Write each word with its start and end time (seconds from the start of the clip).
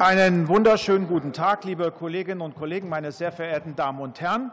Einen 0.00 0.48
wunderschönen 0.48 1.08
guten 1.08 1.32
Tag, 1.32 1.64
liebe 1.64 1.90
Kolleginnen 1.90 2.40
und 2.40 2.56
Kollegen, 2.56 2.88
meine 2.88 3.10
sehr 3.12 3.32
verehrten 3.32 3.74
Damen 3.74 4.00
und 4.00 4.20
Herren. 4.20 4.50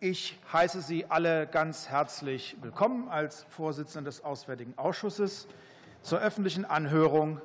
Ich 0.00 0.38
heiße 0.52 0.80
Sie 0.82 1.06
alle 1.08 1.46
ganz 1.46 1.88
herzlich 1.88 2.56
willkommen 2.60 3.08
als 3.08 3.46
Vorsitzender 3.48 4.08
des 4.08 4.24
Auswärtigen 4.24 4.74
Ausschusses 4.76 5.48
zur 6.02 6.20
öffentlichen 6.20 6.64
Anhörung. 6.64 7.40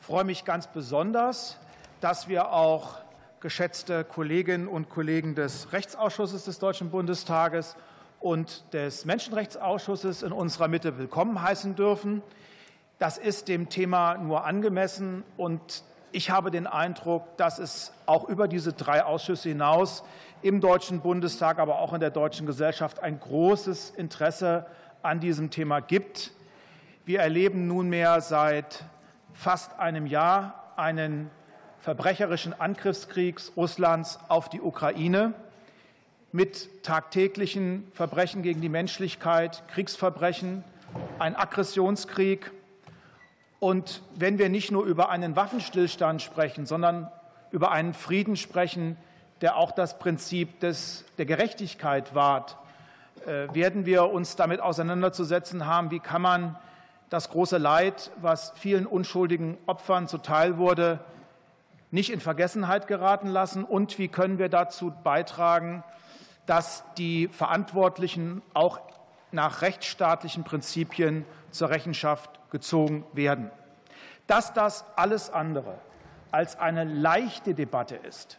Ich 0.00 0.06
freue 0.06 0.24
mich 0.24 0.44
ganz 0.44 0.66
besonders, 0.66 1.58
dass 2.00 2.28
wir 2.28 2.52
auch 2.52 2.96
geschätzte 3.40 4.04
Kolleginnen 4.04 4.68
und 4.68 4.88
Kollegen 4.88 5.34
des 5.34 5.72
Rechtsausschusses 5.72 6.44
des 6.44 6.58
Deutschen 6.58 6.90
Bundestages 6.90 7.76
und 8.20 8.72
des 8.72 9.04
Menschenrechtsausschusses 9.04 10.22
in 10.22 10.32
unserer 10.32 10.68
Mitte 10.68 10.98
willkommen 10.98 11.40
heißen 11.40 11.76
dürfen. 11.76 12.22
Das 12.98 13.18
ist 13.18 13.48
dem 13.48 13.68
Thema 13.68 14.16
nur 14.16 14.44
angemessen. 14.44 15.22
Und 15.36 15.82
ich 16.12 16.30
habe 16.30 16.50
den 16.50 16.66
Eindruck, 16.66 17.36
dass 17.36 17.58
es 17.58 17.92
auch 18.06 18.28
über 18.28 18.48
diese 18.48 18.72
drei 18.72 19.04
Ausschüsse 19.04 19.50
hinaus 19.50 20.02
im 20.40 20.60
Deutschen 20.60 21.00
Bundestag, 21.00 21.58
aber 21.58 21.78
auch 21.78 21.92
in 21.92 22.00
der 22.00 22.10
deutschen 22.10 22.46
Gesellschaft 22.46 23.00
ein 23.00 23.20
großes 23.20 23.90
Interesse 23.90 24.66
an 25.02 25.20
diesem 25.20 25.50
Thema 25.50 25.80
gibt. 25.80 26.32
Wir 27.04 27.20
erleben 27.20 27.66
nunmehr 27.66 28.20
seit 28.20 28.84
fast 29.34 29.78
einem 29.78 30.06
Jahr 30.06 30.72
einen 30.76 31.30
verbrecherischen 31.80 32.58
Angriffskrieg 32.58 33.40
Russlands 33.56 34.18
auf 34.28 34.48
die 34.48 34.60
Ukraine 34.60 35.34
mit 36.32 36.82
tagtäglichen 36.82 37.86
Verbrechen 37.92 38.42
gegen 38.42 38.60
die 38.60 38.68
Menschlichkeit, 38.68 39.62
Kriegsverbrechen, 39.68 40.64
ein 41.18 41.36
Aggressionskrieg, 41.36 42.50
und 43.58 44.02
wenn 44.14 44.38
wir 44.38 44.48
nicht 44.48 44.70
nur 44.70 44.84
über 44.84 45.08
einen 45.08 45.36
Waffenstillstand 45.36 46.20
sprechen, 46.22 46.66
sondern 46.66 47.10
über 47.50 47.70
einen 47.70 47.94
Frieden 47.94 48.36
sprechen, 48.36 48.96
der 49.40 49.56
auch 49.56 49.72
das 49.72 49.98
Prinzip 49.98 50.60
des, 50.60 51.04
der 51.18 51.26
Gerechtigkeit 51.26 52.14
wahrt, 52.14 52.56
äh, 53.26 53.52
werden 53.54 53.86
wir 53.86 54.10
uns 54.10 54.36
damit 54.36 54.60
auseinanderzusetzen 54.60 55.66
haben, 55.66 55.90
wie 55.90 56.00
kann 56.00 56.22
man 56.22 56.56
das 57.08 57.30
große 57.30 57.58
Leid, 57.58 58.10
was 58.20 58.52
vielen 58.56 58.86
unschuldigen 58.86 59.56
Opfern 59.66 60.08
zuteil 60.08 60.58
wurde, 60.58 61.00
nicht 61.90 62.10
in 62.10 62.20
Vergessenheit 62.20 62.86
geraten 62.88 63.28
lassen? 63.28 63.64
Und 63.64 63.98
wie 63.98 64.08
können 64.08 64.38
wir 64.38 64.48
dazu 64.48 64.92
beitragen, 65.02 65.82
dass 66.46 66.84
die 66.98 67.28
Verantwortlichen 67.28 68.42
auch 68.54 68.80
nach 69.32 69.62
rechtsstaatlichen 69.62 70.44
Prinzipien 70.44 71.24
zur 71.50 71.70
Rechenschaft 71.70 72.30
gezogen 72.56 73.04
werden. 73.12 73.50
Dass 74.26 74.54
das 74.54 74.86
alles 74.96 75.28
andere 75.28 75.74
als 76.30 76.58
eine 76.58 76.84
leichte 76.84 77.52
Debatte 77.52 77.96
ist, 77.96 78.38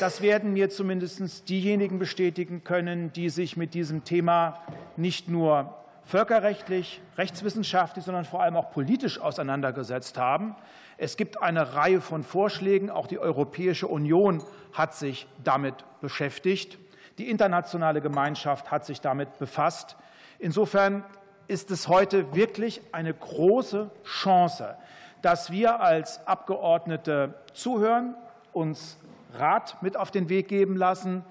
das 0.00 0.20
werden 0.20 0.52
mir 0.52 0.68
zumindest 0.68 1.48
diejenigen 1.48 2.00
bestätigen 2.00 2.64
können, 2.64 3.12
die 3.12 3.28
sich 3.28 3.56
mit 3.56 3.74
diesem 3.74 4.02
Thema 4.02 4.60
nicht 4.96 5.28
nur 5.28 5.76
völkerrechtlich, 6.04 7.00
rechtswissenschaftlich, 7.16 8.04
sondern 8.04 8.24
vor 8.24 8.42
allem 8.42 8.56
auch 8.56 8.72
politisch 8.72 9.20
auseinandergesetzt 9.20 10.18
haben. 10.18 10.56
Es 10.96 11.16
gibt 11.16 11.40
eine 11.40 11.74
Reihe 11.74 12.00
von 12.00 12.24
Vorschlägen. 12.24 12.90
Auch 12.90 13.06
die 13.06 13.20
Europäische 13.20 13.86
Union 13.86 14.42
hat 14.72 14.94
sich 14.94 15.28
damit 15.44 15.84
beschäftigt. 16.00 16.78
Die 17.18 17.30
internationale 17.30 18.00
Gemeinschaft 18.00 18.72
hat 18.72 18.84
sich 18.84 19.00
damit 19.00 19.38
befasst. 19.38 19.96
Insofern 20.38 21.04
ist 21.52 21.70
es 21.70 21.86
heute 21.86 22.34
wirklich 22.34 22.80
eine 22.92 23.12
große 23.12 23.90
Chance, 24.04 24.74
dass 25.20 25.50
wir 25.52 25.80
als 25.82 26.26
Abgeordnete 26.26 27.34
zuhören, 27.52 28.14
uns 28.54 28.96
Rat 29.34 29.76
mit 29.82 29.98
auf 29.98 30.10
den 30.10 30.30
Weg 30.30 30.48
geben 30.48 30.78
lassen. 30.78 31.22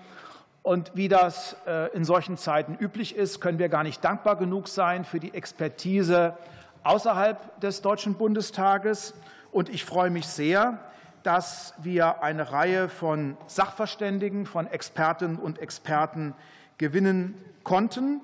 Und 0.61 0.92
wie 0.94 1.08
das 1.08 1.55
äh, 1.66 1.92
in 1.95 2.05
solchen 2.05 2.38
Zeiten 2.38 2.77
üblich 2.80 3.15
ist, 3.15 3.42
können 3.42 3.58
wir 3.58 3.67
gar 3.67 3.82
nicht 3.82 4.04
dankbar 4.05 4.36
genug 4.36 4.67
sein 4.67 5.05
für 5.05 5.20
die 5.20 5.33
Expertise 5.33 6.38
außerhalb 6.83 7.59
des 7.59 7.82
Deutschen 7.82 8.14
Bundestages. 8.14 9.15
Und 9.52 9.70
ich 9.70 9.86
freue 9.86 10.11
mich 10.11 10.27
sehr, 10.27 10.77
dass 11.23 11.73
wir 11.82 12.21
eine 12.21 12.52
Reihe 12.52 12.89
von 12.89 13.38
Sachverständigen, 13.48 14.45
von 14.45 14.67
Expertinnen 14.67 15.38
und 15.38 15.58
Experten 15.58 16.36
gewinnen 16.77 17.43
konnten 17.64 18.21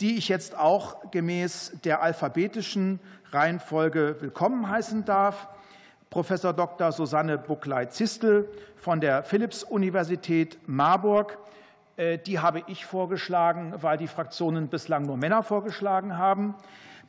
die 0.00 0.16
ich 0.16 0.28
jetzt 0.28 0.56
auch 0.56 1.10
gemäß 1.10 1.72
der 1.84 2.02
alphabetischen 2.02 3.00
Reihenfolge 3.30 4.16
willkommen 4.20 4.68
heißen 4.68 5.04
darf. 5.04 5.48
Professor 6.10 6.52
Dr. 6.52 6.92
Susanne 6.92 7.38
Buckley-Zistel 7.38 8.48
von 8.76 9.00
der 9.00 9.22
Philipps-Universität 9.24 10.58
Marburg. 10.66 11.38
Äh, 11.96 12.18
die 12.18 12.38
habe 12.38 12.62
ich 12.66 12.86
vorgeschlagen, 12.86 13.74
weil 13.80 13.98
die 13.98 14.06
Fraktionen 14.06 14.68
bislang 14.68 15.06
nur 15.06 15.16
Männer 15.16 15.42
vorgeschlagen 15.42 16.16
haben. 16.16 16.54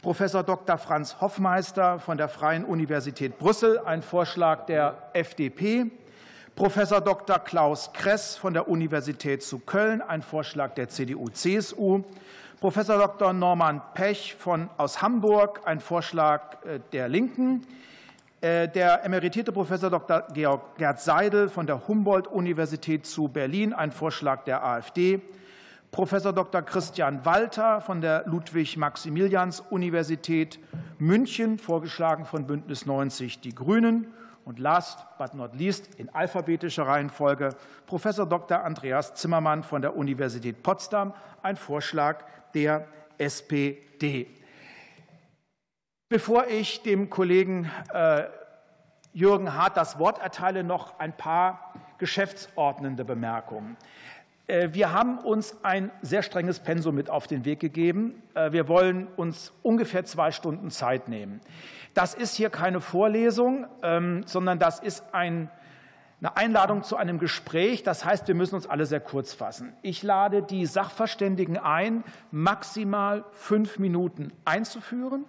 Professor 0.01 0.43
Dr. 0.43 0.77
Franz 0.77 1.17
Hoffmeister 1.21 1.99
von 1.99 2.17
der 2.17 2.29
Freien 2.29 2.65
Universität 2.65 3.39
Brüssel, 3.39 3.79
ein 3.79 4.03
Vorschlag 4.03 4.65
der 4.67 5.09
FDP. 5.13 5.91
Professor 6.55 7.01
Dr. 7.01 7.39
Klaus 7.39 7.91
Kress 7.91 8.37
von 8.37 8.53
der 8.53 8.69
Universität 8.69 9.43
zu 9.43 9.59
Köln, 9.59 10.01
ein 10.01 10.21
Vorschlag 10.21 10.73
der 10.75 10.87
CDU-CSU. 10.87 12.03
Professor 12.65 12.97
Dr. 12.97 13.31
Norman 13.31 13.79
Pech 13.93 14.35
von, 14.39 14.71
aus 14.77 15.03
Hamburg, 15.03 15.61
ein 15.65 15.79
Vorschlag 15.79 16.65
äh, 16.65 16.79
der 16.93 17.07
Linken. 17.07 17.61
Äh, 18.41 18.67
der 18.69 19.05
emeritierte 19.05 19.51
Professor 19.51 19.91
Dr. 19.91 20.23
Georg 20.33 20.75
Gerd 20.75 20.99
Seidel 20.99 21.47
von 21.47 21.67
der 21.67 21.87
Humboldt-Universität 21.87 23.05
zu 23.05 23.27
Berlin, 23.27 23.71
ein 23.71 23.91
Vorschlag 23.91 24.45
der 24.45 24.65
AfD. 24.65 25.21
Professor 25.91 26.33
Dr. 26.33 26.63
Christian 26.63 27.23
Walter 27.23 27.81
von 27.81 28.01
der 28.01 28.23
Ludwig-Maximilians-Universität 28.25 30.57
München, 30.97 31.59
vorgeschlagen 31.59 32.25
von 32.25 32.47
Bündnis 32.47 32.87
90 32.87 33.41
Die 33.41 33.53
Grünen. 33.53 34.07
Und 34.43 34.57
last 34.59 35.05
but 35.17 35.35
not 35.35 35.55
least 35.55 35.93
in 35.99 36.09
alphabetischer 36.09 36.87
Reihenfolge 36.87 37.49
Professor 37.85 38.25
Dr. 38.27 38.63
Andreas 38.63 39.13
Zimmermann 39.15 39.61
von 39.63 39.83
der 39.83 39.95
Universität 39.95 40.61
Potsdam, 40.61 41.13
ein 41.41 41.55
Vorschlag 41.57 42.25
der 42.55 42.87
SPD. 43.17 44.27
Bevor 46.09 46.47
ich 46.47 46.81
dem 46.81 47.09
Kollegen 47.09 47.69
äh, 47.93 48.23
Jürgen 49.13 49.53
Hart 49.53 49.77
das 49.77 49.99
Wort 49.99 50.19
erteile, 50.19 50.63
noch 50.63 50.99
ein 50.99 51.15
paar 51.15 51.73
geschäftsordnende 51.97 53.05
Bemerkungen. 53.05 53.77
Äh, 54.47 54.69
wir 54.73 54.91
haben 54.91 55.19
uns 55.19 55.63
ein 55.63 55.91
sehr 56.01 56.23
strenges 56.23 56.59
Pensum 56.59 56.95
mit 56.95 57.09
auf 57.09 57.27
den 57.27 57.45
Weg 57.45 57.59
gegeben. 57.59 58.21
Äh, 58.33 58.51
wir 58.51 58.67
wollen 58.67 59.07
uns 59.15 59.53
ungefähr 59.63 60.05
zwei 60.05 60.31
Stunden 60.31 60.69
Zeit 60.69 61.07
nehmen. 61.07 61.41
Das 61.93 62.13
ist 62.13 62.35
hier 62.35 62.49
keine 62.49 62.81
Vorlesung, 62.81 63.67
ähm, 63.81 64.23
sondern 64.25 64.59
das 64.59 64.79
ist 64.79 65.03
ein, 65.13 65.49
eine 66.25 66.37
Einladung 66.37 66.81
zu 66.81 66.97
einem 66.97 67.19
Gespräch. 67.19 67.83
Das 67.83 68.03
heißt, 68.03 68.27
wir 68.27 68.33
müssen 68.33 68.55
uns 68.55 68.65
alle 68.65 68.87
sehr 68.87 68.99
kurz 68.99 69.33
fassen. 69.33 69.73
Ich 69.83 70.01
lade 70.01 70.41
die 70.41 70.65
Sachverständigen 70.65 71.57
ein, 71.57 72.03
maximal 72.31 73.25
fünf 73.33 73.77
Minuten 73.77 74.33
einzuführen. 74.43 75.25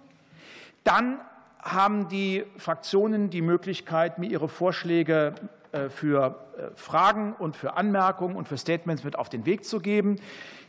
Dann 0.83 1.19
haben 1.61 2.07
die 2.07 2.45
Fraktionen 2.57 3.29
die 3.29 3.43
Möglichkeit, 3.43 4.17
mir 4.17 4.27
ihre 4.27 4.47
Vorschläge 4.47 5.35
äh, 5.71 5.89
für 5.89 6.39
äh, 6.57 6.75
Fragen 6.75 7.33
und 7.33 7.55
für 7.55 7.77
Anmerkungen 7.77 8.35
und 8.35 8.47
für 8.47 8.57
Statements 8.57 9.03
mit 9.03 9.19
auf 9.19 9.29
den 9.29 9.45
Weg 9.45 9.65
zu 9.65 9.79
geben. 9.79 10.19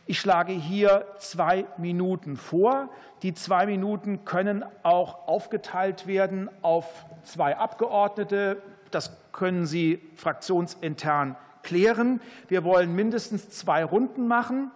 Ich 0.04 0.20
schlage 0.20 0.52
hier 0.52 1.06
zwei 1.18 1.64
Minuten 1.78 2.36
vor. 2.36 2.90
Die 3.22 3.32
zwei 3.32 3.64
Minuten 3.64 4.26
können 4.26 4.64
auch 4.82 5.26
aufgeteilt 5.26 6.06
werden 6.06 6.50
auf 6.60 7.06
zwei 7.22 7.56
Abgeordnete. 7.56 8.62
Das 8.90 9.16
können 9.32 9.66
Sie 9.66 10.00
fraktionsintern 10.16 11.36
klären. 11.62 12.20
Wir 12.48 12.64
wollen 12.64 12.94
mindestens 12.94 13.50
zwei 13.50 13.84
Runden 13.84 14.26
machen. 14.26 14.70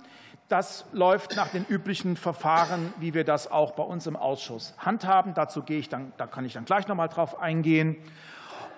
Das 0.49 0.85
läuft 0.93 1.37
nach 1.37 1.49
den 1.49 1.64
üblichen 1.64 2.17
Verfahren, 2.17 2.93
wie 2.99 3.14
wir 3.14 3.25
das 3.25 3.50
auch 3.50 3.73
bei 3.73 3.82
uns 3.82 4.06
im 4.06 4.17
Ausschuss 4.17 4.75
handhaben. 4.79 5.32
Dazu 5.32 5.62
gehe 5.62 5.79
ich 5.79 5.88
dann, 5.88 6.12
da 6.19 6.26
kann 6.26 6.44
ich 6.44 6.53
dann 6.53 6.67
gleich 6.67 6.87
noch 6.88 6.97
mal 6.97 7.09
drauf 7.09 7.41
eingehen. 7.41 7.97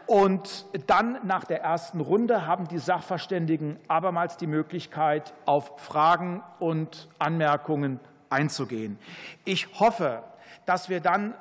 Und 0.06 0.66
dann 0.86 1.18
nach 1.26 1.44
der 1.44 1.62
ersten 1.62 2.00
Runde 2.00 2.46
haben 2.46 2.68
die 2.68 2.78
Sachverständigen 2.78 3.78
abermals 3.88 4.36
die 4.36 4.46
Möglichkeit, 4.46 5.32
auf 5.46 5.80
Fragen 5.80 6.42
und 6.60 7.08
Anmerkungen 7.18 7.98
einzugehen. 8.28 8.98
Ich 9.44 9.80
hoffe, 9.80 10.22
dass 10.66 10.88
wir 10.88 11.00
dann 11.00 11.34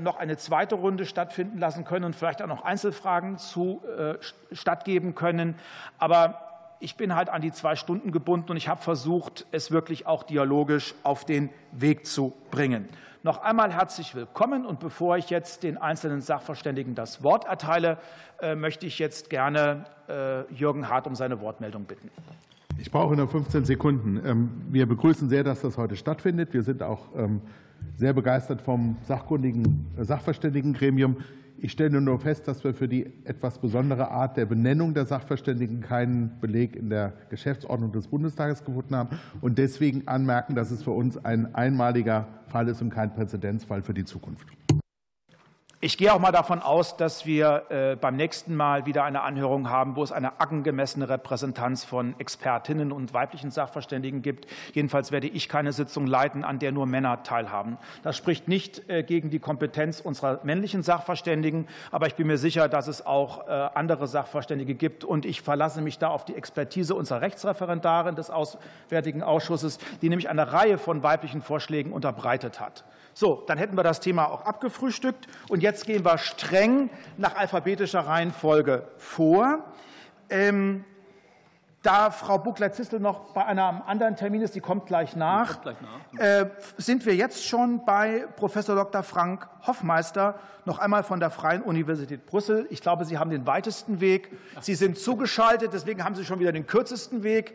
noch 0.00 0.18
eine 0.18 0.36
zweite 0.36 0.74
Runde 0.74 1.06
stattfinden 1.06 1.58
lassen 1.58 1.84
können 1.84 2.04
und 2.04 2.16
vielleicht 2.16 2.42
auch 2.42 2.46
noch 2.46 2.64
Einzelfragen 2.64 3.38
zu 3.38 3.82
äh, 3.96 4.14
stattgeben 4.52 5.14
können. 5.14 5.54
Aber 5.98 6.40
ich 6.80 6.96
bin 6.96 7.14
halt 7.14 7.28
an 7.28 7.42
die 7.42 7.52
zwei 7.52 7.76
Stunden 7.76 8.12
gebunden 8.12 8.50
und 8.50 8.56
ich 8.56 8.68
habe 8.68 8.80
versucht, 8.80 9.46
es 9.50 9.70
wirklich 9.70 10.06
auch 10.06 10.22
dialogisch 10.22 10.94
auf 11.02 11.24
den 11.24 11.50
Weg 11.72 12.06
zu 12.06 12.32
bringen. 12.50 12.88
Noch 13.24 13.42
einmal 13.42 13.72
herzlich 13.72 14.14
willkommen. 14.14 14.64
Und 14.64 14.78
bevor 14.78 15.16
ich 15.16 15.28
jetzt 15.28 15.64
den 15.64 15.76
einzelnen 15.76 16.20
Sachverständigen 16.20 16.94
das 16.94 17.22
Wort 17.22 17.46
erteile, 17.46 17.98
äh, 18.40 18.54
möchte 18.54 18.86
ich 18.86 18.98
jetzt 18.98 19.28
gerne 19.28 19.84
äh, 20.08 20.50
Jürgen 20.52 20.88
Hart 20.88 21.06
um 21.06 21.14
seine 21.16 21.40
Wortmeldung 21.40 21.84
bitten. 21.84 22.10
Ich 22.78 22.92
brauche 22.92 23.16
nur 23.16 23.26
15 23.26 23.64
Sekunden. 23.64 24.24
Ähm, 24.24 24.62
wir 24.70 24.86
begrüßen 24.86 25.28
sehr, 25.28 25.42
dass 25.42 25.62
das 25.62 25.76
heute 25.76 25.96
stattfindet. 25.96 26.54
Wir 26.54 26.62
sind 26.62 26.82
auch 26.82 27.08
ähm, 27.16 27.42
sehr 27.96 28.12
begeistert 28.12 28.62
vom 28.62 28.96
sachkundigen 29.02 29.86
Sachverständigengremium. 29.98 31.16
Ich 31.60 31.72
stelle 31.72 32.00
nur 32.00 32.20
fest, 32.20 32.46
dass 32.46 32.62
wir 32.62 32.72
für 32.72 32.86
die 32.86 33.12
etwas 33.24 33.58
besondere 33.58 34.12
Art 34.12 34.36
der 34.36 34.46
Benennung 34.46 34.94
der 34.94 35.06
Sachverständigen 35.06 35.80
keinen 35.80 36.38
Beleg 36.40 36.76
in 36.76 36.88
der 36.88 37.14
Geschäftsordnung 37.30 37.90
des 37.90 38.06
Bundestages 38.06 38.64
gefunden 38.64 38.94
haben 38.94 39.18
und 39.40 39.58
deswegen 39.58 40.06
anmerken, 40.06 40.54
dass 40.54 40.70
es 40.70 40.84
für 40.84 40.92
uns 40.92 41.24
ein 41.24 41.54
einmaliger 41.56 42.28
Fall 42.46 42.68
ist 42.68 42.80
und 42.80 42.90
kein 42.90 43.12
Präzedenzfall 43.12 43.82
für 43.82 43.94
die 43.94 44.04
Zukunft. 44.04 44.46
Ich 45.80 45.96
gehe 45.96 46.12
auch 46.12 46.18
mal 46.18 46.32
davon 46.32 46.60
aus, 46.60 46.96
dass 46.96 47.24
wir 47.24 47.66
äh, 47.68 47.94
beim 47.94 48.16
nächsten 48.16 48.56
Mal 48.56 48.84
wieder 48.84 49.04
eine 49.04 49.22
Anhörung 49.22 49.70
haben, 49.70 49.94
wo 49.94 50.02
es 50.02 50.10
eine 50.10 50.40
angemessene 50.40 51.08
Repräsentanz 51.08 51.84
von 51.84 52.18
Expertinnen 52.18 52.90
und 52.90 53.14
weiblichen 53.14 53.52
Sachverständigen 53.52 54.20
gibt. 54.20 54.48
Jedenfalls 54.72 55.12
werde 55.12 55.28
ich 55.28 55.48
keine 55.48 55.72
Sitzung 55.72 56.08
leiten, 56.08 56.42
an 56.42 56.58
der 56.58 56.72
nur 56.72 56.86
Männer 56.86 57.22
teilhaben. 57.22 57.78
Das 58.02 58.16
spricht 58.16 58.48
nicht 58.48 58.90
äh, 58.90 59.04
gegen 59.04 59.30
die 59.30 59.38
Kompetenz 59.38 60.00
unserer 60.00 60.40
männlichen 60.42 60.82
Sachverständigen, 60.82 61.68
aber 61.92 62.08
ich 62.08 62.16
bin 62.16 62.26
mir 62.26 62.38
sicher, 62.38 62.68
dass 62.68 62.88
es 62.88 63.06
auch 63.06 63.46
äh, 63.46 63.52
andere 63.52 64.08
Sachverständige 64.08 64.74
gibt. 64.74 65.04
Und 65.04 65.24
ich 65.24 65.42
verlasse 65.42 65.80
mich 65.80 66.00
da 66.00 66.08
auf 66.08 66.24
die 66.24 66.34
Expertise 66.34 66.96
unserer 66.96 67.20
Rechtsreferendarin 67.20 68.16
des 68.16 68.30
Auswärtigen 68.30 69.22
Ausschusses, 69.22 69.78
die 70.02 70.08
nämlich 70.08 70.28
eine 70.28 70.52
Reihe 70.52 70.76
von 70.76 71.04
weiblichen 71.04 71.40
Vorschlägen 71.40 71.92
unterbreitet 71.92 72.58
hat. 72.58 72.82
So, 73.18 73.42
dann 73.48 73.58
hätten 73.58 73.76
wir 73.76 73.82
das 73.82 73.98
Thema 73.98 74.30
auch 74.30 74.42
abgefrühstückt. 74.42 75.26
Und 75.48 75.60
jetzt 75.60 75.86
gehen 75.86 76.04
wir 76.04 76.18
streng 76.18 76.88
nach 77.16 77.34
alphabetischer 77.34 77.98
Reihenfolge 77.98 78.86
vor. 78.96 79.64
Ähm, 80.30 80.84
da 81.88 82.10
Frau 82.10 82.36
Buckler-Zistel 82.36 83.00
noch 83.00 83.32
bei 83.32 83.46
einem 83.46 83.80
anderen 83.86 84.14
Termin 84.14 84.42
ist, 84.42 84.54
die 84.54 84.60
kommt 84.60 84.84
gleich 84.84 85.16
nach, 85.16 85.62
kommt 85.62 85.62
gleich 85.62 85.76
nach. 86.12 86.20
Äh, 86.20 86.50
sind 86.76 87.06
wir 87.06 87.16
jetzt 87.16 87.46
schon 87.46 87.86
bei 87.86 88.26
Professor 88.36 88.76
Dr. 88.76 89.02
Frank 89.02 89.48
Hoffmeister, 89.66 90.38
noch 90.66 90.78
einmal 90.78 91.02
von 91.02 91.18
der 91.18 91.30
Freien 91.30 91.62
Universität 91.62 92.26
Brüssel. 92.26 92.66
Ich 92.68 92.82
glaube, 92.82 93.06
Sie 93.06 93.16
haben 93.16 93.30
den 93.30 93.46
weitesten 93.46 94.00
Weg. 94.00 94.36
Sie 94.60 94.74
sind 94.74 94.98
zugeschaltet, 94.98 95.72
deswegen 95.72 96.04
haben 96.04 96.14
Sie 96.14 96.26
schon 96.26 96.40
wieder 96.40 96.52
den 96.52 96.66
kürzesten 96.66 97.22
Weg. 97.22 97.54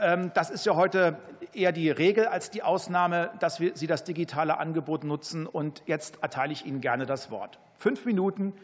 Ähm, 0.00 0.30
das 0.32 0.48
ist 0.48 0.64
ja 0.64 0.74
heute 0.76 1.18
eher 1.52 1.72
die 1.72 1.90
Regel 1.90 2.26
als 2.26 2.48
die 2.48 2.62
Ausnahme, 2.62 3.32
dass 3.38 3.60
wir, 3.60 3.72
Sie 3.76 3.86
das 3.86 4.04
digitale 4.04 4.56
Angebot 4.56 5.04
nutzen. 5.04 5.46
Und 5.46 5.82
jetzt 5.84 6.22
erteile 6.22 6.54
ich 6.54 6.64
Ihnen 6.64 6.80
gerne 6.80 7.04
das 7.04 7.30
Wort. 7.30 7.58
Fünf 7.76 8.06
Minuten 8.06 8.54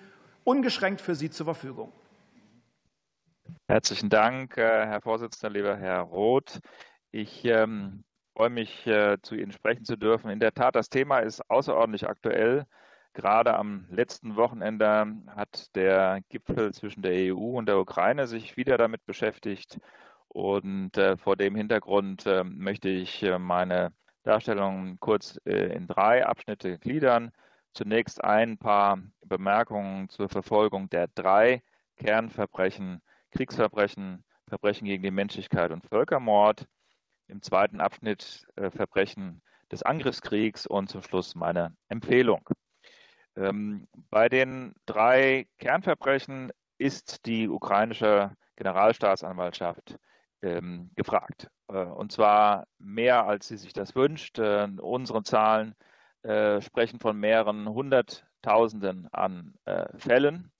ungeschränkt 0.44 1.02
für 1.02 1.14
Sie 1.14 1.28
zur 1.28 1.44
Verfügung. 1.44 1.92
Herzlichen 3.68 4.08
Dank, 4.08 4.56
äh, 4.56 4.86
Herr 4.86 5.00
Vorsitzender, 5.00 5.52
lieber 5.52 5.76
Herr 5.76 6.00
Roth. 6.00 6.60
Ich 7.10 7.44
ähm, 7.44 8.04
freue 8.34 8.50
mich, 8.50 8.86
äh, 8.86 9.18
zu 9.22 9.34
Ihnen 9.34 9.52
sprechen 9.52 9.84
zu 9.84 9.96
dürfen. 9.96 10.30
In 10.30 10.40
der 10.40 10.52
Tat, 10.52 10.74
das 10.76 10.88
Thema 10.88 11.18
ist 11.18 11.42
außerordentlich 11.50 12.08
aktuell. 12.08 12.66
Gerade 13.12 13.54
am 13.56 13.86
letzten 13.90 14.36
Wochenende 14.36 15.16
hat 15.28 15.74
der 15.74 16.20
Gipfel 16.28 16.72
zwischen 16.72 17.02
der 17.02 17.34
EU 17.34 17.58
und 17.58 17.66
der 17.66 17.78
Ukraine 17.78 18.26
sich 18.26 18.56
wieder 18.56 18.78
damit 18.78 19.04
beschäftigt. 19.04 19.78
Und 20.28 20.96
äh, 20.96 21.16
vor 21.16 21.36
dem 21.36 21.56
Hintergrund 21.56 22.24
äh, 22.26 22.44
möchte 22.44 22.88
ich 22.88 23.22
äh, 23.22 23.38
meine 23.38 23.92
Darstellung 24.22 24.98
kurz 25.00 25.40
äh, 25.44 25.74
in 25.74 25.88
drei 25.88 26.24
Abschnitte 26.24 26.78
gliedern. 26.78 27.32
Zunächst 27.74 28.22
ein 28.22 28.58
paar 28.58 28.98
Bemerkungen 29.24 30.08
zur 30.08 30.28
Verfolgung 30.28 30.88
der 30.90 31.08
drei 31.08 31.62
Kernverbrechen 31.96 33.02
Kriegsverbrechen, 33.30 34.24
Verbrechen 34.48 34.86
gegen 34.86 35.02
die 35.02 35.10
Menschlichkeit 35.10 35.70
und 35.70 35.86
Völkermord. 35.86 36.66
Im 37.28 37.42
zweiten 37.42 37.80
Abschnitt 37.80 38.44
äh, 38.56 38.70
Verbrechen 38.70 39.40
des 39.70 39.82
Angriffskriegs 39.82 40.66
und 40.66 40.88
zum 40.88 41.02
Schluss 41.02 41.34
meine 41.34 41.76
Empfehlung. 41.88 42.48
Ähm, 43.36 43.86
bei 44.10 44.28
den 44.28 44.74
drei 44.86 45.46
Kernverbrechen 45.58 46.50
ist 46.78 47.26
die 47.26 47.48
ukrainische 47.48 48.34
Generalstaatsanwaltschaft 48.56 49.96
ähm, 50.42 50.90
gefragt. 50.96 51.48
Äh, 51.68 51.84
und 51.84 52.10
zwar 52.10 52.66
mehr, 52.78 53.26
als 53.26 53.48
sie 53.48 53.56
sich 53.56 53.72
das 53.72 53.94
wünscht. 53.94 54.38
Äh, 54.38 54.68
unsere 54.80 55.22
Zahlen 55.22 55.74
sprechen 56.22 57.00
von 57.00 57.18
mehreren 57.18 57.66
Hunderttausenden 57.66 59.08
an 59.10 59.54
Fällen. 59.96 60.52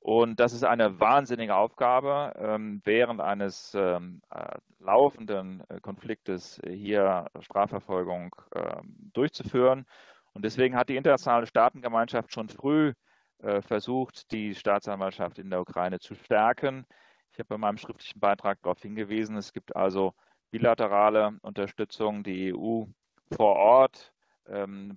Und 0.00 0.40
das 0.40 0.54
ist 0.54 0.64
eine 0.64 0.98
wahnsinnige 0.98 1.54
Aufgabe, 1.54 2.32
ähm, 2.38 2.80
während 2.84 3.20
eines 3.20 3.74
ähm, 3.74 4.22
äh, 4.30 4.56
laufenden 4.78 5.62
äh, 5.68 5.78
Konfliktes 5.80 6.58
hier 6.66 7.26
Strafverfolgung 7.40 8.34
ähm, 8.54 9.10
durchzuführen. 9.12 9.84
Und 10.32 10.44
deswegen 10.46 10.74
hat 10.74 10.88
die 10.88 10.96
internationale 10.96 11.46
Staatengemeinschaft 11.46 12.32
schon 12.32 12.48
früh 12.48 12.94
äh, 13.40 13.60
versucht, 13.60 14.32
die 14.32 14.54
Staatsanwaltschaft 14.54 15.38
in 15.38 15.50
der 15.50 15.60
Ukraine 15.60 15.98
zu 16.00 16.14
stärken. 16.14 16.86
Ich 17.32 17.38
habe 17.38 17.54
in 17.56 17.60
meinem 17.60 17.76
schriftlichen 17.76 18.20
Beitrag 18.20 18.62
darauf 18.62 18.80
hingewiesen, 18.80 19.36
es 19.36 19.52
gibt 19.52 19.76
also 19.76 20.14
bilaterale 20.50 21.38
Unterstützung. 21.42 22.22
Die 22.22 22.54
EU 22.54 22.84
vor 23.30 23.56
Ort 23.56 24.12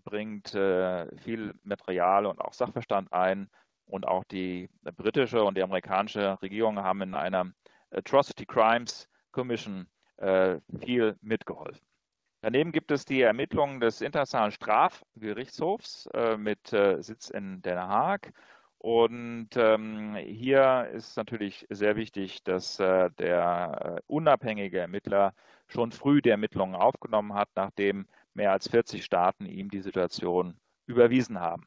bringt 0.04 0.50
viel 0.50 1.54
Material 1.62 2.26
und 2.26 2.42
auch 2.42 2.54
Sachverstand 2.54 3.14
ein 3.14 3.52
und 3.86 4.08
auch 4.08 4.24
die 4.24 4.70
britische 4.98 5.44
und 5.44 5.58
die 5.58 5.64
amerikanische 5.64 6.42
Regierung 6.42 6.80
haben 6.80 7.02
in 7.02 7.14
einer 7.14 7.52
Atrocity 7.92 8.46
Crimes 8.46 9.08
Commission 9.32 9.88
äh, 10.18 10.60
viel 10.80 11.18
mitgeholfen. 11.22 11.86
Daneben 12.42 12.72
gibt 12.72 12.92
es 12.92 13.06
die 13.06 13.22
Ermittlungen 13.22 13.80
des 13.80 14.02
Internationalen 14.02 14.52
Strafgerichtshofs 14.52 16.08
äh, 16.14 16.38
mit 16.38 16.74
äh, 16.74 17.02
Sitz 17.02 17.30
in 17.30 17.62
Den 17.62 17.78
Haag. 17.78 18.34
Und 18.80 19.50
ähm, 19.56 20.16
hier 20.16 20.90
ist 20.94 21.16
natürlich 21.16 21.66
sehr 21.70 21.96
wichtig, 21.96 22.44
dass 22.44 22.76
der 22.76 24.02
unabhängige 24.08 24.80
Ermittler 24.80 25.34
schon 25.68 25.94
früh 25.94 26.22
die 26.22 26.32
Ermittlungen 26.32 26.76
aufgenommen 26.76 27.34
hat, 27.34 27.48
nachdem 27.56 28.08
mehr 28.34 28.52
als 28.52 28.68
40 28.68 29.06
Staaten 29.06 29.46
ihm 29.46 29.70
die 29.70 29.80
Situation 29.80 30.60
überwiesen 30.86 31.40
haben. 31.40 31.66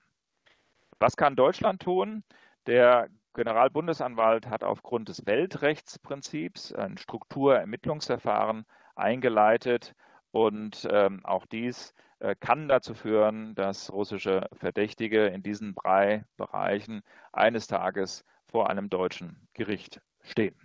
Was 0.98 1.16
kann 1.16 1.36
Deutschland 1.36 1.82
tun? 1.82 2.24
Der 2.66 3.08
Generalbundesanwalt 3.34 4.48
hat 4.48 4.64
aufgrund 4.64 5.08
des 5.08 5.26
Weltrechtsprinzips 5.26 6.72
ein 6.72 6.96
Strukturermittlungsverfahren 6.96 8.64
eingeleitet 8.94 9.94
und 10.30 10.88
ähm, 10.90 11.24
auch 11.24 11.44
dies 11.46 11.94
äh, 12.18 12.34
kann 12.34 12.66
dazu 12.66 12.94
führen, 12.94 13.54
dass 13.54 13.92
russische 13.92 14.48
Verdächtige 14.54 15.26
in 15.26 15.42
diesen 15.42 15.74
drei 15.74 16.24
Bereichen 16.38 17.02
eines 17.32 17.66
Tages 17.66 18.24
vor 18.46 18.70
einem 18.70 18.88
deutschen 18.88 19.48
Gericht 19.52 20.00
stehen. 20.22 20.56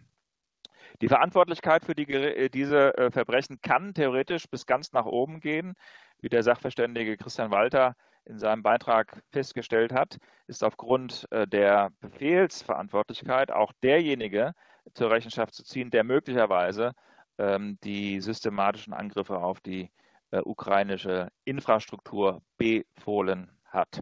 Die 1.02 1.10
Verantwortlichkeit 1.10 1.84
für 1.84 1.96
die, 1.96 2.12
äh, 2.12 2.50
diese 2.50 2.98
äh, 2.98 3.12
Verbrechen 3.12 3.60
kann 3.62 3.94
theoretisch 3.94 4.48
bis 4.50 4.66
ganz 4.66 4.94
nach 4.94 5.06
oben 5.06 5.42
gehen, 5.42 5.74
wie 6.22 6.30
der 6.30 6.44
Sachverständige 6.44 7.18
Christian 7.18 7.52
Walter 7.52 7.96
in 8.26 8.40
seinem 8.40 8.64
Beitrag 8.64 9.22
festgestellt 9.32 9.94
hat, 9.94 10.18
ist 10.48 10.64
aufgrund 10.64 11.28
äh, 11.32 11.48
der 11.48 11.92
Befehlsverantwortlichkeit 12.00 13.52
auch 13.52 13.72
derjenige 13.84 14.54
zur 14.94 15.12
Rechenschaft 15.12 15.54
zu 15.54 15.64
ziehen, 15.64 15.92
der 15.92 16.04
möglicherweise 16.04 16.94
ähm, 17.38 17.78
die 17.84 18.22
systematischen 18.22 18.94
Angriffe 18.94 19.40
auf 19.40 19.62
die 19.62 19.90
äh, 20.32 20.40
ukrainische 20.40 21.30
Infrastruktur 21.44 22.42
befohlen 22.58 23.52
hat. 23.66 24.02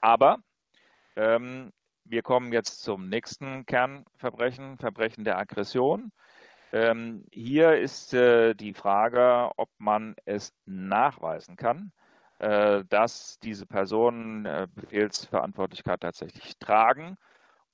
Aber 0.00 0.38
ähm, 1.16 1.72
wir 2.04 2.22
kommen 2.22 2.52
jetzt 2.52 2.82
zum 2.82 3.08
nächsten 3.08 3.66
Kernverbrechen, 3.66 4.78
Verbrechen 4.78 5.24
der 5.24 5.38
Aggression. 5.38 6.12
Ähm, 6.72 7.24
hier 7.32 7.78
ist 7.78 8.14
äh, 8.14 8.54
die 8.54 8.74
Frage, 8.74 9.50
ob 9.56 9.68
man 9.78 10.14
es 10.24 10.52
nachweisen 10.66 11.56
kann, 11.56 11.92
dass 12.38 13.38
diese 13.40 13.66
Personen 13.66 14.44
äh, 14.44 14.68
Befehlsverantwortlichkeit 14.74 16.00
tatsächlich 16.00 16.58
tragen. 16.58 17.16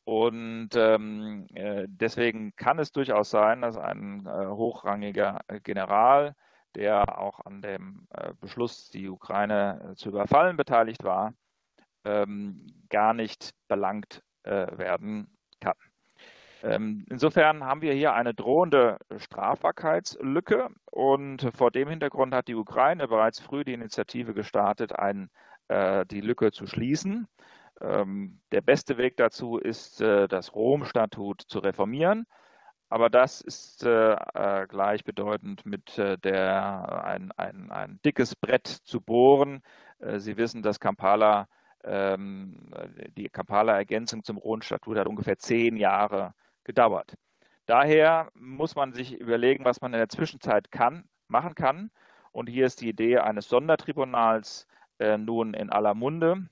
Und 0.05 0.71
ähm, 0.75 1.47
äh, 1.55 1.87
deswegen 1.89 2.55
kann 2.57 2.79
es 2.79 2.93
durchaus 2.93 3.31
sein, 3.31 3.63
dass 3.63 3.77
ein 3.77 4.27
hochrangiger 4.29 5.41
General, 5.63 6.35
der 6.75 7.19
auch 7.19 7.41
an 7.41 7.61
dem 7.63 8.09
Beschluss, 8.41 8.89
die 8.91 9.09
Ukraine 9.09 9.93
zu 9.97 10.09
überfallen, 10.09 10.57
beteiligt 10.57 11.05
war, 11.05 11.35
ähm, 12.05 12.67
gar 12.89 13.15
nicht 13.15 13.53
belangt 13.69 14.23
werden 14.45 15.29
kann. 15.61 15.77
Ähm, 16.63 17.05
insofern 17.11 17.65
haben 17.65 17.83
wir 17.83 17.93
hier 17.93 18.15
eine 18.15 18.35
drohende 18.35 18.99
Strafbarkeitslücke 19.17 20.69
und 20.91 21.49
vor 21.55 21.71
dem 21.71 21.89
Hintergrund 21.89 22.35
hat 22.35 22.49
die 22.49 22.55
Ukraine 22.55 23.09
bereits 23.09 23.41
früh 23.41 23.65
die 23.65 23.75
Initiative 23.75 24.35
gestartet, 24.35 24.99
einen 24.99 25.31
die 26.11 26.21
Lücke 26.21 26.53
zu 26.53 26.67
schließen. 26.67 27.27
Ähm, 27.81 28.41
der 28.51 28.61
beste 28.61 28.99
Weg 28.99 29.17
dazu 29.17 29.57
ist, 29.57 30.03
das 30.03 30.55
Rom-Statut 30.55 31.41
zu 31.41 31.61
reformieren. 31.61 32.27
Aber 32.91 33.09
das 33.09 33.41
ist 33.41 33.81
gleichbedeutend 33.81 35.65
mit 35.65 35.97
der, 35.97 37.05
ein, 37.07 37.33
ein, 37.39 37.71
ein 37.71 38.01
dickes 38.05 38.37
Brett 38.37 38.67
zu 38.67 39.01
bohren. 39.01 39.63
Sie 40.17 40.37
wissen, 40.37 40.63
dass 40.63 40.79
Kampala 40.79 41.49
ähm, 41.85 42.71
die 43.17 43.29
Kampala-Ergänzung 43.29 44.25
zum 44.25 44.37
Rom-Statut 44.37 44.99
hat 44.99 45.07
ungefähr 45.07 45.39
zehn 45.39 45.77
Jahre 45.77 46.35
gedauert. 46.65 47.15
Daher 47.67 48.31
muss 48.35 48.75
man 48.75 48.93
sich 48.93 49.13
überlegen, 49.19 49.65
was 49.65 49.81
man 49.81 49.93
in 49.93 49.99
der 49.99 50.09
Zwischenzeit 50.09 50.71
kann, 50.71 51.05
machen 51.29 51.55
kann. 51.55 51.91
Und 52.33 52.49
hier 52.49 52.67
ist 52.67 52.81
die 52.81 52.89
Idee 52.89 53.19
eines 53.19 53.49
Sondertribunals 53.49 54.67
äh, 54.99 55.17
nun 55.17 55.55
in 55.55 55.71
aller 55.71 55.95
Munde. 55.95 56.49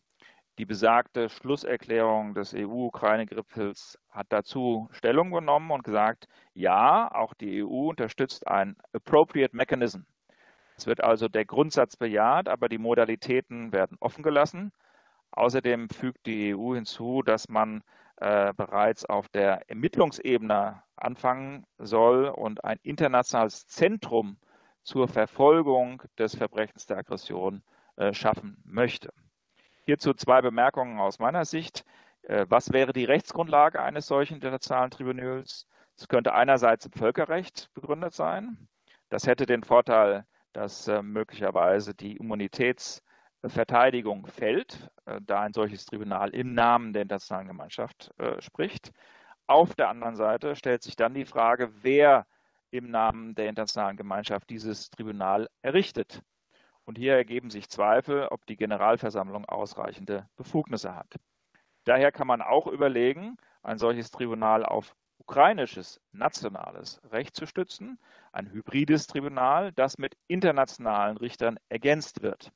Die 0.58 0.66
besagte 0.66 1.30
Schlusserklärung 1.30 2.34
des 2.34 2.54
EU-Ukraine-Gipfels 2.54 3.98
hat 4.10 4.26
dazu 4.28 4.88
Stellung 4.92 5.30
genommen 5.30 5.70
und 5.70 5.84
gesagt, 5.84 6.28
ja, 6.52 7.10
auch 7.10 7.32
die 7.34 7.64
EU 7.64 7.88
unterstützt 7.88 8.46
ein 8.46 8.76
Appropriate 8.92 9.56
Mechanism. 9.56 10.00
Es 10.76 10.86
wird 10.86 11.02
also 11.02 11.28
der 11.28 11.46
Grundsatz 11.46 11.96
bejaht, 11.96 12.48
aber 12.48 12.68
die 12.68 12.78
Modalitäten 12.78 13.72
werden 13.72 13.96
offen 14.00 14.22
gelassen. 14.22 14.72
Außerdem 15.30 15.88
fügt 15.88 16.26
die 16.26 16.54
EU 16.54 16.74
hinzu, 16.74 17.22
dass 17.22 17.48
man 17.48 17.82
äh, 18.20 18.52
bereits 18.54 19.06
auf 19.06 19.28
der 19.30 19.68
Ermittlungsebene 19.70 20.82
anfangen 20.96 21.64
soll 21.78 22.26
und 22.26 22.62
ein 22.64 22.78
internationales 22.82 23.66
Zentrum 23.66 24.36
zur 24.82 25.08
Verfolgung 25.08 26.02
des 26.18 26.36
Verbrechens 26.36 26.84
der 26.84 26.98
Aggression 26.98 27.62
äh, 27.96 28.12
schaffen 28.12 28.62
möchte. 28.66 29.08
Hierzu 29.86 30.12
zwei 30.12 30.42
Bemerkungen 30.42 30.98
aus 30.98 31.18
meiner 31.18 31.46
Sicht. 31.46 31.86
Äh, 32.22 32.44
was 32.50 32.74
wäre 32.74 32.92
die 32.92 33.06
Rechtsgrundlage 33.06 33.80
eines 33.80 34.06
solchen 34.06 34.34
internationalen 34.34 34.90
Tribunals? 34.90 35.66
Es 35.96 36.06
könnte 36.06 36.34
einerseits 36.34 36.84
im 36.84 36.92
Völkerrecht 36.92 37.70
begründet 37.72 38.12
sein. 38.12 38.68
Das 39.08 39.26
hätte 39.26 39.46
den 39.46 39.64
Vorteil, 39.64 40.26
dass 40.52 40.90
möglicherweise 41.02 41.94
die 41.94 42.18
Immunitäts- 42.18 43.02
Verteidigung 43.46 44.26
fällt, 44.26 44.90
äh, 45.06 45.20
da 45.22 45.40
ein 45.40 45.52
solches 45.52 45.86
Tribunal 45.86 46.30
im 46.30 46.54
Namen 46.54 46.92
der 46.92 47.02
internationalen 47.02 47.48
Gemeinschaft 47.48 48.10
äh, 48.18 48.40
spricht. 48.40 48.92
Auf 49.46 49.74
der 49.74 49.88
anderen 49.88 50.16
Seite 50.16 50.54
stellt 50.56 50.82
sich 50.82 50.96
dann 50.96 51.14
die 51.14 51.24
Frage, 51.24 51.70
wer 51.82 52.26
im 52.70 52.90
Namen 52.90 53.34
der 53.34 53.48
internationalen 53.48 53.96
Gemeinschaft 53.96 54.48
dieses 54.50 54.90
Tribunal 54.90 55.48
errichtet. 55.62 56.22
Und 56.84 56.98
hier 56.98 57.14
ergeben 57.14 57.50
sich 57.50 57.68
Zweifel, 57.68 58.28
ob 58.28 58.46
die 58.46 58.56
Generalversammlung 58.56 59.44
ausreichende 59.44 60.28
Befugnisse 60.36 60.94
hat. 60.94 61.16
Daher 61.84 62.12
kann 62.12 62.26
man 62.26 62.42
auch 62.42 62.66
überlegen, 62.66 63.36
ein 63.62 63.78
solches 63.78 64.10
Tribunal 64.10 64.64
auf 64.64 64.94
ukrainisches 65.18 66.00
nationales 66.12 67.00
Recht 67.10 67.36
zu 67.36 67.46
stützen, 67.46 67.98
ein 68.32 68.50
hybrides 68.50 69.06
Tribunal, 69.06 69.72
das 69.72 69.98
mit 69.98 70.16
internationalen 70.28 71.16
Richtern 71.16 71.58
ergänzt 71.68 72.22
wird. 72.22 72.52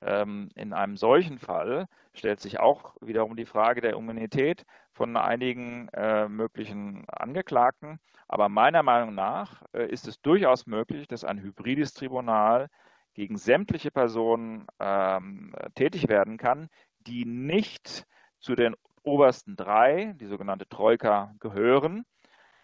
Ähm, 0.00 0.50
in 0.54 0.72
einem 0.72 0.96
solchen 0.96 1.38
Fall 1.38 1.86
stellt 2.14 2.40
sich 2.40 2.60
auch 2.60 2.94
wiederum 3.00 3.36
die 3.36 3.46
Frage 3.46 3.80
der 3.80 3.94
Immunität 3.94 4.64
von 4.92 5.16
einigen 5.16 5.88
äh, 5.88 6.28
möglichen 6.28 7.08
Angeklagten. 7.08 7.98
Aber 8.28 8.48
meiner 8.48 8.82
Meinung 8.82 9.14
nach 9.14 9.62
äh, 9.72 9.88
ist 9.88 10.06
es 10.06 10.20
durchaus 10.20 10.66
möglich, 10.66 11.08
dass 11.08 11.24
ein 11.24 11.40
hybrides 11.40 11.94
Tribunal 11.94 12.68
gegen 13.14 13.36
sämtliche 13.36 13.90
Personen 13.90 14.66
ähm, 14.78 15.54
tätig 15.74 16.08
werden 16.08 16.36
kann, 16.36 16.68
die 17.00 17.24
nicht 17.24 18.04
zu 18.38 18.54
den 18.54 18.76
obersten 19.02 19.56
drei, 19.56 20.14
die 20.20 20.26
sogenannte 20.26 20.68
Troika, 20.68 21.34
gehören. 21.40 22.04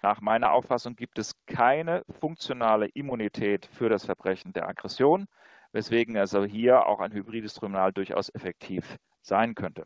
Nach 0.03 0.21
meiner 0.21 0.53
Auffassung 0.53 0.97
gibt 0.97 1.19
es 1.19 1.35
keine 1.47 2.05
funktionale 2.21 2.87
Immunität 2.89 3.67
für 3.67 3.89
das 3.89 4.05
Verbrechen 4.05 4.53
der 4.53 4.69
Aggression 4.69 5.27
weswegen 5.75 6.17
also 6.17 6.45
hier 6.45 6.87
auch 6.87 7.01
ein 7.01 7.13
hybrides 7.13 7.55
Tribunal 7.55 7.93
durchaus 7.93 8.33
effektiv 8.35 8.97
sein 9.23 9.55
könnte. 9.55 9.85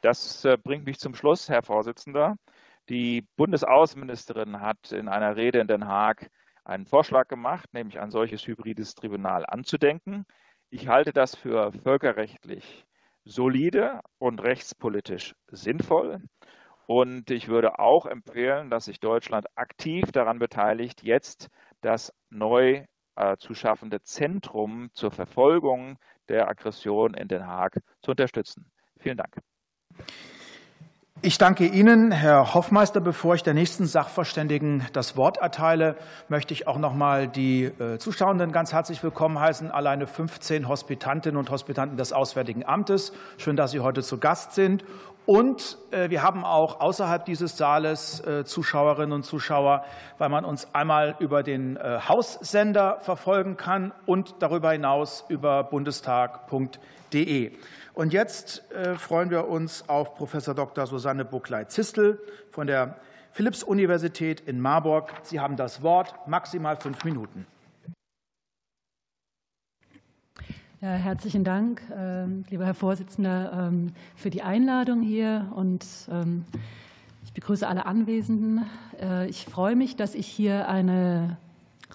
Das 0.00 0.44
äh, 0.44 0.56
bringt 0.56 0.86
mich 0.86 0.98
zum 0.98 1.14
Schluss, 1.14 1.48
Herr 1.48 1.62
Vorsitzender. 1.62 2.36
Die 2.88 3.26
Bundesaußenministerin 3.36 4.60
hat 4.60 4.92
in 4.92 5.08
einer 5.08 5.34
Rede 5.36 5.58
in 5.58 5.66
Den 5.66 5.88
Haag 5.88 6.30
einen 6.64 6.86
Vorschlag 6.86 7.26
gemacht, 7.26 7.74
nämlich 7.74 7.98
ein 7.98 8.12
solches 8.12 8.46
hybrides 8.46 8.94
Tribunal 8.94 9.44
anzudenken. 9.46 10.24
Ich 10.70 10.86
halte 10.86 11.12
das 11.12 11.34
für 11.34 11.72
völkerrechtlich 11.72 12.86
solide 13.24 14.00
und 14.18 14.40
rechtspolitisch 14.40 15.34
sinnvoll. 15.48 16.22
Und 16.86 17.32
ich 17.32 17.48
würde 17.48 17.80
auch 17.80 18.06
empfehlen, 18.06 18.70
dass 18.70 18.84
sich 18.84 19.00
Deutschland 19.00 19.46
aktiv 19.56 20.12
daran 20.12 20.38
beteiligt, 20.38 21.02
jetzt 21.02 21.48
das 21.80 22.12
neu 22.30 22.84
äh, 23.16 23.36
zu 23.38 23.54
schaffende 23.54 24.02
Zentrum 24.02 24.90
zur 24.92 25.10
Verfolgung 25.10 25.98
der 26.28 26.48
Aggression 26.48 27.14
in 27.14 27.28
Den 27.28 27.46
Haag 27.46 27.80
zu 28.02 28.12
unterstützen. 28.12 28.66
Vielen 28.98 29.16
Dank. 29.16 29.36
Ich 31.22 31.38
danke 31.38 31.66
Ihnen, 31.66 32.12
Herr 32.12 32.52
Hoffmeister. 32.52 33.00
Bevor 33.00 33.34
ich 33.34 33.42
der 33.42 33.54
nächsten 33.54 33.86
Sachverständigen 33.86 34.86
das 34.92 35.16
Wort 35.16 35.38
erteile, 35.38 35.96
möchte 36.28 36.52
ich 36.52 36.68
auch 36.68 36.76
noch 36.76 36.92
mal 36.92 37.26
die 37.26 37.64
äh, 37.64 37.98
Zuschauenden 37.98 38.52
ganz 38.52 38.74
herzlich 38.74 39.02
willkommen 39.02 39.40
heißen. 39.40 39.70
Alleine 39.70 40.06
15 40.06 40.68
Hospitantinnen 40.68 41.38
und 41.38 41.50
Hospitanten 41.50 41.96
des 41.96 42.12
Auswärtigen 42.12 42.66
Amtes. 42.66 43.14
Schön, 43.38 43.56
dass 43.56 43.70
Sie 43.70 43.80
heute 43.80 44.02
zu 44.02 44.18
Gast 44.18 44.52
sind. 44.52 44.84
Und 45.26 45.76
äh, 45.90 46.08
wir 46.08 46.22
haben 46.22 46.44
auch 46.44 46.80
außerhalb 46.80 47.24
dieses 47.24 47.56
Saales 47.56 48.20
äh, 48.20 48.44
Zuschauerinnen 48.44 49.12
und 49.12 49.24
Zuschauer, 49.24 49.84
weil 50.18 50.28
man 50.28 50.44
uns 50.44 50.72
einmal 50.72 51.16
über 51.18 51.42
den 51.42 51.78
Haussender 52.08 52.98
verfolgen 53.02 53.56
kann 53.56 53.92
und 54.06 54.36
darüber 54.38 54.70
hinaus 54.70 55.24
über 55.28 55.64
bundestag.de. 55.64 57.52
Und 57.96 58.12
jetzt 58.12 58.70
äh, 58.72 58.94
freuen 58.96 59.30
wir 59.30 59.48
uns 59.48 59.88
auf 59.88 60.14
Professor 60.14 60.54
Dr. 60.54 60.86
Susanne 60.86 61.24
Buckley-Zistel 61.24 62.20
von 62.50 62.66
der 62.66 62.96
Philipps-Universität 63.32 64.40
in 64.40 64.60
Marburg. 64.60 65.12
Sie 65.22 65.40
haben 65.40 65.56
das 65.56 65.82
Wort, 65.82 66.14
maximal 66.26 66.76
fünf 66.76 67.04
Minuten. 67.04 67.46
Ja, 70.82 70.90
herzlichen 70.90 71.42
Dank, 71.42 71.80
ähm, 71.90 72.44
lieber 72.50 72.66
Herr 72.66 72.74
Vorsitzender, 72.74 73.68
ähm, 73.68 73.92
für 74.14 74.28
die 74.28 74.42
Einladung 74.42 75.00
hier 75.00 75.50
und 75.56 75.86
ähm, 76.10 76.44
ich 77.24 77.32
begrüße 77.32 77.66
alle 77.66 77.86
Anwesenden. 77.86 78.66
Äh, 79.00 79.26
ich 79.26 79.46
freue 79.46 79.74
mich, 79.74 79.96
dass 79.96 80.14
ich 80.14 80.26
hier 80.26 80.68
eine 80.68 81.38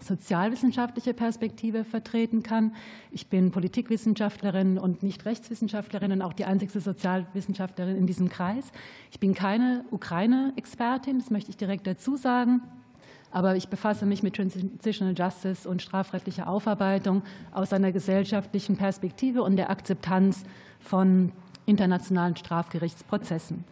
sozialwissenschaftliche 0.02 1.14
Perspektive 1.14 1.84
vertreten 1.84 2.42
kann. 2.42 2.74
Ich 3.12 3.28
bin 3.28 3.52
Politikwissenschaftlerin 3.52 4.80
und 4.80 5.04
nicht 5.04 5.26
Rechtswissenschaftlerin 5.26 6.12
und 6.14 6.24
auch 6.24 6.34
die 6.34 6.46
einzige 6.46 6.80
Sozialwissenschaftlerin 6.80 7.96
in 7.96 8.08
diesem 8.08 8.30
Kreis. 8.30 8.72
Ich 9.12 9.20
bin 9.20 9.36
keine 9.36 9.86
Ukraine-Expertin, 9.92 11.20
das 11.20 11.30
möchte 11.30 11.52
ich 11.52 11.58
direkt 11.58 11.86
dazu 11.86 12.18
sagen. 12.18 12.62
Aber 13.32 13.56
ich 13.56 13.70
befasse 13.70 14.06
mich 14.06 14.24
mit 14.24 14.36
Transitional 14.36 15.16
Justice 15.18 15.68
und 15.68 15.82
strafrechtlicher 15.82 16.48
Aufarbeitung 16.48 17.24
aus 17.54 17.74
einer 17.74 17.92
gesellschaftlichen 17.92 18.78
Perspektive 18.78 19.42
und 19.44 19.56
der 19.56 19.70
Akzeptanz 19.70 20.44
von 20.80 21.32
internationalen 21.66 22.36
Strafgerichtsprozessen. 22.36 23.64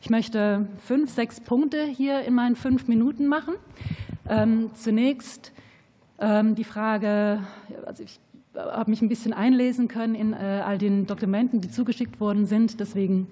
Ich 0.00 0.10
möchte 0.10 0.66
fünf, 0.84 1.10
sechs 1.10 1.40
Punkte 1.40 1.84
hier 1.84 2.22
in 2.22 2.34
meinen 2.34 2.56
fünf 2.56 2.88
Minuten 2.88 3.26
machen. 3.26 3.54
Ähm, 4.28 4.70
zunächst 4.74 5.52
ähm, 6.18 6.54
die 6.54 6.64
Frage, 6.64 7.40
also 7.86 8.02
ich 8.02 8.20
habe 8.54 8.90
mich 8.90 9.02
ein 9.02 9.08
bisschen 9.08 9.32
einlesen 9.32 9.88
können 9.88 10.14
in 10.14 10.32
äh, 10.32 10.62
all 10.64 10.78
den 10.78 11.06
Dokumenten, 11.06 11.60
die 11.60 11.70
zugeschickt 11.70 12.20
worden 12.20 12.46
sind. 12.46 12.80
Deswegen 12.80 13.28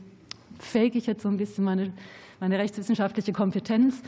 fake 0.59 0.95
ich 0.95 1.07
jetzt 1.07 1.23
so 1.23 1.29
ein 1.29 1.37
bisschen 1.37 1.65
meine, 1.65 1.93
meine 2.41 2.59
rechtswissenschaftliche 2.59 3.33
Kompetenz. 3.33 4.03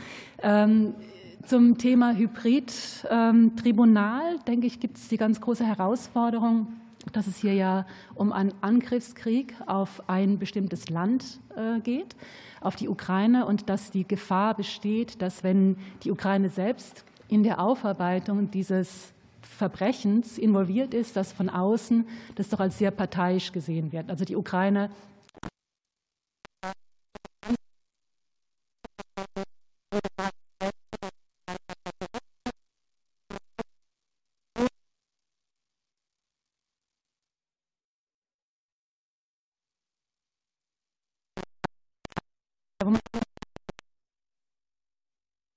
Zum 1.46 1.78
Thema 1.78 2.12
Hybrid-Tribunal, 2.12 4.32
ähm, 4.32 4.40
denke 4.48 4.66
ich, 4.66 4.80
gibt 4.80 4.96
es 4.96 5.06
die 5.06 5.16
ganz 5.16 5.40
große 5.40 5.64
Herausforderung, 5.64 6.66
dass 7.12 7.28
es 7.28 7.36
hier 7.36 7.54
ja 7.54 7.86
um 8.16 8.32
einen 8.32 8.52
Angriffskrieg 8.62 9.54
auf 9.66 10.02
ein 10.08 10.40
bestimmtes 10.40 10.88
Land 10.88 11.38
äh, 11.56 11.78
geht, 11.78 12.16
auf 12.60 12.74
die 12.74 12.88
Ukraine, 12.88 13.46
und 13.46 13.70
dass 13.70 13.92
die 13.92 14.08
Gefahr 14.08 14.56
besteht, 14.56 15.22
dass 15.22 15.44
wenn 15.44 15.76
die 16.02 16.10
Ukraine 16.10 16.48
selbst 16.48 17.04
in 17.28 17.44
der 17.44 17.60
Aufarbeitung 17.60 18.50
dieses 18.50 19.12
Verbrechens 19.40 20.38
involviert 20.38 20.94
ist, 20.94 21.14
dass 21.14 21.32
von 21.32 21.48
außen 21.48 22.08
das 22.34 22.48
doch 22.48 22.58
als 22.58 22.78
sehr 22.78 22.90
parteiisch 22.90 23.52
gesehen 23.52 23.92
wird. 23.92 24.10
Also 24.10 24.24
die 24.24 24.34
Ukraine 24.34 24.90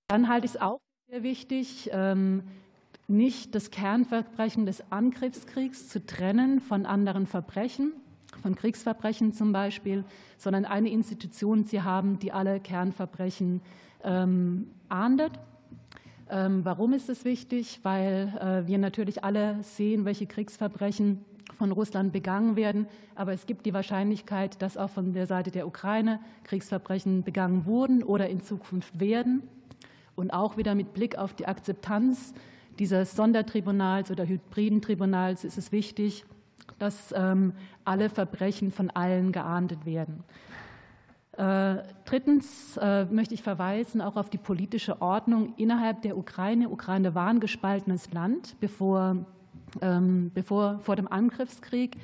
Dann 0.09 0.27
halte 0.27 0.45
ich 0.45 0.55
es 0.55 0.61
auch 0.61 0.79
sehr 1.07 1.21
wichtig, 1.21 1.91
ähm, 1.93 2.41
nicht 3.07 3.53
das 3.53 3.69
Kernverbrechen 3.69 4.65
des 4.65 4.91
Angriffskriegs 4.91 5.87
zu 5.87 6.03
trennen 6.03 6.61
von 6.61 6.87
anderen 6.87 7.27
Verbrechen, 7.27 7.93
von 8.41 8.55
Kriegsverbrechen 8.55 9.33
zum 9.33 9.51
Beispiel, 9.51 10.03
sondern 10.35 10.65
eine 10.65 10.89
Institution 10.89 11.67
zu 11.67 11.83
haben, 11.83 12.17
die 12.17 12.31
alle 12.31 12.59
Kernverbrechen 12.59 13.61
ähm, 14.03 14.71
ahndet. 14.89 15.33
Ähm, 16.31 16.65
warum 16.65 16.93
ist 16.93 17.07
es 17.09 17.23
wichtig? 17.23 17.81
Weil 17.83 18.33
äh, 18.41 18.67
wir 18.67 18.79
natürlich 18.79 19.23
alle 19.23 19.61
sehen, 19.61 20.05
welche 20.05 20.25
Kriegsverbrechen 20.25 21.23
von 21.59 21.71
Russland 21.71 22.13
begangen 22.13 22.55
werden. 22.55 22.87
Aber 23.13 23.33
es 23.33 23.45
gibt 23.45 23.67
die 23.67 23.75
Wahrscheinlichkeit, 23.75 24.59
dass 24.63 24.75
auch 24.75 24.89
von 24.89 25.13
der 25.13 25.27
Seite 25.27 25.51
der 25.51 25.67
Ukraine 25.67 26.19
Kriegsverbrechen 26.45 27.21
begangen 27.21 27.67
wurden 27.67 28.01
oder 28.01 28.27
in 28.27 28.41
Zukunft 28.41 28.99
werden. 28.99 29.43
Und 30.19 30.31
auch 30.31 30.57
wieder 30.57 30.75
mit 30.75 30.93
Blick 30.93 31.17
auf 31.17 31.33
die 31.33 31.47
Akzeptanz 31.47 32.33
dieses 32.77 33.15
Sondertribunals 33.15 34.11
oder 34.11 34.27
hybriden 34.27 34.81
Tribunals 34.81 35.45
ist 35.45 35.57
es 35.57 35.71
wichtig, 35.71 36.25
dass 36.77 37.13
ähm, 37.15 37.53
alle 37.85 38.09
Verbrechen 38.09 38.71
von 38.71 38.89
allen 38.89 39.31
geahndet 39.31 39.85
werden. 39.85 40.25
Äh, 41.37 41.83
drittens 42.03 42.75
äh, 42.75 43.05
möchte 43.05 43.33
ich 43.33 43.43
verweisen 43.43 44.01
auch 44.01 44.17
auf 44.17 44.29
die 44.29 44.37
politische 44.37 45.01
Ordnung 45.01 45.53
innerhalb 45.55 46.01
der 46.01 46.17
Ukraine. 46.17 46.67
Ukraine 46.67 47.15
war 47.15 47.27
ein 47.27 47.39
gespaltenes 47.39 48.11
Land, 48.11 48.57
bevor, 48.59 49.25
ähm, 49.81 50.31
bevor 50.33 50.79
vor 50.79 50.97
dem 50.97 51.09
Angriffskrieg. 51.09 51.95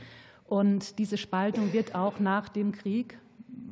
Und 0.46 1.00
diese 1.00 1.18
Spaltung 1.18 1.74
wird 1.74 1.96
auch 1.96 2.22
nach 2.22 2.48
dem 2.48 2.72
Krieg 2.72 3.20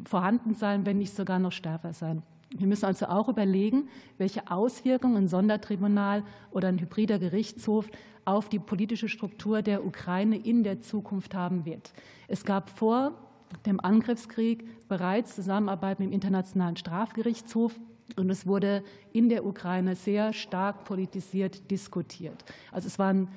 vorhanden 0.04 0.54
sein, 0.54 0.86
wenn 0.86 0.98
nicht 0.98 1.16
sogar 1.16 1.40
noch 1.40 1.54
stärker 1.54 1.94
sein. 1.94 2.24
Wir 2.58 2.68
müssen 2.68 2.86
also 2.86 3.08
auch 3.08 3.30
überlegen, 3.30 3.90
welche 4.18 4.50
Auswirkungen 4.52 5.18
ein 5.18 5.28
Sondertribunal 5.28 6.24
oder 6.52 6.68
ein 6.68 6.80
hybrider 6.80 7.18
Gerichtshof 7.20 7.90
auf 8.26 8.48
die 8.48 8.60
politische 8.60 9.10
Struktur 9.10 9.62
der 9.62 9.86
Ukraine 9.86 10.38
in 10.38 10.64
der 10.64 10.82
Zukunft 10.82 11.34
haben 11.34 11.66
wird. 11.66 11.94
Es 12.28 12.46
gab 12.46 12.70
vor 12.70 13.14
dem 13.66 13.80
Angriffskrieg 13.80 14.88
bereits 14.88 15.36
Zusammenarbeit 15.36 16.00
mit 16.00 16.10
dem 16.10 16.14
Internationalen 16.14 16.76
Strafgerichtshof. 16.76 17.80
Und 18.16 18.30
es 18.30 18.46
wurde 18.46 18.84
in 19.12 19.30
der 19.30 19.46
Ukraine 19.46 19.96
sehr 19.96 20.34
stark 20.34 20.84
politisiert 20.84 21.72
diskutiert. 21.72 22.44
Also 22.72 22.88
es 22.88 23.00
war 23.00 23.10
ein 23.14 23.28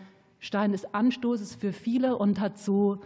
Stein 0.40 0.72
des 0.72 0.92
Anstoßes 0.92 1.54
für 1.54 1.72
viele 1.72 2.16
und 2.16 2.40
hat 2.40 2.58
so, 2.58 2.98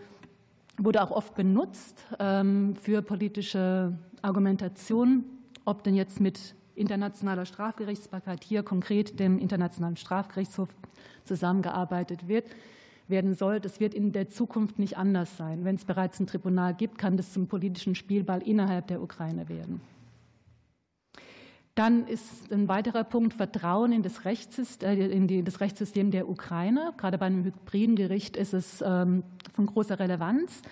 wurde 0.78 1.02
auch 1.02 1.10
oft 1.10 1.34
benutzt 1.34 2.04
ähm, 2.18 2.74
für 2.76 3.02
politische 3.02 3.96
Argumentationen 4.22 5.39
ob 5.70 5.84
denn 5.84 5.94
jetzt 5.94 6.20
mit 6.20 6.56
internationaler 6.74 7.46
Strafgerichtsbarkeit 7.46 8.42
hier 8.42 8.64
konkret 8.64 9.20
dem 9.20 9.38
Internationalen 9.38 9.96
Strafgerichtshof 9.96 10.68
zusammengearbeitet 11.24 12.26
wird, 12.26 12.46
werden 13.06 13.34
soll. 13.34 13.60
Das 13.60 13.78
wird 13.78 13.94
in 13.94 14.10
der 14.10 14.28
Zukunft 14.28 14.80
nicht 14.80 14.98
anders 14.98 15.36
sein. 15.36 15.64
Wenn 15.64 15.76
es 15.76 15.84
bereits 15.84 16.18
ein 16.18 16.26
Tribunal 16.26 16.74
gibt, 16.74 16.98
kann 16.98 17.16
das 17.16 17.32
zum 17.32 17.46
politischen 17.46 17.94
Spielball 17.94 18.42
innerhalb 18.42 18.88
der 18.88 19.00
Ukraine 19.00 19.48
werden. 19.48 19.80
Dann 21.76 22.08
ist 22.08 22.52
ein 22.52 22.66
weiterer 22.66 23.04
Punkt 23.04 23.32
Vertrauen 23.32 23.92
in 23.92 24.02
das, 24.02 24.24
Rechtssystem, 24.24 24.88
äh, 24.88 25.06
in 25.06 25.44
das 25.44 25.60
Rechtssystem 25.60 26.10
der 26.10 26.28
Ukraine. 26.28 26.92
Gerade 26.96 27.16
bei 27.16 27.26
einem 27.26 27.44
hybriden 27.44 27.94
Gericht 27.94 28.36
ist 28.36 28.54
es 28.54 28.82
ähm, 28.84 29.22
von 29.52 29.66
großer 29.66 30.00
Relevanz. 30.00 30.62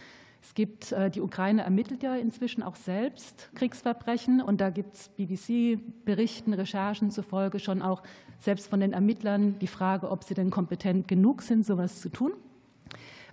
Es 0.42 0.54
gibt, 0.54 0.92
äh, 0.92 1.10
die 1.10 1.20
Ukraine 1.20 1.62
ermittelt 1.62 2.02
ja 2.02 2.14
inzwischen 2.14 2.62
auch 2.62 2.76
selbst 2.76 3.50
Kriegsverbrechen 3.54 4.40
und 4.40 4.60
da 4.60 4.70
gibt 4.70 4.94
es 4.94 5.08
BBC-Berichten, 5.10 6.54
Recherchen 6.54 7.10
zufolge 7.10 7.58
schon 7.58 7.82
auch 7.82 8.02
selbst 8.38 8.68
von 8.68 8.80
den 8.80 8.92
Ermittlern 8.92 9.58
die 9.58 9.66
Frage, 9.66 10.10
ob 10.10 10.24
sie 10.24 10.34
denn 10.34 10.50
kompetent 10.50 11.08
genug 11.08 11.42
sind, 11.42 11.66
sowas 11.66 12.00
zu 12.00 12.08
tun. 12.08 12.32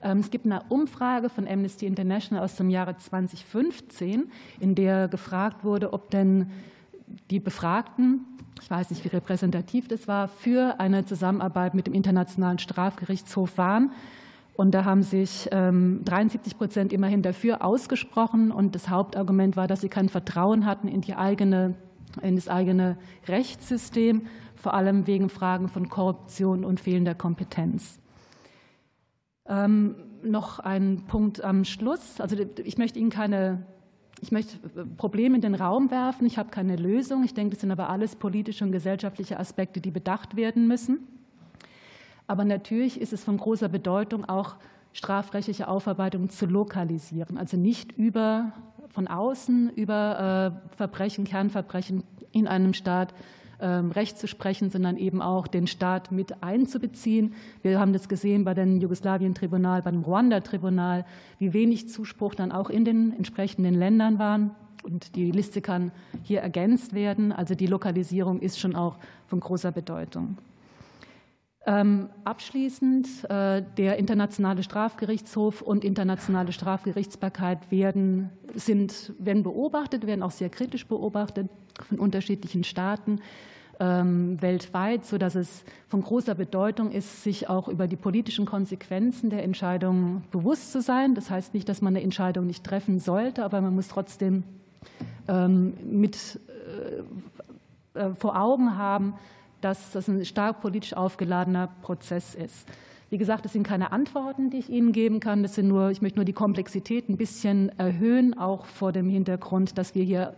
Ähm, 0.01 0.19
es 0.19 0.31
gibt 0.31 0.45
eine 0.45 0.63
Umfrage 0.69 1.29
von 1.29 1.47
Amnesty 1.47 1.85
International 1.85 2.43
aus 2.43 2.55
dem 2.55 2.69
Jahre 2.69 2.97
2015, 2.97 4.31
in 4.59 4.75
der 4.75 5.07
gefragt 5.07 5.63
wurde, 5.63 5.93
ob 5.93 6.09
denn 6.11 6.51
die 7.29 7.39
Befragten, 7.39 8.25
ich 8.61 8.69
weiß 8.69 8.89
nicht, 8.89 9.03
wie 9.03 9.09
repräsentativ 9.09 9.87
das 9.87 10.07
war, 10.07 10.27
für 10.27 10.79
eine 10.79 11.05
Zusammenarbeit 11.05 11.73
mit 11.75 11.87
dem 11.87 11.93
Internationalen 11.93 12.59
Strafgerichtshof 12.59 13.57
waren. 13.57 13.91
Und 14.55 14.71
da 14.71 14.85
haben 14.85 15.03
sich 15.03 15.49
73 15.49 16.53
ähm, 16.53 16.57
Prozent 16.57 16.93
immerhin 16.93 17.21
dafür 17.21 17.63
ausgesprochen. 17.63 18.51
Und 18.51 18.75
das 18.75 18.89
Hauptargument 18.89 19.57
war, 19.57 19.67
dass 19.67 19.81
sie 19.81 19.89
kein 19.89 20.07
Vertrauen 20.07 20.65
hatten 20.65 20.87
in, 20.87 21.01
die 21.01 21.15
eigene, 21.15 21.75
in 22.21 22.35
das 22.35 22.47
eigene 22.47 22.97
Rechtssystem, 23.27 24.27
vor 24.55 24.73
allem 24.73 25.07
wegen 25.07 25.29
Fragen 25.29 25.67
von 25.67 25.89
Korruption 25.89 26.63
und 26.63 26.79
fehlender 26.79 27.15
Kompetenz. 27.15 27.99
Ähm, 29.47 29.95
noch 30.23 30.59
ein 30.59 31.03
Punkt 31.05 31.43
am 31.43 31.65
Schluss. 31.65 32.21
Also 32.21 32.37
ich 32.63 32.77
möchte 32.77 32.97
Ihnen 32.97 33.09
keine, 33.09 33.65
ich 34.21 34.31
möchte 34.31 34.57
Probleme 34.97 35.35
in 35.35 35.41
den 35.41 35.55
Raum 35.55 35.91
werfen. 35.91 36.25
Ich 36.25 36.37
habe 36.37 36.49
keine 36.49 36.77
Lösung. 36.77 37.25
Ich 37.25 37.33
denke, 37.33 37.51
das 37.51 37.61
sind 37.61 37.71
aber 37.71 37.89
alles 37.89 38.15
politische 38.15 38.63
und 38.63 38.71
gesellschaftliche 38.71 39.37
Aspekte, 39.37 39.81
die 39.81 39.91
bedacht 39.91 40.37
werden 40.37 40.65
müssen. 40.67 41.07
Aber 42.27 42.45
natürlich 42.45 42.99
ist 42.99 43.13
es 43.13 43.23
von 43.23 43.37
großer 43.37 43.69
Bedeutung, 43.69 44.25
auch 44.25 44.55
strafrechtliche 44.93 45.67
Aufarbeitung 45.67 46.29
zu 46.29 46.45
lokalisieren, 46.45 47.37
also 47.37 47.57
nicht 47.57 47.91
über, 47.91 48.53
von 48.89 49.07
außen 49.07 49.71
über 49.75 50.53
äh, 50.71 50.75
Verbrechen, 50.77 51.25
Kernverbrechen 51.25 52.03
in 52.31 52.47
einem 52.47 52.73
Staat 52.73 53.13
ähm, 53.59 53.91
Recht 53.91 54.17
zu 54.17 54.27
sprechen, 54.27 54.69
sondern 54.69 54.97
eben 54.97 55.21
auch 55.21 55.47
den 55.47 55.67
Staat 55.67 56.11
mit 56.11 56.43
einzubeziehen. 56.43 57.33
Wir 57.61 57.79
haben 57.79 57.93
das 57.93 58.09
gesehen 58.09 58.43
bei 58.43 58.53
dem 58.53 58.77
Jugoslawien-Tribunal, 58.77 59.81
beim 59.81 60.01
Ruanda-Tribunal, 60.01 61.05
wie 61.39 61.53
wenig 61.53 61.89
Zuspruch 61.89 62.35
dann 62.35 62.51
auch 62.51 62.69
in 62.69 62.85
den 62.85 63.13
entsprechenden 63.15 63.73
Ländern 63.75 64.19
waren. 64.19 64.51
Und 64.83 65.15
die 65.15 65.31
Liste 65.31 65.61
kann 65.61 65.91
hier 66.23 66.41
ergänzt 66.41 66.93
werden. 66.93 67.31
Also 67.31 67.55
die 67.55 67.67
Lokalisierung 67.67 68.39
ist 68.39 68.59
schon 68.59 68.75
auch 68.75 68.97
von 69.27 69.39
großer 69.39 69.71
Bedeutung. 69.71 70.37
Ähm, 71.67 72.09
abschließend, 72.23 73.07
äh, 73.29 73.63
der 73.77 73.97
Internationale 73.97 74.61
Strafgerichtshof 74.61 75.61
und 75.61 75.83
internationale 75.83 76.51
Strafgerichtsbarkeit 76.51 77.71
werden, 77.71 78.29
sind, 78.53 79.13
werden 79.17 79.41
beobachtet, 79.41 80.05
werden 80.05 80.21
auch 80.21 80.31
sehr 80.31 80.49
kritisch 80.49 80.85
beobachtet 80.85 81.49
von 81.81 81.97
unterschiedlichen 81.97 82.63
Staaten 82.63 83.19
ähm, 83.79 84.41
weltweit, 84.41 85.05
sodass 85.05 85.35
es 85.35 85.63
von 85.87 86.01
großer 86.01 86.35
Bedeutung 86.35 86.91
ist, 86.91 87.23
sich 87.23 87.49
auch 87.49 87.67
über 87.67 87.87
die 87.87 87.95
politischen 87.95 88.45
Konsequenzen 88.45 89.29
der 89.29 89.43
Entscheidung 89.43 90.23
bewusst 90.31 90.71
zu 90.71 90.81
sein. 90.81 91.15
Das 91.15 91.29
heißt 91.29 91.53
nicht, 91.53 91.67
dass 91.67 91.81
man 91.81 91.95
eine 91.95 92.03
Entscheidung 92.03 92.45
nicht 92.45 92.63
treffen 92.63 92.99
sollte, 92.99 93.43
aber 93.43 93.59
man 93.61 93.75
muss 93.75 93.87
trotzdem 93.87 94.43
ähm, 95.27 95.73
mit 95.83 96.39
äh, 97.95 97.99
äh, 97.99 98.15
vor 98.15 98.39
Augen 98.39 98.77
haben, 98.77 99.15
dass 99.65 99.91
das 99.91 100.07
ein 100.07 100.23
stark 100.25 100.61
politisch 100.61 100.93
aufgeladener 100.93 101.69
Prozess 101.81 102.35
ist. 102.35 102.67
Wie 103.09 103.17
gesagt, 103.17 103.45
das 103.45 103.53
sind 103.53 103.63
keine 103.63 103.91
Antworten, 103.91 104.51
die 104.51 104.57
ich 104.57 104.69
Ihnen 104.69 104.91
geben 104.91 105.19
kann. 105.19 105.41
Das 105.41 105.55
sind 105.55 105.67
nur, 105.67 105.89
ich 105.89 106.03
möchte 106.03 106.19
nur 106.19 106.25
die 106.25 106.33
Komplexität 106.33 107.09
ein 107.09 107.17
bisschen 107.17 107.69
erhöhen, 107.79 108.37
auch 108.37 108.67
vor 108.67 108.91
dem 108.91 109.09
Hintergrund, 109.09 109.79
dass 109.79 109.95
wir 109.95 110.03
hier 110.03 110.35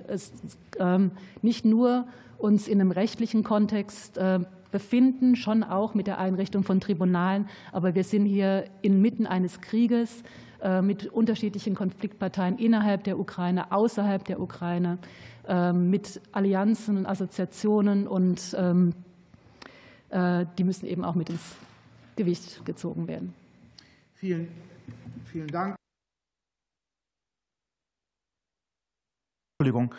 ähm, 0.79 1.11
nicht 1.41 1.65
nur 1.65 2.07
uns 2.37 2.69
in 2.69 2.79
einem 2.79 2.91
rechtlichen 2.91 3.43
Kontext 3.43 4.17
äh, 4.17 4.39
befinden, 4.71 5.35
schon 5.35 5.63
auch 5.63 5.93
mit 5.93 6.07
der 6.07 6.19
Einrichtung 6.19 6.63
von 6.63 6.79
Tribunalen, 6.79 7.49
aber 7.73 7.95
wir 7.95 8.05
sind 8.05 8.25
hier 8.25 8.63
inmitten 8.81 9.27
eines 9.27 9.59
Krieges 9.59 10.23
äh, 10.61 10.81
mit 10.81 11.07
unterschiedlichen 11.07 11.75
Konfliktparteien 11.75 12.57
innerhalb 12.59 13.03
der 13.03 13.19
Ukraine, 13.19 13.73
außerhalb 13.73 14.23
der 14.23 14.39
Ukraine, 14.39 14.99
ähm, 15.47 15.89
mit 15.89 16.21
Allianzen 16.31 16.97
und 16.97 17.05
Assoziationen 17.05 18.07
und 18.07 18.55
ähm, 18.57 18.89
äh, 18.89 19.06
die 20.11 20.63
müssen 20.63 20.85
eben 20.85 21.03
auch 21.03 21.15
mit 21.15 21.29
ins 21.29 21.55
Gewicht 22.15 22.65
gezogen 22.65 23.07
werden. 23.07 23.33
Vielen, 24.15 24.47
vielen 25.25 25.47
Dank. 25.47 25.75
Entschuldigung. 29.59 29.93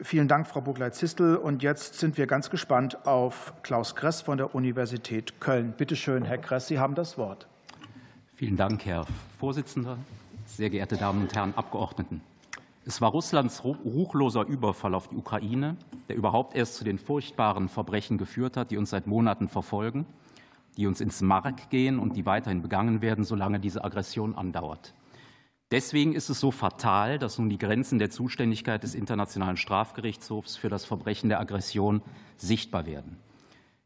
Vielen 0.00 0.26
Dank, 0.26 0.48
Frau 0.48 0.60
Bugleit-Zistel. 0.60 1.36
Und 1.36 1.62
jetzt 1.62 1.94
sind 1.98 2.18
wir 2.18 2.26
ganz 2.26 2.50
gespannt 2.50 3.06
auf 3.06 3.52
Klaus 3.62 3.94
Kress 3.94 4.20
von 4.20 4.36
der 4.36 4.54
Universität 4.54 5.40
Köln. 5.40 5.74
Bitte 5.76 5.96
schön, 5.96 6.24
Herr 6.24 6.38
Kress, 6.38 6.66
Sie 6.66 6.78
haben 6.78 6.94
das 6.94 7.16
Wort. 7.18 7.46
Vielen 8.34 8.56
Dank, 8.56 8.84
Herr 8.84 9.06
Vorsitzender, 9.38 9.96
sehr 10.46 10.70
geehrte 10.70 10.96
Damen 10.96 11.22
und 11.22 11.34
Herren 11.34 11.54
Abgeordneten. 11.54 12.20
Es 12.84 13.00
war 13.00 13.10
Russlands 13.10 13.62
ruchloser 13.64 14.44
Überfall 14.44 14.94
auf 14.94 15.08
die 15.08 15.16
Ukraine, 15.16 15.76
der 16.08 16.16
überhaupt 16.16 16.56
erst 16.56 16.74
zu 16.74 16.84
den 16.84 16.98
furchtbaren 16.98 17.68
Verbrechen 17.68 18.18
geführt 18.18 18.56
hat, 18.56 18.72
die 18.72 18.76
uns 18.76 18.90
seit 18.90 19.06
Monaten 19.06 19.48
verfolgen, 19.48 20.04
die 20.76 20.88
uns 20.88 21.00
ins 21.00 21.20
Mark 21.20 21.70
gehen 21.70 22.00
und 22.00 22.16
die 22.16 22.26
weiterhin 22.26 22.60
begangen 22.60 23.00
werden, 23.00 23.24
solange 23.24 23.60
diese 23.60 23.84
Aggression 23.84 24.34
andauert. 24.34 24.94
Deswegen 25.70 26.12
ist 26.12 26.28
es 26.28 26.40
so 26.40 26.50
fatal, 26.50 27.18
dass 27.20 27.38
nun 27.38 27.48
die 27.48 27.56
Grenzen 27.56 28.00
der 28.00 28.10
Zuständigkeit 28.10 28.82
des 28.82 28.94
Internationalen 28.94 29.56
Strafgerichtshofs 29.56 30.56
für 30.56 30.68
das 30.68 30.84
Verbrechen 30.84 31.28
der 31.28 31.40
Aggression 31.40 32.02
sichtbar 32.36 32.84
werden. 32.84 33.16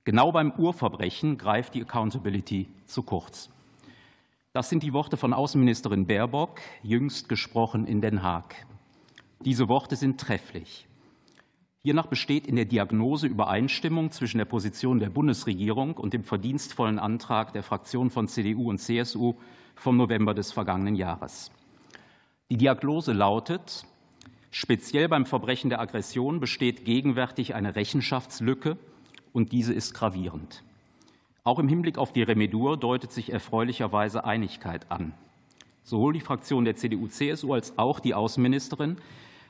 Genau 0.05 0.33
beim 0.33 0.53
Urverbrechen 0.53 1.37
greift 1.37 1.75
die 1.75 1.83
Accountability 1.83 2.69
zu 2.87 3.03
kurz. 3.03 3.51
Das 4.53 4.71
sind 4.71 4.83
die 4.83 4.95
Worte 4.95 5.19
von 5.19 5.35
Außenministerin 5.35 6.07
Baerbock, 6.07 6.61
jüngst 6.83 7.29
gesprochen 7.29 7.87
in 7.87 8.01
Den 8.01 8.23
Haag. 8.23 8.67
Diese 9.41 9.69
Worte 9.69 9.97
sind 9.97 10.21
trefflich. 10.21 10.87
Hiernach 11.83 12.07
besteht 12.07 12.47
in 12.47 12.57
der 12.57 12.65
Diagnose 12.65 13.29
Übereinstimmung 13.29 14.11
zwischen 14.11 14.39
der 14.39 14.45
Position 14.45 14.99
der 14.99 15.11
Bundesregierung 15.11 15.95
und 15.95 16.15
dem 16.15 16.25
verdienstvollen 16.25 16.99
Antrag 16.99 17.53
der 17.53 17.63
Fraktionen 17.63 18.11
von 18.11 18.27
CDU 18.27 18.71
und 18.71 18.79
CSU 18.79 19.35
vom 19.77 19.97
November 19.97 20.35
des 20.35 20.51
vergangenen 20.51 20.97
Jahres. 20.97 21.53
Die 22.51 22.57
Diagnose 22.57 23.13
lautet, 23.13 23.87
speziell 24.51 25.09
beim 25.09 25.27
Verbrechen 25.27 25.71
der 25.71 25.81
Aggression 25.81 26.41
besteht 26.41 26.85
gegenwärtig 26.85 27.55
eine 27.55 27.77
Rechenschaftslücke, 27.77 28.79
und 29.33 29.53
diese 29.53 29.75
ist 29.75 29.93
gravierend. 29.93 30.65
Auch 31.45 31.59
im 31.59 31.69
Hinblick 31.69 31.99
auf 31.99 32.13
die 32.13 32.23
Remedur 32.23 32.77
deutet 32.77 33.13
sich 33.13 33.33
erfreulicherweise 33.33 34.25
Einigkeit 34.25 34.91
an. 34.91 35.13
Sowohl 35.85 36.15
die 36.15 36.21
Fraktion 36.21 36.65
der 36.65 36.75
CDU-CSU 36.75 37.53
als 37.53 37.79
auch 37.79 38.01
die 38.01 38.15
Außenministerin 38.15 38.97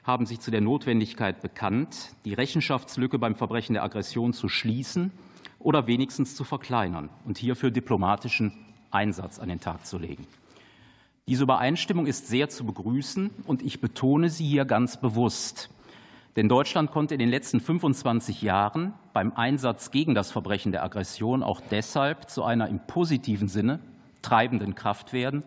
haben 0.07 0.25
sich 0.25 0.39
zu 0.39 0.53
der 0.53 0.61
Notwendigkeit 0.61 1.43
bekannt, 1.43 2.13
die 2.25 2.33
Rechenschaftslücke 2.33 3.19
beim 3.19 3.35
Verbrechen 3.35 3.75
der 3.75 3.83
Aggression 3.83 4.33
zu 4.33 4.49
schließen 4.49 5.11
oder 5.59 5.89
wenigstens 5.89 6.37
zu 6.37 6.45
verkleinern 6.45 7.09
und 7.25 7.39
hierfür 7.39 7.73
diplomatischen 7.73 8.53
Einsatz 8.93 9.41
an 9.41 9.49
den 9.49 9.59
Tag 9.59 9.85
zu 9.85 9.99
legen. 9.99 10.27
Diese 11.27 11.43
Übereinstimmung 11.43 12.07
ist 12.07 12.29
sehr 12.29 12.49
zu 12.49 12.65
begrüßen, 12.65 13.31
und 13.47 13.63
ich 13.63 13.81
betone 13.81 14.31
sie 14.31 14.47
hier 14.47 14.65
ganz 14.65 15.01
bewusst. 15.01 15.71
Denn 16.37 16.49
Deutschland 16.49 16.93
konnte 16.93 17.15
in 17.15 17.19
den 17.19 17.31
letzten 17.31 17.59
25 17.59 18.43
Jahren 18.43 18.95
beim 19.13 19.33
Einsatz 19.33 19.91
gegen 19.91 20.15
das 20.15 20.31
Verbrechen 20.31 20.71
der 20.71 20.85
Aggression 20.85 21.43
auch 21.43 21.61
deshalb 21.71 22.31
zu 22.31 22.45
einer 22.45 22.69
im 22.69 22.79
positiven 22.79 23.49
Sinne 23.49 23.81
treibenden 24.23 24.77
Kraft 24.77 25.13
werden, 25.13 25.43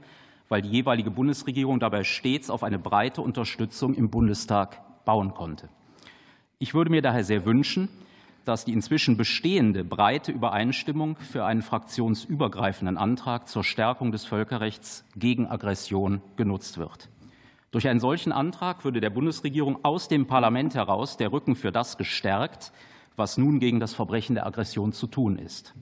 weil 0.49 0.61
die 0.61 0.69
jeweilige 0.69 1.11
Bundesregierung 1.11 1.79
dabei 1.79 2.03
stets 2.03 2.49
auf 2.49 2.63
eine 2.63 2.79
breite 2.79 3.21
Unterstützung 3.21 3.93
im 3.93 4.09
Bundestag 4.09 5.05
bauen 5.05 5.33
konnte. 5.33 5.69
Ich 6.57 6.73
würde 6.73 6.89
mir 6.89 7.01
daher 7.01 7.23
sehr 7.23 7.45
wünschen, 7.45 7.87
dass 8.45 8.65
die 8.65 8.73
inzwischen 8.73 9.15
bestehende 9.15 9.83
breite 9.83 10.31
Übereinstimmung 10.31 11.17
für 11.17 11.45
einen 11.45 11.61
fraktionsübergreifenden 11.61 12.97
Antrag 12.97 13.47
zur 13.47 13.63
Stärkung 13.63 14.11
des 14.11 14.25
Völkerrechts 14.25 15.05
gegen 15.15 15.47
Aggression 15.47 16.21
genutzt 16.35 16.77
wird. 16.79 17.09
Durch 17.71 17.87
einen 17.87 17.99
solchen 17.99 18.31
Antrag 18.31 18.83
würde 18.83 18.99
der 18.99 19.11
Bundesregierung 19.11 19.85
aus 19.85 20.07
dem 20.07 20.25
Parlament 20.25 20.73
heraus 20.73 21.17
der 21.17 21.31
Rücken 21.31 21.55
für 21.55 21.71
das 21.71 21.97
gestärkt, 21.97 22.71
was 23.15 23.37
nun 23.37 23.59
gegen 23.59 23.79
das 23.79 23.93
Verbrechen 23.93 24.33
der 24.33 24.47
Aggression 24.47 24.93
zu 24.93 25.05
tun 25.05 25.37
ist. 25.37 25.75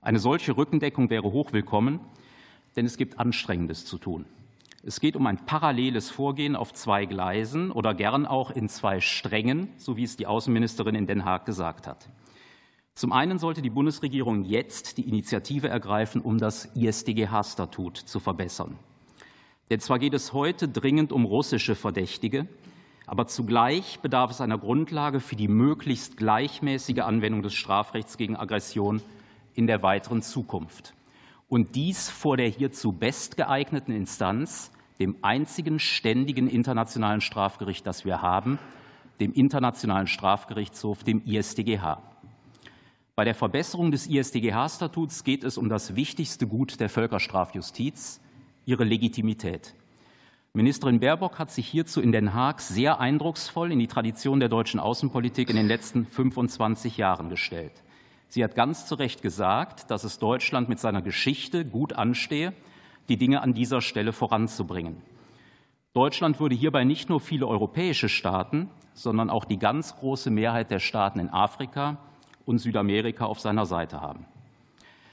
Eine 0.00 0.18
solche 0.18 0.56
Rückendeckung 0.56 1.10
wäre 1.10 1.30
hochwillkommen, 1.30 2.00
denn 2.76 2.86
es 2.86 2.96
gibt 2.96 3.18
Anstrengendes 3.18 3.84
zu 3.84 3.98
tun. 3.98 4.24
Es 4.84 4.98
geht 4.98 5.14
um 5.14 5.26
ein 5.26 5.46
paralleles 5.46 6.10
Vorgehen 6.10 6.56
auf 6.56 6.72
zwei 6.72 7.06
Gleisen 7.06 7.70
oder 7.70 7.94
gern 7.94 8.26
auch 8.26 8.50
in 8.50 8.68
zwei 8.68 9.00
Strängen, 9.00 9.68
so 9.76 9.96
wie 9.96 10.02
es 10.02 10.16
die 10.16 10.26
Außenministerin 10.26 10.96
in 10.96 11.06
Den 11.06 11.24
Haag 11.24 11.46
gesagt 11.46 11.86
hat. 11.86 12.08
Zum 12.94 13.12
einen 13.12 13.38
sollte 13.38 13.62
die 13.62 13.70
Bundesregierung 13.70 14.42
jetzt 14.44 14.98
die 14.98 15.08
Initiative 15.08 15.68
ergreifen, 15.68 16.20
um 16.20 16.38
das 16.38 16.66
ISDGH-Statut 16.74 17.96
zu 17.96 18.18
verbessern. 18.18 18.76
Denn 19.70 19.80
zwar 19.80 20.00
geht 20.00 20.14
es 20.14 20.32
heute 20.32 20.68
dringend 20.68 21.12
um 21.12 21.24
russische 21.24 21.76
Verdächtige, 21.76 22.48
aber 23.06 23.28
zugleich 23.28 24.00
bedarf 24.00 24.32
es 24.32 24.40
einer 24.40 24.58
Grundlage 24.58 25.20
für 25.20 25.36
die 25.36 25.48
möglichst 25.48 26.16
gleichmäßige 26.16 27.00
Anwendung 27.00 27.42
des 27.42 27.54
Strafrechts 27.54 28.16
gegen 28.16 28.36
Aggression 28.36 29.00
in 29.54 29.66
der 29.66 29.82
weiteren 29.82 30.22
Zukunft 30.22 30.92
und 31.52 31.74
dies 31.74 32.08
vor 32.08 32.38
der 32.38 32.48
hierzu 32.48 32.92
bestgeeigneten 32.92 33.94
Instanz, 33.94 34.70
dem 34.98 35.16
einzigen 35.20 35.78
ständigen 35.78 36.48
internationalen 36.48 37.20
Strafgericht, 37.20 37.86
das 37.86 38.06
wir 38.06 38.22
haben, 38.22 38.58
dem 39.20 39.34
Internationalen 39.34 40.06
Strafgerichtshof, 40.06 41.04
dem 41.04 41.22
ISDGH. 41.26 42.00
Bei 43.14 43.26
der 43.26 43.34
Verbesserung 43.34 43.90
des 43.90 44.06
ISDGH-Statuts 44.06 45.24
geht 45.24 45.44
es 45.44 45.58
um 45.58 45.68
das 45.68 45.94
wichtigste 45.94 46.46
Gut 46.46 46.80
der 46.80 46.88
Völkerstrafjustiz, 46.88 48.22
ihre 48.64 48.84
Legitimität. 48.84 49.74
Ministerin 50.54 51.00
Baerbock 51.00 51.38
hat 51.38 51.50
sich 51.50 51.68
hierzu 51.68 52.00
in 52.00 52.12
Den 52.12 52.32
Haag 52.32 52.62
sehr 52.62 52.98
eindrucksvoll 52.98 53.72
in 53.72 53.78
die 53.78 53.88
Tradition 53.88 54.40
der 54.40 54.48
deutschen 54.48 54.80
Außenpolitik 54.80 55.50
in 55.50 55.56
den 55.56 55.68
letzten 55.68 56.06
25 56.06 56.96
Jahren 56.96 57.28
gestellt. 57.28 57.82
Sie 58.32 58.42
hat 58.42 58.54
ganz 58.54 58.86
zu 58.86 58.94
Recht 58.94 59.20
gesagt, 59.20 59.90
dass 59.90 60.04
es 60.04 60.18
Deutschland 60.18 60.66
mit 60.70 60.78
seiner 60.78 61.02
Geschichte 61.02 61.66
gut 61.66 61.92
anstehe, 61.92 62.54
die 63.10 63.18
Dinge 63.18 63.42
an 63.42 63.52
dieser 63.52 63.82
Stelle 63.82 64.14
voranzubringen. 64.14 64.96
Deutschland 65.92 66.40
würde 66.40 66.54
hierbei 66.54 66.84
nicht 66.84 67.10
nur 67.10 67.20
viele 67.20 67.46
europäische 67.46 68.08
Staaten, 68.08 68.70
sondern 68.94 69.28
auch 69.28 69.44
die 69.44 69.58
ganz 69.58 69.96
große 69.96 70.30
Mehrheit 70.30 70.70
der 70.70 70.78
Staaten 70.78 71.18
in 71.18 71.28
Afrika 71.28 71.98
und 72.46 72.56
Südamerika 72.56 73.26
auf 73.26 73.38
seiner 73.38 73.66
Seite 73.66 74.00
haben. 74.00 74.24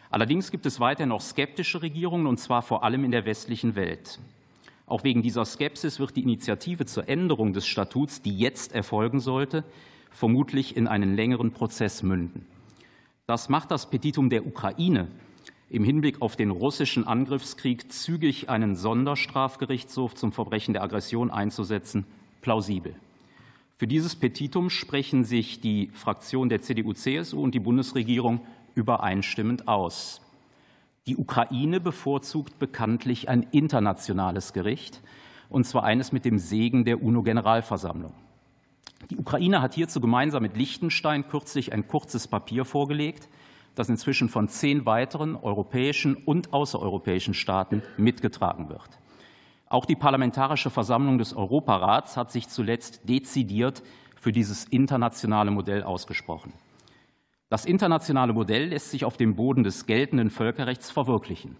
Allerdings 0.09 0.49
gibt 0.49 0.65
es 0.65 0.79
weiter 0.79 1.05
noch 1.05 1.19
skeptische 1.19 1.81
Regierungen, 1.81 2.25
und 2.25 2.37
zwar 2.37 2.61
vor 2.61 2.85
allem 2.85 3.03
in 3.03 3.11
der 3.11 3.25
westlichen 3.25 3.75
Welt. 3.75 4.17
Auch 4.87 5.03
wegen 5.03 5.23
dieser 5.23 5.43
Skepsis 5.43 5.99
wird 5.99 6.15
die 6.15 6.23
Initiative 6.23 6.85
zur 6.85 7.09
Änderung 7.09 7.51
des 7.51 7.67
Statuts, 7.67 8.21
die 8.21 8.37
jetzt 8.37 8.73
erfolgen 8.73 9.19
sollte, 9.19 9.65
vermutlich 10.09 10.77
in 10.77 10.87
einen 10.87 11.17
längeren 11.17 11.51
Prozess 11.51 12.01
münden. 12.01 12.45
Das 13.29 13.47
macht 13.47 13.69
das 13.69 13.87
Petitum 13.91 14.31
der 14.31 14.47
Ukraine 14.47 15.07
im 15.69 15.83
Hinblick 15.83 16.19
auf 16.19 16.35
den 16.35 16.49
russischen 16.49 17.05
Angriffskrieg 17.05 17.91
zügig 17.93 18.49
einen 18.49 18.75
Sonderstrafgerichtshof 18.75 20.15
zum 20.15 20.31
Verbrechen 20.31 20.73
der 20.73 20.81
Aggression 20.81 21.29
einzusetzen, 21.29 22.05
plausibel. 22.41 22.95
Für 23.77 23.85
dieses 23.85 24.15
Petitum 24.15 24.71
sprechen 24.71 25.25
sich 25.25 25.61
die 25.61 25.91
Fraktion 25.93 26.49
der 26.49 26.63
CDU-CSU 26.63 27.39
und 27.39 27.53
die 27.53 27.59
Bundesregierung 27.59 28.41
übereinstimmend 28.73 29.67
aus. 29.67 30.21
Die 31.05 31.15
Ukraine 31.15 31.79
bevorzugt 31.79 32.57
bekanntlich 32.57 33.29
ein 33.29 33.45
internationales 33.51 34.53
Gericht, 34.53 35.01
und 35.49 35.67
zwar 35.67 35.83
eines 35.83 36.11
mit 36.11 36.25
dem 36.25 36.39
Segen 36.39 36.83
der 36.83 37.03
UNO-Generalversammlung. 37.03 38.13
Die 39.09 39.17
Ukraine 39.17 39.61
hat 39.61 39.73
hierzu 39.73 40.01
gemeinsam 40.01 40.43
mit 40.43 40.57
Liechtenstein 40.57 41.27
kürzlich 41.27 41.73
ein 41.73 41.87
kurzes 41.87 42.27
Papier 42.27 42.65
vorgelegt, 42.65 43.29
das 43.75 43.89
inzwischen 43.89 44.29
von 44.29 44.47
zehn 44.49 44.85
weiteren 44.85 45.35
europäischen 45.35 46.15
und 46.15 46.53
außereuropäischen 46.53 47.33
Staaten 47.33 47.81
mitgetragen 47.97 48.69
wird. 48.69 48.99
Auch 49.67 49.85
die 49.85 49.95
Parlamentarische 49.95 50.69
Versammlung 50.69 51.17
des 51.17 51.33
Europarats 51.35 52.17
hat 52.17 52.31
sich 52.31 52.49
zuletzt 52.49 53.07
dezidiert 53.07 53.83
für 54.15 54.31
dieses 54.31 54.65
internationale 54.65 55.51
Modell 55.51 55.83
ausgesprochen. 55.83 56.53
Das 57.49 57.65
internationale 57.65 58.33
Modell 58.33 58.67
lässt 58.67 58.91
sich 58.91 59.05
auf 59.05 59.17
dem 59.17 59.35
Boden 59.35 59.63
des 59.63 59.85
geltenden 59.85 60.29
Völkerrechts 60.29 60.91
verwirklichen. 60.91 61.55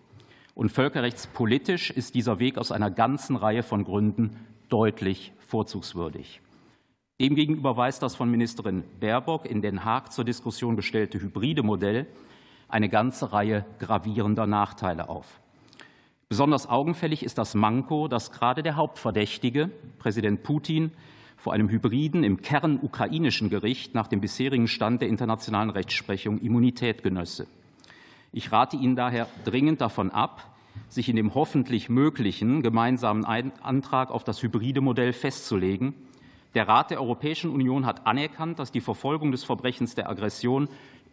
Und 0.56 0.72
völkerrechtspolitisch 0.72 1.90
ist 1.90 2.16
dieser 2.16 2.40
Weg 2.40 2.58
aus 2.58 2.72
einer 2.72 2.92
ganzen 2.92 3.36
Reihe 3.36 3.64
von 3.64 3.86
Gründen 3.86 4.36
deutlich 4.68 5.32
vorzugswürdig. 5.48 6.42
Demgegenüber 7.22 7.76
weist 7.76 8.02
das 8.02 8.16
von 8.16 8.32
Ministerin 8.32 8.86
Baerbock 9.02 9.46
in 9.46 9.62
Den 9.62 9.84
Haag 9.84 10.14
zur 10.14 10.24
Diskussion 10.24 10.78
gestellte 10.78 11.20
hybride 11.20 11.64
Modell 11.64 12.08
eine 12.70 12.88
ganze 12.88 13.34
Reihe 13.34 13.66
gravierender 13.78 14.48
Nachteile 14.48 15.10
auf. 15.10 15.42
Besonders 16.30 16.70
augenfällig 16.70 17.24
ist 17.24 17.38
das 17.38 17.56
Manko, 17.56 18.08
dass 18.08 18.32
gerade 18.32 18.64
der 18.64 18.78
Hauptverdächtige, 18.78 19.70
Präsident 19.98 20.44
Putin, 20.44 20.92
vor 21.36 21.52
einem 21.52 21.68
hybriden, 21.68 22.24
im 22.24 22.42
Kern 22.42 22.80
ukrainischen 22.82 23.50
Gericht 23.50 23.96
nach 23.96 24.08
dem 24.08 24.22
bisherigen 24.22 24.70
Stand 24.70 25.02
der 25.02 25.10
internationalen 25.10 25.72
Rechtsprechung 25.72 26.40
Immunität 26.40 27.04
genösse. 27.04 27.48
Ich 28.32 28.54
rate 28.54 28.78
Ihnen 28.78 28.96
daher 28.96 29.28
dringend 29.44 29.82
davon 29.82 30.10
ab, 30.10 30.56
sich 30.88 31.10
in 31.10 31.18
dem 31.18 31.36
hoffentlich 31.36 31.90
möglichen 31.90 32.62
gemeinsamen 32.62 33.26
Antrag 33.26 34.10
auf 34.10 34.24
das 34.24 34.42
hybride 34.42 34.80
Modell 34.80 35.12
festzulegen 35.12 35.96
der 36.56 36.68
Rat 36.68 36.92
der 36.92 37.00
Europäischen 37.00 37.52
Union 37.52 37.86
hat 37.86 38.08
anerkannt, 38.08 38.60
dass 38.60 38.72
die 38.72 38.82
Verfolgung 38.82 39.32
des 39.32 39.44
Verbrechens 39.44 39.96
der 39.96 40.10
Aggression 40.10 40.68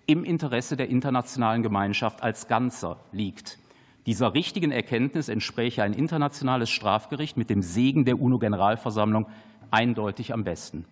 im 0.07 0.25
Interesse 0.25 0.77
der 0.77 0.89
internationalen 0.89 1.63
Gemeinschaft 1.63 2.23
als 2.23 2.49
Ganzer 2.49 2.99
liegt. 3.13 3.59
Dieser 4.07 4.35
richtigen 4.35 4.71
Erkenntnis 4.71 5.29
entspräche 5.29 5.83
ein 5.83 5.93
internationales 5.93 6.71
Strafgericht 6.71 7.37
mit 7.37 7.51
dem 7.51 7.61
Segen 7.61 8.05
der 8.05 8.21
UNO-Generalversammlung 8.21 9.27
eindeutig 9.71 10.33
am 10.33 10.45
besten. 10.45 10.85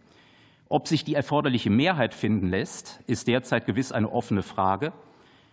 Ob 0.68 0.88
sich 0.88 1.04
die 1.04 1.14
erforderliche 1.14 1.70
Mehrheit 1.70 2.12
finden 2.12 2.48
lässt, 2.48 3.00
ist 3.06 3.28
derzeit 3.28 3.66
gewiss 3.66 3.92
eine 3.92 4.10
offene 4.10 4.42
Frage. 4.42 4.92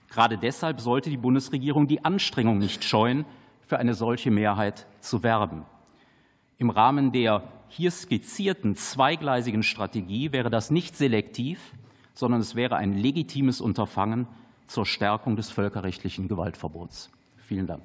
Gerade 0.09 0.37
deshalb 0.37 0.81
sollte 0.81 1.11
die 1.11 1.17
Bundesregierung 1.17 1.87
die 1.87 2.03
Anstrengung 2.03 2.57
nicht 2.57 2.83
scheuen, 2.83 3.25
für 3.67 3.77
eine 3.77 3.93
solche 3.93 4.31
Mehrheit 4.31 4.87
zu 4.99 5.23
werben. 5.23 5.63
Im 6.57 6.71
Rahmen 6.71 7.11
der 7.11 7.43
hier 7.71 7.89
skizzierten 7.89 8.75
zweigleisigen 8.75 9.63
Strategie 9.63 10.33
wäre 10.33 10.49
das 10.49 10.71
nicht 10.71 10.97
selektiv, 10.97 11.59
sondern 12.13 12.41
es 12.41 12.55
wäre 12.55 12.75
ein 12.75 12.93
legitimes 12.93 13.61
Unterfangen 13.61 14.27
zur 14.67 14.85
Stärkung 14.85 15.37
des 15.37 15.49
völkerrechtlichen 15.49 16.27
Gewaltverbots. 16.27 17.09
Vielen 17.37 17.67
Dank. 17.67 17.81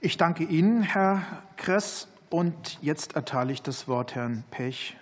Ich 0.00 0.16
danke 0.16 0.44
Ihnen, 0.44 0.82
Herr 0.82 1.22
Kress. 1.56 2.08
Und 2.30 2.78
jetzt 2.80 3.14
erteile 3.14 3.52
ich 3.52 3.62
das 3.62 3.86
Wort 3.88 4.14
Herrn 4.14 4.42
Pech 4.50 4.96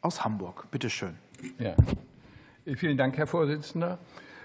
aus 0.00 0.24
Hamburg. 0.24 0.66
Bitte 0.70 0.88
schön. 0.88 1.14
Ja. 1.58 1.74
Vielen 2.76 2.96
Dank, 2.96 3.16
Herr 3.18 3.26
Vorsitzender. 3.26 3.98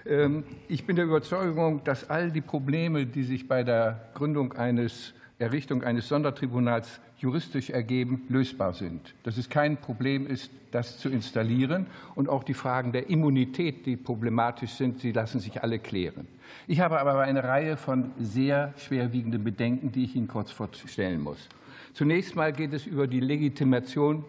Ähm, 0.04 0.42
ich 0.68 0.84
bin 0.84 0.96
der 0.96 1.04
Überzeugung, 1.04 1.84
dass 1.84 2.10
all 2.10 2.32
die 2.32 2.40
Probleme, 2.40 3.06
die 3.06 3.22
sich 3.22 3.46
bei 3.46 3.62
der 3.62 4.08
Gründung 4.14 4.52
eines 4.54 5.14
Errichtung 5.38 5.84
eines 5.84 6.08
Sondertribunals 6.08 7.00
juristisch 7.18 7.70
ergeben, 7.70 8.24
lösbar 8.28 8.72
sind. 8.72 9.14
Dass 9.22 9.36
es 9.36 9.50
kein 9.50 9.76
Problem 9.76 10.26
ist, 10.26 10.50
das 10.70 10.98
zu 10.98 11.08
installieren. 11.08 11.86
Und 12.14 12.28
auch 12.28 12.44
die 12.44 12.54
Fragen 12.54 12.92
der 12.92 13.10
Immunität, 13.10 13.84
die 13.86 13.96
problematisch 13.96 14.72
sind, 14.72 15.00
sie 15.00 15.12
lassen 15.12 15.40
sich 15.40 15.62
alle 15.62 15.78
klären. 15.78 16.26
Ich 16.66 16.80
habe 16.80 17.00
aber 17.00 17.20
eine 17.20 17.44
Reihe 17.44 17.76
von 17.76 18.12
sehr 18.18 18.72
schwerwiegenden 18.78 19.44
Bedenken, 19.44 19.92
die 19.92 20.04
ich 20.04 20.16
Ihnen 20.16 20.28
kurz 20.28 20.50
vorstellen 20.50 21.20
muss. 21.20 21.48
Zunächst 21.92 22.36
mal 22.36 22.52
geht 22.52 22.72
es 22.72 22.86
über 22.86 23.06
die 23.06 23.20
Legitimation 23.20 24.24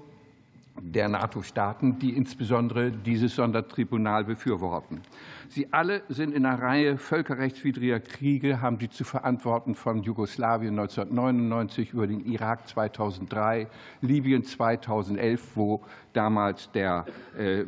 der 0.82 1.10
NATO-Staaten, 1.10 2.00
die 2.00 2.12
insbesondere 2.16 2.92
dieses 2.92 3.36
Sondertribunal 3.36 4.24
befürworten. 4.24 5.02
Sie 5.50 5.72
alle 5.72 6.02
sind 6.10 6.34
in 6.34 6.46
einer 6.46 6.62
Reihe 6.62 6.98
völkerrechtswidriger 6.98 8.00
Kriege, 8.00 8.62
haben 8.62 8.78
die 8.78 8.90
zu 8.90 9.04
verantworten 9.04 9.76
von 9.76 10.04
Jugoslawien 10.04 10.78
1999 10.78 11.94
über 11.94 12.08
den 12.08 12.26
Irak 12.26 12.68
2003, 12.68 13.68
Libyen 14.02 14.44
2011, 14.44 15.56
wo 15.56 15.84
damals 16.14 16.72
der, 16.72 17.06
äh, 17.38 17.64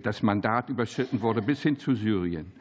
das 0.00 0.22
Mandat 0.22 0.68
überschritten 0.68 1.20
wurde, 1.22 1.42
bis 1.42 1.62
hin 1.62 1.78
zu 1.78 1.94
Syrien. 1.94 2.52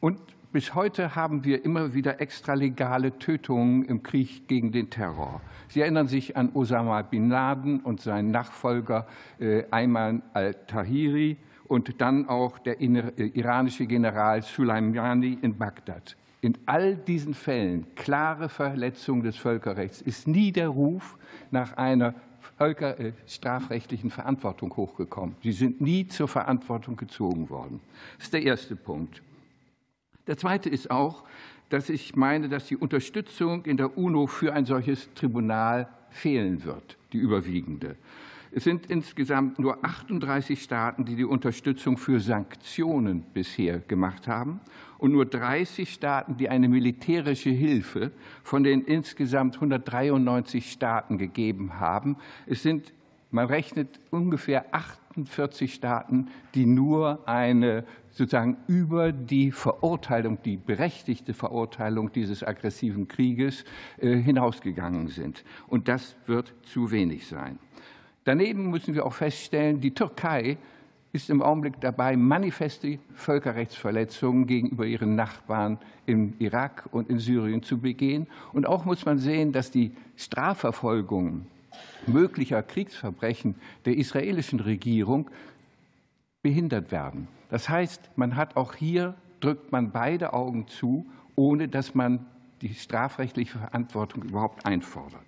Und 0.00 0.18
bis 0.56 0.74
heute 0.74 1.14
haben 1.14 1.44
wir 1.44 1.66
immer 1.66 1.92
wieder 1.92 2.18
extralegale 2.22 3.18
Tötungen 3.18 3.84
im 3.84 4.02
Krieg 4.02 4.48
gegen 4.48 4.72
den 4.72 4.88
Terror. 4.88 5.42
Sie 5.68 5.82
erinnern 5.82 6.08
sich 6.08 6.34
an 6.34 6.48
Osama 6.54 7.02
bin 7.02 7.28
Laden 7.28 7.80
und 7.80 8.00
seinen 8.00 8.30
Nachfolger 8.30 9.06
äh, 9.38 9.64
Ayman 9.70 10.22
al-Tahiri 10.32 11.36
und 11.66 12.00
dann 12.00 12.26
auch 12.30 12.58
der 12.58 12.80
äh, 12.80 12.86
iranische 13.34 13.84
General 13.84 14.40
Soleimani 14.40 15.36
in 15.42 15.58
Bagdad. 15.58 16.16
In 16.40 16.56
all 16.64 16.96
diesen 16.96 17.34
Fällen 17.34 17.94
klare 17.94 18.48
Verletzung 18.48 19.22
des 19.22 19.36
Völkerrechts 19.36 20.00
ist 20.00 20.26
nie 20.26 20.52
der 20.52 20.68
Ruf 20.68 21.18
nach 21.50 21.76
einer 21.76 22.14
Völker, 22.56 22.98
äh, 22.98 23.12
strafrechtlichen 23.26 24.08
Verantwortung 24.08 24.74
hochgekommen. 24.74 25.36
Sie 25.42 25.52
sind 25.52 25.82
nie 25.82 26.08
zur 26.08 26.28
Verantwortung 26.28 26.96
gezogen 26.96 27.50
worden. 27.50 27.80
Das 28.16 28.28
ist 28.28 28.32
der 28.32 28.42
erste 28.42 28.74
Punkt. 28.74 29.20
Der 30.26 30.36
zweite 30.36 30.68
ist 30.68 30.90
auch, 30.90 31.24
dass 31.68 31.88
ich 31.88 32.16
meine, 32.16 32.48
dass 32.48 32.66
die 32.66 32.76
Unterstützung 32.76 33.64
in 33.64 33.76
der 33.76 33.96
UNO 33.98 34.26
für 34.26 34.52
ein 34.52 34.66
solches 34.66 35.12
Tribunal 35.14 35.88
fehlen 36.10 36.64
wird, 36.64 36.96
die 37.12 37.18
überwiegende. 37.18 37.96
Es 38.52 38.64
sind 38.64 38.86
insgesamt 38.86 39.58
nur 39.58 39.84
38 39.84 40.62
Staaten, 40.62 41.04
die 41.04 41.16
die 41.16 41.24
Unterstützung 41.24 41.98
für 41.98 42.20
Sanktionen 42.20 43.22
bisher 43.34 43.80
gemacht 43.80 44.28
haben 44.28 44.60
und 44.98 45.12
nur 45.12 45.26
30 45.26 45.92
Staaten, 45.92 46.36
die 46.36 46.48
eine 46.48 46.68
militärische 46.68 47.50
Hilfe 47.50 48.12
von 48.42 48.62
den 48.62 48.82
insgesamt 48.82 49.56
193 49.56 50.72
Staaten 50.72 51.18
gegeben 51.18 51.80
haben. 51.80 52.16
Es 52.46 52.62
sind, 52.62 52.94
man 53.30 53.46
rechnet 53.46 54.00
ungefähr 54.10 54.64
48 54.72 55.74
Staaten, 55.74 56.28
die 56.54 56.64
nur 56.64 57.28
eine 57.28 57.84
sozusagen 58.16 58.56
über 58.66 59.12
die 59.12 59.52
Verurteilung, 59.52 60.38
die 60.42 60.56
berechtigte 60.56 61.34
Verurteilung 61.34 62.10
dieses 62.12 62.42
aggressiven 62.42 63.08
Krieges 63.08 63.64
äh, 63.98 64.16
hinausgegangen 64.16 65.08
sind. 65.08 65.44
Und 65.66 65.88
das 65.88 66.16
wird 66.26 66.54
zu 66.62 66.90
wenig 66.90 67.26
sein. 67.26 67.58
Daneben 68.24 68.70
müssen 68.70 68.94
wir 68.94 69.04
auch 69.04 69.12
feststellen, 69.12 69.82
die 69.82 69.92
Türkei 69.92 70.56
ist 71.12 71.28
im 71.28 71.42
Augenblick 71.42 71.78
dabei, 71.80 72.16
manifeste 72.16 72.98
Völkerrechtsverletzungen 73.14 74.46
gegenüber 74.46 74.86
ihren 74.86 75.14
Nachbarn 75.14 75.78
im 76.06 76.34
Irak 76.38 76.88
und 76.92 77.10
in 77.10 77.18
Syrien 77.18 77.62
zu 77.62 77.78
begehen. 77.78 78.26
Und 78.54 78.66
auch 78.66 78.86
muss 78.86 79.04
man 79.04 79.18
sehen, 79.18 79.52
dass 79.52 79.70
die 79.70 79.92
Strafverfolgung 80.16 81.46
möglicher 82.06 82.62
Kriegsverbrechen 82.62 83.56
der 83.84 83.96
israelischen 83.96 84.60
Regierung 84.60 85.30
behindert 86.42 86.90
werden. 86.90 87.28
Das 87.48 87.68
heißt, 87.68 88.10
man 88.16 88.36
hat 88.36 88.56
auch 88.56 88.74
hier, 88.74 89.14
drückt 89.40 89.70
man 89.72 89.92
beide 89.92 90.32
Augen 90.32 90.66
zu, 90.66 91.06
ohne 91.34 91.68
dass 91.68 91.94
man 91.94 92.26
die 92.62 92.74
strafrechtliche 92.74 93.58
Verantwortung 93.58 94.22
überhaupt 94.22 94.64
einfordert. 94.64 95.24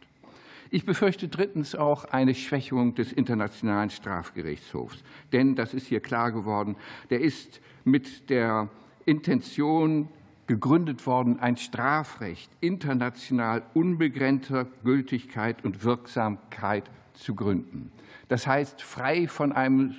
Ich 0.71 0.85
befürchte 0.85 1.29
drittens 1.29 1.75
auch 1.75 2.05
eine 2.05 2.35
Schwächung 2.35 2.95
des 2.95 3.13
Internationalen 3.13 3.91
Strafgerichtshofs. 3.91 5.03
Denn, 5.33 5.55
das 5.55 5.73
ist 5.73 5.87
hier 5.87 6.01
klar 6.01 6.31
geworden, 6.31 6.77
der 7.09 7.21
ist 7.21 7.61
mit 7.85 8.29
der 8.29 8.69
Intention 9.07 10.09
gegründet 10.47 11.07
worden, 11.07 11.41
ein 11.41 11.57
Strafrecht 11.57 12.51
international 12.61 13.63
unbegrenzter 13.75 14.67
Gültigkeit 14.85 15.65
und 15.65 15.85
Wirksamkeit 15.85 16.91
zu 17.15 17.35
gründen. 17.35 17.91
Das 18.29 18.47
heißt, 18.47 18.83
frei 18.83 19.27
von 19.27 19.53
einem 19.53 19.95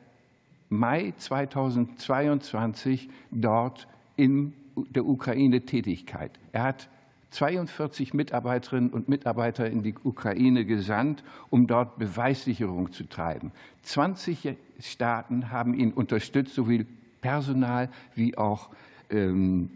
Mai 0.69 1.13
2022 1.17 3.09
dort 3.31 3.87
in 4.15 4.53
der 4.75 5.05
Ukraine 5.05 5.61
Tätigkeit. 5.61 6.31
Er 6.51 6.63
hat 6.63 6.89
42 7.31 8.13
Mitarbeiterinnen 8.13 8.89
und 8.91 9.09
Mitarbeiter 9.09 9.69
in 9.69 9.83
die 9.83 9.95
Ukraine 10.03 10.65
gesandt, 10.65 11.23
um 11.49 11.67
dort 11.67 11.97
Beweissicherung 11.97 12.91
zu 12.91 13.05
treiben. 13.05 13.51
20 13.83 14.55
Staaten 14.79 15.51
haben 15.51 15.73
ihn 15.73 15.93
unterstützt, 15.93 16.53
sowohl 16.53 16.85
personal 17.27 17.89
wie 18.15 18.37
auch, 18.37 18.69
ähm, 19.09 19.69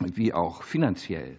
wie 0.00 0.32
auch 0.32 0.62
finanziell. 0.62 1.36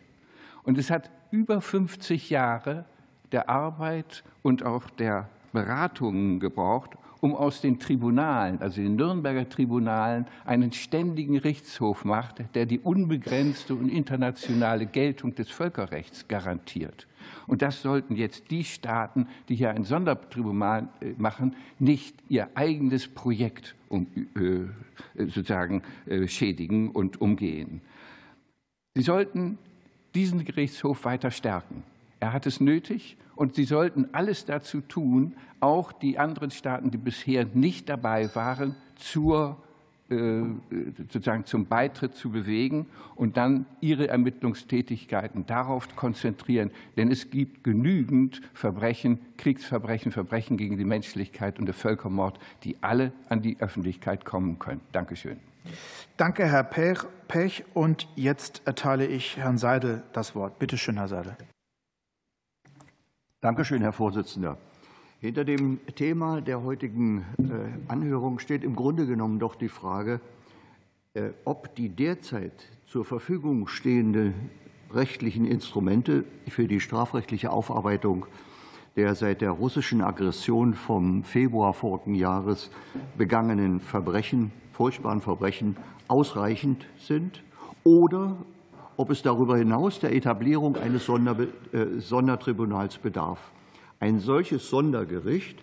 Und 0.62 0.78
es 0.78 0.92
hat 0.92 1.10
über 1.32 1.60
50 1.60 2.30
Jahre 2.30 2.86
der 3.32 3.50
Arbeit 3.50 4.24
und 4.44 4.64
auch 4.64 4.88
der 4.92 5.28
Beratungen 5.54 6.40
gebraucht, 6.40 6.92
um 7.22 7.36
aus 7.36 7.62
den 7.62 7.80
Tribunalen, 7.80 8.62
also 8.62 8.82
den 8.82 8.96
Nürnberger 8.96 9.48
Tribunalen, 9.50 10.28
einen 10.46 10.72
ständigen 10.72 11.34
Gerichtshof 11.34 12.06
macht, 12.06 12.44
der 12.56 12.66
die 12.66 12.80
unbegrenzte 12.80 13.76
und 13.76 13.90
internationale 13.90 14.86
Geltung 14.86 15.36
des 15.36 15.50
Völkerrechts 15.50 16.28
garantiert. 16.28 17.08
Und 17.48 17.62
das 17.62 17.82
sollten 17.82 18.16
jetzt 18.16 18.52
die 18.52 18.64
Staaten, 18.64 19.28
die 19.50 19.56
hier 19.56 19.72
ein 19.72 19.84
Sondertribunal 19.84 20.88
äh, 21.02 21.14
machen, 21.18 21.56
nicht 21.80 22.16
ihr 22.30 22.50
eigenes 22.56 23.08
Projekt 23.08 23.76
um, 23.90 24.08
äh, 24.36 25.26
sozusagen 25.26 25.84
äh, 26.06 26.28
schädigen 26.28 26.90
und 26.90 27.22
umgehen. 27.22 27.82
Sie 28.96 29.02
sollten 29.02 29.58
diesen 30.14 30.46
Gerichtshof 30.46 31.06
weiter 31.06 31.32
stärken. 31.32 31.84
Er 32.20 32.34
hat 32.34 32.46
es 32.46 32.60
nötig 32.62 33.18
und 33.36 33.56
sie 33.56 33.66
sollten 33.66 34.10
alles 34.14 34.46
dazu 34.46 34.82
tun, 34.82 35.36
auch 35.60 35.92
die 35.92 36.20
anderen 36.20 36.52
Staaten, 36.52 36.92
die 36.92 36.98
bisher 36.98 37.46
nicht 37.54 37.90
dabei 37.90 38.34
waren, 38.36 38.76
zur, 38.96 39.58
äh, 40.10 40.42
sozusagen 40.98 41.46
zum 41.46 41.66
Beitritt 41.66 42.16
zu 42.16 42.30
bewegen 42.30 42.88
und 43.16 43.38
dann 43.38 43.66
ihre 43.82 44.08
Ermittlungstätigkeiten 44.08 45.46
darauf 45.46 45.96
konzentrieren. 45.96 46.72
Denn 46.98 47.12
es 47.12 47.30
gibt 47.30 47.64
genügend 47.64 48.42
Verbrechen, 48.54 49.20
Kriegsverbrechen, 49.38 50.12
Verbrechen 50.12 50.58
gegen 50.58 50.78
die 50.78 50.86
Menschlichkeit 50.86 51.60
und 51.60 51.66
der 51.66 51.74
Völkermord, 51.74 52.40
die 52.64 52.78
alle 52.82 53.12
an 53.30 53.42
die 53.42 53.58
Öffentlichkeit 53.60 54.26
kommen 54.26 54.60
können. 54.60 54.82
Dankeschön. 54.92 55.38
Danke, 56.18 56.46
Herr 56.46 56.64
Pech. 56.64 57.64
Und 57.74 58.08
jetzt 58.16 58.62
erteile 58.66 59.08
ich 59.08 59.38
Herrn 59.38 59.58
Seidel 59.58 60.04
das 60.14 60.36
Wort. 60.36 60.60
Bitte 60.60 60.78
schön, 60.78 60.98
Herr 60.98 61.08
Seidel. 61.08 61.36
Danke 63.46 63.64
schön, 63.64 63.84
Herr 63.84 63.94
Vorsitzender. 63.94 64.58
Hinter 65.20 65.46
dem 65.46 65.78
Thema 65.94 66.42
der 66.42 66.64
heutigen 66.64 67.24
äh, 67.38 67.92
Anhörung 67.92 68.40
steht 68.40 68.64
im 68.64 68.76
Grunde 68.76 69.06
genommen 69.06 69.38
doch 69.38 69.54
die 69.54 69.70
Frage, 69.70 70.20
äh, 71.14 71.30
ob 71.44 71.76
die 71.76 71.90
derzeit 71.90 72.54
zur 72.88 73.06
Verfügung 73.06 73.68
stehenden 73.68 74.34
rechtlichen 74.92 75.46
Instrumente 75.46 76.24
für 76.48 76.68
die 76.68 76.80
strafrechtliche 76.80 77.52
Aufarbeitung 77.52 78.26
der 78.96 79.14
seit 79.14 79.42
der 79.42 79.52
russischen 79.52 80.02
Aggression 80.02 80.74
vom 80.74 81.24
Februar 81.24 81.76
vorigen 81.76 82.16
Jahres 82.16 82.72
begangenen 83.16 83.80
Verbrechen, 83.80 84.52
furchtbaren 84.74 85.22
Verbrechen 85.22 85.78
ausreichend 86.08 86.88
sind 86.98 87.44
oder 87.84 88.38
ob 88.98 89.10
es 89.10 89.22
darüber 89.22 89.58
hinaus 89.58 90.00
der 90.00 90.14
Etablierung 90.14 90.78
eines 90.78 91.10
äh, 91.10 91.48
Sondertribunals 92.00 92.98
bedarf. 92.98 93.40
Ein 94.00 94.20
solches 94.20 94.70
Sondergericht 94.70 95.58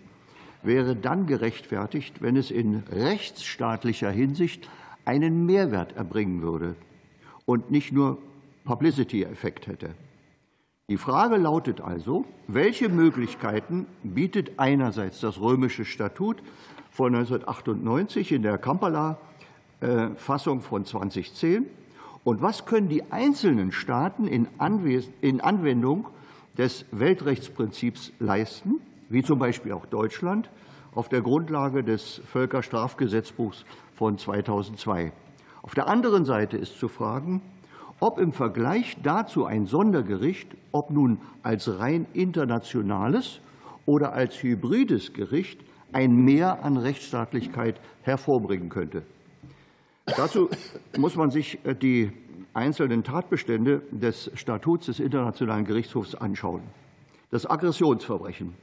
wäre 0.62 0.96
dann 0.96 1.26
gerechtfertigt, 1.26 2.22
wenn 2.22 2.36
es 2.36 2.50
in 2.50 2.82
rechtsstaatlicher 2.90 4.10
Hinsicht 4.10 4.68
einen 5.04 5.46
Mehrwert 5.46 5.96
erbringen 5.96 6.42
würde 6.42 6.76
und 7.44 7.70
nicht 7.70 7.92
nur 7.92 8.18
Publicity-Effekt 8.64 9.66
hätte. 9.66 9.94
Die 10.88 10.96
Frage 10.96 11.36
lautet 11.36 11.80
also, 11.80 12.24
welche 12.48 12.88
Möglichkeiten 12.88 13.86
bietet 14.02 14.58
einerseits 14.58 15.20
das 15.20 15.40
römische 15.40 15.84
Statut 15.84 16.42
von 16.90 17.14
1998 17.14 18.32
in 18.32 18.42
der 18.42 18.58
Kampala-Fassung 18.58 20.58
äh, 20.58 20.62
von 20.62 20.84
2010 20.84 21.66
und 22.24 22.40
was 22.40 22.64
können 22.66 22.88
die 22.88 23.10
einzelnen 23.10 23.72
Staaten 23.72 24.26
in 24.26 24.48
Anwendung 25.40 26.08
des 26.56 26.86
Weltrechtsprinzips 26.92 28.12
leisten, 28.20 28.80
wie 29.08 29.22
zum 29.22 29.38
Beispiel 29.38 29.72
auch 29.72 29.86
Deutschland, 29.86 30.50
auf 30.94 31.08
der 31.08 31.22
Grundlage 31.22 31.82
des 31.82 32.20
Völkerstrafgesetzbuchs 32.26 33.64
von 33.94 34.18
2002? 34.18 35.12
Auf 35.62 35.74
der 35.74 35.88
anderen 35.88 36.24
Seite 36.24 36.56
ist 36.56 36.78
zu 36.78 36.88
fragen, 36.88 37.42
ob 37.98 38.18
im 38.18 38.32
Vergleich 38.32 38.96
dazu 39.02 39.44
ein 39.44 39.66
Sondergericht, 39.66 40.56
ob 40.72 40.90
nun 40.90 41.20
als 41.42 41.78
rein 41.78 42.06
internationales 42.12 43.40
oder 43.86 44.12
als 44.12 44.42
hybrides 44.42 45.12
Gericht, 45.12 45.60
ein 45.92 46.14
Mehr 46.16 46.64
an 46.64 46.76
Rechtsstaatlichkeit 46.76 47.80
hervorbringen 48.02 48.70
könnte. 48.70 49.02
Dazu 50.04 50.50
muss 50.96 51.16
man 51.16 51.30
sich 51.30 51.64
äh, 51.64 51.74
die 51.74 52.10
einzelnen 52.54 53.04
Tatbestände 53.04 53.82
des 53.90 54.30
Statuts 54.34 54.86
des 54.86 55.00
Internationalen 55.00 55.64
Gerichtshofs 55.64 56.14
anschauen. 56.14 56.62
Das 57.30 57.48
Aggressionsverbrechen. 57.48 58.54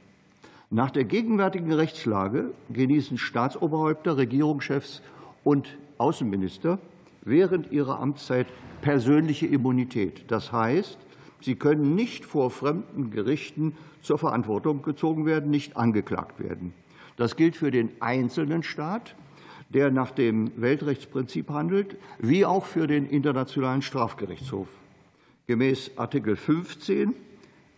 Nach 0.70 0.90
der 0.90 1.04
gegenwärtigen 1.04 1.72
Rechtslage 1.72 2.52
genießen 2.68 3.18
Staatsoberhäupter, 3.18 4.16
Regierungschefs 4.16 5.02
und 5.42 5.76
Außenminister 5.98 6.78
während 7.22 7.72
ihrer 7.72 7.98
Amtszeit 7.98 8.46
persönliche 8.80 9.46
Immunität. 9.46 10.30
Das 10.30 10.52
heißt, 10.52 10.98
sie 11.40 11.56
können 11.56 11.96
nicht 11.96 12.24
vor 12.24 12.50
fremden 12.50 13.10
Gerichten 13.10 13.76
zur 14.02 14.18
Verantwortung 14.18 14.82
gezogen 14.82 15.26
werden, 15.26 15.50
nicht 15.50 15.76
angeklagt 15.76 16.38
werden. 16.38 16.72
Das 17.16 17.34
gilt 17.34 17.56
für 17.56 17.70
den 17.70 17.90
einzelnen 18.00 18.62
Staat 18.62 19.16
der 19.70 19.90
nach 19.90 20.10
dem 20.10 20.50
Weltrechtsprinzip 20.56 21.48
handelt, 21.50 21.96
wie 22.18 22.44
auch 22.44 22.66
für 22.66 22.86
den 22.86 23.08
Internationalen 23.08 23.82
Strafgerichtshof. 23.82 24.68
Gemäß 25.46 25.92
Artikel 25.96 26.36
15 26.36 27.14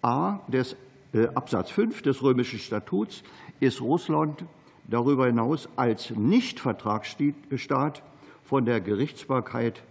a 0.02 0.40
des 0.48 0.76
äh, 1.12 1.28
Absatz 1.34 1.70
5 1.70 2.02
des 2.02 2.22
römischen 2.22 2.58
Statuts 2.58 3.22
ist 3.60 3.80
Russland 3.80 4.44
darüber 4.88 5.26
hinaus 5.26 5.68
als 5.76 6.10
Nichtvertragsstaat 6.10 8.02
von 8.42 8.64
der 8.64 8.80
Gerichtsbarkeit 8.80 9.82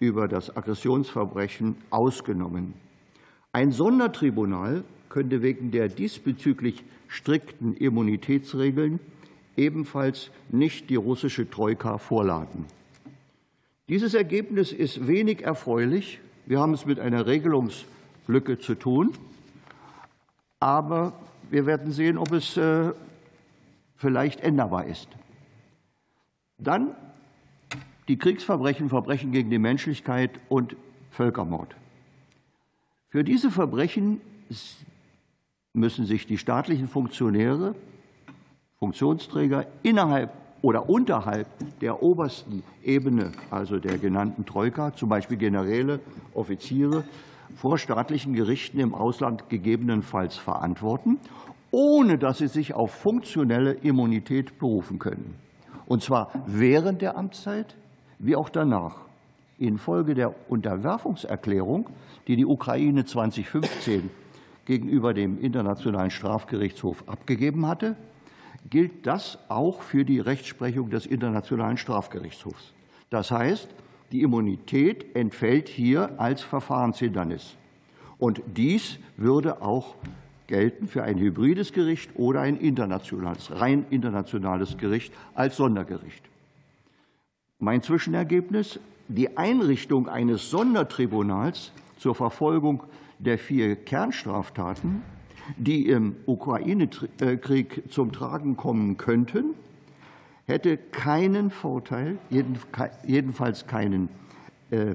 über 0.00 0.28
das 0.28 0.56
Aggressionsverbrechen 0.56 1.76
ausgenommen. 1.90 2.74
Ein 3.52 3.72
Sondertribunal 3.72 4.84
könnte 5.08 5.42
wegen 5.42 5.70
der 5.70 5.88
diesbezüglich 5.88 6.84
strikten 7.08 7.74
Immunitätsregeln 7.74 9.00
ebenfalls 9.58 10.30
nicht 10.48 10.88
die 10.88 10.96
russische 10.96 11.50
Troika 11.50 11.98
vorladen. 11.98 12.64
Dieses 13.88 14.14
Ergebnis 14.14 14.72
ist 14.72 15.06
wenig 15.06 15.42
erfreulich. 15.42 16.20
Wir 16.46 16.60
haben 16.60 16.74
es 16.74 16.86
mit 16.86 17.00
einer 17.00 17.26
Regelungslücke 17.26 18.58
zu 18.58 18.74
tun. 18.74 19.12
Aber 20.60 21.12
wir 21.50 21.66
werden 21.66 21.92
sehen, 21.92 22.18
ob 22.18 22.32
es 22.32 22.56
äh, 22.56 22.92
vielleicht 23.96 24.40
änderbar 24.40 24.86
ist. 24.86 25.08
Dann 26.58 26.94
die 28.08 28.16
Kriegsverbrechen, 28.16 28.88
Verbrechen 28.88 29.32
gegen 29.32 29.50
die 29.50 29.58
Menschlichkeit 29.58 30.30
und 30.48 30.76
Völkermord. 31.10 31.74
Für 33.10 33.24
diese 33.24 33.50
Verbrechen 33.50 34.20
müssen 35.72 36.06
sich 36.06 36.26
die 36.26 36.38
staatlichen 36.38 36.88
Funktionäre 36.88 37.74
Funktionsträger 38.80 39.66
innerhalb 39.82 40.32
oder 40.62 40.88
unterhalb 40.88 41.48
der 41.80 42.00
obersten 42.00 42.62
Ebene, 42.84 43.32
also 43.50 43.78
der 43.78 43.98
genannten 43.98 44.44
Troika, 44.44 44.92
zum 44.94 45.08
Beispiel 45.08 45.36
Generäle, 45.36 46.00
Offiziere, 46.34 47.02
vor 47.56 47.78
staatlichen 47.78 48.34
Gerichten 48.34 48.78
im 48.78 48.94
Ausland 48.94 49.48
gegebenenfalls 49.48 50.36
verantworten, 50.36 51.18
ohne 51.72 52.18
dass 52.18 52.38
sie 52.38 52.46
sich 52.46 52.74
auf 52.74 52.92
funktionelle 52.92 53.72
Immunität 53.72 54.58
berufen 54.58 55.00
können. 55.00 55.34
Und 55.86 56.02
zwar 56.02 56.30
während 56.46 57.02
der 57.02 57.16
Amtszeit 57.16 57.76
wie 58.20 58.36
auch 58.36 58.48
danach. 58.48 59.06
Infolge 59.58 60.14
der 60.14 60.34
Unterwerfungserklärung, 60.48 61.90
die 62.28 62.36
die 62.36 62.46
Ukraine 62.46 63.04
2015 63.04 64.08
gegenüber 64.66 65.14
dem 65.14 65.40
Internationalen 65.40 66.10
Strafgerichtshof 66.10 67.02
abgegeben 67.08 67.66
hatte, 67.66 67.96
gilt 68.68 69.06
das 69.06 69.38
auch 69.48 69.82
für 69.82 70.04
die 70.04 70.20
Rechtsprechung 70.20 70.90
des 70.90 71.06
Internationalen 71.06 71.76
Strafgerichtshofs. 71.76 72.72
Das 73.10 73.30
heißt, 73.30 73.68
die 74.12 74.22
Immunität 74.22 75.14
entfällt 75.16 75.68
hier 75.68 76.18
als 76.18 76.42
Verfahrenshindernis. 76.42 77.56
Und 78.18 78.42
dies 78.46 78.98
würde 79.16 79.62
auch 79.62 79.94
gelten 80.46 80.88
für 80.88 81.02
ein 81.02 81.18
hybrides 81.18 81.72
Gericht 81.72 82.10
oder 82.14 82.40
ein 82.40 82.56
internationales, 82.56 83.50
rein 83.52 83.84
internationales 83.90 84.78
Gericht 84.78 85.12
als 85.34 85.56
Sondergericht. 85.56 86.24
Mein 87.58 87.82
Zwischenergebnis, 87.82 88.80
die 89.08 89.36
Einrichtung 89.36 90.08
eines 90.08 90.50
Sondertribunals 90.50 91.72
zur 91.98 92.14
Verfolgung 92.14 92.82
der 93.18 93.38
vier 93.38 93.76
Kernstraftaten, 93.76 95.02
die 95.56 95.88
im 95.88 96.16
Ukraine-Krieg 96.26 97.84
zum 97.90 98.12
Tragen 98.12 98.56
kommen 98.56 98.96
könnten, 98.96 99.54
hätte 100.46 100.76
keinen 100.76 101.50
Vorteil, 101.50 102.18
jedenfalls 102.30 103.66
keinen 103.66 104.08
äh, 104.70 104.94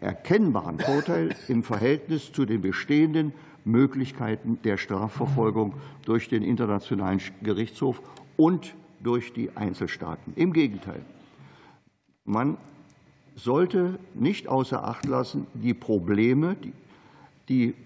erkennbaren 0.00 0.78
Vorteil 0.78 1.34
im 1.48 1.62
Verhältnis 1.62 2.32
zu 2.32 2.44
den 2.44 2.60
bestehenden 2.60 3.32
Möglichkeiten 3.64 4.58
der 4.64 4.76
Strafverfolgung 4.76 5.74
durch 6.04 6.28
den 6.28 6.42
Internationalen 6.42 7.20
Gerichtshof 7.42 8.00
und 8.36 8.74
durch 9.00 9.32
die 9.32 9.50
Einzelstaaten. 9.56 10.32
Im 10.36 10.52
Gegenteil, 10.52 11.00
man 12.24 12.56
sollte 13.36 13.98
nicht 14.14 14.48
außer 14.48 14.82
Acht 14.84 15.06
lassen 15.06 15.46
die 15.54 15.74
Probleme, 15.74 16.56
die 16.56 16.72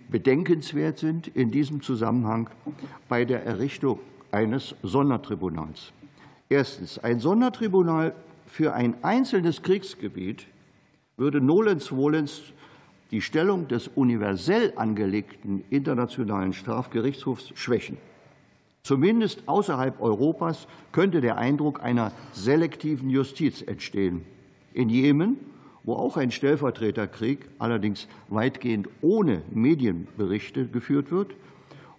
bedenkenswert 0.08 0.98
sind 0.98 1.28
in 1.28 1.50
diesem 1.50 1.82
Zusammenhang 1.82 2.50
bei 3.08 3.24
der 3.24 3.44
Errichtung 3.44 4.00
eines 4.30 4.74
Sondertribunals. 4.82 5.92
Erstens. 6.48 6.98
Ein 6.98 7.20
Sondertribunal 7.20 8.14
für 8.46 8.74
ein 8.74 9.02
einzelnes 9.02 9.62
Kriegsgebiet 9.62 10.46
würde 11.16 11.40
nolens 11.40 11.88
volens 11.88 12.52
die 13.10 13.20
Stellung 13.20 13.68
des 13.68 13.88
universell 13.88 14.72
angelegten 14.76 15.64
Internationalen 15.70 16.52
Strafgerichtshofs 16.52 17.52
schwächen. 17.54 17.98
Zumindest 18.82 19.46
außerhalb 19.46 20.00
Europas 20.00 20.66
könnte 20.90 21.20
der 21.20 21.38
Eindruck 21.38 21.82
einer 21.82 22.12
selektiven 22.32 23.10
Justiz 23.10 23.62
entstehen. 23.62 24.24
In 24.74 24.88
Jemen, 24.88 25.36
wo 25.84 25.94
auch 25.94 26.16
ein 26.16 26.30
Stellvertreterkrieg, 26.30 27.48
allerdings 27.58 28.08
weitgehend 28.28 28.88
ohne 29.00 29.42
Medienberichte 29.50 30.66
geführt 30.66 31.10
wird 31.10 31.34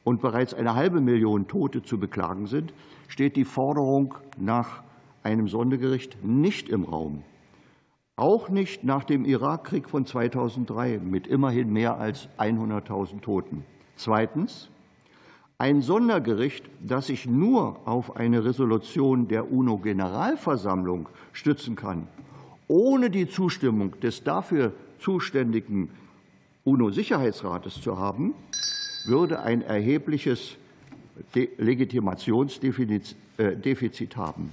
und 0.04 0.22
bereits 0.22 0.54
eine 0.54 0.76
halbe 0.76 1.02
Million 1.02 1.48
Tote 1.48 1.84
zu 1.84 2.00
beklagen 2.00 2.48
sind, 2.48 2.74
steht 3.08 3.36
die 3.36 3.46
Forderung 3.46 4.16
nach 4.38 4.84
einem 5.24 5.48
Sondergericht 5.48 6.24
nicht 6.24 6.70
im 6.70 6.84
Raum. 6.84 7.24
Auch 8.16 8.50
nicht 8.50 8.84
nach 8.84 9.04
dem 9.04 9.26
Irakkrieg 9.26 9.90
von 9.90 10.06
2003 10.06 11.00
mit 11.00 11.26
immerhin 11.28 11.72
mehr 11.74 11.98
als 11.98 12.30
100.000 12.38 13.22
Toten. 13.22 13.66
Zweitens. 13.96 14.70
Ein 15.60 15.82
Sondergericht, 15.82 16.70
das 16.82 17.08
sich 17.08 17.26
nur 17.26 17.88
auf 17.88 18.18
eine 18.18 18.44
Resolution 18.44 19.28
der 19.28 19.52
UNO-Generalversammlung 19.52 21.08
stützen 21.32 21.76
kann, 21.76 22.08
ohne 22.68 23.10
die 23.10 23.30
Zustimmung 23.30 24.00
des 24.00 24.24
dafür 24.24 24.74
zuständigen 25.00 25.90
UNO-Sicherheitsrates 26.64 27.82
zu 27.82 27.98
haben, 27.98 28.34
würde 29.06 29.42
ein 29.42 29.62
erhebliches 29.62 30.56
Legitimationsdefizit 31.34 33.16
äh, 33.38 34.16
haben. 34.16 34.52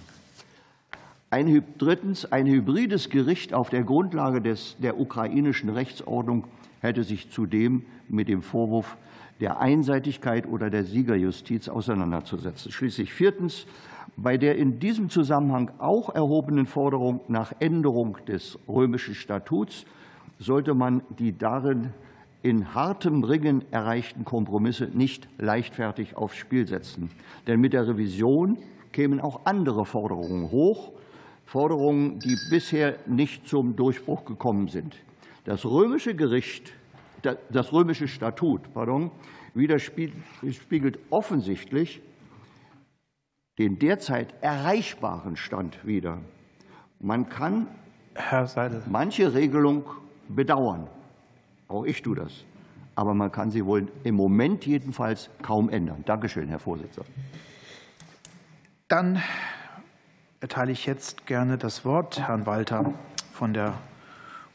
Ein, 1.30 1.62
drittens, 1.78 2.24
ein 2.32 2.46
hybrides 2.46 3.08
Gericht 3.08 3.54
auf 3.54 3.70
der 3.70 3.84
Grundlage 3.84 4.40
des, 4.40 4.76
der 4.78 4.98
ukrainischen 4.98 5.68
Rechtsordnung 5.70 6.44
hätte 6.80 7.04
sich 7.04 7.30
zudem 7.30 7.84
mit 8.08 8.26
dem 8.26 8.42
Vorwurf 8.42 8.96
der 9.40 9.60
Einseitigkeit 9.60 10.46
oder 10.46 10.70
der 10.70 10.84
Siegerjustiz 10.84 11.68
auseinanderzusetzen. 11.68 12.70
Schließlich 12.70 13.12
viertens, 13.12 13.66
bei 14.16 14.36
der 14.36 14.56
in 14.56 14.80
diesem 14.80 15.08
Zusammenhang 15.08 15.70
auch 15.78 16.14
erhobenen 16.14 16.66
Forderung 16.66 17.20
nach 17.28 17.52
Änderung 17.58 18.18
des 18.26 18.58
römischen 18.68 19.14
Statuts 19.14 19.86
sollte 20.38 20.74
man 20.74 21.02
die 21.18 21.36
darin 21.36 21.92
in 22.42 22.74
hartem 22.74 23.22
Ringen 23.24 23.64
erreichten 23.70 24.24
Kompromisse 24.24 24.88
nicht 24.92 25.28
leichtfertig 25.38 26.16
aufs 26.16 26.36
Spiel 26.36 26.66
setzen. 26.66 27.10
Denn 27.46 27.60
mit 27.60 27.72
der 27.72 27.86
Revision 27.86 28.58
kämen 28.92 29.20
auch 29.20 29.42
andere 29.44 29.84
Forderungen 29.84 30.50
hoch, 30.50 30.92
Forderungen, 31.44 32.18
die 32.20 32.36
bisher 32.50 32.96
nicht 33.06 33.46
zum 33.48 33.76
Durchbruch 33.76 34.24
gekommen 34.24 34.68
sind. 34.68 34.96
Das 35.44 35.64
römische 35.64 36.14
Gericht, 36.14 36.72
das 37.22 37.72
römische 37.72 38.08
Statut, 38.08 38.72
pardon, 38.72 39.10
widerspiegelt 39.54 40.98
offensichtlich 41.10 42.00
den 43.58 43.78
derzeit 43.78 44.34
erreichbaren 44.40 45.36
Stand 45.36 45.84
wider. 45.84 46.18
Man 46.98 47.28
kann 47.28 47.66
manche 48.88 49.34
Regelung 49.34 49.84
bedauern. 50.28 50.88
Auch 51.68 51.84
ich 51.84 52.02
tue 52.02 52.16
das. 52.16 52.44
Aber 52.94 53.14
man 53.14 53.30
kann 53.32 53.50
sie 53.50 53.64
wohl 53.64 53.88
im 54.04 54.14
Moment 54.14 54.66
jedenfalls 54.66 55.30
kaum 55.42 55.68
ändern. 55.68 56.02
Dankeschön, 56.04 56.48
Herr 56.48 56.58
Vorsitzender. 56.58 57.08
Dann 58.88 59.22
erteile 60.40 60.72
ich 60.72 60.86
jetzt 60.86 61.26
gerne 61.26 61.56
das 61.56 61.84
Wort 61.84 62.18
Herrn 62.18 62.46
Walter 62.46 62.92
von 63.32 63.54
der 63.54 63.74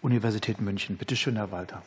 Universität 0.01 0.59
München. 0.61 0.97
Bitte 0.97 1.15
schön, 1.15 1.35
Herr 1.37 1.51
Walter. 1.51 1.81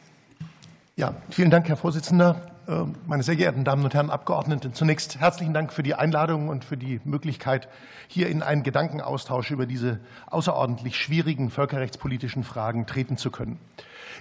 Ja, 0.99 1.15
vielen 1.31 1.53
Dank, 1.53 1.69
Herr 1.69 1.77
Vorsitzender. 1.77 2.41
Äh, 2.67 2.83
meine 3.07 3.23
sehr 3.23 3.37
geehrten 3.37 3.63
Damen 3.63 3.85
und 3.85 3.95
Herren 3.95 4.11
Abgeordneten, 4.11 4.73
zunächst 4.73 5.21
herzlichen 5.21 5.55
Dank 5.55 5.73
für 5.73 5.85
die 5.85 5.95
Einladung 5.95 6.49
und 6.49 6.65
für 6.65 6.77
die 6.77 7.01
Möglichkeit, 7.05 7.69
hier 8.09 8.29
in 8.29 8.43
einen 8.43 8.65
Gedankenaustausch 8.65 9.53
über 9.53 9.67
diese 9.67 10.01
außerordentlich 10.27 10.97
schwierigen 10.97 11.51
völkerrechtspolitischen 11.51 12.43
Fragen 12.43 12.87
treten 12.87 13.17
zu 13.17 13.31
können. 13.31 13.61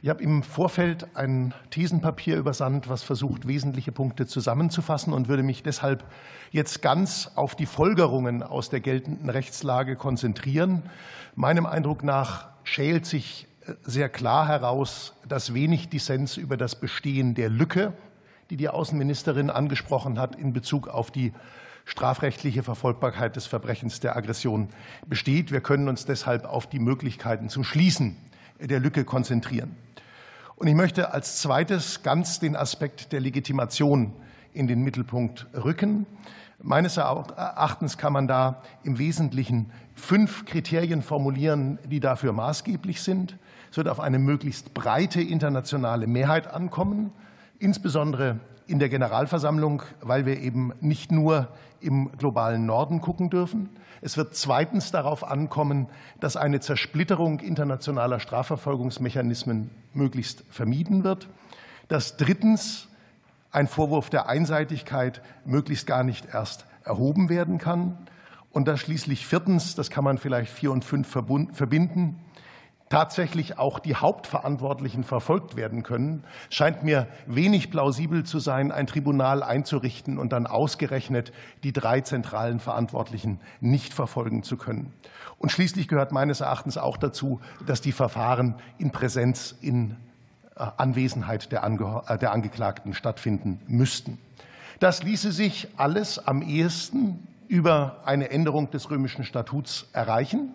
Ich 0.04 0.10
habe 0.10 0.22
im 0.22 0.44
Vorfeld 0.44 1.08
ein 1.16 1.56
Thesenpapier 1.72 2.38
übersandt, 2.38 2.88
was 2.88 3.02
versucht, 3.02 3.48
wesentliche 3.48 3.92
Punkte 3.92 4.28
zusammenzufassen 4.28 5.14
und 5.14 5.30
würde 5.30 5.42
mich 5.42 5.64
deshalb 5.64 6.04
jetzt 6.52 6.84
ganz 6.84 7.32
auf 7.34 7.56
die 7.56 7.66
Folgerungen 7.66 8.44
aus 8.44 8.70
der 8.70 8.82
geltenden 8.82 9.32
Rechtslage 9.32 9.96
konzentrieren. 9.96 10.84
Meinem 11.34 11.66
Eindruck 11.66 12.04
nach 12.04 12.50
schält 12.64 13.08
sich 13.08 13.48
sehr 13.84 14.10
klar 14.10 14.48
heraus, 14.48 15.14
dass 15.28 15.54
wenig 15.54 15.90
Dissens 15.90 16.38
über 16.38 16.58
das 16.58 16.76
Bestehen 16.76 17.36
der 17.36 17.50
Lücke, 17.50 17.94
die 18.50 18.58
die 18.58 18.70
Außenministerin 18.70 19.50
angesprochen 19.50 20.20
hat, 20.20 20.36
in 20.36 20.54
Bezug 20.54 20.88
auf 20.88 21.12
die 21.12 21.34
strafrechtliche 21.86 22.64
Verfolgbarkeit 22.64 23.36
des 23.36 23.46
Verbrechens 23.46 24.00
der 24.00 24.16
Aggression 24.18 24.70
besteht. 25.08 25.52
Wir 25.52 25.62
können 25.62 25.88
uns 25.88 26.06
deshalb 26.06 26.46
auf 26.46 26.68
die 26.68 26.80
Möglichkeiten 26.80 27.50
zum 27.50 27.64
Schließen 27.64 28.18
der 28.60 28.80
Lücke 28.80 29.06
konzentrieren. 29.06 29.76
Und 30.56 30.68
ich 30.68 30.76
möchte 30.76 31.14
als 31.14 31.40
zweites 31.42 32.04
ganz 32.04 32.40
den 32.40 32.56
Aspekt 32.56 33.12
der 33.14 33.20
Legitimation 33.20 34.14
in 34.54 34.68
den 34.68 34.82
Mittelpunkt 34.82 35.46
rücken. 35.54 36.06
Meines 36.60 36.98
Erachtens 36.98 37.98
kann 37.98 38.14
man 38.14 38.28
da 38.28 38.64
im 38.84 38.98
Wesentlichen 38.98 39.72
fünf 39.94 40.46
Kriterien 40.46 41.04
formulieren, 41.04 41.78
die 41.86 42.00
dafür 42.00 42.34
maßgeblich 42.34 43.02
sind. 43.02 43.38
Es 43.72 43.78
wird 43.78 43.88
auf 43.88 44.00
eine 44.00 44.20
möglichst 44.20 44.74
breite 44.74 45.22
internationale 45.22 46.08
Mehrheit 46.08 46.48
ankommen, 46.48 47.12
insbesondere 47.60 48.40
in 48.68 48.80
der 48.80 48.90
Generalversammlung, 48.90 49.84
weil 50.02 50.26
wir 50.26 50.40
eben 50.40 50.74
nicht 50.82 51.12
nur 51.12 51.48
im 51.80 52.12
globalen 52.18 52.66
Norden 52.66 53.02
gucken 53.02 53.30
dürfen. 53.30 53.70
Es 54.02 54.18
wird 54.18 54.36
zweitens 54.36 54.92
darauf 54.92 55.24
ankommen, 55.24 55.88
dass 56.20 56.38
eine 56.38 56.60
Zersplitterung 56.60 57.40
internationaler 57.40 58.20
Strafverfolgungsmechanismen 58.20 59.70
möglichst 59.94 60.44
vermieden 60.50 61.04
wird. 61.04 61.28
Dass 61.88 62.18
drittens 62.18 62.88
ein 63.52 63.68
Vorwurf 63.68 64.10
der 64.10 64.28
Einseitigkeit 64.28 65.22
möglichst 65.46 65.88
gar 65.88 66.04
nicht 66.04 66.28
erst 66.34 66.66
erhoben 66.84 67.30
werden 67.30 67.58
kann. 67.58 67.98
Und 68.52 68.68
dass 68.68 68.80
schließlich 68.80 69.26
viertens, 69.26 69.76
das 69.76 69.90
kann 69.90 70.04
man 70.04 70.18
vielleicht 70.18 70.52
vier 70.52 70.72
und 70.72 70.84
fünf 70.84 71.08
verbinden, 71.08 72.20
tatsächlich 72.90 73.58
auch 73.58 73.80
die 73.80 73.96
Hauptverantwortlichen 73.96 75.04
verfolgt 75.04 75.56
werden 75.56 75.84
können, 75.84 76.24
scheint 76.50 76.84
mir 76.84 77.08
wenig 77.26 77.70
plausibel 77.70 78.24
zu 78.24 78.40
sein, 78.40 78.72
ein 78.72 78.88
Tribunal 78.88 79.44
einzurichten 79.44 80.18
und 80.18 80.32
dann 80.32 80.48
ausgerechnet 80.48 81.34
die 81.64 81.74
drei 81.74 82.02
zentralen 82.02 82.60
Verantwortlichen 82.60 83.40
nicht 83.60 83.94
verfolgen 83.94 84.44
zu 84.44 84.58
können. 84.58 84.94
Und 85.38 85.52
schließlich 85.52 85.88
gehört 85.88 86.12
meines 86.12 86.42
Erachtens 86.42 86.78
auch 86.78 86.98
dazu, 86.98 87.42
dass 87.66 87.82
die 87.82 87.92
Verfahren 87.92 88.56
in 88.78 88.92
Präsenz, 88.92 89.56
in 89.62 89.98
äh, 90.56 90.66
Anwesenheit 90.78 91.52
der, 91.52 91.64
Ange 91.64 92.04
äh, 92.08 92.18
der 92.18 92.32
Angeklagten 92.32 92.94
stattfinden 92.94 93.60
müssten. 93.68 94.18
Das 94.80 95.04
ließe 95.04 95.32
sich 95.32 95.68
alles 95.78 96.20
am 96.26 96.42
ehesten 96.42 97.28
über 97.48 98.02
eine 98.06 98.30
Änderung 98.30 98.70
des 98.72 98.90
römischen 98.90 99.24
Statuts 99.24 99.88
erreichen. 99.94 100.54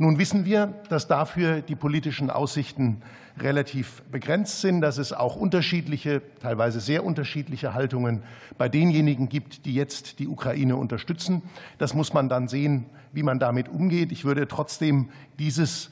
Nun 0.00 0.16
wissen 0.18 0.44
wir, 0.44 0.74
dass 0.88 1.08
dafür 1.08 1.60
die 1.60 1.74
politischen 1.74 2.30
Aussichten 2.30 3.02
relativ 3.40 4.02
begrenzt 4.12 4.60
sind, 4.60 4.80
dass 4.80 4.96
es 4.96 5.12
auch 5.12 5.34
unterschiedliche, 5.34 6.22
teilweise 6.40 6.78
sehr 6.78 7.04
unterschiedliche 7.04 7.74
Haltungen 7.74 8.22
bei 8.58 8.68
denjenigen 8.68 9.28
gibt, 9.28 9.64
die 9.64 9.74
jetzt 9.74 10.20
die 10.20 10.28
Ukraine 10.28 10.76
unterstützen. 10.76 11.42
Das 11.78 11.94
muss 11.94 12.14
man 12.14 12.28
dann 12.28 12.46
sehen, 12.46 12.86
wie 13.12 13.24
man 13.24 13.40
damit 13.40 13.68
umgeht. 13.68 14.12
Ich 14.12 14.24
würde 14.24 14.46
trotzdem 14.46 15.10
dieses 15.40 15.90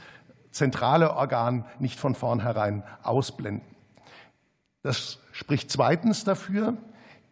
zentrale 0.53 1.15
Organ 1.15 1.65
nicht 1.81 1.99
von 1.99 2.15
vornherein 2.15 2.85
ausblenden. 3.03 3.67
Das 4.83 5.19
spricht 5.33 5.69
zweitens 5.71 6.23
dafür, 6.23 6.77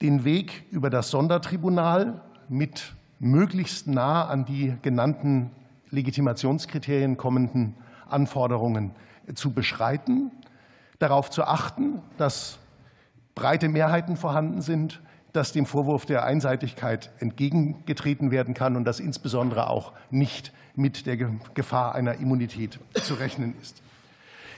den 0.03 0.25
Weg 0.25 0.65
über 0.73 0.91
das 0.91 1.11
Sondertribunal 1.11 2.21
mit 2.49 2.95
möglichst 3.21 3.87
nah 3.87 4.27
an 4.27 4.45
die 4.45 4.75
genannten 4.83 5.53
Legitimationskriterien 5.95 7.17
kommenden 7.17 7.75
Anforderungen 8.09 8.93
zu 9.35 9.53
beschreiten, 9.53 10.31
darauf 10.99 11.31
zu 11.31 11.45
achten, 11.45 12.03
dass 12.19 12.59
breite 13.35 13.69
Mehrheiten 13.69 14.17
vorhanden 14.17 14.61
sind, 14.61 15.01
dass 15.33 15.53
dem 15.53 15.67
Vorwurf 15.67 16.07
der 16.07 16.25
Einseitigkeit 16.25 17.11
entgegengetreten 17.19 18.31
werden 18.31 18.55
kann 18.55 18.77
und 18.77 18.85
dass 18.85 19.01
insbesondere 19.01 19.69
auch 19.69 19.93
nicht 20.11 20.53
mit 20.77 21.07
der 21.07 21.17
Gefahr 21.55 21.95
einer 21.95 22.15
Immunität 22.15 22.79
zu 22.95 23.15
rechnen 23.15 23.55
ist. 23.61 23.83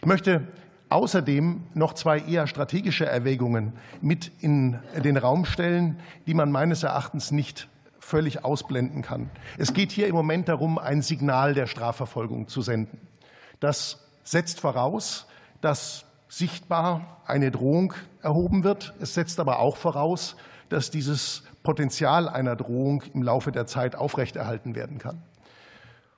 Ich 0.00 0.06
möchte 0.06 0.46
außerdem 0.90 1.62
noch 1.74 1.94
zwei 1.94 2.18
eher 2.18 2.46
strategische 2.46 3.06
Erwägungen 3.06 3.72
mit 4.02 4.30
in 4.40 4.78
den 5.02 5.16
Raum 5.16 5.46
stellen, 5.46 5.98
die 6.26 6.34
man 6.34 6.52
meines 6.52 6.82
Erachtens 6.82 7.30
nicht 7.30 7.68
völlig 8.06 8.44
ausblenden 8.44 9.02
kann. 9.02 9.30
Es 9.58 9.74
geht 9.74 9.90
hier 9.90 10.06
im 10.06 10.14
Moment 10.14 10.48
darum, 10.48 10.78
ein 10.78 11.02
Signal 11.02 11.54
der 11.54 11.66
Strafverfolgung 11.66 12.46
zu 12.46 12.62
senden. 12.62 13.00
Das 13.58 14.06
setzt 14.22 14.60
voraus, 14.60 15.26
dass 15.60 16.04
sichtbar 16.28 17.20
eine 17.26 17.50
Drohung 17.50 17.94
erhoben 18.22 18.62
wird. 18.62 18.94
Es 19.00 19.14
setzt 19.14 19.40
aber 19.40 19.58
auch 19.58 19.76
voraus, 19.76 20.36
dass 20.68 20.90
dieses 20.90 21.42
Potenzial 21.64 22.28
einer 22.28 22.54
Drohung 22.54 23.02
im 23.12 23.22
Laufe 23.22 23.50
der 23.50 23.66
Zeit 23.66 23.96
aufrechterhalten 23.96 24.76
werden 24.76 24.98
kann. 24.98 25.22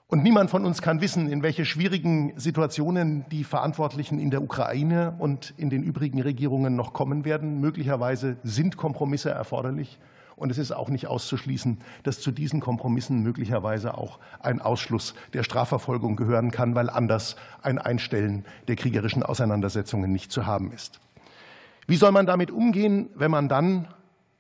Und 0.09 0.23
niemand 0.23 0.51
von 0.51 0.65
uns 0.65 0.83
kann 0.83 1.01
wissen, 1.01 1.31
in 1.31 1.43
welche 1.43 1.65
schwierigen 1.65 2.39
Situationen 2.39 3.27
die 3.31 3.45
Verantwortlichen 3.45 4.19
in 4.19 4.31
der 4.31 4.43
Ukraine 4.43 5.15
und 5.19 5.55
in 5.57 5.71
den 5.71 5.83
übrigen 5.83 6.21
Regierungen 6.21 6.77
noch 6.77 6.93
kommen 6.93 7.25
werden. 7.25 7.61
Möglicherweise 7.61 8.37
sind 8.43 8.77
Kompromisse 8.77 9.31
erforderlich. 9.31 9.99
Und 10.39 10.51
es 10.51 10.59
ist 10.59 10.73
auch 10.73 10.89
nicht 10.89 11.07
auszuschließen, 11.07 11.81
dass 12.05 12.21
zu 12.21 12.31
diesen 12.31 12.61
Kompromissen 12.61 13.23
möglicherweise 13.23 13.99
auch 13.99 14.19
ein 14.41 14.61
Ausschluss 14.61 15.15
der 15.33 15.43
Strafverfolgung 15.43 16.17
gehören 16.17 16.51
kann, 16.51 16.75
weil 16.75 16.89
anders 16.89 17.37
ein 17.63 17.79
Einstellen 17.79 18.45
der 18.69 18.77
kriegerischen 18.77 19.23
Auseinandersetzungen 19.23 20.13
nicht 20.13 20.31
zu 20.31 20.47
haben 20.47 20.73
ist. 20.73 21.01
Wie 21.87 21.97
soll 21.97 22.13
man 22.13 22.27
damit 22.27 22.51
umgehen, 22.51 23.11
wenn 23.15 23.31
man 23.31 23.49
dann 23.49 23.89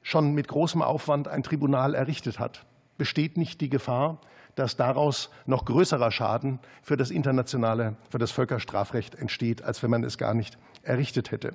schon 0.02 0.34
mit 0.34 0.48
großem 0.48 0.82
Aufwand 0.82 1.28
ein 1.28 1.42
Tribunal 1.42 1.94
errichtet 1.94 2.38
hat? 2.38 2.64
Besteht 2.96 3.36
nicht 3.36 3.60
die 3.60 3.70
Gefahr, 3.70 4.20
dass 4.54 4.76
daraus 4.76 5.30
noch 5.46 5.64
größerer 5.64 6.10
Schaden 6.10 6.58
für 6.82 6.96
das 6.96 7.10
internationale, 7.10 7.96
für 8.10 8.18
das 8.18 8.30
Völkerstrafrecht 8.30 9.14
entsteht, 9.14 9.62
als 9.62 9.82
wenn 9.82 9.90
man 9.90 10.04
es 10.04 10.18
gar 10.18 10.34
nicht 10.34 10.58
errichtet 10.82 11.30
hätte? 11.30 11.54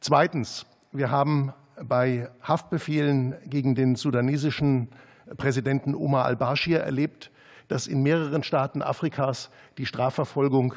Zweitens. 0.00 0.66
Wir 0.90 1.10
haben 1.10 1.52
bei 1.84 2.28
Haftbefehlen 2.42 3.34
gegen 3.46 3.74
den 3.74 3.96
sudanesischen 3.96 4.88
Präsidenten 5.36 5.94
Omar 5.94 6.24
al-Bashir 6.24 6.80
erlebt, 6.80 7.30
dass 7.68 7.86
in 7.86 8.02
mehreren 8.02 8.42
Staaten 8.42 8.82
Afrikas 8.82 9.50
die 9.76 9.86
Strafverfolgung 9.86 10.74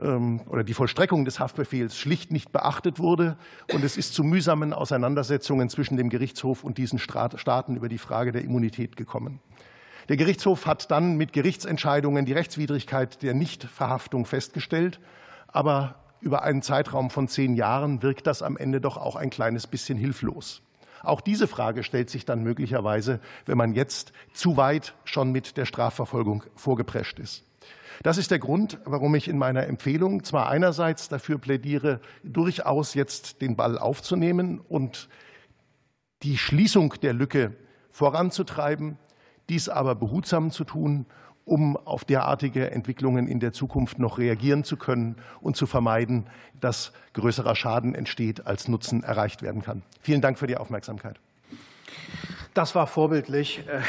ähm, 0.00 0.40
oder 0.48 0.64
die 0.64 0.74
Vollstreckung 0.74 1.24
des 1.24 1.38
Haftbefehls 1.38 1.96
schlicht 1.96 2.32
nicht 2.32 2.52
beachtet 2.52 2.98
wurde. 2.98 3.36
Und 3.72 3.84
es 3.84 3.96
ist 3.96 4.14
zu 4.14 4.24
mühsamen 4.24 4.72
Auseinandersetzungen 4.72 5.68
zwischen 5.68 5.96
dem 5.96 6.10
Gerichtshof 6.10 6.64
und 6.64 6.78
diesen 6.78 6.98
Staaten 6.98 7.76
über 7.76 7.88
die 7.88 7.98
Frage 7.98 8.32
der 8.32 8.42
Immunität 8.42 8.96
gekommen. 8.96 9.40
Der 10.08 10.16
Gerichtshof 10.16 10.66
hat 10.66 10.90
dann 10.90 11.16
mit 11.16 11.32
Gerichtsentscheidungen 11.32 12.26
die 12.26 12.32
Rechtswidrigkeit 12.32 13.22
der 13.22 13.34
Nichtverhaftung 13.34 14.26
festgestellt. 14.26 15.00
Aber 15.48 16.03
über 16.24 16.42
einen 16.42 16.62
Zeitraum 16.62 17.10
von 17.10 17.28
zehn 17.28 17.54
Jahren 17.54 18.02
wirkt 18.02 18.26
das 18.26 18.42
am 18.42 18.56
Ende 18.56 18.80
doch 18.80 18.96
auch 18.96 19.14
ein 19.14 19.30
kleines 19.30 19.66
bisschen 19.66 19.98
hilflos. 19.98 20.62
Auch 21.02 21.20
diese 21.20 21.46
Frage 21.46 21.82
stellt 21.82 22.08
sich 22.08 22.24
dann 22.24 22.42
möglicherweise, 22.42 23.20
wenn 23.44 23.58
man 23.58 23.74
jetzt 23.74 24.12
zu 24.32 24.56
weit 24.56 24.94
schon 25.04 25.32
mit 25.32 25.58
der 25.58 25.66
Strafverfolgung 25.66 26.42
vorgeprescht 26.56 27.18
ist. 27.18 27.44
Das 28.02 28.16
ist 28.16 28.30
der 28.30 28.38
Grund, 28.38 28.78
warum 28.84 29.14
ich 29.14 29.28
in 29.28 29.38
meiner 29.38 29.66
Empfehlung 29.66 30.24
zwar 30.24 30.48
einerseits 30.48 31.08
dafür 31.08 31.38
plädiere, 31.38 32.00
durchaus 32.24 32.94
jetzt 32.94 33.42
den 33.42 33.54
Ball 33.54 33.78
aufzunehmen 33.78 34.60
und 34.60 35.08
die 36.22 36.38
Schließung 36.38 36.94
der 37.02 37.12
Lücke 37.12 37.54
voranzutreiben, 37.90 38.98
dies 39.50 39.68
aber 39.68 39.94
behutsam 39.94 40.50
zu 40.50 40.64
tun 40.64 41.06
um 41.44 41.76
auf 41.76 42.04
derartige 42.04 42.70
Entwicklungen 42.70 43.28
in 43.28 43.40
der 43.40 43.52
Zukunft 43.52 43.98
noch 43.98 44.18
reagieren 44.18 44.64
zu 44.64 44.76
können 44.76 45.16
und 45.40 45.56
zu 45.56 45.66
vermeiden, 45.66 46.26
dass 46.60 46.92
größerer 47.12 47.54
Schaden 47.54 47.94
entsteht, 47.94 48.46
als 48.46 48.68
Nutzen 48.68 49.02
erreicht 49.02 49.42
werden 49.42 49.62
kann. 49.62 49.82
Vielen 50.00 50.20
Dank 50.20 50.38
für 50.38 50.46
die 50.46 50.56
Aufmerksamkeit. 50.56 51.20
Das 52.54 52.76
war 52.76 52.86
vorbildlich. 52.86 53.64
Äh, 53.66 53.80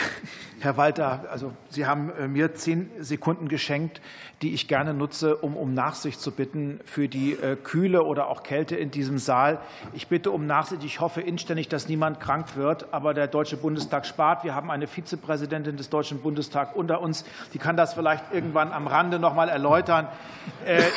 Herr 0.60 0.76
Walter, 0.76 1.26
also 1.30 1.52
Sie 1.70 1.86
haben 1.86 2.12
äh, 2.18 2.28
mir 2.28 2.56
zehn 2.56 2.90
Sekunden 3.00 3.48
geschenkt, 3.48 4.02
die 4.42 4.56
ich 4.56 4.68
gerne 4.68 4.96
nutze, 4.96 5.36
um 5.36 5.56
um 5.56 5.76
Nachsicht 5.76 6.20
zu 6.20 6.32
bitten 6.32 6.80
für 6.84 7.08
die 7.08 7.34
äh, 7.34 7.58
Kühle 7.58 8.04
oder 8.04 8.28
auch 8.28 8.42
Kälte 8.42 8.76
in 8.76 8.90
diesem 8.90 9.20
Saal. 9.20 9.60
Ich 9.94 10.08
bitte 10.08 10.32
um 10.32 10.48
Nachsicht. 10.48 10.84
Ich 10.84 11.00
hoffe 11.00 11.22
inständig, 11.22 11.70
dass 11.70 11.88
niemand 11.88 12.20
krank 12.20 12.56
wird. 12.56 12.92
Aber 12.92 13.14
der 13.14 13.28
Deutsche 13.28 13.56
Bundestag 13.56 14.08
spart. 14.08 14.44
Wir 14.44 14.56
haben 14.56 14.72
eine 14.72 14.88
Vizepräsidentin 14.88 15.78
des 15.78 15.92
Deutschen 15.92 16.24
Bundestags 16.24 16.76
unter 16.76 17.02
uns. 17.02 17.24
Die 17.54 17.60
kann 17.60 17.78
das 17.78 17.94
vielleicht 17.94 18.34
irgendwann 18.34 18.74
am 18.74 18.88
Rande 18.88 19.20
noch 19.20 19.36
mal 19.36 19.48
erläutern. 19.48 20.08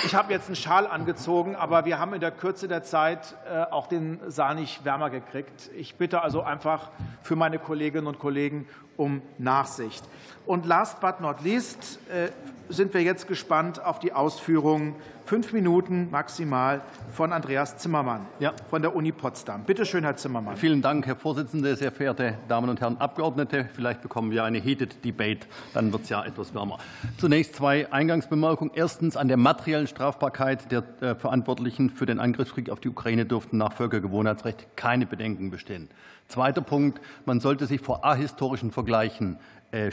Ich 0.06 0.14
habe 0.14 0.32
jetzt 0.32 0.46
einen 0.46 0.56
Schal 0.56 0.86
angezogen, 0.86 1.54
aber 1.54 1.84
wir 1.84 1.98
haben 1.98 2.14
in 2.14 2.20
der 2.20 2.30
Kürze 2.30 2.66
der 2.68 2.82
Zeit 2.82 3.34
auch 3.70 3.86
den 3.88 4.20
Saal 4.28 4.54
nicht 4.54 4.84
wärmer 4.84 5.10
gekriegt. 5.10 5.70
Ich 5.76 5.96
bitte 5.96 6.22
also 6.22 6.42
einfach 6.42 6.90
für 7.22 7.36
meine 7.36 7.57
meine 7.58 7.66
Kolleginnen 7.66 8.06
und 8.06 8.18
Kollegen 8.18 8.66
um 8.96 9.22
Nachsicht. 9.38 10.04
Und 10.46 10.66
last 10.66 11.00
but 11.00 11.20
not 11.20 11.42
least 11.42 12.00
äh, 12.10 12.30
sind 12.68 12.94
wir 12.94 13.02
jetzt 13.02 13.28
gespannt 13.28 13.84
auf 13.84 13.98
die 13.98 14.12
Ausführungen, 14.12 14.94
fünf 15.24 15.52
Minuten 15.52 16.10
maximal, 16.10 16.80
von 17.10 17.32
Andreas 17.32 17.76
Zimmermann 17.76 18.26
ja. 18.40 18.52
von 18.70 18.82
der 18.82 18.96
Uni 18.96 19.12
Potsdam. 19.12 19.64
Bitte 19.64 19.84
schön, 19.84 20.04
Herr 20.04 20.16
Zimmermann. 20.16 20.56
Vielen 20.56 20.80
Dank, 20.80 21.06
Herr 21.06 21.16
Vorsitzender, 21.16 21.76
sehr 21.76 21.92
verehrte 21.92 22.38
Damen 22.48 22.70
und 22.70 22.80
Herren 22.80 22.98
Abgeordnete. 22.98 23.68
Vielleicht 23.74 24.00
bekommen 24.00 24.30
wir 24.30 24.44
eine 24.44 24.58
Heated 24.58 25.04
Debate, 25.04 25.46
dann 25.74 25.92
wird 25.92 26.04
es 26.04 26.08
ja 26.08 26.24
etwas 26.24 26.54
wärmer. 26.54 26.78
Zunächst 27.18 27.54
zwei 27.56 27.92
Eingangsbemerkungen. 27.92 28.72
Erstens, 28.74 29.16
an 29.16 29.28
der 29.28 29.36
materiellen 29.36 29.86
Strafbarkeit 29.86 30.72
der 30.72 30.84
äh, 31.00 31.14
Verantwortlichen 31.14 31.90
für 31.90 32.06
den 32.06 32.20
Angriffskrieg 32.20 32.70
auf 32.70 32.80
die 32.80 32.88
Ukraine 32.88 33.26
dürften 33.26 33.58
nach 33.58 33.74
Völkergewohnheitsrecht 33.74 34.76
keine 34.76 35.06
Bedenken 35.06 35.50
bestehen. 35.50 35.88
Zweiter 36.28 36.60
Punkt, 36.60 37.00
man 37.24 37.40
sollte 37.40 37.66
sich 37.66 37.80
vor 37.80 38.04
ahistorischen 38.04 38.70
Vergleichen 38.70 39.38
äh, 39.72 39.88
äh, 39.88 39.92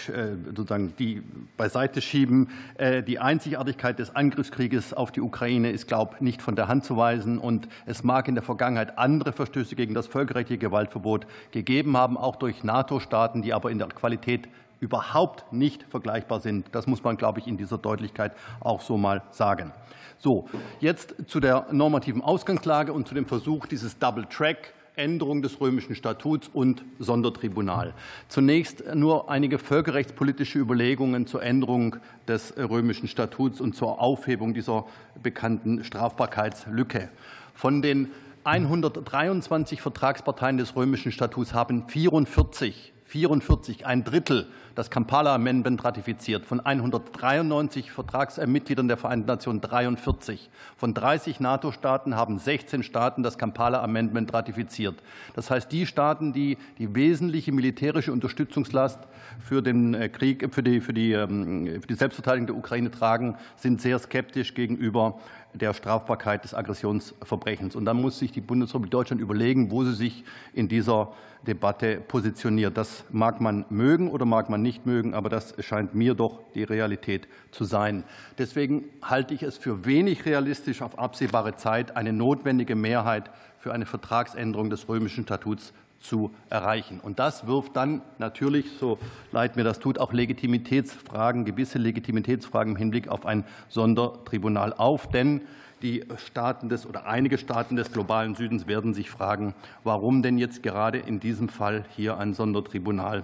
sozusagen 0.55 0.93
die 0.97 1.21
beiseite 1.55 2.01
schieben. 2.01 2.49
Äh, 2.77 3.03
die 3.03 3.19
Einzigartigkeit 3.19 3.99
des 3.99 4.15
Angriffskrieges 4.15 4.93
auf 4.93 5.13
die 5.13 5.21
Ukraine 5.21 5.71
ist, 5.71 5.87
glaube 5.87 6.15
ich, 6.15 6.21
nicht 6.21 6.41
von 6.41 6.57
der 6.57 6.67
Hand 6.67 6.83
zu 6.83 6.97
weisen. 6.97 7.39
Und 7.39 7.69
es 7.85 8.03
mag 8.03 8.27
in 8.27 8.35
der 8.35 8.43
Vergangenheit 8.43 8.97
andere 8.97 9.31
Verstöße 9.31 9.77
gegen 9.77 9.93
das 9.93 10.07
völkerrechtliche 10.07 10.59
Gewaltverbot 10.59 11.25
gegeben 11.51 11.95
haben, 11.95 12.17
auch 12.17 12.35
durch 12.35 12.65
NATO-Staaten, 12.65 13.41
die 13.41 13.53
aber 13.53 13.71
in 13.71 13.79
der 13.79 13.87
Qualität 13.87 14.49
überhaupt 14.81 15.53
nicht 15.53 15.83
vergleichbar 15.83 16.41
sind. 16.41 16.67
Das 16.73 16.85
muss 16.85 17.03
man, 17.03 17.15
glaube 17.15 17.39
ich, 17.39 17.47
in 17.47 17.55
dieser 17.55 17.77
Deutlichkeit 17.77 18.33
auch 18.59 18.81
so 18.81 18.97
mal 18.97 19.23
sagen. 19.31 19.71
So, 20.17 20.49
jetzt 20.79 21.15
zu 21.27 21.39
der 21.39 21.67
normativen 21.71 22.21
Ausgangslage 22.21 22.91
und 22.91 23.07
zu 23.07 23.13
dem 23.13 23.25
Versuch, 23.25 23.65
dieses 23.67 23.99
Double 23.99 24.25
Track 24.25 24.73
Änderung 24.95 25.41
des 25.41 25.59
römischen 25.61 25.95
Statuts 25.95 26.49
und 26.51 26.83
Sondertribunal. 26.99 27.93
Zunächst 28.27 28.83
nur 28.95 29.29
einige 29.29 29.59
völkerrechtspolitische 29.59 30.59
Überlegungen 30.59 31.27
zur 31.27 31.43
Änderung 31.43 31.97
des 32.27 32.55
römischen 32.57 33.07
Statuts 33.07 33.61
und 33.61 33.75
zur 33.75 34.01
Aufhebung 34.01 34.53
dieser 34.53 34.85
bekannten 35.21 35.83
Strafbarkeitslücke. 35.83 37.09
Von 37.53 37.81
den 37.81 38.11
123 38.43 39.81
Vertragsparteien 39.81 40.57
des 40.57 40.75
römischen 40.75 41.11
Statuts 41.11 41.53
haben 41.53 41.87
44 41.87 42.93
44, 43.05 43.85
ein 43.85 44.03
Drittel, 44.03 44.47
das 44.73 44.89
Kampala-Amendment 44.89 45.83
ratifiziert. 45.85 46.45
Von 46.45 46.59
193 46.59 47.91
Vertragsmitgliedern 47.91 48.87
der 48.87 48.97
Vereinten 48.97 49.27
Nationen 49.27 49.61
43. 49.61 50.49
Von 50.75 50.93
30 50.93 51.39
NATO-Staaten 51.39 52.15
haben 52.15 52.39
16 52.39 52.83
Staaten 52.83 53.23
das 53.23 53.37
Kampala-Amendment 53.37 54.33
ratifiziert. 54.33 54.95
Das 55.33 55.49
heißt, 55.49 55.71
die 55.71 55.85
Staaten, 55.85 56.33
die 56.33 56.57
die 56.77 56.93
wesentliche 56.93 57.51
militärische 57.51 58.11
Unterstützungslast 58.11 58.99
für 59.39 59.61
den 59.61 59.93
äh, 59.93 60.09
Krieg, 60.09 60.53
für 60.53 60.63
die, 60.63 60.81
für 60.81 60.93
die, 60.93 61.13
ähm, 61.13 61.81
für 61.81 61.87
die 61.87 61.95
Selbstverteidigung 61.95 62.47
der 62.47 62.55
Ukraine 62.57 62.91
tragen, 62.91 63.37
sind 63.55 63.81
sehr 63.81 63.99
skeptisch 63.99 64.55
gegenüber 64.55 65.19
der 65.55 65.73
Strafbarkeit 65.73 66.43
des 66.43 66.53
Aggressionsverbrechens. 66.53 67.75
Und 67.75 67.85
dann 67.85 68.01
muss 68.01 68.19
sich 68.19 68.31
die 68.31 68.41
Bundesrepublik 68.41 68.91
Deutschland 68.91 69.21
überlegen, 69.21 69.71
wo 69.71 69.83
sie 69.83 69.93
sich 69.93 70.23
in 70.53 70.67
dieser 70.67 71.13
Debatte 71.45 71.97
positioniert. 71.97 72.77
Das 72.77 73.05
mag 73.11 73.39
man 73.39 73.65
mögen 73.69 74.09
oder 74.09 74.25
mag 74.25 74.49
man 74.49 74.61
nicht 74.61 74.85
mögen, 74.85 75.13
aber 75.13 75.29
das 75.29 75.55
scheint 75.59 75.95
mir 75.95 76.15
doch 76.15 76.41
die 76.53 76.63
Realität 76.63 77.27
zu 77.51 77.63
sein. 77.63 78.03
Deswegen 78.37 78.85
halte 79.01 79.33
ich 79.33 79.43
es 79.43 79.57
für 79.57 79.85
wenig 79.85 80.25
realistisch, 80.25 80.81
auf 80.81 80.99
absehbare 80.99 81.55
Zeit 81.55 81.95
eine 81.95 82.13
notwendige 82.13 82.75
Mehrheit 82.75 83.29
für 83.59 83.73
eine 83.73 83.85
Vertragsänderung 83.85 84.69
des 84.69 84.89
römischen 84.89 85.23
Statuts 85.23 85.73
zu 86.07 86.31
erreichen. 86.49 86.99
Und 87.01 87.19
das 87.19 87.47
wirft 87.47 87.75
dann 87.75 88.01
natürlich, 88.17 88.65
so 88.79 88.97
leid 89.31 89.55
mir 89.55 89.63
das 89.63 89.79
tut, 89.79 89.99
auch 89.99 90.13
Legitimitätsfragen, 90.13 91.45
gewisse 91.45 91.77
Legitimitätsfragen 91.77 92.73
im 92.73 92.77
Hinblick 92.77 93.07
auf 93.07 93.25
ein 93.25 93.43
Sondertribunal 93.69 94.73
auf. 94.73 95.09
Denn 95.09 95.41
die 95.81 96.03
Staaten 96.17 96.69
des 96.69 96.87
oder 96.87 97.05
einige 97.05 97.37
Staaten 97.37 97.75
des 97.75 97.91
globalen 97.91 98.35
Südens 98.35 98.67
werden 98.67 98.93
sich 98.93 99.09
fragen, 99.09 99.53
warum 99.83 100.21
denn 100.21 100.37
jetzt 100.37 100.63
gerade 100.63 100.97
in 100.97 101.19
diesem 101.19 101.49
Fall 101.49 101.85
hier 101.95 102.17
ein 102.17 102.33
Sondertribunal 102.33 103.23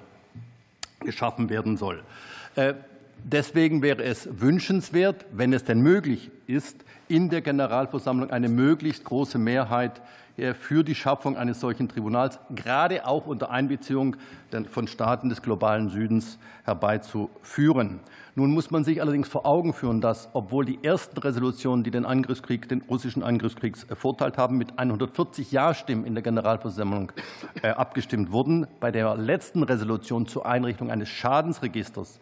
geschaffen 1.00 1.50
werden 1.50 1.78
soll. 1.78 2.04
Äh, 2.56 2.74
deswegen 3.24 3.82
wäre 3.82 4.04
es 4.04 4.28
wünschenswert, 4.40 5.26
wenn 5.32 5.54
es 5.54 5.64
denn 5.64 5.82
möglich 5.82 6.30
ist, 6.48 6.84
in 7.08 7.30
der 7.30 7.42
Generalversammlung 7.42 8.30
eine 8.30 8.50
möglichst 8.50 9.04
große 9.04 9.38
Mehrheit 9.38 10.02
für 10.60 10.84
die 10.84 10.96
Schaffung 10.96 11.38
eines 11.38 11.60
solchen 11.60 11.90
Tribunals, 11.90 12.40
gerade 12.56 13.06
auch 13.06 13.28
unter 13.28 13.52
Einbeziehung 13.52 14.16
von 14.70 14.88
Staaten 14.88 15.30
des 15.30 15.42
globalen 15.42 15.90
Südens 15.90 16.40
herbeizuführen. 16.64 18.00
Nun 18.34 18.54
muss 18.54 18.72
man 18.72 18.86
sich 18.86 19.02
allerdings 19.02 19.28
vor 19.28 19.46
Augen 19.46 19.74
führen, 19.74 20.00
dass, 20.00 20.30
obwohl 20.34 20.64
die 20.64 20.82
ersten 20.84 21.20
Resolutionen, 21.20 21.84
die 21.84 21.92
den 21.92 22.06
Angriffskrieg, 22.06 22.70
den 22.70 22.82
russischen 22.82 23.24
Angriffskrieg 23.24 23.78
verurteilt 23.78 24.38
haben, 24.38 24.58
mit 24.58 24.80
140 24.80 25.52
Ja-Stimmen 25.52 26.06
in 26.06 26.16
der 26.16 26.24
Generalversammlung 26.24 27.12
äh, 27.62 27.70
abgestimmt 27.70 28.32
wurden, 28.32 28.68
bei 28.80 28.90
der 28.90 29.18
letzten 29.18 29.64
Resolution 29.64 30.28
zur 30.28 30.46
Einrichtung 30.46 30.90
eines 30.90 31.10
Schadensregisters 31.10 32.22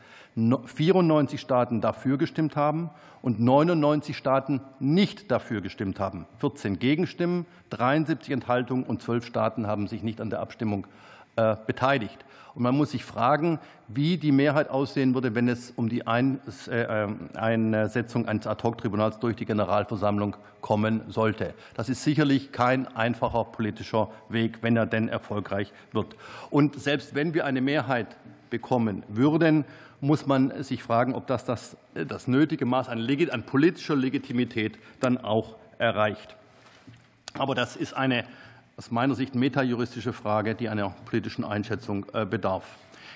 94 0.65 1.39
Staaten 1.39 1.81
dafür 1.81 2.17
gestimmt 2.17 2.55
haben 2.55 2.89
und 3.21 3.39
99 3.39 4.15
Staaten 4.15 4.61
nicht 4.79 5.31
dafür 5.31 5.61
gestimmt 5.61 5.99
haben. 5.99 6.25
14 6.37 6.79
Gegenstimmen, 6.79 7.45
73 7.71 8.31
Enthaltungen 8.31 8.83
und 8.83 9.01
12 9.01 9.25
Staaten 9.25 9.67
haben 9.67 9.87
sich 9.87 10.03
nicht 10.03 10.21
an 10.21 10.29
der 10.29 10.39
Abstimmung 10.39 10.87
äh, 11.35 11.55
beteiligt. 11.67 12.25
Und 12.55 12.63
man 12.63 12.75
muss 12.75 12.91
sich 12.91 13.05
fragen, 13.05 13.59
wie 13.87 14.17
die 14.17 14.31
Mehrheit 14.31 14.69
aussehen 14.69 15.13
würde, 15.13 15.35
wenn 15.35 15.47
es 15.47 15.71
um 15.71 15.87
die 15.87 16.01
äh, 16.01 17.07
Einsetzung 17.35 18.27
eines 18.27 18.47
Ad-hoc-Tribunals 18.47 19.19
durch 19.19 19.35
die 19.35 19.45
Generalversammlung 19.45 20.35
kommen 20.61 21.01
sollte. 21.07 21.53
Das 21.75 21.89
ist 21.89 22.03
sicherlich 22.03 22.51
kein 22.51 22.87
einfacher 22.95 23.45
politischer 23.45 24.09
Weg, 24.29 24.59
wenn 24.61 24.75
er 24.75 24.85
denn 24.85 25.07
erfolgreich 25.07 25.71
wird. 25.91 26.15
Und 26.49 26.79
selbst 26.79 27.15
wenn 27.15 27.33
wir 27.33 27.45
eine 27.45 27.61
Mehrheit 27.61 28.17
bekommen 28.49 29.03
würden, 29.07 29.65
muss 30.01 30.25
man 30.25 30.63
sich 30.63 30.83
fragen, 30.83 31.13
ob 31.13 31.27
das 31.27 31.45
das, 31.45 31.77
das 31.93 32.27
nötige 32.27 32.65
Maß 32.65 32.89
an, 32.89 33.07
an 33.31 33.43
politischer 33.43 33.95
Legitimität 33.95 34.79
dann 34.99 35.17
auch 35.17 35.55
erreicht. 35.77 36.35
Aber 37.33 37.55
das 37.55 37.75
ist 37.75 37.93
eine 37.93 38.25
aus 38.77 38.91
meiner 38.91 39.13
Sicht 39.13 39.35
metajuristische 39.35 40.13
Frage, 40.13 40.55
die 40.55 40.69
einer 40.69 40.95
politischen 41.05 41.43
Einschätzung 41.43 42.05
äh, 42.13 42.25
bedarf. 42.25 42.63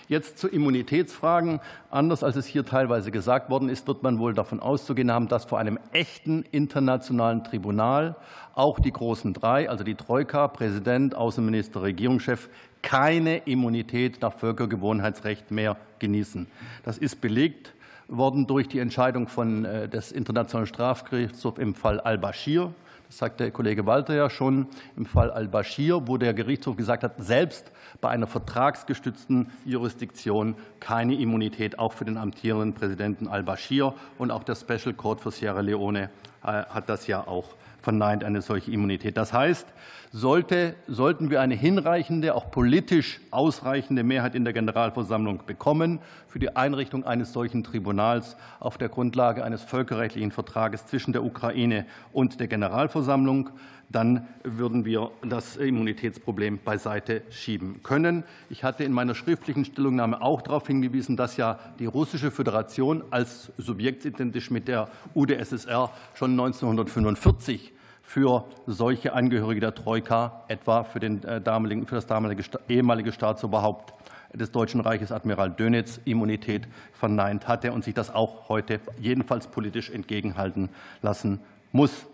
Jetzt 0.09 0.37
zu 0.37 0.49
Immunitätsfragen. 0.49 1.61
Anders 1.89 2.21
als 2.21 2.35
es 2.35 2.45
hier 2.45 2.65
teilweise 2.65 3.11
gesagt 3.11 3.49
worden 3.49 3.69
ist, 3.69 3.87
wird 3.87 4.03
man 4.03 4.19
wohl 4.19 4.33
davon 4.33 4.59
auszugehen 4.59 5.09
haben, 5.09 5.29
dass 5.29 5.45
vor 5.45 5.59
einem 5.59 5.79
echten 5.93 6.43
internationalen 6.51 7.45
Tribunal 7.45 8.17
auch 8.53 8.81
die 8.81 8.91
großen 8.91 9.33
drei, 9.33 9.69
also 9.69 9.85
die 9.85 9.95
Troika, 9.95 10.49
Präsident, 10.49 11.15
Außenminister, 11.15 11.81
Regierungschef, 11.81 12.49
keine 12.83 13.37
Immunität 13.37 14.21
nach 14.21 14.33
Völkergewohnheitsrecht 14.33 15.49
mehr 15.49 15.77
genießen. 15.97 16.45
Das 16.83 16.99
ist 16.99 17.19
belegt 17.21 17.73
worden 18.07 18.45
durch 18.45 18.67
die 18.67 18.79
Entscheidung 18.79 19.27
von, 19.27 19.65
äh, 19.65 19.89
des 19.89 20.11
Internationalen 20.11 20.67
Strafgerichtshofs 20.67 21.57
im 21.57 21.73
Fall 21.73 21.99
al-Bashir. 21.99 22.71
Das 23.07 23.17
sagt 23.17 23.39
der 23.39 23.51
Kollege 23.51 23.85
Walter 23.85 24.13
ja 24.13 24.29
schon 24.29 24.67
im 24.97 25.05
Fall 25.05 25.31
al-Bashir, 25.31 26.07
wo 26.07 26.17
der 26.17 26.33
Gerichtshof 26.33 26.75
gesagt 26.75 27.03
hat, 27.03 27.13
selbst 27.17 27.71
bei 28.01 28.09
einer 28.09 28.27
vertragsgestützten 28.27 29.49
Jurisdiktion 29.65 30.55
keine 30.79 31.15
Immunität, 31.15 31.79
auch 31.79 31.93
für 31.93 32.05
den 32.05 32.17
amtierenden 32.17 32.73
Präsidenten 32.73 33.27
al-Bashir. 33.27 33.93
Und 34.17 34.31
auch 34.31 34.43
der 34.43 34.55
Special 34.55 34.93
Court 34.93 35.21
für 35.21 35.31
Sierra 35.31 35.61
Leone 35.61 36.09
äh, 36.43 36.47
hat 36.47 36.89
das 36.89 37.07
ja 37.07 37.25
auch 37.25 37.55
verneint 37.81 38.23
eine 38.23 38.41
solche 38.41 38.71
Immunität. 38.71 39.17
Das 39.17 39.31
heißt, 39.31 39.67
sollte, 40.15 40.75
sollten 40.87 41.31
wir 41.31 41.41
eine 41.41 41.55
hinreichende, 41.55 42.35
auch 42.35 42.51
politisch 42.51 43.19
ausreichende 43.31 44.03
Mehrheit 44.03 44.35
in 44.35 44.43
der 44.43 44.53
Generalversammlung 44.53 45.41
bekommen 45.47 45.99
für 46.27 46.37
die 46.37 46.55
Einrichtung 46.55 47.03
eines 47.03 47.33
solchen 47.33 47.63
Tribunals 47.63 48.37
auf 48.59 48.77
der 48.77 48.89
Grundlage 48.89 49.43
eines 49.43 49.63
völkerrechtlichen 49.63 50.31
Vertrages 50.31 50.85
zwischen 50.85 51.13
der 51.13 51.23
Ukraine 51.23 51.87
und 52.11 52.39
der 52.39 52.47
Generalversammlung, 52.47 53.49
dann 53.89 54.27
würden 54.43 54.85
wir 54.85 55.09
das 55.27 55.57
Immunitätsproblem 55.57 56.59
beiseite 56.63 57.23
schieben 57.31 57.81
können. 57.81 58.23
Ich 58.51 58.63
hatte 58.63 58.83
in 58.83 58.91
meiner 58.91 59.15
schriftlichen 59.15 59.65
Stellungnahme 59.65 60.21
auch 60.21 60.43
darauf 60.43 60.67
hingewiesen, 60.67 61.17
dass 61.17 61.37
ja 61.37 61.57
die 61.79 61.87
Russische 61.87 62.29
Föderation 62.29 63.03
als 63.09 63.51
subjektidentisch 63.57 64.51
mit 64.51 64.67
der 64.67 64.89
UdSSR 65.15 65.91
schon 66.13 66.31
1945 66.31 67.72
für 68.03 68.45
solche 68.67 69.13
Angehörige 69.13 69.61
der 69.61 69.73
Troika, 69.73 70.43
etwa 70.49 70.83
für, 70.83 70.99
den 70.99 71.23
äh, 71.23 71.41
damaligen, 71.41 71.87
für 71.87 71.95
das 71.95 72.05
damalige 72.05 72.43
ehemalige 72.69 73.11
Staatsoberhaupt 73.11 73.93
des 74.33 74.51
Deutschen 74.51 74.81
Reiches, 74.81 75.11
Admiral 75.11 75.51
Dönitz, 75.51 75.99
Immunität 76.05 76.67
verneint 76.91 77.47
hatte 77.47 77.71
und 77.71 77.83
sich 77.83 77.93
das 77.93 78.13
auch 78.13 78.49
heute 78.49 78.79
jedenfalls 78.99 79.47
politisch 79.47 79.89
entgegenhalten 79.89 80.69
lassen 81.01 81.39
muss. 81.71 82.05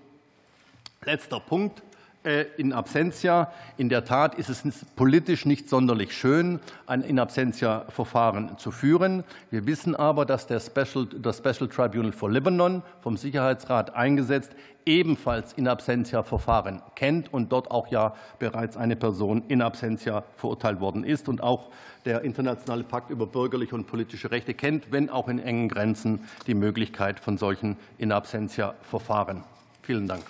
Letzter 1.03 1.39
Punkt. 1.39 1.81
Äh, 2.23 2.47
in 2.57 2.73
absentia. 2.73 3.49
In 3.77 3.87
der 3.87 4.03
Tat 4.03 4.35
ist 4.35 4.49
es 4.49 4.85
politisch 4.97 5.45
nicht 5.45 5.69
sonderlich 5.69 6.11
schön, 6.13 6.59
ein 6.85 7.01
in 7.01 7.17
absentia 7.17 7.85
Verfahren 7.87 8.57
zu 8.57 8.71
führen. 8.71 9.23
Wir 9.51 9.65
wissen 9.65 9.95
aber, 9.95 10.25
dass 10.25 10.45
der 10.45 10.59
Special, 10.59 11.05
das 11.05 11.37
Special 11.37 11.69
Tribunal 11.69 12.11
for 12.11 12.29
Lebanon 12.29 12.83
vom 12.99 13.15
Sicherheitsrat 13.15 13.95
eingesetzt 13.95 14.51
ebenfalls 14.85 15.53
in 15.53 15.69
absentia 15.69 16.23
Verfahren 16.23 16.81
kennt 16.95 17.31
und 17.31 17.53
dort 17.53 17.71
auch 17.71 17.87
ja 17.87 18.13
bereits 18.37 18.75
eine 18.75 18.97
Person 18.97 19.43
in 19.47 19.61
absentia 19.61 20.25
verurteilt 20.35 20.81
worden 20.81 21.05
ist 21.05 21.29
und 21.29 21.41
auch 21.41 21.69
der 22.03 22.23
internationale 22.23 22.83
Pakt 22.83 23.11
über 23.11 23.27
bürgerliche 23.27 23.75
und 23.75 23.87
politische 23.87 24.29
Rechte 24.29 24.53
kennt, 24.53 24.91
wenn 24.91 25.09
auch 25.09 25.29
in 25.29 25.39
engen 25.39 25.69
Grenzen 25.69 26.25
die 26.47 26.53
Möglichkeit 26.53 27.21
von 27.21 27.37
solchen 27.37 27.77
in 27.97 28.11
absentia 28.11 28.73
Verfahren. 28.81 29.45
Vielen 29.83 30.07
Dank. 30.07 30.23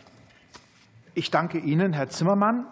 Ich 1.20 1.32
danke 1.32 1.58
Ihnen, 1.58 1.92
Herr 1.92 2.08
Zimmermann. 2.08 2.66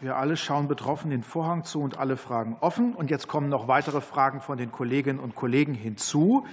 Wir 0.00 0.14
alle 0.14 0.36
schauen 0.36 0.68
betroffen 0.68 1.10
den 1.10 1.24
Vorhang 1.24 1.64
zu 1.64 1.80
und 1.80 1.98
alle 1.98 2.16
Fragen 2.16 2.56
offen. 2.60 2.94
Und 2.94 3.10
jetzt 3.10 3.26
kommen 3.26 3.48
noch 3.48 3.66
weitere 3.66 4.00
Fragen 4.00 4.40
von 4.40 4.56
den 4.56 4.70
Kolleginnen 4.70 5.18
und 5.18 5.34
Kollegen 5.34 5.74
hinzu. 5.74 6.46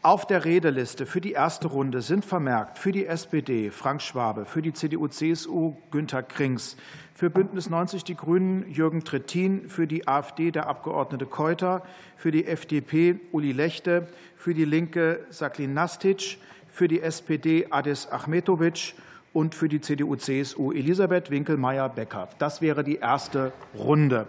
Auf 0.00 0.26
der 0.26 0.46
Redeliste 0.46 1.04
für 1.04 1.20
die 1.20 1.32
erste 1.32 1.68
Runde 1.68 2.00
sind 2.00 2.24
vermerkt 2.24 2.78
für 2.78 2.90
die 2.90 3.04
SPD 3.04 3.70
Frank 3.70 4.00
Schwabe, 4.00 4.46
für 4.46 4.62
die 4.62 4.72
CDU-CSU 4.72 5.76
Günter 5.90 6.22
Krings, 6.22 6.78
für 7.12 7.28
Bündnis 7.28 7.68
90 7.68 8.02
Die 8.02 8.16
Grünen 8.16 8.66
Jürgen 8.70 9.04
Trittin, 9.04 9.68
für 9.68 9.86
die 9.86 10.08
AfD 10.08 10.52
der 10.52 10.68
Abgeordnete 10.68 11.26
Keuter, 11.26 11.82
für 12.16 12.30
die 12.30 12.46
FDP 12.46 13.20
Uli 13.30 13.52
Lechte, 13.52 14.08
für 14.38 14.54
die 14.54 14.64
Linke 14.64 15.26
Saklin 15.28 15.74
Nastic, 15.74 16.38
für 16.66 16.88
die 16.88 17.02
SPD 17.02 17.66
Adis 17.68 18.10
Achmetovic 18.10 18.94
und 19.34 19.54
für 19.54 19.68
die 19.68 19.82
CDU-CSU 19.82 20.72
Elisabeth 20.72 21.30
Winkelmeier-Becker. 21.30 22.28
Das 22.38 22.62
wäre 22.62 22.82
die 22.82 22.96
erste 22.96 23.52
Runde. 23.76 24.26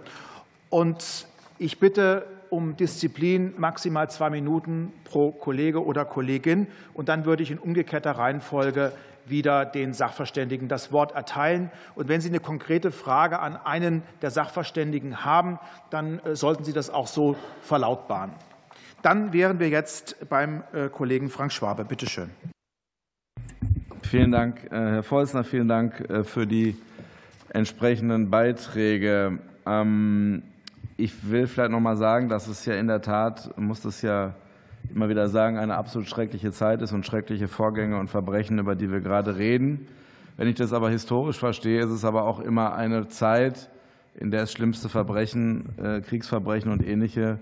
Und 0.70 1.28
ich 1.58 1.80
bitte 1.80 2.26
um 2.50 2.76
Disziplin, 2.76 3.54
maximal 3.58 4.10
zwei 4.10 4.30
Minuten 4.30 4.92
pro 5.04 5.32
Kollege 5.32 5.86
oder 5.86 6.06
Kollegin. 6.06 6.68
Und 6.94 7.08
dann 7.08 7.26
würde 7.26 7.44
ich 7.44 7.52
in 7.52 7.60
umgekehrter 7.60 8.12
Reihenfolge 8.12 8.92
wieder 9.26 9.66
den 9.66 9.94
Sachverständigen 9.94 10.68
das 10.68 10.92
Wort 10.92 11.14
erteilen. 11.14 11.72
Und 11.96 12.08
wenn 12.08 12.22
Sie 12.22 12.30
eine 12.30 12.40
konkrete 12.40 12.92
Frage 12.92 13.40
an 13.40 13.58
einen 13.58 14.04
der 14.22 14.32
Sachverständigen 14.32 15.26
haben, 15.26 15.60
dann 15.90 16.20
äh, 16.20 16.36
sollten 16.36 16.64
Sie 16.64 16.74
das 16.74 16.90
auch 16.90 17.08
so 17.08 17.36
verlautbaren. 17.62 18.32
Dann 19.02 19.34
wären 19.34 19.60
wir 19.60 19.70
jetzt 19.70 20.30
beim 20.30 20.64
äh, 20.74 20.90
Kollegen 20.90 21.30
Frank 21.30 21.52
Schwabe. 21.52 21.86
Bitte 21.86 22.08
schön. 22.08 22.30
Vielen 24.10 24.32
Dank, 24.32 24.66
äh, 24.66 24.76
Herr 24.76 25.04
Vorsitzender. 25.04 25.44
Vielen 25.44 25.68
Dank 25.68 26.00
äh, 26.12 26.24
für 26.24 26.46
die 26.46 26.78
entsprechenden 27.50 28.30
Beiträge. 28.30 29.40
Ähm, 29.66 30.44
ich 30.96 31.30
will 31.30 31.48
vielleicht 31.48 31.72
noch 31.72 31.80
mal 31.80 31.98
sagen, 31.98 32.30
dass 32.30 32.48
es 32.48 32.66
ja 32.66 32.76
in 32.76 32.86
der 32.86 33.02
Tat, 33.02 33.58
muss 33.58 33.82
das 33.82 34.04
ja 34.04 34.36
immer 34.94 35.10
wieder 35.10 35.28
sagen, 35.28 35.58
eine 35.58 35.76
absolut 35.76 36.08
schreckliche 36.08 36.52
Zeit 36.52 36.84
ist 36.84 36.94
und 36.94 37.04
schreckliche 37.04 37.48
Vorgänge 37.48 37.98
und 37.98 38.08
Verbrechen, 38.08 38.60
über 38.60 38.76
die 38.76 38.92
wir 38.92 39.02
gerade 39.02 39.38
reden. 39.38 39.88
Wenn 40.38 40.48
ich 40.48 40.56
das 40.56 40.72
aber 40.72 40.92
historisch 40.92 41.40
verstehe, 41.40 41.80
ist 41.80 41.90
es 41.90 42.06
aber 42.06 42.26
auch 42.26 42.40
immer 42.40 42.76
eine 42.76 43.08
Zeit, 43.08 43.72
in 44.14 44.30
der 44.30 44.44
es 44.44 44.52
schlimmste 44.52 44.88
Verbrechen, 44.88 45.70
äh, 45.84 46.02
Kriegsverbrechen 46.02 46.72
und 46.72 46.86
ähnliche 46.86 47.40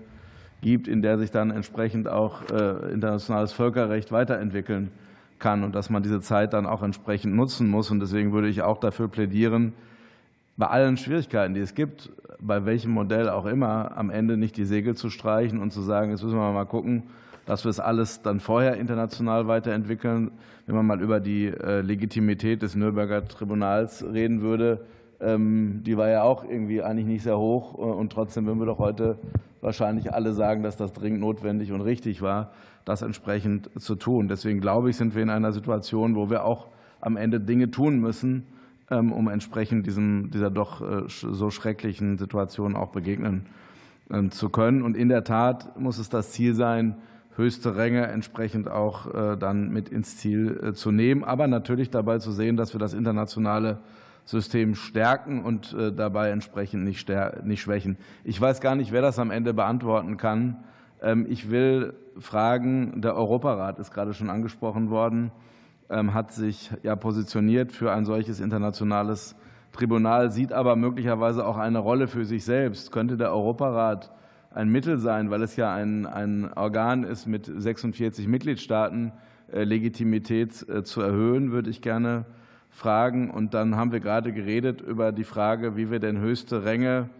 gibt, 0.62 0.88
in 0.88 1.02
der 1.02 1.18
sich 1.18 1.30
dann 1.30 1.50
entsprechend 1.50 2.08
auch 2.08 2.40
internationales 2.40 3.52
Völkerrecht 3.52 4.12
weiterentwickeln 4.12 4.90
kann 5.38 5.64
und 5.64 5.74
dass 5.74 5.90
man 5.90 6.02
diese 6.02 6.20
Zeit 6.20 6.52
dann 6.52 6.66
auch 6.66 6.82
entsprechend 6.82 7.34
nutzen 7.34 7.68
muss. 7.68 7.90
Und 7.90 8.00
deswegen 8.00 8.32
würde 8.32 8.48
ich 8.48 8.62
auch 8.62 8.78
dafür 8.78 9.08
plädieren, 9.08 9.72
bei 10.56 10.66
allen 10.66 10.96
Schwierigkeiten, 10.96 11.54
die 11.54 11.60
es 11.60 11.74
gibt, 11.74 12.10
bei 12.40 12.64
welchem 12.64 12.92
Modell 12.92 13.28
auch 13.28 13.46
immer, 13.46 13.96
am 13.96 14.10
Ende 14.10 14.36
nicht 14.36 14.56
die 14.56 14.64
Segel 14.64 14.94
zu 14.94 15.10
streichen 15.10 15.60
und 15.60 15.72
zu 15.72 15.82
sagen, 15.82 16.10
jetzt 16.10 16.22
müssen 16.22 16.38
wir 16.38 16.52
mal 16.52 16.64
gucken, 16.64 17.04
dass 17.46 17.64
wir 17.64 17.70
es 17.70 17.80
alles 17.80 18.22
dann 18.22 18.40
vorher 18.40 18.76
international 18.76 19.48
weiterentwickeln. 19.48 20.30
Wenn 20.66 20.76
man 20.76 20.86
mal 20.86 21.00
über 21.00 21.20
die 21.20 21.46
äh, 21.46 21.80
Legitimität 21.80 22.62
des 22.62 22.74
Nürnberger 22.74 23.26
Tribunals 23.26 24.04
reden 24.04 24.40
würde, 24.40 24.84
ähm, 25.20 25.82
die 25.84 25.96
war 25.96 26.08
ja 26.08 26.22
auch 26.22 26.44
irgendwie 26.44 26.82
eigentlich 26.82 27.06
nicht 27.06 27.22
sehr 27.22 27.38
hoch. 27.38 27.74
Äh, 27.74 27.82
und 27.82 28.12
trotzdem 28.12 28.46
würden 28.46 28.60
wir 28.60 28.66
doch 28.66 28.78
heute 28.78 29.18
wahrscheinlich 29.60 30.12
alle 30.12 30.32
sagen, 30.32 30.62
dass 30.62 30.76
das 30.76 30.92
dringend 30.92 31.20
notwendig 31.20 31.72
und 31.72 31.80
richtig 31.80 32.22
war, 32.22 32.52
das 32.84 33.02
entsprechend 33.02 33.70
zu 33.80 33.94
tun. 33.94 34.28
Deswegen 34.28 34.60
glaube 34.60 34.90
ich, 34.90 34.96
sind 34.96 35.14
wir 35.14 35.22
in 35.22 35.30
einer 35.30 35.52
Situation, 35.52 36.16
wo 36.16 36.30
wir 36.30 36.44
auch 36.44 36.68
am 37.00 37.16
Ende 37.16 37.40
Dinge 37.40 37.70
tun 37.70 37.98
müssen, 37.98 38.46
ähm, 38.90 39.12
um 39.12 39.28
entsprechend 39.28 39.86
diesem, 39.86 40.30
dieser 40.30 40.50
doch 40.50 40.80
äh, 40.80 41.04
so 41.08 41.50
schrecklichen 41.50 42.18
Situation 42.18 42.76
auch 42.76 42.92
begegnen 42.92 43.46
ähm, 44.10 44.30
zu 44.30 44.48
können. 44.50 44.82
Und 44.82 44.96
in 44.96 45.08
der 45.08 45.24
Tat 45.24 45.78
muss 45.78 45.98
es 45.98 46.08
das 46.08 46.32
Ziel 46.32 46.54
sein, 46.54 46.96
höchste 47.36 47.76
Ränge 47.76 48.06
entsprechend 48.06 48.68
auch 48.68 49.12
äh, 49.12 49.36
dann 49.36 49.70
mit 49.70 49.88
ins 49.88 50.18
Ziel 50.18 50.72
zu 50.74 50.92
nehmen, 50.92 51.24
aber 51.24 51.48
natürlich 51.48 51.90
dabei 51.90 52.18
zu 52.18 52.30
sehen, 52.30 52.56
dass 52.56 52.74
wir 52.74 52.78
das 52.78 52.94
internationale 52.94 53.80
System 54.24 54.74
stärken 54.74 55.42
und 55.42 55.74
äh, 55.74 55.92
dabei 55.92 56.30
entsprechend 56.30 56.84
nicht, 56.84 57.10
nicht 57.42 57.60
schwächen. 57.60 57.98
Ich 58.22 58.40
weiß 58.40 58.60
gar 58.60 58.74
nicht, 58.74 58.92
wer 58.92 59.02
das 59.02 59.18
am 59.18 59.30
Ende 59.30 59.52
beantworten 59.52 60.16
kann. 60.16 60.64
Ähm, 61.02 61.26
ich 61.28 61.50
will 61.50 61.94
fragen, 62.18 63.00
der 63.00 63.16
Europarat 63.16 63.78
ist 63.78 63.92
gerade 63.92 64.14
schon 64.14 64.30
angesprochen 64.30 64.90
worden, 64.90 65.32
ähm, 65.90 66.14
hat 66.14 66.32
sich 66.32 66.70
ja 66.82 66.96
positioniert 66.96 67.72
für 67.72 67.92
ein 67.92 68.04
solches 68.04 68.40
internationales 68.40 69.36
Tribunal, 69.72 70.30
sieht 70.30 70.52
aber 70.52 70.76
möglicherweise 70.76 71.46
auch 71.46 71.58
eine 71.58 71.78
Rolle 71.78 72.06
für 72.06 72.24
sich 72.24 72.44
selbst. 72.44 72.92
Könnte 72.92 73.16
der 73.16 73.32
Europarat 73.32 74.12
ein 74.50 74.68
Mittel 74.68 74.98
sein, 74.98 75.30
weil 75.30 75.42
es 75.42 75.56
ja 75.56 75.74
ein, 75.74 76.06
ein 76.06 76.52
Organ 76.54 77.02
ist 77.02 77.26
mit 77.26 77.46
46 77.46 78.28
Mitgliedstaaten, 78.28 79.12
äh, 79.52 79.64
Legitimität 79.64 80.66
äh, 80.68 80.84
zu 80.84 81.00
erhöhen, 81.00 81.50
würde 81.50 81.70
ich 81.70 81.82
gerne 81.82 82.24
Fragen. 82.70 83.30
Und 83.30 83.54
dann 83.54 83.76
haben 83.76 83.92
wir 83.92 84.00
gerade 84.00 84.32
geredet 84.32 84.80
über 84.80 85.12
die 85.12 85.24
Frage, 85.24 85.76
wie 85.76 85.90
wir 85.90 85.98
denn 85.98 86.18
höchste 86.18 86.64
Ränge 86.64 87.10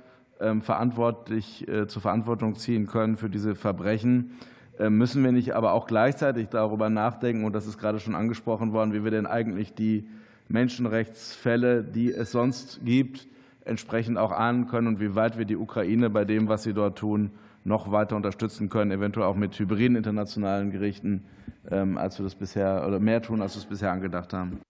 ähm, 0.41 0.63
verantwortlich 0.63 1.67
äh, 1.69 1.87
zur 1.87 2.03
Verantwortung 2.03 2.55
ziehen 2.57 2.87
können 2.87 3.17
für 3.17 3.29
diese 3.29 3.55
Verbrechen. 3.55 4.33
Ähm, 4.79 4.99
müssen 4.99 5.23
wir 5.23 5.33
nicht 5.33 5.55
aber 5.55 5.73
auch 5.73 5.87
gleichzeitig 5.87 6.49
darüber 6.49 6.91
nachdenken, 6.91 7.45
und 7.45 7.53
das 7.55 7.67
ist 7.67 7.79
gerade 7.79 8.01
schon 8.01 8.15
angesprochen 8.15 8.73
worden, 8.73 8.93
wie 8.93 9.05
wir 9.05 9.11
denn 9.11 9.27
eigentlich 9.27 9.75
die 9.75 10.09
Menschenrechtsfälle, 10.49 11.85
die 11.85 12.13
es 12.13 12.33
sonst 12.33 12.81
gibt, 12.85 13.29
entsprechend 13.65 14.19
auch 14.19 14.33
ahnen 14.33 14.67
können 14.67 14.89
und 14.89 15.01
wie 15.01 15.15
weit 15.15 15.39
wir 15.39 15.45
die 15.45 15.57
Ukraine 15.57 16.11
bei 16.11 16.25
dem, 16.25 16.49
was 16.49 16.65
sie 16.65 16.75
dort 16.75 16.99
tun, 16.99 17.31
noch 17.65 17.91
weiter 17.91 18.17
unterstützen 18.17 18.69
können, 18.69 18.91
eventuell 18.91 19.27
auch 19.27 19.37
mit 19.37 19.59
hybriden 19.59 19.97
internationalen 19.97 20.71
Gerichten, 20.71 21.25
ähm, 21.71 21.97
als 21.97 22.19
wir 22.19 22.25
das 22.25 22.35
bisher 22.35 22.85
oder 22.87 23.01
mehr 23.01 23.23
tun, 23.23 23.41
als 23.41 23.55
wir 23.55 23.61
es 23.61 23.67
bisher 23.67 23.91
angedacht 23.91 24.33
haben. 24.33 24.61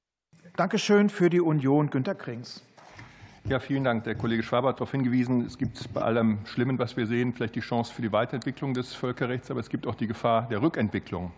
Dankeschön 0.56 1.08
für 1.08 1.30
die 1.30 1.40
Union, 1.40 1.90
Günter 1.90 2.14
Krings. 2.14 2.62
Ja, 3.46 3.58
vielen 3.58 3.84
Dank. 3.84 4.04
Der 4.04 4.14
Kollege 4.14 4.42
Schwaber 4.42 4.70
hat 4.70 4.76
darauf 4.76 4.92
hingewiesen, 4.92 5.44
es 5.44 5.58
gibt 5.58 5.92
bei 5.92 6.00
allem 6.00 6.38
Schlimmen, 6.46 6.78
was 6.78 6.96
wir 6.96 7.06
sehen, 7.06 7.34
vielleicht 7.34 7.54
die 7.54 7.60
Chance 7.60 7.92
für 7.92 8.00
die 8.00 8.10
Weiterentwicklung 8.10 8.72
des 8.72 8.94
Völkerrechts, 8.94 9.50
aber 9.50 9.60
es 9.60 9.68
gibt 9.68 9.86
auch 9.86 9.94
die 9.94 10.06
Gefahr 10.06 10.48
der 10.48 10.62
Rückentwicklung 10.62 11.30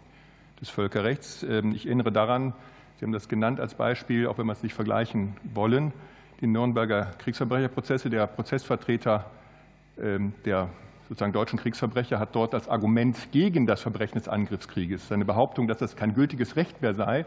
des 0.60 0.70
Völkerrechts. 0.70 1.42
Ähm, 1.42 1.72
ich 1.72 1.86
erinnere 1.86 2.12
daran, 2.12 2.52
Sie 2.96 3.04
haben 3.04 3.12
das 3.12 3.28
genannt 3.28 3.58
als 3.58 3.74
Beispiel, 3.74 4.28
auch 4.28 4.38
wenn 4.38 4.46
wir 4.46 4.52
es 4.52 4.62
nicht 4.62 4.74
vergleichen 4.74 5.36
wollen, 5.52 5.92
die 6.40 6.46
Nürnberger 6.46 7.10
Kriegsverbrecherprozesse. 7.18 8.08
Der 8.08 8.28
Prozessvertreter 8.28 9.28
ähm, 10.00 10.32
der 10.44 10.68
sozusagen 11.08 11.32
deutschen 11.32 11.58
Kriegsverbrecher 11.58 12.20
hat 12.20 12.36
dort 12.36 12.54
als 12.54 12.68
Argument 12.68 13.32
gegen 13.32 13.66
das 13.66 13.80
Verbrechen 13.80 14.18
des 14.18 14.28
Angriffskrieges 14.28 15.08
seine 15.08 15.24
Behauptung, 15.24 15.66
dass 15.66 15.78
das 15.78 15.96
kein 15.96 16.14
gültiges 16.14 16.54
Recht 16.54 16.82
mehr 16.82 16.94
sei, 16.94 17.26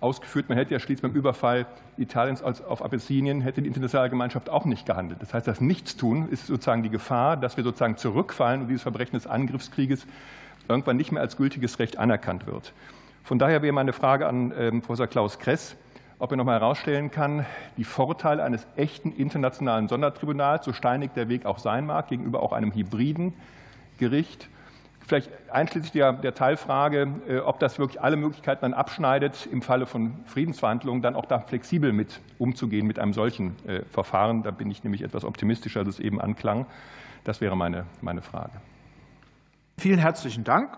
ausgeführt. 0.00 0.48
Man 0.48 0.58
hätte 0.58 0.72
ja 0.72 0.80
schließlich 0.80 1.02
beim 1.02 1.18
Überfall 1.18 1.66
Italiens 1.96 2.42
auf 2.42 2.84
Abessinien, 2.84 3.40
hätte 3.40 3.62
die 3.62 3.66
internationale 3.66 4.10
Gemeinschaft 4.10 4.48
auch 4.48 4.64
nicht 4.64 4.86
gehandelt. 4.86 5.20
Das 5.22 5.34
heißt, 5.34 5.46
das 5.46 5.60
Nichtstun 5.60 6.28
ist 6.28 6.46
sozusagen 6.46 6.82
die 6.82 6.90
Gefahr, 6.90 7.36
dass 7.36 7.56
wir 7.56 7.64
sozusagen 7.64 7.96
zurückfallen 7.96 8.62
und 8.62 8.68
dieses 8.68 8.82
Verbrechen 8.82 9.14
des 9.14 9.26
Angriffskrieges 9.26 10.06
irgendwann 10.68 10.96
nicht 10.96 11.12
mehr 11.12 11.22
als 11.22 11.36
gültiges 11.36 11.78
Recht 11.78 11.98
anerkannt 11.98 12.46
wird. 12.46 12.72
Von 13.24 13.38
daher 13.38 13.62
wäre 13.62 13.72
meine 13.72 13.92
Frage 13.92 14.26
an 14.26 14.52
ähm, 14.56 14.80
Professor 14.80 15.06
Klaus 15.06 15.38
Kress, 15.38 15.76
ob 16.18 16.30
er 16.30 16.36
noch 16.36 16.44
mal 16.44 16.58
herausstellen 16.58 17.10
kann, 17.10 17.46
die 17.76 17.84
Vorteile 17.84 18.42
eines 18.42 18.66
echten 18.76 19.12
internationalen 19.12 19.88
Sondertribunals, 19.88 20.64
so 20.64 20.72
steinig 20.72 21.12
der 21.14 21.28
Weg 21.28 21.46
auch 21.46 21.58
sein 21.58 21.86
mag, 21.86 22.08
gegenüber 22.08 22.42
auch 22.42 22.52
einem 22.52 22.72
hybriden 22.72 23.34
Gericht, 23.98 24.48
Vielleicht 25.08 25.30
einschließlich 25.50 25.92
der, 25.92 26.12
der 26.12 26.34
Teilfrage, 26.34 27.06
äh, 27.26 27.38
ob 27.38 27.58
das 27.60 27.78
wirklich 27.78 27.98
alle 27.98 28.18
Möglichkeiten 28.18 28.60
dann 28.60 28.74
abschneidet, 28.74 29.48
im 29.50 29.62
Falle 29.62 29.86
von 29.86 30.12
Friedensverhandlungen 30.26 31.00
dann 31.00 31.16
auch 31.16 31.24
da 31.24 31.38
flexibel 31.38 31.94
mit 31.94 32.20
umzugehen 32.36 32.86
mit 32.86 32.98
einem 32.98 33.14
solchen 33.14 33.56
äh, 33.66 33.86
Verfahren. 33.86 34.42
Da 34.42 34.50
bin 34.50 34.70
ich 34.70 34.84
nämlich 34.84 35.00
etwas 35.00 35.24
optimistischer, 35.24 35.80
als 35.80 35.88
es 35.88 35.98
eben 35.98 36.20
anklang. 36.20 36.66
Das 37.24 37.40
wäre 37.40 37.56
meine, 37.56 37.86
meine 38.02 38.20
Frage. 38.20 38.52
Vielen 39.78 39.98
herzlichen 39.98 40.44
Dank. 40.44 40.76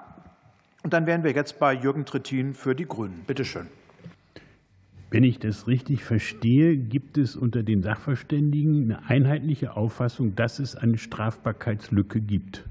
Und 0.84 0.92
dann 0.92 1.06
wären 1.06 1.24
wir 1.24 1.32
jetzt 1.32 1.58
bei 1.58 1.74
Jürgen 1.74 2.04
Trittin 2.04 2.54
für 2.54 2.76
die 2.76 2.86
Grünen. 2.86 3.24
Bitte 3.26 3.44
schön. 3.44 3.66
Wenn 5.10 5.24
ich 5.24 5.40
das 5.40 5.66
richtig 5.66 6.04
verstehe, 6.04 6.76
gibt 6.76 7.18
es 7.18 7.34
unter 7.34 7.64
den 7.64 7.82
Sachverständigen 7.82 8.84
eine 8.84 9.10
einheitliche 9.10 9.76
Auffassung, 9.76 10.36
dass 10.36 10.60
es 10.60 10.76
eine 10.76 10.98
Strafbarkeitslücke 10.98 12.20
gibt. 12.20 12.64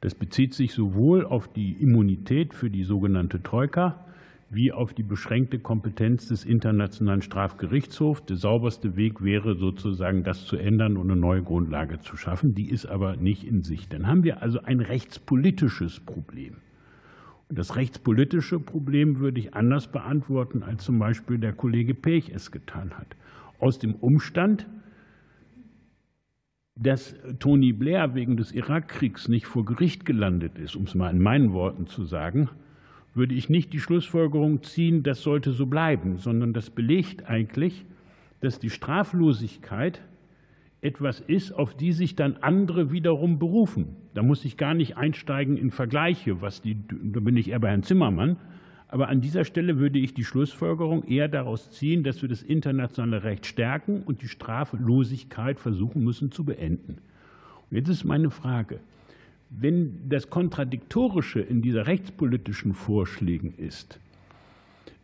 Das 0.00 0.14
bezieht 0.14 0.54
sich 0.54 0.72
sowohl 0.72 1.26
auf 1.26 1.48
die 1.48 1.72
Immunität 1.72 2.54
für 2.54 2.70
die 2.70 2.84
sogenannte 2.84 3.42
Troika 3.42 4.04
wie 4.50 4.72
auf 4.72 4.94
die 4.94 5.02
beschränkte 5.02 5.58
Kompetenz 5.58 6.28
des 6.28 6.44
Internationalen 6.44 7.22
Strafgerichtshofs. 7.22 8.24
Der 8.24 8.36
sauberste 8.36 8.96
Weg 8.96 9.22
wäre 9.22 9.56
sozusagen, 9.56 10.24
das 10.24 10.46
zu 10.46 10.56
ändern 10.56 10.96
und 10.96 11.10
eine 11.10 11.20
neue 11.20 11.42
Grundlage 11.42 12.00
zu 12.00 12.16
schaffen. 12.16 12.54
Die 12.54 12.70
ist 12.70 12.86
aber 12.86 13.16
nicht 13.16 13.44
in 13.44 13.62
Sicht. 13.62 13.92
Dann 13.92 14.06
haben 14.06 14.24
wir 14.24 14.42
also 14.42 14.60
ein 14.62 14.80
rechtspolitisches 14.80 16.00
Problem. 16.00 16.56
Und 17.48 17.58
das 17.58 17.76
rechtspolitische 17.76 18.58
Problem 18.58 19.20
würde 19.20 19.40
ich 19.40 19.54
anders 19.54 19.90
beantworten, 19.90 20.62
als 20.62 20.84
zum 20.84 20.98
Beispiel 20.98 21.38
der 21.38 21.52
Kollege 21.52 21.94
Pech 21.94 22.30
es 22.34 22.50
getan 22.50 22.92
hat. 22.96 23.16
Aus 23.58 23.78
dem 23.78 23.94
Umstand, 23.94 24.66
dass 26.80 27.16
Tony 27.40 27.72
Blair 27.72 28.14
wegen 28.14 28.36
des 28.36 28.52
Irakkriegs 28.52 29.28
nicht 29.28 29.46
vor 29.46 29.64
Gericht 29.64 30.06
gelandet 30.06 30.58
ist, 30.58 30.76
um 30.76 30.84
es 30.84 30.94
mal 30.94 31.10
in 31.10 31.20
meinen 31.20 31.52
Worten 31.52 31.86
zu 31.86 32.04
sagen, 32.04 32.48
würde 33.14 33.34
ich 33.34 33.48
nicht 33.48 33.72
die 33.72 33.80
Schlussfolgerung 33.80 34.62
ziehen, 34.62 35.02
das 35.02 35.22
sollte 35.22 35.50
so 35.50 35.66
bleiben, 35.66 36.18
sondern 36.18 36.52
das 36.52 36.70
belegt 36.70 37.28
eigentlich, 37.28 37.84
dass 38.40 38.60
die 38.60 38.70
Straflosigkeit 38.70 40.02
etwas 40.80 41.18
ist, 41.18 41.50
auf 41.50 41.76
die 41.76 41.92
sich 41.92 42.14
dann 42.14 42.36
andere 42.36 42.92
wiederum 42.92 43.40
berufen. 43.40 43.96
Da 44.14 44.22
muss 44.22 44.44
ich 44.44 44.56
gar 44.56 44.74
nicht 44.74 44.96
einsteigen 44.96 45.56
in 45.56 45.72
Vergleiche, 45.72 46.40
was 46.40 46.62
die, 46.62 46.76
da 46.88 47.18
bin 47.18 47.36
ich 47.36 47.50
eher 47.50 47.58
bei 47.58 47.70
Herrn 47.70 47.82
Zimmermann, 47.82 48.36
aber 48.88 49.08
an 49.08 49.20
dieser 49.20 49.44
Stelle 49.44 49.78
würde 49.78 49.98
ich 49.98 50.14
die 50.14 50.24
Schlussfolgerung 50.24 51.04
eher 51.04 51.28
daraus 51.28 51.70
ziehen, 51.70 52.02
dass 52.02 52.22
wir 52.22 52.28
das 52.28 52.42
internationale 52.42 53.22
Recht 53.22 53.44
stärken 53.44 54.02
und 54.02 54.22
die 54.22 54.28
Straflosigkeit 54.28 55.60
versuchen 55.60 56.02
müssen 56.02 56.32
zu 56.32 56.44
beenden. 56.44 56.98
Und 57.70 57.76
jetzt 57.76 57.88
ist 57.88 58.04
meine 58.04 58.30
Frage, 58.30 58.80
wenn 59.50 60.08
das 60.08 60.30
Kontradiktorische 60.30 61.40
in 61.40 61.60
dieser 61.60 61.86
rechtspolitischen 61.86 62.72
Vorschlägen 62.72 63.54
ist, 63.58 63.98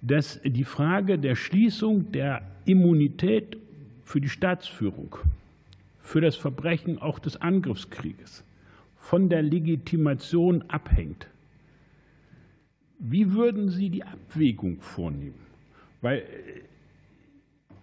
dass 0.01 0.41
die 0.43 0.65
Frage 0.65 1.19
der 1.19 1.35
Schließung 1.35 2.11
der 2.13 2.43
Immunität 2.65 3.59
für 4.03 4.21
die 4.21 4.29
Staatsführung, 4.29 5.17
für 6.01 6.21
das 6.21 6.37
Verbrechen 6.37 6.99
auch 6.99 7.19
des 7.19 7.41
Angriffskrieges 7.41 8.45
von 8.99 9.29
der 9.29 9.43
Legitimation 9.43 10.63
abhängt, 10.69 11.27
wie 12.99 13.33
würden 13.33 13.69
Sie 13.69 13.91
die 13.91 14.05
Abwägung 14.05 14.81
vornehmen? 14.81 15.41
Weil 16.01 16.19
äh, 16.19 16.23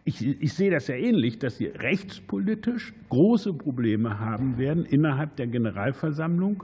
ich, 0.03 0.26
ich, 0.26 0.53
sehe 0.53 0.72
das 0.72 0.88
ja 0.88 0.95
ähnlich, 0.95 1.39
dass 1.39 1.57
Sie 1.57 1.68
rechtspolitisch 1.68 2.93
große 3.09 3.53
Probleme 3.53 4.20
haben 4.20 4.57
werden 4.57 4.86
innerhalb 4.86 5.36
der 5.36 5.47
Generalversammlung, 5.47 6.64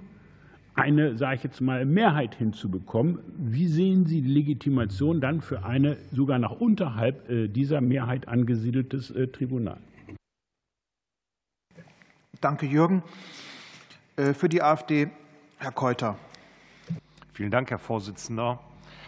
eine, 0.73 1.17
sage 1.17 1.35
ich 1.35 1.43
jetzt 1.43 1.61
mal, 1.61 1.85
Mehrheit 1.85 2.35
hinzubekommen. 2.35 3.19
Wie 3.37 3.67
sehen 3.67 4.05
Sie 4.05 4.21
die 4.21 4.31
Legitimation 4.31 5.21
dann 5.21 5.41
für 5.41 5.65
eine 5.65 5.97
sogar 6.11 6.39
noch 6.39 6.59
unterhalb 6.59 7.29
äh, 7.29 7.47
dieser 7.47 7.81
Mehrheit 7.81 8.27
angesiedeltes 8.27 9.11
äh, 9.11 9.27
Tribunal? 9.27 9.77
Danke, 12.41 12.65
Jürgen. 12.67 13.03
Für 14.15 14.49
die 14.49 14.63
AfD, 14.63 15.09
Herr 15.57 15.71
Keuter. 15.71 16.17
Vielen 17.37 17.51
Dank, 17.51 17.69
Herr 17.69 17.77
Vorsitzender. 17.77 18.57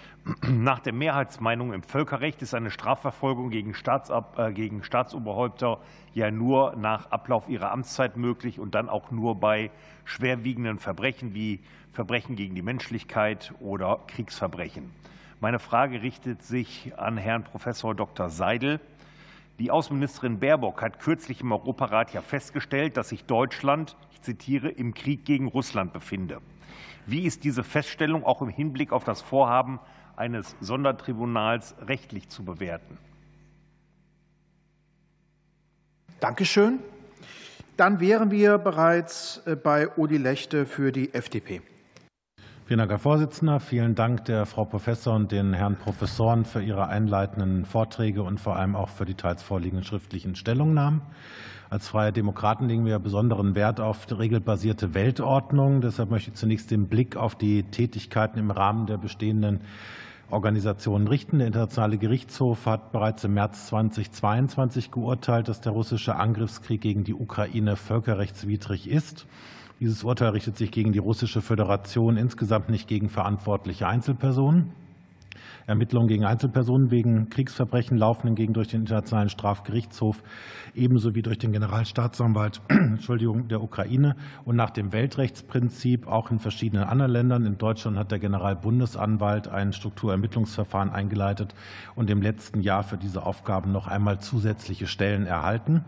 Nach 0.47 0.77
der 0.77 0.93
Mehrheitsmeinung 0.93 1.73
im 1.73 1.81
Völkerrecht 1.81 2.43
ist 2.43 2.53
eine 2.53 2.69
Strafverfolgung 2.69 3.49
gegen, 3.49 3.73
Staatsab 3.73 4.37
äh, 4.37 4.53
gegen 4.53 4.83
Staatsoberhäupter 4.83 5.79
ja 6.13 6.29
nur 6.29 6.75
nach 6.75 7.09
Ablauf 7.09 7.49
ihrer 7.49 7.71
Amtszeit 7.71 8.17
möglich 8.17 8.59
und 8.59 8.75
dann 8.75 8.87
auch 8.87 9.09
nur 9.09 9.39
bei 9.39 9.71
schwerwiegenden 10.05 10.77
Verbrechen 10.77 11.33
wie 11.33 11.59
Verbrechen 11.91 12.35
gegen 12.35 12.53
die 12.53 12.61
Menschlichkeit 12.61 13.51
oder 13.59 13.99
Kriegsverbrechen. 14.05 14.91
Meine 15.39 15.57
Frage 15.57 16.03
richtet 16.03 16.43
sich 16.43 16.93
an 16.97 17.17
Herrn 17.17 17.43
Professor 17.43 17.95
Dr. 17.95 18.29
Seidel. 18.29 18.79
Die 19.59 19.71
Außenministerin 19.71 20.39
Baerbock 20.39 20.81
hat 20.81 20.99
kürzlich 20.99 21.41
im 21.41 21.51
Europarat 21.51 22.13
ja 22.13 22.21
festgestellt, 22.21 22.97
dass 22.97 23.09
sich 23.09 23.25
Deutschland, 23.25 23.97
ich 24.11 24.21
zitiere, 24.21 24.69
im 24.69 24.93
Krieg 24.93 25.25
gegen 25.25 25.47
Russland 25.47 25.93
befinde. 25.93 26.39
Wie 27.05 27.23
ist 27.23 27.43
diese 27.43 27.63
Feststellung 27.63 28.23
auch 28.23 28.41
im 28.41 28.49
Hinblick 28.49 28.91
auf 28.91 29.03
das 29.03 29.21
Vorhaben 29.21 29.79
eines 30.19 30.55
Sondertribunals 30.59 31.75
rechtlich 31.87 32.27
zu 32.27 32.43
bewerten. 32.43 32.97
Dankeschön. 36.19 36.79
Dann 37.77 38.01
wären 38.01 38.29
wir 38.29 38.57
bereits 38.57 39.41
äh, 39.45 39.55
bei 39.55 39.87
Uli 39.95 40.17
Lechte 40.17 40.65
für 40.65 40.91
die 40.91 41.13
FDP. 41.13 41.61
Vielen 42.69 42.77
Dank, 42.77 42.91
Herr 42.91 42.99
Vorsitzender. 42.99 43.59
Vielen 43.59 43.95
Dank 43.95 44.25
der 44.25 44.45
Frau 44.45 44.63
Professor 44.63 45.15
und 45.15 45.31
den 45.31 45.55
Herren 45.55 45.75
Professoren 45.75 46.45
für 46.45 46.61
ihre 46.61 46.87
einleitenden 46.87 47.65
Vorträge 47.65 48.21
und 48.21 48.39
vor 48.39 48.57
allem 48.57 48.75
auch 48.75 48.89
für 48.89 49.05
die 49.05 49.15
teils 49.15 49.41
vorliegenden 49.41 49.83
schriftlichen 49.83 50.35
Stellungnahmen. 50.35 51.01
Als 51.71 51.87
Freie 51.87 52.13
Demokraten 52.13 52.67
legen 52.67 52.85
wir 52.85 52.99
besonderen 52.99 53.55
Wert 53.55 53.79
auf 53.79 54.05
die 54.05 54.13
regelbasierte 54.13 54.93
Weltordnung. 54.93 55.81
Deshalb 55.81 56.11
möchte 56.11 56.29
ich 56.29 56.35
zunächst 56.35 56.69
den 56.69 56.87
Blick 56.89 57.17
auf 57.17 57.33
die 57.33 57.63
Tätigkeiten 57.63 58.37
im 58.37 58.51
Rahmen 58.51 58.85
der 58.85 58.97
bestehenden 58.97 59.61
Organisationen 60.29 61.07
richten. 61.07 61.39
Der 61.39 61.47
Internationale 61.47 61.97
Gerichtshof 61.97 62.67
hat 62.67 62.91
bereits 62.91 63.23
im 63.23 63.33
März 63.33 63.65
2022 63.65 64.91
geurteilt, 64.91 65.47
dass 65.47 65.59
der 65.59 65.71
russische 65.71 66.17
Angriffskrieg 66.17 66.81
gegen 66.81 67.03
die 67.03 67.15
Ukraine 67.15 67.75
völkerrechtswidrig 67.75 68.87
ist. 68.87 69.25
Dieses 69.79 70.03
Urteil 70.03 70.29
richtet 70.31 70.57
sich 70.57 70.71
gegen 70.71 70.91
die 70.91 70.99
Russische 70.99 71.41
Föderation, 71.41 72.17
insgesamt 72.17 72.69
nicht 72.69 72.89
gegen 72.89 73.07
verantwortliche 73.07 73.87
Einzelpersonen. 73.87 74.73
Ermittlungen 75.67 76.09
gegen 76.09 76.25
Einzelpersonen 76.25 76.91
wegen 76.91 77.29
Kriegsverbrechen 77.29 77.97
laufen 77.97 78.27
hingegen 78.27 78.51
durch 78.53 78.67
den 78.67 78.81
Internationalen 78.81 79.29
Strafgerichtshof 79.29 80.21
ebenso 80.73 81.15
wie 81.15 81.21
durch 81.21 81.37
den 81.37 81.53
Generalstaatsanwalt 81.53 82.59
Entschuldigung, 82.69 83.47
der 83.47 83.61
Ukraine 83.61 84.17
und 84.43 84.57
nach 84.57 84.71
dem 84.71 84.91
Weltrechtsprinzip 84.91 86.07
auch 86.07 86.29
in 86.29 86.39
verschiedenen 86.39 86.83
anderen 86.83 87.11
Ländern. 87.11 87.45
In 87.45 87.57
Deutschland 87.57 87.97
hat 87.97 88.11
der 88.11 88.19
Generalbundesanwalt 88.19 89.47
ein 89.47 89.71
Strukturermittlungsverfahren 89.71 90.89
eingeleitet 90.89 91.55
und 91.95 92.09
im 92.09 92.21
letzten 92.21 92.59
Jahr 92.59 92.83
für 92.83 92.97
diese 92.97 93.25
Aufgaben 93.25 93.71
noch 93.71 93.87
einmal 93.87 94.19
zusätzliche 94.19 94.87
Stellen 94.87 95.25
erhalten. 95.25 95.85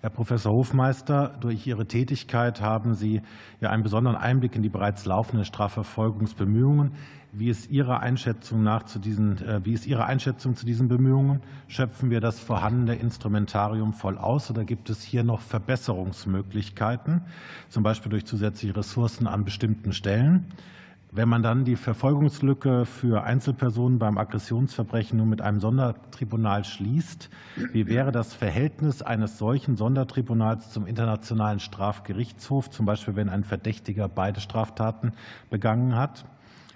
Herr 0.00 0.10
Professor 0.10 0.52
Hofmeister, 0.52 1.36
durch 1.40 1.66
Ihre 1.66 1.84
Tätigkeit 1.86 2.60
haben 2.60 2.94
Sie 2.94 3.20
ja 3.60 3.70
einen 3.70 3.82
besonderen 3.82 4.16
Einblick 4.16 4.54
in 4.54 4.62
die 4.62 4.68
bereits 4.68 5.04
laufenden 5.06 5.44
Strafverfolgungsbemühungen. 5.44 6.92
Wie 7.32 7.48
ist 7.48 7.68
Ihre 7.68 7.98
Einschätzung 7.98 8.62
nach 8.62 8.84
zu 8.84 9.00
diesen, 9.00 9.44
äh, 9.44 9.60
wie 9.64 9.72
ist 9.72 9.88
Ihre 9.88 10.06
Einschätzung 10.06 10.54
zu 10.54 10.66
diesen 10.66 10.86
Bemühungen? 10.86 11.40
Schöpfen 11.66 12.10
wir 12.10 12.20
das 12.20 12.38
vorhandene 12.38 12.94
Instrumentarium 12.94 13.92
voll 13.92 14.18
aus 14.18 14.52
oder 14.52 14.64
gibt 14.64 14.88
es 14.88 15.02
hier 15.02 15.24
noch 15.24 15.40
Verbesserungsmöglichkeiten, 15.40 17.22
zum 17.68 17.82
Beispiel 17.82 18.10
durch 18.10 18.24
zusätzliche 18.24 18.76
Ressourcen 18.76 19.26
an 19.26 19.44
bestimmten 19.44 19.92
Stellen? 19.92 20.46
Wenn 21.10 21.28
man 21.28 21.42
dann 21.42 21.64
die 21.64 21.76
Verfolgungslücke 21.76 22.84
für 22.84 23.22
Einzelpersonen 23.24 23.98
beim 23.98 24.18
Aggressionsverbrechen 24.18 25.16
nur 25.16 25.26
mit 25.26 25.40
einem 25.40 25.58
Sondertribunal 25.58 26.64
schließt, 26.64 27.30
wie 27.72 27.86
wäre 27.86 28.12
das 28.12 28.34
Verhältnis 28.34 29.00
eines 29.00 29.38
solchen 29.38 29.76
Sondertribunals 29.76 30.70
zum 30.70 30.86
Internationalen 30.86 31.60
Strafgerichtshof, 31.60 32.68
zum 32.68 32.84
Beispiel 32.84 33.16
wenn 33.16 33.30
ein 33.30 33.42
Verdächtiger 33.42 34.06
beide 34.06 34.40
Straftaten 34.40 35.12
begangen 35.48 35.96
hat? 35.96 36.26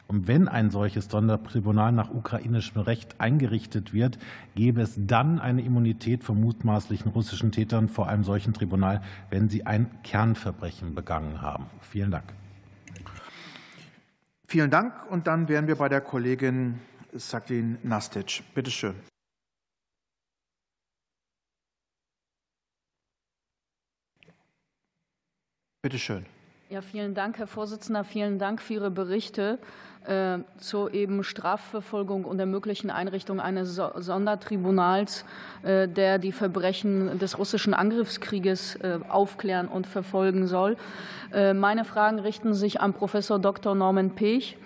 Und 0.09 0.28
wenn 0.28 0.49
ein 0.49 0.70
solches 0.70 1.11
Sondertribunal 1.11 1.93
nach 1.93 2.11
ukrainischem 2.11 2.80
Recht 2.83 3.20
eingerichtet 3.20 3.93
wird, 3.93 4.18
gäbe 4.55 4.80
es 4.80 4.95
dann 4.99 5.41
eine 5.41 5.62
Immunität 5.62 6.24
von 6.24 6.41
mutmaßlichen 6.41 7.11
russischen 7.11 7.53
Tätern 7.53 7.89
vor 7.89 8.09
einem 8.09 8.24
solchen 8.24 8.55
Tribunal, 8.55 9.03
wenn 9.28 9.51
sie 9.51 9.66
ein 9.66 9.91
Kernverbrechen 10.03 10.95
begangen 10.95 11.43
haben. 11.43 11.66
Vielen 11.80 12.11
Dank. 12.11 12.24
Vielen 14.53 14.70
Dank. 14.70 15.11
Und 15.11 15.26
dann 15.28 15.48
wären 15.48 15.66
wir 15.66 15.76
bei 15.76 15.88
der 15.88 16.03
Kollegin 16.03 16.78
Saklin 17.14 17.78
Nastic. 17.82 18.42
Bitte 18.55 18.70
schön. 18.70 18.94
Bitte 25.80 25.98
schön. 25.98 26.26
Ja, 26.68 26.82
vielen 26.82 27.14
Dank, 27.14 27.38
Herr 27.38 27.46
Vorsitzender. 27.46 28.05
Vielen 28.05 28.38
Dank 28.38 28.61
für 28.61 28.74
Ihre 28.74 28.90
Berichte 28.90 29.59
zur 30.57 30.94
eben 30.94 31.22
Strafverfolgung 31.22 32.24
und 32.24 32.38
der 32.38 32.46
möglichen 32.46 32.90
Einrichtung 32.90 33.40
eines 33.40 33.76
Sondertribunals, 33.76 35.24
äh, 35.62 35.88
der 35.88 36.18
die 36.18 36.32
Verbrechen 36.32 37.18
des 37.18 37.38
russischen 37.38 37.74
Angriffskrieges 37.74 38.76
äh, 38.76 38.98
aufklären 39.09 39.68
und 39.68 39.86
verfolgen 39.86 40.46
soll. 40.46 40.76
Meine 41.55 41.86
Fragen 41.86 42.18
richten 42.18 42.53
sich 42.53 42.82
an 42.82 42.92
Professor 42.92 43.38
Dr. 43.38 43.74
Norman 43.74 44.11
Pech. 44.11 44.59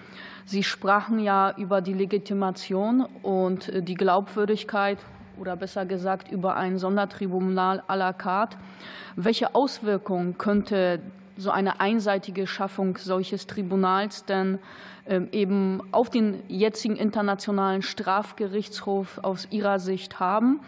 Sie 0.47 0.64
sprachen 0.64 1.20
ja 1.20 1.55
über 1.57 1.80
die 1.80 1.93
Legitimation 1.93 3.07
und 3.22 3.70
die 3.72 3.95
Glaubwürdigkeit 3.95 4.99
oder 5.39 5.55
besser 5.55 5.87
gesagt 5.87 6.30
über 6.32 6.57
ein 6.57 6.78
Sondertribunal 6.78 7.84
à 7.87 7.95
la 7.95 8.12
carte. 8.12 8.57
Welche 9.14 9.55
Auswirkungen 9.55 10.39
könnte 10.39 11.01
so 11.37 11.51
eine 11.51 11.80
einseitige 11.80 12.47
Schaffung 12.47 12.97
solches 12.97 13.47
Tribunals 13.47 14.24
denn 14.24 14.59
eben 15.32 15.82
auf 15.92 16.11
den 16.11 16.42
jetzigen 16.48 16.96
internationalen 16.96 17.82
Strafgerichtshof 17.82 19.18
aus 19.22 19.48
Ihrer 19.50 19.78
Sicht 19.78 20.20
haben. 20.20 20.61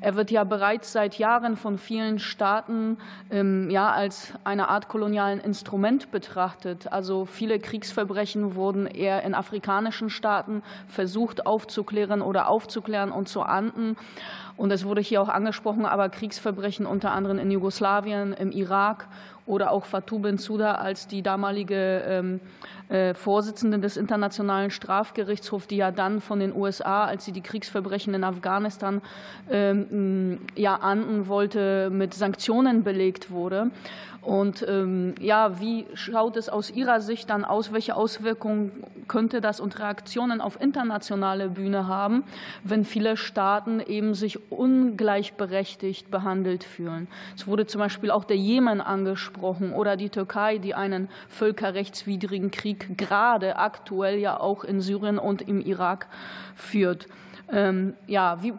Er 0.00 0.14
wird 0.14 0.30
ja 0.30 0.44
bereits 0.44 0.92
seit 0.92 1.18
Jahren 1.18 1.56
von 1.56 1.76
vielen 1.76 2.18
Staaten 2.18 2.98
ähm, 3.30 3.68
ja, 3.68 3.90
als 3.90 4.32
eine 4.44 4.68
Art 4.68 4.88
kolonialen 4.88 5.40
Instrument 5.40 6.10
betrachtet. 6.10 6.92
Also 6.92 7.24
viele 7.24 7.58
Kriegsverbrechen 7.58 8.54
wurden 8.54 8.86
eher 8.86 9.22
in 9.24 9.34
afrikanischen 9.34 10.08
Staaten 10.08 10.62
versucht 10.86 11.46
aufzuklären 11.46 12.22
oder 12.22 12.48
aufzuklären 12.48 13.10
und 13.10 13.28
zu 13.28 13.42
ahnden. 13.42 13.96
Und 14.56 14.72
es 14.72 14.84
wurde 14.84 15.00
hier 15.00 15.22
auch 15.22 15.28
angesprochen, 15.28 15.86
aber 15.86 16.08
Kriegsverbrechen 16.08 16.86
unter 16.86 17.12
anderem 17.12 17.38
in 17.38 17.50
Jugoslawien, 17.50 18.32
im 18.32 18.50
Irak 18.50 19.08
oder 19.48 19.72
auch 19.72 19.86
Fatou 19.86 20.18
Bensouda 20.18 20.74
als 20.74 21.08
die 21.08 21.22
damalige 21.22 22.02
ähm, 22.06 22.40
äh, 22.88 23.14
Vorsitzende 23.14 23.78
des 23.78 23.96
Internationalen 23.96 24.70
Strafgerichtshofs, 24.70 25.66
die 25.66 25.76
ja 25.76 25.90
dann 25.90 26.20
von 26.20 26.38
den 26.38 26.54
USA, 26.54 27.04
als 27.04 27.24
sie 27.24 27.32
die 27.32 27.40
Kriegsverbrechen 27.40 28.14
in 28.14 28.24
Afghanistan 28.24 29.00
ähm, 29.50 30.40
ja, 30.54 30.76
ahnden 30.76 31.28
wollte, 31.28 31.90
mit 31.90 32.14
Sanktionen 32.14 32.84
belegt 32.84 33.30
wurde. 33.30 33.70
Und 34.28 34.62
ähm, 34.68 35.14
ja, 35.20 35.58
wie 35.58 35.86
schaut 35.94 36.36
es 36.36 36.50
aus 36.50 36.70
Ihrer 36.70 37.00
Sicht 37.00 37.30
dann 37.30 37.46
aus? 37.46 37.72
Welche 37.72 37.96
Auswirkungen 37.96 38.84
könnte 39.08 39.40
das 39.40 39.58
und 39.58 39.78
Reaktionen 39.78 40.42
auf 40.42 40.60
internationale 40.60 41.48
Bühne 41.48 41.88
haben, 41.88 42.24
wenn 42.62 42.84
viele 42.84 43.16
Staaten 43.16 43.80
eben 43.80 44.12
sich 44.12 44.52
ungleichberechtigt 44.52 46.10
behandelt 46.10 46.62
fühlen? 46.62 47.08
Es 47.36 47.46
wurde 47.46 47.66
zum 47.66 47.78
Beispiel 47.78 48.10
auch 48.10 48.24
der 48.24 48.36
Jemen 48.36 48.82
angesprochen 48.82 49.72
oder 49.72 49.96
die 49.96 50.10
Türkei, 50.10 50.58
die 50.58 50.74
einen 50.74 51.08
völkerrechtswidrigen 51.30 52.50
Krieg 52.50 52.98
gerade 52.98 53.56
aktuell 53.56 54.18
ja 54.18 54.38
auch 54.38 54.62
in 54.62 54.82
Syrien 54.82 55.18
und 55.18 55.40
im 55.40 55.62
Irak 55.62 56.06
führt. 56.54 57.08
Ähm, 57.50 57.94
ja, 58.06 58.42
wie 58.42 58.52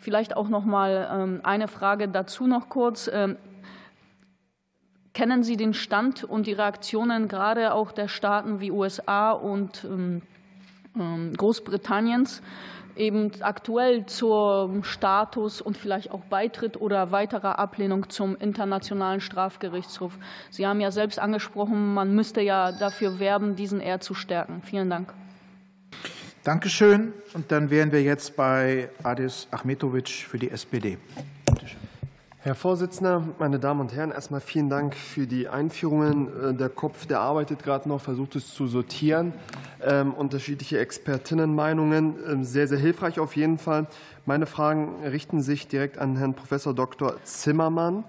Vielleicht 0.00 0.36
auch 0.36 0.48
noch 0.48 0.64
mal 0.64 1.08
ähm, 1.12 1.40
eine 1.42 1.66
Frage 1.66 2.06
dazu 2.06 2.46
noch 2.46 2.68
kurz. 2.68 3.10
Kennen 5.18 5.42
Sie 5.42 5.56
den 5.56 5.74
Stand 5.74 6.22
und 6.22 6.46
die 6.46 6.52
Reaktionen 6.52 7.26
gerade 7.26 7.74
auch 7.74 7.90
der 7.90 8.06
Staaten 8.06 8.60
wie 8.60 8.70
USA 8.70 9.32
und 9.32 9.82
ähm, 9.82 10.22
ähm, 10.96 11.32
Großbritanniens 11.36 12.40
eben 12.94 13.32
aktuell 13.40 14.06
zum 14.06 14.84
Status 14.84 15.60
und 15.60 15.76
vielleicht 15.76 16.12
auch 16.12 16.20
Beitritt 16.20 16.80
oder 16.80 17.10
weiterer 17.10 17.58
Ablehnung 17.58 18.08
zum 18.10 18.36
Internationalen 18.36 19.20
Strafgerichtshof. 19.20 20.12
Sie 20.50 20.68
haben 20.68 20.80
ja 20.80 20.92
selbst 20.92 21.18
angesprochen, 21.18 21.94
man 21.94 22.14
müsste 22.14 22.40
ja 22.40 22.70
dafür 22.70 23.18
werben, 23.18 23.56
diesen 23.56 23.80
eher 23.80 23.98
zu 23.98 24.14
stärken. 24.14 24.62
Vielen 24.62 24.88
Dank. 24.88 25.12
Dankeschön. 26.44 27.12
Und 27.34 27.50
dann 27.50 27.70
wären 27.70 27.90
wir 27.90 28.04
jetzt 28.04 28.36
bei 28.36 28.88
Adis 29.02 29.48
Achmetovic 29.50 30.10
für 30.10 30.38
die 30.38 30.52
SPD. 30.52 30.96
Herr 32.48 32.54
Vorsitzender, 32.54 33.28
meine 33.38 33.58
Damen 33.58 33.80
und 33.80 33.94
Herren, 33.94 34.10
erstmal 34.10 34.40
vielen 34.40 34.70
Dank 34.70 34.94
für 34.94 35.26
die 35.26 35.50
Einführungen. 35.50 36.28
Äh, 36.28 36.54
der 36.54 36.70
Kopf, 36.70 37.04
der 37.04 37.20
arbeitet 37.20 37.62
gerade 37.62 37.86
noch, 37.86 38.00
versucht 38.00 38.36
es 38.36 38.54
zu 38.54 38.66
sortieren. 38.66 39.34
Ähm, 39.82 40.14
unterschiedliche 40.14 40.78
Expertinnenmeinungen, 40.78 42.14
ähm, 42.26 42.44
sehr, 42.44 42.66
sehr 42.66 42.78
hilfreich 42.78 43.20
auf 43.20 43.36
jeden 43.36 43.58
Fall. 43.58 43.86
Meine 44.24 44.46
Fragen 44.46 45.04
richten 45.04 45.42
sich 45.42 45.68
direkt 45.68 45.98
an 45.98 46.16
Herrn 46.16 46.32
Professor 46.32 46.72
Dr. 46.72 47.22
Zimmermann. 47.22 48.04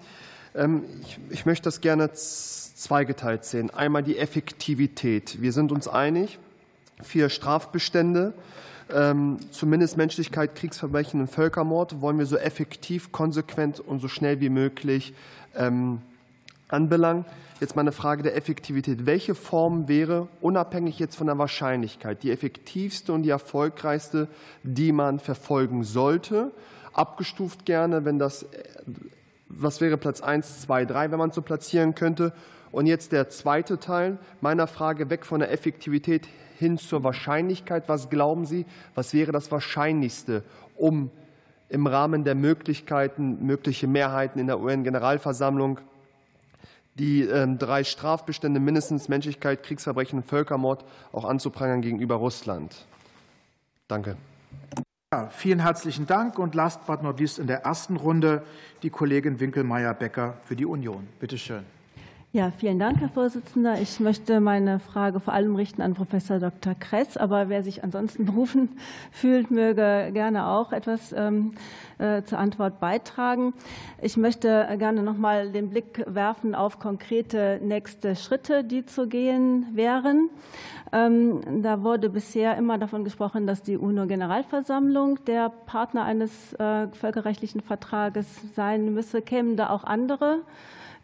Ähm, 0.55 0.85
ich, 1.29 1.45
möchte 1.45 1.65
das 1.65 1.81
gerne 1.81 2.13
zweigeteilt 2.13 3.43
sehen. 3.43 3.71
Einmal 3.71 4.03
die 4.03 4.17
Effektivität. 4.17 5.41
Wir 5.41 5.51
sind 5.51 5.73
uns 5.73 5.89
einig, 5.89 6.39
vier 7.03 7.27
Strafbestände 7.27 8.33
zumindest 9.51 9.97
Menschlichkeit, 9.97 10.55
Kriegsverbrechen 10.55 11.21
und 11.21 11.27
Völkermord 11.27 12.01
wollen 12.01 12.17
wir 12.17 12.25
so 12.25 12.37
effektiv, 12.37 13.11
konsequent 13.11 13.79
und 13.79 13.99
so 13.99 14.07
schnell 14.07 14.39
wie 14.39 14.49
möglich 14.49 15.13
ähm, 15.55 16.01
anbelangen. 16.69 17.25
Jetzt 17.59 17.75
mal 17.75 17.81
eine 17.81 17.91
Frage 17.91 18.23
der 18.23 18.37
Effektivität. 18.37 19.05
Welche 19.05 19.35
Form 19.35 19.87
wäre, 19.87 20.27
unabhängig 20.39 20.97
jetzt 20.97 21.15
von 21.15 21.27
der 21.27 21.37
Wahrscheinlichkeit, 21.37 22.23
die 22.23 22.31
effektivste 22.31 23.11
und 23.11 23.23
die 23.23 23.29
erfolgreichste, 23.29 24.27
die 24.63 24.91
man 24.91 25.19
verfolgen 25.19 25.83
sollte? 25.83 26.51
Abgestuft 26.93 27.65
gerne, 27.65 28.05
wenn 28.05 28.17
das, 28.17 28.45
was 29.49 29.81
wäre 29.81 29.97
Platz 29.97 30.21
1, 30.21 30.61
2, 30.61 30.85
3, 30.85 31.11
wenn 31.11 31.19
man 31.19 31.31
so 31.31 31.41
platzieren 31.41 31.95
könnte? 31.95 32.33
Und 32.71 32.85
jetzt 32.85 33.11
der 33.11 33.29
zweite 33.29 33.79
Teil 33.79 34.17
meiner 34.41 34.67
Frage 34.67 35.09
weg 35.09 35.25
von 35.25 35.41
der 35.41 35.51
Effektivität 35.51 36.27
hin 36.59 36.77
zur 36.77 37.03
Wahrscheinlichkeit. 37.05 37.87
Was 37.87 38.09
glauben 38.09 38.45
Sie, 38.45 38.65
was 38.93 39.13
wäre 39.13 39.31
das 39.31 39.49
Wahrscheinlichste, 39.49 40.43
um 40.75 41.09
im 41.69 41.87
Rahmen 41.87 42.25
der 42.25 42.35
Möglichkeiten, 42.35 43.45
mögliche 43.45 43.87
Mehrheiten 43.87 44.39
in 44.39 44.47
der 44.47 44.59
UN-Generalversammlung 44.59 45.79
die 46.95 47.21
ähm, 47.21 47.57
drei 47.57 47.85
Strafbestände 47.85 48.59
mindestens 48.59 49.07
Menschlichkeit, 49.07 49.63
Kriegsverbrechen 49.63 50.19
und 50.19 50.25
Völkermord 50.25 50.83
auch 51.13 51.23
anzuprangern 51.23 51.81
gegenüber 51.81 52.15
Russland? 52.15 52.85
Danke. 53.87 54.17
Ja, 55.13 55.29
vielen 55.29 55.59
herzlichen 55.59 56.07
Dank. 56.07 56.37
Und 56.37 56.55
last 56.55 56.85
but 56.85 57.01
not 57.01 57.21
least 57.21 57.39
in 57.39 57.47
der 57.47 57.63
ersten 57.63 57.95
Runde 57.95 58.43
die 58.83 58.89
Kollegin 58.89 59.39
Winkelmeier-Becker 59.39 60.35
für 60.43 60.57
die 60.57 60.65
Union. 60.65 61.07
Bitte 61.21 61.37
schön. 61.37 61.63
Ja, 62.31 62.51
vielen 62.51 62.77
Dank, 62.77 62.99
Herr 62.99 63.09
Vorsitzender. 63.09 63.81
Ich 63.81 63.99
möchte 63.99 64.39
meine 64.39 64.79
Frage 64.79 65.19
vor 65.19 65.33
allem 65.33 65.55
richten 65.55 65.81
an 65.81 65.95
Professor 65.95 66.37
Dr. 66.37 66.75
Kress, 66.75 67.17
aber 67.17 67.49
wer 67.49 67.63
sich 67.63 67.83
ansonsten 67.83 68.25
berufen 68.25 68.77
fühlt, 69.11 69.49
möge 69.49 70.11
gerne 70.13 70.45
auch 70.45 70.71
etwas 70.71 71.11
ähm, 71.11 71.53
äh, 71.97 72.21
zur 72.21 72.37
Antwort 72.37 72.79
beitragen. 72.79 73.55
Ich 73.99 74.15
möchte 74.15 74.67
gerne 74.77 75.01
noch 75.01 75.17
mal 75.17 75.51
den 75.51 75.71
Blick 75.71 76.03
werfen 76.05 76.53
auf 76.53 76.77
konkrete 76.77 77.59
nächste 77.63 78.15
Schritte, 78.15 78.63
die 78.63 78.85
zu 78.85 79.07
gehen 79.07 79.65
wären. 79.73 80.29
Ähm, 80.91 81.63
da 81.63 81.81
wurde 81.81 82.11
bisher 82.11 82.57
immer 82.57 82.77
davon 82.77 83.05
gesprochen, 83.05 83.47
dass 83.47 83.63
die 83.63 83.75
UNO-Generalversammlung 83.75 85.25
der 85.25 85.49
Partner 85.49 86.03
eines 86.03 86.53
äh, 86.53 86.89
völkerrechtlichen 86.89 87.61
Vertrages 87.61 88.27
sein 88.53 88.93
müsse. 88.93 89.23
Kämen 89.23 89.57
da 89.57 89.71
auch 89.71 89.83
andere 89.83 90.41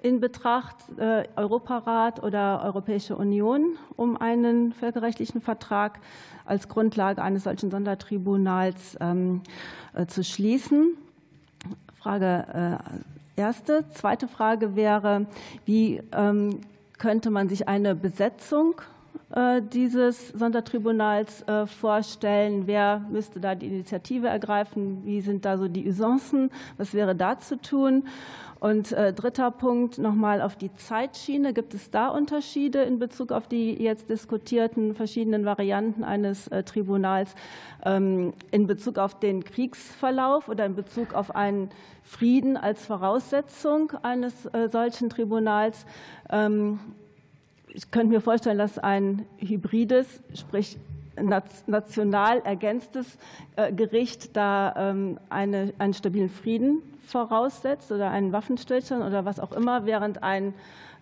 in 0.02 0.20
Betracht, 0.20 0.76
äh, 0.98 1.24
Europarat 1.36 2.22
oder 2.22 2.64
Europäische 2.64 3.16
Union, 3.16 3.78
um 3.96 4.18
einen 4.18 4.74
völkerrechtlichen 4.74 5.42
Vertrag 5.42 6.00
als 6.46 6.70
Grundlage 6.70 7.22
eines 7.22 7.44
solchen 7.44 7.72
Sondertribunals 7.72 8.98
ähm, 9.02 9.42
äh, 9.94 10.06
zu 10.06 10.24
schließen. 10.24 10.96
Frage 11.98 12.80
äh, 13.36 13.42
erste. 13.42 13.90
Zweite 13.90 14.28
Frage 14.28 14.76
wäre, 14.76 15.26
wie 15.66 16.02
ähm, 16.12 16.62
könnte 16.98 17.30
man 17.30 17.50
sich 17.50 17.68
eine 17.68 17.96
Besetzung 17.96 18.82
dieses 19.74 20.30
Sondertribunals 20.30 21.46
vorstellen? 21.66 22.68
Wer 22.68 23.06
müsste 23.10 23.40
da 23.40 23.56
die 23.56 23.68
Initiative 23.68 24.28
ergreifen? 24.28 25.04
Wie 25.04 25.22
sind 25.22 25.46
da 25.46 25.58
so 25.58 25.68
die 25.68 25.88
Usancen? 25.88 26.52
Was 26.78 26.94
wäre 26.94 27.16
da 27.16 27.40
zu 27.40 27.60
tun? 27.60 28.04
Und 28.60 28.94
äh, 28.94 29.14
dritter 29.14 29.52
Punkt 29.52 29.98
nochmal 29.98 30.42
auf 30.42 30.56
die 30.56 30.74
Zeitschiene. 30.74 31.54
Gibt 31.54 31.74
es 31.74 31.92
da 31.92 32.08
Unterschiede 32.08 32.82
in 32.84 33.00
Bezug 33.00 33.32
auf 33.32 33.48
die 33.48 33.74
jetzt 33.74 34.10
diskutierten 34.10 34.96
verschiedenen 34.96 35.46
Varianten 35.46 36.04
eines 36.04 36.48
äh, 36.48 36.64
Tribunals 36.64 37.36
ähm, 37.84 38.34
in 38.52 38.66
Bezug 38.66 38.98
auf 38.98 39.20
den 39.20 39.44
Kriegsverlauf 39.44 40.48
oder 40.48 40.66
in 40.66 40.76
Bezug 40.76 41.14
auf 41.14 41.36
einen 41.36 41.70
Frieden 42.02 42.58
als 42.58 42.86
Voraussetzung 42.86 43.92
eines 44.02 44.46
äh, 44.48 44.70
solchen 44.70 45.10
Tribunals? 45.10 45.86
Ich 47.76 47.92
könnte 47.92 48.14
mir 48.14 48.22
vorstellen, 48.22 48.58
dass 48.58 48.80
ein 48.80 49.26
hybrides, 49.38 50.22
sprich 50.34 50.78
national 51.68 52.40
ergänztes 52.40 53.18
Gericht 53.76 54.36
da 54.36 54.74
ähm, 54.78 55.20
eine, 55.30 55.74
einen 55.78 55.94
stabilen 55.94 56.30
Frieden 56.30 56.82
voraussetzt 57.06 57.92
oder 57.92 58.12
einen 58.12 58.32
Waffenstillstand 58.32 59.04
oder 59.04 59.26
was 59.26 59.42
auch 59.42 59.52
immer, 59.52 59.86
während 59.86 60.24
ein 60.24 60.54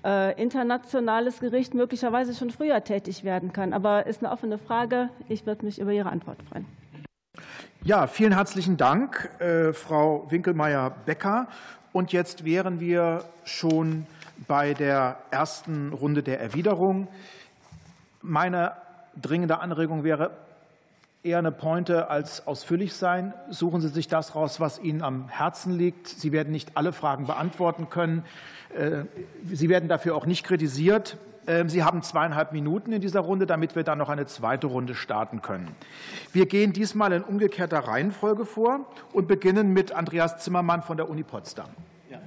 äh, 0.04 0.40
internationales 0.42 1.40
Gericht 1.40 1.76
möglicherweise 1.76 2.34
schon 2.34 2.50
früher 2.50 2.84
tätig 2.84 3.24
werden 3.24 3.54
kann. 3.54 3.72
Aber 3.72 4.08
ist 4.08 4.24
eine 4.24 4.32
offene 4.32 4.58
Frage. 4.58 5.10
Ich 5.30 5.46
würde 5.46 5.66
mich 5.66 5.80
über 5.80 5.92
Ihre 5.92 6.10
Antwort 6.10 6.38
freuen. 6.50 6.66
Ja, 7.84 8.08
vielen 8.08 8.34
herzlichen 8.34 8.78
Dank, 8.78 9.30
äh, 9.40 9.74
Frau 9.74 10.26
Winkelmeier-Becker. 10.30 11.48
Und 11.92 12.12
jetzt 12.12 12.46
wären 12.46 12.80
wir 12.80 13.26
schon 13.44 14.08
bei 14.48 14.74
der 14.74 15.18
ersten 15.32 15.94
Runde 15.94 16.24
der 16.24 16.40
Erwiderung. 16.40 17.08
Meine 18.22 18.74
dringende 19.22 19.60
Anregung 19.60 20.04
wäre, 20.04 20.32
eher 21.24 21.40
eine 21.40 21.52
Pointe 21.52 22.10
als 22.10 22.46
ausführlich 22.48 22.94
sein. 22.94 23.34
Suchen 23.50 23.82
Sie 23.82 23.88
sich 23.88 24.08
das 24.08 24.36
raus, 24.36 24.60
was 24.60 24.80
Ihnen 24.80 25.02
am 25.02 25.30
Herzen 25.30 25.74
liegt. 25.74 26.08
Sie 26.08 26.32
werden 26.32 26.52
nicht 26.52 26.76
alle 26.76 26.92
Fragen 26.92 27.26
beantworten 27.26 27.90
können. 27.90 28.26
Äh, 28.76 29.06
Sie 29.52 29.70
werden 29.70 29.88
dafür 29.88 30.16
auch 30.16 30.26
nicht 30.26 30.46
kritisiert. 30.46 31.18
Ähm, 31.48 31.70
Sie 31.70 31.84
haben 31.84 32.02
zweieinhalb 32.02 32.52
Minuten 32.52 32.92
in 32.92 33.02
dieser 33.02 33.22
Runde, 33.22 33.46
damit 33.46 33.76
wir 33.76 33.84
dann 33.84 33.98
noch 33.98 34.10
eine 34.10 34.26
zweite 34.26 34.68
Runde 34.68 34.96
starten 34.96 35.42
können. 35.42 35.70
Wir 36.34 36.46
gehen 36.46 36.74
diesmal 36.74 37.14
in 37.14 37.24
umgekehrter 37.24 37.80
Reihenfolge 37.80 38.46
vor 38.46 38.86
und 39.14 39.28
beginnen 39.28 39.72
mit 39.72 39.94
Andreas 39.94 40.40
Zimmermann 40.40 40.82
von 40.82 40.98
der 40.98 41.10
Uni 41.10 41.24
Potsdam. 41.24 41.70
Ja. 42.10 42.20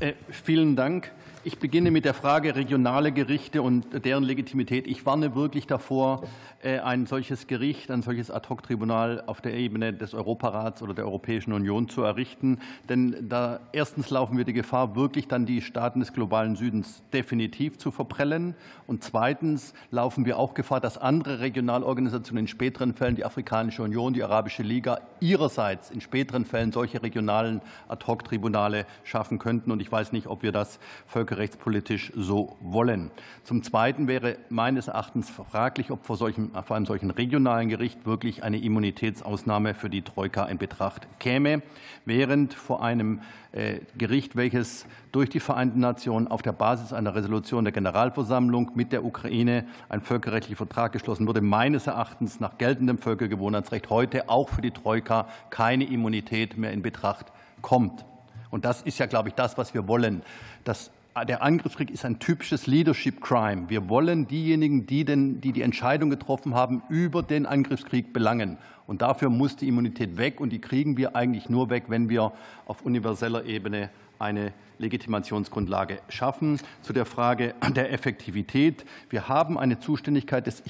Äh, 0.00 0.14
vielen 0.30 0.74
Dank. 0.74 1.12
Ich 1.46 1.60
beginne 1.60 1.92
mit 1.92 2.04
der 2.04 2.12
Frage 2.12 2.56
regionale 2.56 3.12
Gerichte 3.12 3.62
und 3.62 4.04
deren 4.04 4.24
Legitimität. 4.24 4.88
Ich 4.88 5.06
warne 5.06 5.36
wirklich 5.36 5.68
davor, 5.68 6.24
ein 6.66 7.06
solches 7.06 7.46
Gericht, 7.46 7.90
ein 7.92 8.02
solches 8.02 8.30
Ad-hoc-Tribunal 8.30 9.22
auf 9.26 9.40
der 9.40 9.54
Ebene 9.54 9.92
des 9.92 10.14
Europarats 10.14 10.82
oder 10.82 10.94
der 10.94 11.04
Europäischen 11.04 11.52
Union 11.52 11.88
zu 11.88 12.02
errichten. 12.02 12.58
Denn 12.88 13.28
da 13.28 13.60
erstens 13.72 14.10
laufen 14.10 14.36
wir 14.36 14.44
die 14.44 14.52
Gefahr, 14.52 14.96
wirklich 14.96 15.28
dann 15.28 15.46
die 15.46 15.62
Staaten 15.62 16.00
des 16.00 16.12
globalen 16.12 16.56
Südens 16.56 17.02
definitiv 17.12 17.78
zu 17.78 17.92
verprellen. 17.92 18.56
Und 18.88 19.04
zweitens 19.04 19.74
laufen 19.92 20.24
wir 20.24 20.38
auch 20.38 20.54
Gefahr, 20.54 20.80
dass 20.80 20.98
andere 20.98 21.38
Regionalorganisationen 21.38 22.44
in 22.44 22.48
späteren 22.48 22.94
Fällen, 22.94 23.14
die 23.14 23.24
Afrikanische 23.24 23.84
Union, 23.84 24.12
die 24.12 24.24
Arabische 24.24 24.64
Liga, 24.64 25.00
ihrerseits 25.20 25.90
in 25.90 26.00
späteren 26.00 26.44
Fällen 26.44 26.72
solche 26.72 27.02
regionalen 27.02 27.60
Ad-hoc-Tribunale 27.88 28.86
schaffen 29.04 29.38
könnten. 29.38 29.70
Und 29.70 29.80
ich 29.80 29.92
weiß 29.92 30.10
nicht, 30.10 30.26
ob 30.26 30.42
wir 30.42 30.50
das 30.50 30.80
völkerrechtspolitisch 31.06 32.12
so 32.16 32.56
wollen. 32.60 33.12
Zum 33.44 33.62
Zweiten 33.62 34.08
wäre 34.08 34.38
meines 34.48 34.88
Erachtens 34.88 35.30
fraglich, 35.30 35.92
ob 35.92 36.04
vor, 36.04 36.16
solchen, 36.16 36.55
vor 36.62 36.76
einem 36.76 36.86
solchen 36.86 37.10
regionalen 37.10 37.68
Gericht 37.68 38.06
wirklich 38.06 38.42
eine 38.42 38.58
Immunitätsausnahme 38.58 39.74
für 39.74 39.90
die 39.90 40.02
Troika 40.02 40.44
in 40.46 40.58
Betracht 40.58 41.06
käme, 41.18 41.62
während 42.04 42.54
vor 42.54 42.82
einem 42.82 43.20
äh, 43.52 43.80
Gericht, 43.96 44.36
welches 44.36 44.86
durch 45.12 45.30
die 45.30 45.40
Vereinten 45.40 45.80
Nationen 45.80 46.28
auf 46.28 46.42
der 46.42 46.52
Basis 46.52 46.92
einer 46.92 47.14
Resolution 47.14 47.64
der 47.64 47.72
Generalversammlung 47.72 48.72
mit 48.74 48.92
der 48.92 49.04
Ukraine 49.04 49.66
ein 49.88 50.00
völkerrechtlicher 50.00 50.58
Vertrag 50.58 50.92
geschlossen 50.92 51.26
wurde, 51.26 51.40
meines 51.40 51.86
Erachtens 51.86 52.40
nach 52.40 52.58
geltendem 52.58 52.98
Völkergewohnheitsrecht 52.98 53.90
heute 53.90 54.28
auch 54.28 54.48
für 54.48 54.62
die 54.62 54.70
Troika 54.70 55.28
keine 55.50 55.84
Immunität 55.84 56.56
mehr 56.56 56.72
in 56.72 56.82
Betracht 56.82 57.32
kommt. 57.62 58.04
Und 58.50 58.64
das 58.64 58.82
ist 58.82 58.98
ja, 58.98 59.06
glaube 59.06 59.28
ich, 59.28 59.34
das, 59.34 59.58
was 59.58 59.74
wir 59.74 59.88
wollen, 59.88 60.22
dass 60.64 60.90
der 61.24 61.42
Angriffskrieg 61.42 61.90
ist 61.90 62.04
ein 62.04 62.18
typisches 62.18 62.66
Leadership 62.66 63.20
Crime. 63.22 63.68
Wir 63.68 63.88
wollen 63.88 64.28
diejenigen, 64.28 64.86
die, 64.86 65.04
den, 65.04 65.40
die 65.40 65.52
die 65.52 65.62
Entscheidung 65.62 66.10
getroffen 66.10 66.54
haben, 66.54 66.82
über 66.88 67.22
den 67.22 67.46
Angriffskrieg 67.46 68.12
belangen. 68.12 68.58
Und 68.86 69.02
dafür 69.02 69.30
muss 69.30 69.56
die 69.56 69.68
Immunität 69.68 70.18
weg. 70.18 70.40
Und 70.40 70.50
die 70.50 70.60
kriegen 70.60 70.96
wir 70.96 71.16
eigentlich 71.16 71.48
nur 71.48 71.70
weg, 71.70 71.84
wenn 71.88 72.08
wir 72.08 72.32
auf 72.66 72.82
universeller 72.82 73.44
Ebene 73.44 73.90
eine 74.18 74.52
Legitimationsgrundlage 74.78 76.00
schaffen. 76.08 76.60
Zu 76.82 76.92
der 76.92 77.06
Frage 77.06 77.54
der 77.74 77.92
Effektivität. 77.92 78.84
Wir 79.08 79.28
haben 79.28 79.58
eine 79.58 79.80
Zuständigkeit 79.80 80.46
des, 80.46 80.62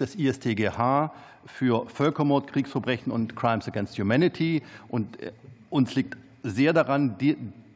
des 0.00 0.16
ISTGH 0.16 1.12
für 1.46 1.88
Völkermord, 1.88 2.52
Kriegsverbrechen 2.52 3.12
und 3.12 3.36
Crimes 3.36 3.68
against 3.68 3.98
Humanity. 3.98 4.62
Und 4.88 5.20
äh, 5.20 5.32
uns 5.70 5.94
liegt 5.94 6.16
sehr 6.42 6.72
daran, 6.72 7.16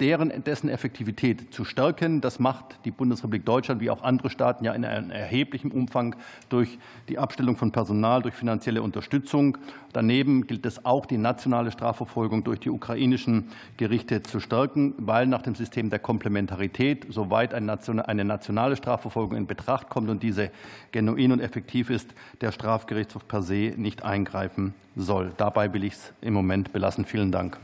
deren, 0.00 0.44
dessen 0.44 0.68
Effektivität 0.68 1.54
zu 1.54 1.64
stärken. 1.64 2.20
Das 2.20 2.38
macht 2.38 2.78
die 2.84 2.90
Bundesrepublik 2.90 3.44
Deutschland 3.44 3.80
wie 3.80 3.90
auch 3.90 4.02
andere 4.02 4.30
Staaten 4.30 4.64
ja 4.64 4.72
in 4.72 4.84
einem 4.84 5.10
erheblichen 5.10 5.70
Umfang 5.70 6.16
durch 6.48 6.78
die 7.08 7.18
Abstellung 7.18 7.56
von 7.56 7.72
Personal, 7.72 8.22
durch 8.22 8.34
finanzielle 8.34 8.82
Unterstützung. 8.82 9.56
Daneben 9.92 10.46
gilt 10.46 10.66
es 10.66 10.84
auch, 10.84 11.06
die 11.06 11.16
nationale 11.16 11.70
Strafverfolgung 11.70 12.44
durch 12.44 12.60
die 12.60 12.70
ukrainischen 12.70 13.48
Gerichte 13.76 14.22
zu 14.22 14.40
stärken, 14.40 14.94
weil 14.98 15.26
nach 15.26 15.42
dem 15.42 15.54
System 15.54 15.88
der 15.88 15.98
Komplementarität, 15.98 17.06
soweit 17.08 17.54
eine 17.54 18.24
nationale 18.24 18.76
Strafverfolgung 18.76 19.36
in 19.36 19.46
Betracht 19.46 19.88
kommt 19.88 20.10
und 20.10 20.22
diese 20.22 20.50
genuin 20.92 21.32
und 21.32 21.40
effektiv 21.40 21.90
ist, 21.90 22.12
der 22.40 22.52
Strafgerichtshof 22.52 23.26
per 23.26 23.42
se 23.42 23.74
nicht 23.76 24.04
eingreifen 24.04 24.74
soll. 24.96 25.32
Dabei 25.36 25.72
will 25.72 25.84
ich 25.84 25.94
es 25.94 26.12
im 26.20 26.34
Moment 26.34 26.72
belassen. 26.72 27.04
Vielen 27.04 27.32
Dank. 27.32 27.58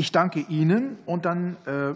Ich 0.00 0.12
danke 0.12 0.40
Ihnen 0.40 0.96
und 1.04 1.26
dann 1.26 1.58
äh, 1.66 1.92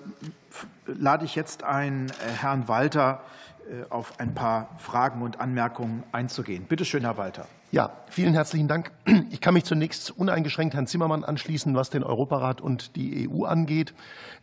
lade 0.85 1.25
ich 1.25 1.35
jetzt 1.35 1.65
ein, 1.65 2.11
äh, 2.11 2.13
Herrn 2.39 2.69
Walter 2.69 3.23
äh, 3.61 3.89
auf 3.89 4.21
ein 4.21 4.35
paar 4.35 4.69
Fragen 4.77 5.23
und 5.23 5.41
Anmerkungen 5.41 6.03
einzugehen. 6.13 6.65
Bitte 6.65 6.85
schön, 6.85 7.05
Herr 7.05 7.17
Walter. 7.17 7.47
Ja, 7.71 7.91
vielen 8.09 8.35
herzlichen 8.35 8.69
Dank. 8.69 8.93
Ich 9.31 9.41
kann 9.41 9.55
mich 9.55 9.65
zunächst 9.65 10.11
uneingeschränkt 10.13 10.75
Herrn 10.75 10.87
Zimmermann 10.87 11.25
anschließen, 11.25 11.75
was 11.75 11.91
den 11.91 12.05
Europarat 12.05 12.61
und 12.61 12.95
die 12.97 13.29
EU 13.29 13.45
angeht. 13.45 13.95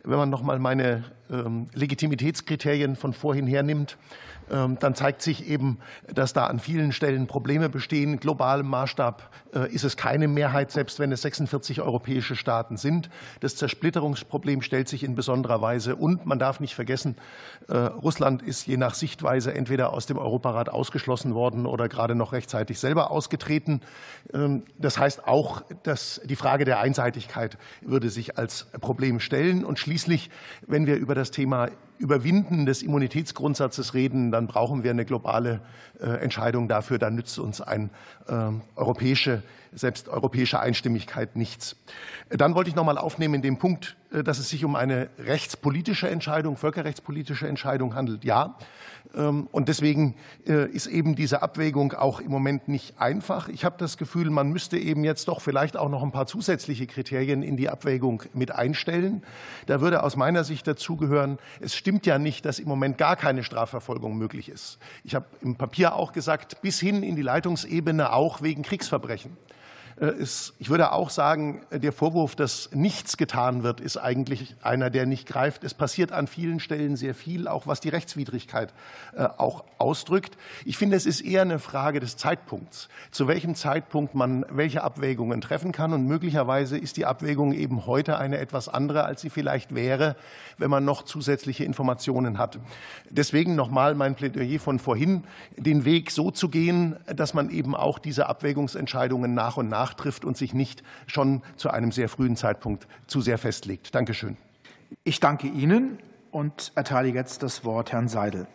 Wenn 0.04 0.18
man 0.18 0.30
noch 0.30 0.42
mal 0.42 0.58
meine 0.58 1.04
ähm, 1.30 1.68
Legitimitätskriterien 1.72 2.94
von 2.94 3.12
vorhin 3.12 3.46
hernimmt, 3.46 3.96
ähm, 4.50 4.76
dann 4.78 4.94
zeigt 4.94 5.22
sich 5.22 5.48
eben, 5.48 5.78
dass 6.12 6.32
da 6.32 6.46
an 6.46 6.60
vielen 6.60 6.92
Stellen 6.92 7.26
Probleme 7.26 7.68
bestehen. 7.68 8.18
Globalem 8.18 8.66
Maßstab 8.68 9.30
äh, 9.54 9.72
ist 9.72 9.84
es 9.84 9.96
keine 9.96 10.28
Mehrheit, 10.28 10.70
selbst 10.70 10.98
wenn 10.98 11.12
es 11.12 11.22
46 11.22 11.80
europäische 11.80 12.36
Staaten 12.36 12.76
sind. 12.76 13.08
Das 13.40 13.56
Zersplitterungsproblem 13.56 14.62
stellt 14.62 14.88
sich 14.88 15.04
in 15.04 15.14
besonderer 15.14 15.62
Weise. 15.62 15.96
Und 15.96 16.26
man 16.26 16.38
darf 16.38 16.60
nicht 16.60 16.74
vergessen, 16.74 17.16
äh, 17.68 17.76
Russland 17.76 18.42
ist 18.42 18.66
je 18.66 18.76
nach 18.76 18.94
Sichtweise 18.94 19.54
entweder 19.54 19.92
aus 19.92 20.06
dem 20.06 20.18
Europarat 20.18 20.68
ausgeschlossen 20.68 21.34
worden 21.34 21.66
oder 21.66 21.88
gerade 21.88 22.14
noch 22.14 22.32
rechtzeitig 22.32 22.78
selber 22.78 23.10
ausgetreten. 23.22 23.80
Ähm, 24.34 24.64
das 24.78 24.98
heißt 24.98 25.26
auch, 25.26 25.62
dass 25.84 26.20
die 26.24 26.36
Frage 26.36 26.64
der 26.64 26.80
Einseitigkeit 26.80 27.56
würde 27.80 28.10
sich 28.10 28.36
als 28.36 28.66
Problem 28.80 29.20
stellen. 29.20 29.64
Und 29.64 29.78
schließlich, 29.78 30.30
wenn 30.66 30.86
wir 30.86 30.96
über 30.96 31.14
das 31.14 31.30
Thema 31.30 31.68
Überwinden 32.02 32.66
des 32.66 32.82
Immunitätsgrundsatzes 32.82 33.94
reden, 33.94 34.32
dann 34.32 34.48
brauchen 34.48 34.82
wir 34.82 34.90
eine 34.90 35.04
globale 35.04 35.60
äh, 36.00 36.06
Entscheidung 36.06 36.66
dafür. 36.66 36.98
Dann 36.98 37.14
nützt 37.14 37.38
uns 37.38 37.60
eine 37.60 37.90
ähm, 38.28 38.62
europäische, 38.74 39.44
selbst 39.72 40.08
europäische 40.08 40.58
Einstimmigkeit 40.58 41.36
nichts. 41.36 41.76
Dann 42.28 42.56
wollte 42.56 42.68
ich 42.70 42.76
noch 42.76 42.84
mal 42.84 42.98
aufnehmen 42.98 43.34
in 43.34 43.42
dem 43.42 43.58
Punkt, 43.58 43.96
äh, 44.12 44.24
dass 44.24 44.40
es 44.40 44.48
sich 44.48 44.64
um 44.64 44.74
eine 44.74 45.10
rechtspolitische 45.18 46.10
Entscheidung, 46.10 46.56
völkerrechtspolitische 46.56 47.46
Entscheidung 47.46 47.94
handelt. 47.94 48.24
Ja, 48.24 48.56
ähm, 49.14 49.48
und 49.52 49.68
deswegen 49.68 50.14
äh, 50.46 50.68
ist 50.70 50.86
eben 50.86 51.14
diese 51.14 51.42
Abwägung 51.42 51.92
auch 51.92 52.20
im 52.20 52.30
Moment 52.30 52.68
nicht 52.68 53.00
einfach. 53.00 53.48
Ich 53.48 53.64
habe 53.64 53.76
das 53.78 53.96
Gefühl, 53.96 54.30
man 54.30 54.50
müsste 54.50 54.78
eben 54.78 55.04
jetzt 55.04 55.28
doch 55.28 55.40
vielleicht 55.40 55.76
auch 55.76 55.88
noch 55.88 56.02
ein 56.02 56.12
paar 56.12 56.26
zusätzliche 56.26 56.86
Kriterien 56.86 57.42
in 57.42 57.56
die 57.56 57.68
Abwägung 57.68 58.22
mit 58.32 58.52
einstellen. 58.52 59.22
Da 59.66 59.80
würde 59.80 60.02
aus 60.02 60.16
meiner 60.16 60.44
Sicht 60.44 60.66
dazugehören, 60.66 61.38
es 61.60 61.74
stimmt 61.74 61.91
ja 62.06 62.18
nicht, 62.18 62.44
dass 62.44 62.58
im 62.58 62.68
Moment 62.68 62.98
gar 62.98 63.16
keine 63.16 63.44
Strafverfolgung 63.44 64.16
möglich 64.16 64.48
ist. 64.48 64.78
Ich 65.04 65.14
habe 65.14 65.26
im 65.40 65.56
Papier 65.56 65.94
auch 65.94 66.12
gesagt, 66.12 66.60
bis 66.62 66.80
hin 66.80 67.02
in 67.02 67.16
die 67.16 67.22
Leitungsebene 67.22 68.12
auch 68.12 68.42
wegen 68.42 68.62
Kriegsverbrechen. 68.62 69.36
Äh, 70.02 70.12
ich 70.58 70.70
würde 70.70 70.92
auch 70.92 71.10
sagen, 71.10 71.62
der 71.70 71.92
Vorwurf, 71.92 72.34
dass 72.34 72.70
nichts 72.72 73.16
getan 73.16 73.62
wird, 73.62 73.80
ist 73.80 73.96
eigentlich 73.96 74.56
einer, 74.62 74.90
der 74.90 75.06
nicht 75.06 75.26
greift. 75.26 75.64
Es 75.64 75.74
passiert 75.74 76.12
an 76.12 76.26
vielen 76.26 76.60
Stellen 76.60 76.96
sehr 76.96 77.14
viel, 77.14 77.48
auch 77.48 77.66
was 77.66 77.80
die 77.80 77.88
Rechtswidrigkeit 77.88 78.74
äh, 79.16 79.24
auch 79.24 79.64
ausdrückt. 79.78 80.36
Ich 80.64 80.76
finde, 80.76 80.96
es 80.96 81.06
ist 81.06 81.20
eher 81.20 81.42
eine 81.42 81.58
Frage 81.58 82.00
des 82.00 82.16
Zeitpunkts, 82.16 82.88
zu 83.10 83.28
welchem 83.28 83.54
Zeitpunkt 83.54 84.14
man 84.14 84.44
welche 84.50 84.82
Abwägungen 84.82 85.40
treffen 85.40 85.72
kann. 85.72 85.92
Und 85.92 86.06
möglicherweise 86.06 86.76
ist 86.76 86.96
die 86.96 87.06
Abwägung 87.06 87.52
eben 87.52 87.86
heute 87.86 88.18
eine 88.18 88.38
etwas 88.38 88.68
andere, 88.68 89.04
als 89.04 89.20
sie 89.20 89.30
vielleicht 89.30 89.74
wäre, 89.74 90.16
wenn 90.58 90.70
man 90.70 90.84
noch 90.84 91.02
zusätzliche 91.02 91.64
Informationen 91.64 92.38
hat. 92.38 92.58
Deswegen 93.10 93.54
nochmal 93.54 93.94
mein 93.94 94.14
Plädoyer 94.14 94.58
von 94.58 94.78
vorhin, 94.78 95.24
den 95.56 95.84
Weg 95.84 96.10
so 96.10 96.30
zu 96.30 96.48
gehen, 96.48 96.96
dass 97.06 97.34
man 97.34 97.50
eben 97.50 97.74
auch 97.74 97.98
diese 97.98 98.26
Abwägungsentscheidungen 98.26 99.34
nach 99.34 99.56
und 99.56 99.68
nach 99.68 99.91
nachtrifft 99.92 100.24
und 100.24 100.36
sich 100.36 100.54
nicht 100.54 100.82
schon 101.06 101.42
zu 101.56 101.70
einem 101.70 101.92
sehr 101.92 102.08
frühen 102.08 102.36
Zeitpunkt 102.36 102.86
zu 103.06 103.20
sehr 103.20 103.38
festlegt. 103.38 103.94
Danke 103.94 104.14
schön. 104.14 104.36
Ich 105.04 105.20
danke 105.20 105.48
Ihnen 105.48 105.98
und 106.30 106.72
erteile 106.74 107.08
jetzt 107.08 107.42
das 107.42 107.64
Wort 107.64 107.92
Herrn 107.92 108.08
Seidel. 108.08 108.46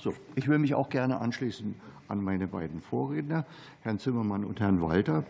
So, 0.00 0.12
ich 0.34 0.48
will 0.48 0.58
mich 0.58 0.74
auch 0.74 0.90
gerne 0.90 1.18
anschließen 1.18 1.74
an 2.08 2.22
meine 2.22 2.46
beiden 2.46 2.82
Vorredner, 2.82 3.46
Herrn 3.80 3.98
Zimmermann 3.98 4.44
und 4.44 4.60
Herrn 4.60 4.82
Walter. 4.82 5.24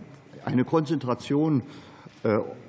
Eine 0.44 0.64
Konzentration 0.64 1.60
äh, 1.60 1.62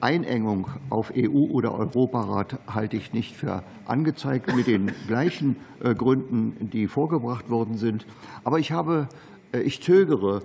Einengung 0.01 0.67
auf 0.89 1.13
EU- 1.15 1.49
oder 1.51 1.73
Europarat 1.73 2.59
halte 2.67 2.97
ich 2.97 3.13
nicht 3.13 3.35
für 3.35 3.63
angezeigt, 3.85 4.53
mit 4.53 4.67
den 4.67 4.91
gleichen 5.07 5.55
äh, 5.81 5.95
Gründen, 5.95 6.69
die 6.71 6.87
vorgebracht 6.87 7.49
worden 7.49 7.77
sind. 7.77 8.05
Aber 8.43 8.59
ich, 8.59 8.71
habe, 8.71 9.07
äh, 9.53 9.61
ich 9.61 9.81
zögere, 9.81 10.41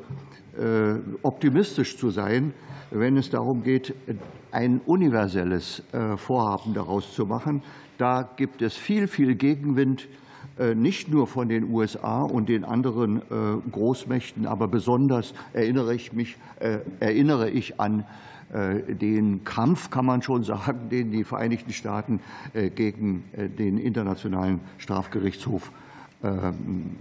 optimistisch 1.22 1.96
zu 1.96 2.11
sein, 2.11 2.52
wenn 2.90 3.16
es 3.16 3.30
darum 3.30 3.62
geht, 3.62 3.94
ein 4.50 4.80
universelles 4.84 5.82
Vorhaben 6.16 6.74
daraus 6.74 7.14
zu 7.14 7.24
machen. 7.24 7.62
Da 7.98 8.28
gibt 8.36 8.61
es 8.61 8.74
viel, 8.76 9.06
viel 9.06 9.36
Gegenwind, 9.36 10.08
nicht 10.74 11.08
nur 11.08 11.28
von 11.28 11.48
den 11.48 11.72
USA 11.72 12.22
und 12.24 12.48
den 12.48 12.64
anderen 12.64 13.22
Großmächten, 13.70 14.44
aber 14.44 14.66
besonders 14.66 15.34
erinnere 15.52 15.94
ich, 15.94 16.12
mich, 16.12 16.36
erinnere 16.98 17.48
ich 17.48 17.80
an 17.80 18.00
äh, 18.00 18.04
den 18.53 19.44
Kampf, 19.44 19.90
kann 19.90 20.07
man 20.07 20.22
schon 20.22 20.42
sagen, 20.42 20.88
den 20.90 21.11
die 21.12 21.24
Vereinigten 21.24 21.72
Staaten 21.72 22.20
äh, 22.53 22.70
gegen 22.70 23.24
äh, 23.32 23.48
den 23.48 23.78
Internationalen 23.78 24.61
Strafgerichtshof 24.78 25.72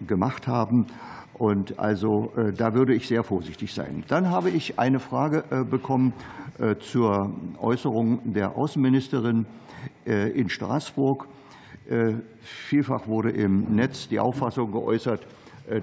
gemacht 0.07 0.47
haben. 0.47 0.85
Und 1.33 1.77
also 1.77 2.31
da 2.55 2.73
würde 2.73 2.95
ich 2.95 3.05
sehr 3.05 3.25
vorsichtig 3.25 3.73
sein. 3.73 4.05
Dann 4.07 4.29
habe 4.29 4.49
ich 4.49 4.79
eine 4.79 4.99
Frage 4.99 5.43
bekommen 5.69 6.13
zur 6.79 7.33
Äußerung 7.59 8.31
der 8.31 8.55
Außenministerin 8.55 9.45
in 10.05 10.47
Straßburg. 10.47 11.27
Vielfach 12.39 13.09
wurde 13.09 13.31
im 13.31 13.75
Netz 13.75 14.07
die 14.07 14.21
Auffassung 14.21 14.71
geäußert, 14.71 15.27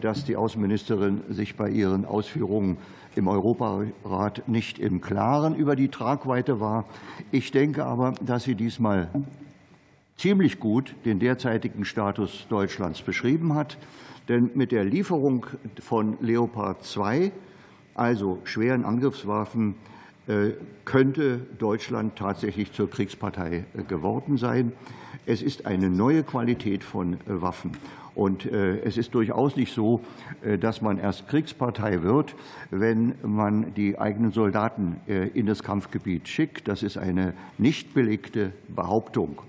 dass 0.00 0.24
die 0.24 0.36
Außenministerin 0.36 1.20
sich 1.28 1.56
bei 1.56 1.68
ihren 1.68 2.06
Ausführungen 2.06 2.78
im 3.16 3.28
Europarat 3.28 4.46
nicht 4.46 4.78
im 4.78 5.00
Klaren 5.00 5.54
über 5.56 5.74
die 5.76 5.88
Tragweite 5.88 6.60
war. 6.60 6.84
Ich 7.32 7.50
denke 7.50 7.84
aber, 7.84 8.12
dass 8.20 8.44
sie 8.44 8.54
diesmal 8.54 9.10
ziemlich 10.16 10.60
gut 10.60 10.94
den 11.04 11.18
derzeitigen 11.18 11.84
Status 11.84 12.46
Deutschlands 12.48 13.02
beschrieben 13.02 13.54
hat. 13.54 13.78
Denn 14.28 14.50
mit 14.54 14.72
der 14.72 14.84
Lieferung 14.84 15.46
von 15.80 16.18
Leopard 16.20 16.84
2, 16.84 17.32
also 17.94 18.38
schweren 18.44 18.84
Angriffswaffen, 18.84 19.76
äh, 20.26 20.50
könnte 20.84 21.46
Deutschland 21.58 22.16
tatsächlich 22.16 22.72
zur 22.72 22.90
Kriegspartei 22.90 23.64
äh, 23.76 23.82
geworden 23.84 24.36
sein. 24.36 24.72
Es 25.24 25.42
ist 25.42 25.66
eine 25.66 25.88
neue 25.88 26.24
Qualität 26.24 26.82
von 26.82 27.18
Waffen. 27.26 27.72
Und 28.16 28.46
äh, 28.46 28.78
es 28.78 28.96
ist 28.96 29.14
durchaus 29.14 29.56
nicht 29.56 29.74
so, 29.74 30.00
äh, 30.42 30.56
dass 30.56 30.80
man 30.80 30.96
erst 30.96 31.28
Kriegspartei 31.28 32.02
wird, 32.02 32.34
wenn 32.70 33.14
man 33.22 33.74
die 33.74 33.98
eigenen 33.98 34.30
Soldaten 34.32 34.96
äh, 35.06 35.28
in 35.28 35.44
das 35.44 35.62
Kampfgebiet 35.62 36.26
schickt. 36.26 36.66
Das 36.66 36.82
ist 36.82 36.96
eine 36.96 37.34
nicht 37.58 37.94
belegte 37.94 38.52
Behauptung. 38.74 39.42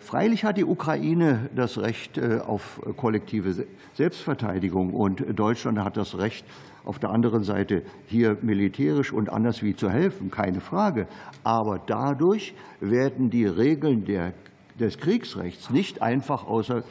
Freilich 0.00 0.44
hat 0.44 0.56
die 0.56 0.64
Ukraine 0.64 1.50
das 1.54 1.78
Recht 1.78 2.20
auf 2.20 2.80
kollektive 2.96 3.64
Selbstverteidigung 3.94 4.92
und 4.92 5.24
Deutschland 5.38 5.78
hat 5.78 5.96
das 5.96 6.18
Recht, 6.18 6.44
auf 6.84 6.98
der 6.98 7.10
anderen 7.10 7.44
Seite 7.44 7.82
hier 8.06 8.38
militärisch 8.42 9.12
und 9.12 9.28
anders 9.28 9.62
wie 9.62 9.76
zu 9.76 9.88
helfen, 9.88 10.32
keine 10.32 10.60
Frage. 10.60 11.06
Aber 11.44 11.78
dadurch 11.78 12.54
werden 12.80 13.30
die 13.30 13.46
Regeln 13.46 14.04
der, 14.04 14.32
des 14.80 14.98
Kriegsrechts 14.98 15.70
nicht 15.70 16.02
einfach 16.02 16.44
außer 16.44 16.82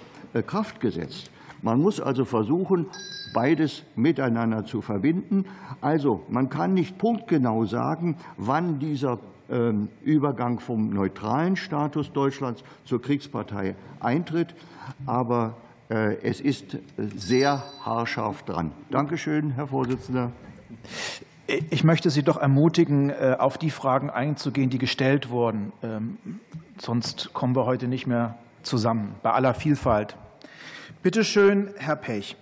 Kraft 0.43 0.79
gesetzt. 0.79 1.31
Man 1.61 1.81
muss 1.81 1.99
also 1.99 2.25
versuchen, 2.25 2.87
beides 3.33 3.83
miteinander 3.95 4.65
zu 4.65 4.81
verbinden. 4.81 5.45
Also 5.81 6.23
man 6.29 6.49
kann 6.49 6.73
nicht 6.73 6.97
punktgenau 6.97 7.65
sagen, 7.65 8.17
wann 8.37 8.79
dieser 8.79 9.19
ähm, 9.49 9.89
Übergang 10.03 10.59
vom 10.59 10.89
neutralen 10.89 11.55
Status 11.55 12.11
Deutschlands 12.11 12.63
zur 12.83 13.01
Kriegspartei 13.01 13.75
eintritt. 13.99 14.55
Aber 15.05 15.57
äh, 15.89 16.15
es 16.21 16.41
ist 16.41 16.77
sehr 16.97 17.63
haarscharf 17.83 18.43
dran. 18.43 18.71
Danke 18.89 19.17
schön, 19.17 19.51
Herr 19.51 19.67
Vorsitzender. 19.67 20.31
Ich 21.47 21.83
möchte 21.83 22.09
Sie 22.09 22.23
doch 22.23 22.37
ermutigen, 22.37 23.11
äh, 23.11 23.35
auf 23.37 23.57
die 23.57 23.69
Fragen 23.69 24.09
einzugehen, 24.09 24.69
die 24.69 24.79
gestellt 24.79 25.29
wurden. 25.29 25.71
Ähm, 25.83 26.17
sonst 26.79 27.33
kommen 27.33 27.55
wir 27.55 27.65
heute 27.65 27.87
nicht 27.87 28.07
mehr 28.07 28.37
zusammen, 28.63 29.15
bei 29.21 29.31
aller 29.31 29.53
Vielfalt. 29.53 30.15
Bitte 31.05 31.23
schön, 31.23 31.69
Herr 31.77 31.97
Pech. 31.97 32.35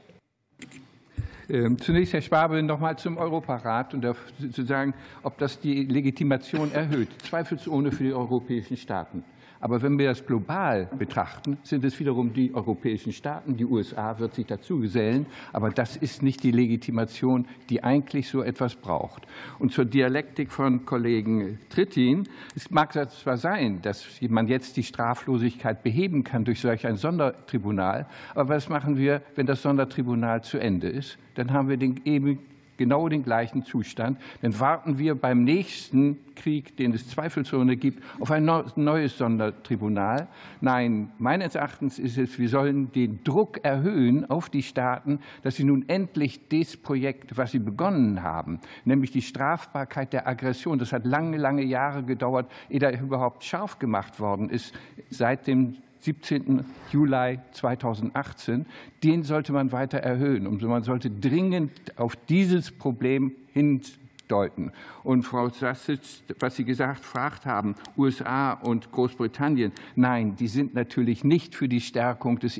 Ähm, 1.49 1.77
zunächst, 1.79 2.13
Herr 2.13 2.21
Schwabe, 2.21 2.63
noch 2.63 2.79
mal 2.79 2.97
zum 2.97 3.17
Europarat 3.17 3.93
und 3.93 4.07
zu 4.53 4.63
sagen, 4.63 4.93
ob 5.21 5.37
das 5.37 5.59
die 5.59 5.83
Legitimation 5.83 6.71
erhöht. 6.71 7.09
Zweifelsohne 7.27 7.91
für 7.91 8.05
die 8.05 8.13
europäischen 8.13 8.77
Staaten. 8.77 9.25
Aber 9.63 9.81
wenn 9.81 9.97
wir 9.97 10.09
das 10.09 10.25
global 10.25 10.89
betrachten, 10.99 11.57
sind 11.63 11.85
es 11.85 11.97
wiederum 11.97 12.33
die 12.33 12.53
europäischen 12.53 13.13
Staaten. 13.13 13.55
Die 13.55 13.63
USA 13.63 14.19
wird 14.19 14.35
sich 14.35 14.45
dazu 14.45 14.81
gesellen. 14.81 15.25
Aber 15.53 15.69
das 15.69 15.95
ist 15.95 16.21
nicht 16.21 16.43
die 16.43 16.51
Legitimation, 16.51 17.47
die 17.69 17.81
eigentlich 17.81 18.27
so 18.27 18.43
etwas 18.43 18.75
braucht. 18.75 19.25
Und 19.59 19.71
zur 19.71 19.85
Dialektik 19.85 20.51
von 20.51 20.85
Kollegen 20.85 21.59
Trittin. 21.69 22.27
Es 22.57 22.71
mag 22.71 22.91
zwar 22.91 23.37
sein, 23.37 23.81
dass 23.81 24.05
man 24.27 24.49
jetzt 24.49 24.75
die 24.75 24.83
Straflosigkeit 24.83 25.81
beheben 25.81 26.25
kann 26.25 26.43
durch 26.43 26.59
solch 26.59 26.85
ein 26.85 26.97
Sondertribunal. 26.97 28.05
Aber 28.35 28.55
was 28.55 28.67
machen 28.67 28.97
wir, 28.97 29.21
wenn 29.35 29.45
das 29.45 29.61
Sondertribunal 29.61 30.43
zu 30.43 30.57
Ende 30.57 30.89
ist? 30.89 31.17
Dann 31.35 31.53
haben 31.53 31.69
wir 31.69 31.77
den 31.77 32.01
eben 32.03 32.39
genau 32.77 33.09
den 33.09 33.23
gleichen 33.23 33.63
Zustand. 33.63 34.19
Dann 34.41 34.59
warten 34.59 34.97
wir 34.97 35.15
beim 35.15 35.43
nächsten 35.43 36.17
Krieg, 36.35 36.75
den 36.77 36.93
es 36.93 37.07
zweifelsohne 37.07 37.77
gibt, 37.77 38.03
auf 38.19 38.31
ein 38.31 38.49
neues 38.75 39.17
Sondertribunal. 39.17 40.27
Nein, 40.61 41.11
meines 41.17 41.55
Erachtens 41.55 41.99
ist 41.99 42.17
es, 42.17 42.39
wir 42.39 42.49
sollen 42.49 42.91
den 42.91 43.23
Druck 43.23 43.63
erhöhen 43.63 44.29
auf 44.29 44.49
die 44.49 44.63
Staaten, 44.63 45.19
dass 45.43 45.55
sie 45.55 45.63
nun 45.63 45.87
endlich 45.87 46.47
das 46.49 46.77
Projekt, 46.77 47.37
was 47.37 47.51
sie 47.51 47.59
begonnen 47.59 48.23
haben, 48.23 48.59
nämlich 48.85 49.11
die 49.11 49.21
Strafbarkeit 49.21 50.13
der 50.13 50.27
Aggression, 50.27 50.79
das 50.79 50.91
hat 50.93 51.05
lange, 51.05 51.37
lange 51.37 51.63
Jahre 51.63 52.03
gedauert, 52.03 52.49
ehe 52.69 52.79
da 52.79 52.91
überhaupt 52.91 53.43
scharf 53.43 53.79
gemacht 53.79 54.19
worden 54.19 54.49
ist, 54.49 54.73
seit 55.09 55.47
dem 55.47 55.77
17. 56.03 56.65
Juli 56.91 57.39
2018, 57.51 58.65
den 59.03 59.23
sollte 59.23 59.53
man 59.53 59.71
weiter 59.71 59.99
erhöhen. 59.99 60.47
Und 60.47 60.61
man 60.63 60.83
sollte 60.83 61.09
dringend 61.09 61.97
auf 61.97 62.15
dieses 62.27 62.71
Problem 62.71 63.31
hindeuten. 63.53 64.71
Und 65.03 65.23
Frau 65.23 65.49
Sassitz, 65.49 66.23
was 66.39 66.55
Sie 66.55 66.65
gesagt 66.65 67.05
fragt 67.05 67.45
haben, 67.45 67.75
USA 67.97 68.51
und 68.53 68.91
Großbritannien, 68.91 69.71
nein, 69.95 70.35
die 70.35 70.47
sind 70.47 70.73
natürlich 70.73 71.23
nicht 71.23 71.55
für 71.55 71.69
die 71.69 71.81
Stärkung 71.81 72.39
des 72.39 72.57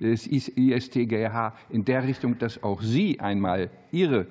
ISTGH 0.00 1.54
in 1.70 1.84
der 1.84 2.04
Richtung, 2.04 2.38
dass 2.38 2.62
auch 2.62 2.82
Sie 2.82 3.20
einmal 3.20 3.70
Ihre 3.90 4.26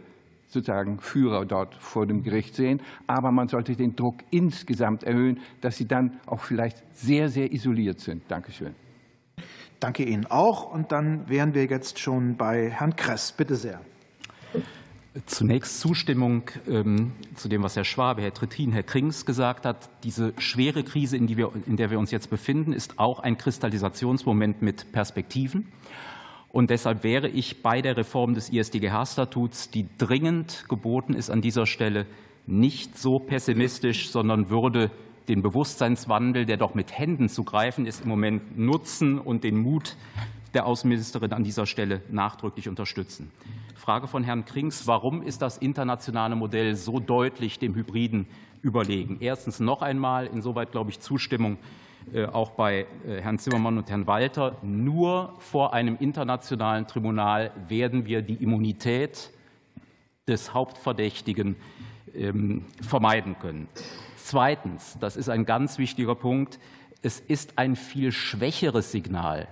sozusagen 0.48 1.00
Führer 1.00 1.46
dort 1.46 1.76
vor 1.76 2.06
dem 2.06 2.24
Gericht 2.24 2.56
sehen. 2.56 2.82
Aber 3.08 3.32
man 3.32 3.48
sollte 3.48 3.76
den 3.76 3.96
Druck 3.96 4.18
insgesamt 4.32 5.04
erhöhen, 5.04 5.40
dass 5.62 5.78
sie 5.78 5.88
dann 5.88 6.20
auch 6.26 6.42
vielleicht 6.42 6.84
sehr, 6.96 7.30
sehr 7.30 7.52
isoliert 7.52 8.00
sind. 8.00 8.24
Dankeschön. 8.30 8.76
Danke 9.80 10.04
Ihnen 10.04 10.26
auch. 10.28 10.72
Und 10.72 10.92
dann 10.92 11.28
wären 11.30 11.54
wir 11.54 11.66
jetzt 11.66 12.00
schon 12.00 12.38
bei 12.38 12.70
Herrn 12.70 12.96
Kress. 12.96 13.32
Bitte 13.32 13.56
sehr. 13.56 13.82
Zunächst 15.28 15.80
Zustimmung 15.80 16.50
ähm, 16.68 17.14
zu 17.36 17.48
dem, 17.48 17.64
was 17.64 17.78
Herr 17.78 17.86
Schwabe, 17.86 18.22
Herr 18.22 18.34
Trittin, 18.34 18.74
Herr 18.74 18.84
Krings 18.84 19.26
gesagt 19.26 19.66
hat. 19.66 19.90
Diese 20.04 20.34
schwere 20.38 20.84
Krise, 20.84 21.16
in, 21.16 21.28
die 21.28 21.38
wir, 21.38 21.52
in 21.68 21.78
der 21.78 21.90
wir 21.90 22.00
uns 22.00 22.12
jetzt 22.12 22.30
befinden, 22.30 22.74
ist 22.74 23.00
auch 23.00 23.20
ein 23.20 23.38
Kristallisationsmoment 23.38 24.62
mit 24.62 24.92
Perspektiven. 24.92 25.72
Und 26.56 26.70
deshalb 26.70 27.04
wäre 27.04 27.28
ich 27.28 27.62
bei 27.64 27.82
der 27.82 27.98
Reform 27.98 28.34
des 28.34 28.50
ISDGH-Statuts, 28.50 29.72
die 29.72 29.90
dringend 29.98 30.64
geboten 30.70 31.14
ist, 31.14 31.30
an 31.30 31.42
dieser 31.42 31.66
Stelle 31.66 32.06
nicht 32.48 32.98
so 32.98 33.20
pessimistisch, 33.20 34.10
sondern 34.10 34.50
würde 34.50 34.90
den 35.28 35.42
Bewusstseinswandel, 35.42 36.46
der 36.46 36.56
doch 36.56 36.74
mit 36.74 36.98
Händen 36.98 37.28
zu 37.28 37.44
greifen 37.44 37.86
ist, 37.86 38.04
im 38.04 38.08
Moment 38.08 38.58
nutzen 38.58 39.20
und 39.20 39.44
den 39.44 39.58
Mut 39.58 39.98
der 40.54 40.66
Außenministerin 40.66 41.34
an 41.34 41.44
dieser 41.44 41.66
Stelle 41.66 42.02
nachdrücklich 42.10 42.70
unterstützen. 42.70 43.32
Frage 43.76 44.08
von 44.08 44.24
Herrn 44.24 44.46
Krings. 44.46 44.88
Warum 44.88 45.24
ist 45.24 45.42
das 45.42 45.58
internationale 45.58 46.38
Modell 46.38 46.76
so 46.76 47.02
deutlich 47.02 47.60
dem 47.60 47.76
Hybriden 47.76 48.28
überlegen? 48.62 49.18
Erstens 49.20 49.60
noch 49.60 49.82
einmal, 49.82 50.28
insoweit 50.28 50.72
glaube 50.72 50.92
ich 50.92 51.02
Zustimmung 51.02 51.58
auch 52.28 52.52
bei 52.52 52.86
äh, 53.08 53.22
Herrn 53.22 53.40
Zimmermann 53.40 53.78
und 53.78 53.90
Herrn 53.90 54.08
Walter, 54.08 54.58
nur 54.62 55.34
vor 55.40 55.74
einem 55.74 55.98
internationalen 56.00 56.88
Tribunal 56.88 57.52
werden 57.68 58.06
wir 58.06 58.22
die 58.22 58.36
Immunität 58.36 59.32
des 60.28 60.54
Hauptverdächtigen 60.54 61.56
ähm, 62.14 62.66
vermeiden 62.82 63.38
können. 63.40 63.68
Zweitens, 64.18 64.98
das 65.00 65.18
ist 65.18 65.30
ein 65.30 65.46
ganz 65.46 65.78
wichtiger 65.78 66.16
Punkt, 66.16 66.60
es 67.02 67.20
ist 67.20 67.58
ein 67.58 67.76
viel 67.76 68.12
schwächeres 68.12 68.92
Signal, 68.92 69.48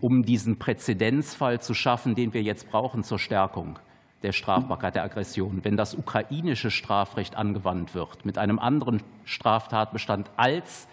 um 0.00 0.24
diesen 0.24 0.58
Präzedenzfall 0.58 1.60
zu 1.60 1.74
schaffen, 1.74 2.14
den 2.14 2.32
wir 2.34 2.42
jetzt 2.42 2.70
brauchen 2.70 3.02
zur 3.02 3.18
Stärkung 3.18 3.78
der 4.22 4.32
Strafbarkeit 4.32 4.94
der 4.94 5.04
Aggression. 5.04 5.64
Wenn 5.64 5.76
das 5.76 5.94
ukrainische 5.94 6.70
Strafrecht 6.70 7.36
angewandt 7.36 7.94
wird 7.94 8.24
mit 8.24 8.38
einem 8.38 8.58
anderen 8.58 9.02
Straftatbestand 9.24 10.30
als 10.36 10.88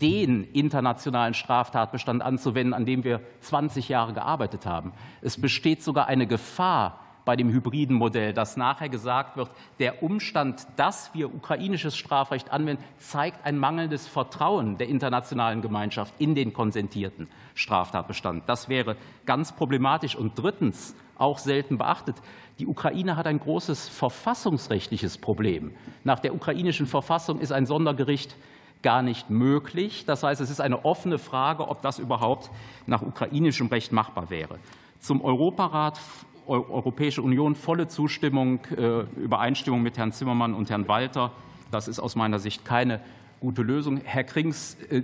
den 0.00 0.44
internationalen 0.52 1.34
Straftatbestand 1.34 2.22
anzuwenden, 2.22 2.74
an 2.74 2.84
dem 2.84 3.04
wir 3.04 3.20
20 3.40 3.88
Jahre 3.88 4.12
gearbeitet 4.12 4.66
haben. 4.66 4.92
Es 5.22 5.40
besteht 5.40 5.82
sogar 5.82 6.06
eine 6.06 6.26
Gefahr 6.26 7.00
bei 7.24 7.36
dem 7.36 7.50
hybriden 7.50 7.94
Modell, 7.94 8.32
dass 8.32 8.56
nachher 8.56 8.88
gesagt 8.88 9.36
wird, 9.36 9.50
der 9.80 10.02
Umstand, 10.02 10.66
dass 10.76 11.12
wir 11.12 11.34
ukrainisches 11.34 11.94
Strafrecht 11.94 12.50
anwenden, 12.50 12.82
zeigt 12.96 13.44
ein 13.44 13.58
mangelndes 13.58 14.08
Vertrauen 14.08 14.78
der 14.78 14.88
internationalen 14.88 15.60
Gemeinschaft 15.60 16.14
in 16.18 16.34
den 16.34 16.54
konsentierten 16.54 17.28
Straftatbestand. 17.54 18.48
Das 18.48 18.70
wäre 18.70 18.96
ganz 19.26 19.52
problematisch. 19.52 20.16
Und 20.16 20.38
drittens, 20.38 20.94
auch 21.18 21.36
selten 21.36 21.76
beachtet, 21.76 22.16
die 22.58 22.66
Ukraine 22.66 23.16
hat 23.16 23.26
ein 23.26 23.40
großes 23.40 23.88
verfassungsrechtliches 23.90 25.18
Problem. 25.18 25.72
Nach 26.04 26.20
der 26.20 26.34
ukrainischen 26.34 26.86
Verfassung 26.86 27.40
ist 27.40 27.52
ein 27.52 27.66
Sondergericht 27.66 28.36
gar 28.82 29.02
nicht 29.02 29.30
möglich. 29.30 30.04
Das 30.06 30.22
heißt, 30.22 30.40
es 30.40 30.50
ist 30.50 30.60
eine 30.60 30.84
offene 30.84 31.18
Frage, 31.18 31.68
ob 31.68 31.82
das 31.82 31.98
überhaupt 31.98 32.50
nach 32.86 33.02
ukrainischem 33.02 33.68
Recht 33.68 33.92
machbar 33.92 34.30
wäre. 34.30 34.58
Zum 35.00 35.22
Europarat 35.22 36.00
Europäische 36.48 37.20
Union 37.20 37.54
volle 37.54 37.88
Zustimmung, 37.88 38.60
äh, 38.74 39.00
Übereinstimmung 39.20 39.82
mit 39.82 39.98
Herrn 39.98 40.12
Zimmermann 40.12 40.54
und 40.54 40.70
Herrn 40.70 40.88
Walter. 40.88 41.32
Das 41.70 41.88
ist 41.88 41.98
aus 42.00 42.16
meiner 42.16 42.38
Sicht 42.38 42.64
keine 42.64 43.00
gute 43.40 43.62
Lösung. 43.62 44.00
Herr 44.02 44.24
Krings, 44.24 44.78
äh, 44.90 45.02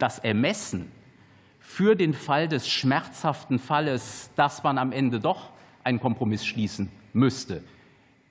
das 0.00 0.18
Ermessen 0.18 0.90
für 1.60 1.94
den 1.94 2.14
Fall 2.14 2.48
des 2.48 2.68
schmerzhaften 2.68 3.60
Falles, 3.60 4.30
dass 4.34 4.64
man 4.64 4.76
am 4.76 4.90
Ende 4.90 5.20
doch 5.20 5.50
einen 5.84 6.00
Kompromiss 6.00 6.44
schließen 6.44 6.90
müsste, 7.12 7.62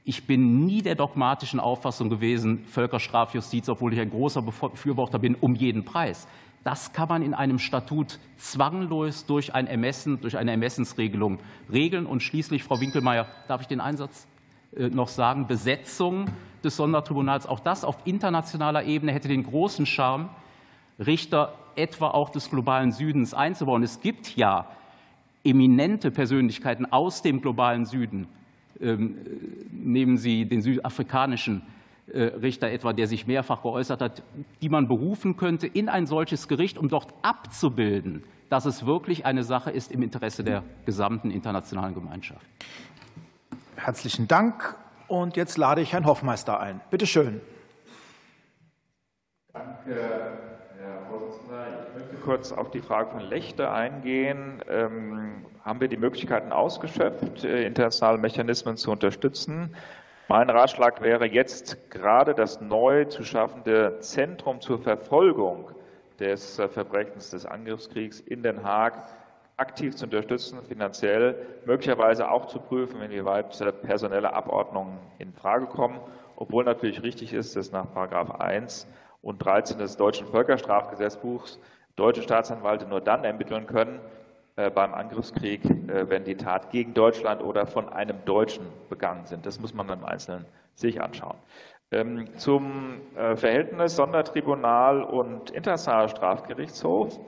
ich 0.03 0.25
bin 0.25 0.65
nie 0.65 0.81
der 0.81 0.95
dogmatischen 0.95 1.59
Auffassung 1.59 2.09
gewesen, 2.09 2.65
Völkerstrafjustiz, 2.65 3.69
obwohl 3.69 3.93
ich 3.93 3.99
ein 3.99 4.09
großer 4.09 4.41
Befürworter 4.41 5.19
bin, 5.19 5.35
um 5.35 5.53
jeden 5.53 5.85
Preis. 5.85 6.27
Das 6.63 6.93
kann 6.93 7.09
man 7.09 7.21
in 7.23 7.33
einem 7.33 7.59
Statut 7.59 8.19
zwanglos 8.37 9.25
durch 9.25 9.53
ein 9.53 9.67
Ermessen, 9.67 10.21
durch 10.21 10.37
eine 10.37 10.51
Ermessensregelung 10.51 11.39
regeln. 11.71 12.05
Und 12.05 12.21
schließlich, 12.21 12.63
Frau 12.63 12.79
Winkelmeier, 12.79 13.27
darf 13.47 13.61
ich 13.61 13.67
den 13.67 13.81
Einsatz 13.81 14.27
äh, 14.75 14.89
noch 14.89 15.07
sagen, 15.07 15.47
Besetzung 15.47 16.25
des 16.63 16.77
Sondertribunals, 16.77 17.47
auch 17.47 17.59
das 17.59 17.83
auf 17.83 17.97
internationaler 18.05 18.83
Ebene 18.83 19.11
hätte 19.11 19.27
den 19.27 19.43
großen 19.43 19.85
Charme, 19.85 20.29
Richter 20.99 21.55
etwa 21.75 22.09
auch 22.09 22.29
des 22.29 22.49
globalen 22.49 22.91
Südens 22.91 23.33
einzubauen. 23.33 23.81
Es 23.81 24.01
gibt 24.01 24.35
ja 24.35 24.67
eminente 25.43 26.11
Persönlichkeiten 26.11 26.91
aus 26.91 27.23
dem 27.23 27.41
globalen 27.41 27.85
Süden, 27.85 28.27
nehmen 28.81 30.17
Sie 30.17 30.45
den 30.45 30.61
südafrikanischen 30.61 31.61
Richter 32.13 32.69
etwa, 32.69 32.91
der 32.93 33.07
sich 33.07 33.27
mehrfach 33.27 33.61
geäußert 33.61 34.01
hat, 34.01 34.23
die 34.61 34.69
man 34.69 34.87
berufen 34.87 35.37
könnte 35.37 35.67
in 35.67 35.87
ein 35.87 36.07
solches 36.07 36.47
Gericht, 36.47 36.77
um 36.77 36.89
dort 36.89 37.13
abzubilden, 37.21 38.23
dass 38.49 38.65
es 38.65 38.85
wirklich 38.85 39.25
eine 39.25 39.43
Sache 39.43 39.71
ist 39.71 39.91
im 39.91 40.01
Interesse 40.01 40.43
der 40.43 40.63
gesamten 40.85 41.31
internationalen 41.31 41.93
Gemeinschaft. 41.93 42.45
Herzlichen 43.75 44.27
Dank. 44.27 44.75
Und 45.07 45.37
jetzt 45.37 45.57
lade 45.57 45.81
ich 45.81 45.93
Herrn 45.93 46.05
Hoffmeister 46.05 46.59
ein. 46.59 46.81
Bitte 46.89 47.05
schön. 47.05 47.39
Danke, 49.53 49.95
Herr 50.79 51.05
Vorsitzender. 51.09 51.67
Ich 51.87 51.93
möchte 51.95 52.09
kurz 52.21 52.51
auf 52.51 52.71
die 52.71 52.81
Frage 52.81 53.11
von 53.11 53.21
Lechte 53.21 53.71
eingehen. 53.71 54.63
Ähm, 54.69 55.45
haben 55.63 55.81
wir 55.81 55.87
die 55.87 55.97
Möglichkeiten 55.97 56.51
ausgeschöpft, 56.51 57.43
äh, 57.43 57.65
internationale 57.65 58.17
Mechanismen 58.17 58.77
zu 58.77 58.91
unterstützen? 58.91 59.75
Mein 60.27 60.49
Ratschlag 60.49 61.01
wäre 61.01 61.25
jetzt 61.25 61.91
gerade 61.91 62.33
das 62.33 62.61
neu 62.61 63.05
zu 63.05 63.23
schaffende 63.23 63.97
Zentrum 63.99 64.61
zur 64.61 64.79
Verfolgung 64.79 65.71
des 66.19 66.57
äh, 66.59 66.69
Verbrechens 66.69 67.31
des 67.31 67.45
Angriffskriegs 67.45 68.21
in 68.21 68.43
Den 68.43 68.63
Haag 68.63 68.93
aktiv 69.57 69.95
zu 69.95 70.05
unterstützen, 70.05 70.59
finanziell, 70.67 71.35
möglicherweise 71.65 72.31
auch 72.31 72.47
zu 72.47 72.59
prüfen, 72.59 73.01
inwieweit 73.01 73.59
äh, 73.61 73.71
personelle 73.71 74.33
Abordnungen 74.33 74.97
in 75.19 75.33
Frage 75.33 75.65
kommen, 75.65 75.99
obwohl 76.35 76.63
natürlich 76.63 77.03
richtig 77.03 77.33
ist, 77.33 77.55
dass 77.55 77.71
nach 77.71 77.95
1 77.95 78.87
und 79.21 79.37
13 79.39 79.77
des 79.77 79.97
deutschen 79.97 80.27
Völkerstrafgesetzbuchs 80.27 81.59
deutsche 81.95 82.21
Staatsanwälte 82.21 82.85
nur 82.85 83.01
dann 83.01 83.23
ermitteln 83.23 83.67
können 83.67 83.99
äh, 84.55 84.69
beim 84.69 84.93
Angriffskrieg, 84.93 85.61
wenn 85.87 86.23
die 86.23 86.35
Tat 86.35 86.71
gegen 86.71 86.93
Deutschland 86.93 87.41
oder 87.41 87.65
von 87.65 87.89
einem 87.89 88.23
Deutschen 88.25 88.65
begangen 88.89 89.25
sind. 89.25 89.45
Das 89.45 89.59
muss 89.59 89.73
man 89.73 89.89
im 89.89 90.03
Einzelnen 90.03 90.45
sich 90.75 91.01
anschauen. 91.01 91.37
Ähm, 91.93 92.25
zum 92.37 93.01
äh, 93.17 93.35
Verhältnis 93.35 93.97
Sondertribunal 93.97 95.03
und 95.03 95.51
Internationaler 95.51 96.07
Strafgerichtshof. 96.07 97.19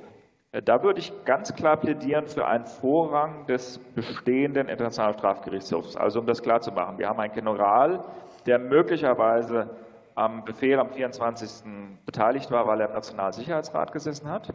Äh, 0.54 0.62
da 0.62 0.82
würde 0.82 1.02
ich 1.02 1.12
ganz 1.26 1.54
klar 1.54 1.76
plädieren 1.76 2.28
für 2.28 2.48
einen 2.48 2.66
Vorrang 2.66 3.46
des 3.48 3.78
bestehenden 3.94 4.70
Internationalen 4.70 5.18
Strafgerichtshofs. 5.18 5.98
Also 5.98 6.22
um 6.22 6.26
das 6.28 6.42
klar 6.42 6.62
zu 6.62 6.72
machen, 6.72 6.98
wir 6.98 7.10
haben 7.10 7.20
einen 7.20 7.34
General, 7.34 8.06
der 8.46 8.58
möglicherweise 8.58 9.70
am 10.16 10.46
Befehl 10.46 10.80
am 10.80 10.90
24. 10.90 11.64
beteiligt 12.06 12.52
war, 12.52 12.68
weil 12.68 12.82
er 12.82 12.88
im 12.88 12.94
Nationalsicherheitsrat 12.94 13.92
gesessen 13.92 14.30
hat. 14.30 14.54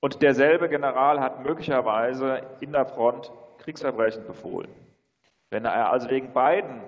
Und 0.00 0.22
derselbe 0.22 0.68
General 0.68 1.20
hat 1.20 1.42
möglicherweise 1.44 2.42
in 2.60 2.72
der 2.72 2.86
Front 2.86 3.32
Kriegsverbrechen 3.58 4.26
befohlen. 4.26 4.70
Wenn 5.50 5.64
er 5.64 5.90
also 5.90 6.10
wegen 6.10 6.32
beiden 6.32 6.82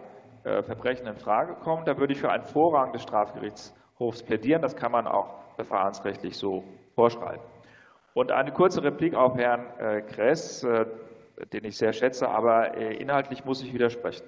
äh, 0.47 0.62
Verbrechen 0.62 1.09
in 1.09 1.16
Frage 1.16 1.55
kommen. 1.55 1.84
Da 1.86 1.98
würde 1.98 2.12
ich 2.12 2.20
für 2.20 2.30
einen 2.30 2.44
Vorrang 2.44 2.93
des 2.93 3.02
Strafgerichtshofs 3.02 4.22
plädieren. 4.22 4.62
Das 4.62 4.76
kann 4.76 4.93
man 4.93 5.09
auch 5.09 5.43
verfahrensrechtlich 5.56 6.36
so 6.36 6.62
vorschreiben. 6.94 7.43
Und 8.14 8.30
eine 8.30 8.52
kurze 8.52 8.80
Replik 8.84 9.16
auf 9.16 9.36
Herrn 9.36 9.66
äh, 9.80 10.02
Kress, 10.02 10.62
äh, 10.62 10.86
den 11.52 11.64
ich 11.64 11.76
sehr 11.76 11.93
schätze, 11.93 12.28
aber 12.28 12.74
inhaltlich 12.74 13.44
muss 13.44 13.60
ich 13.62 13.74
widersprechen. 13.74 14.24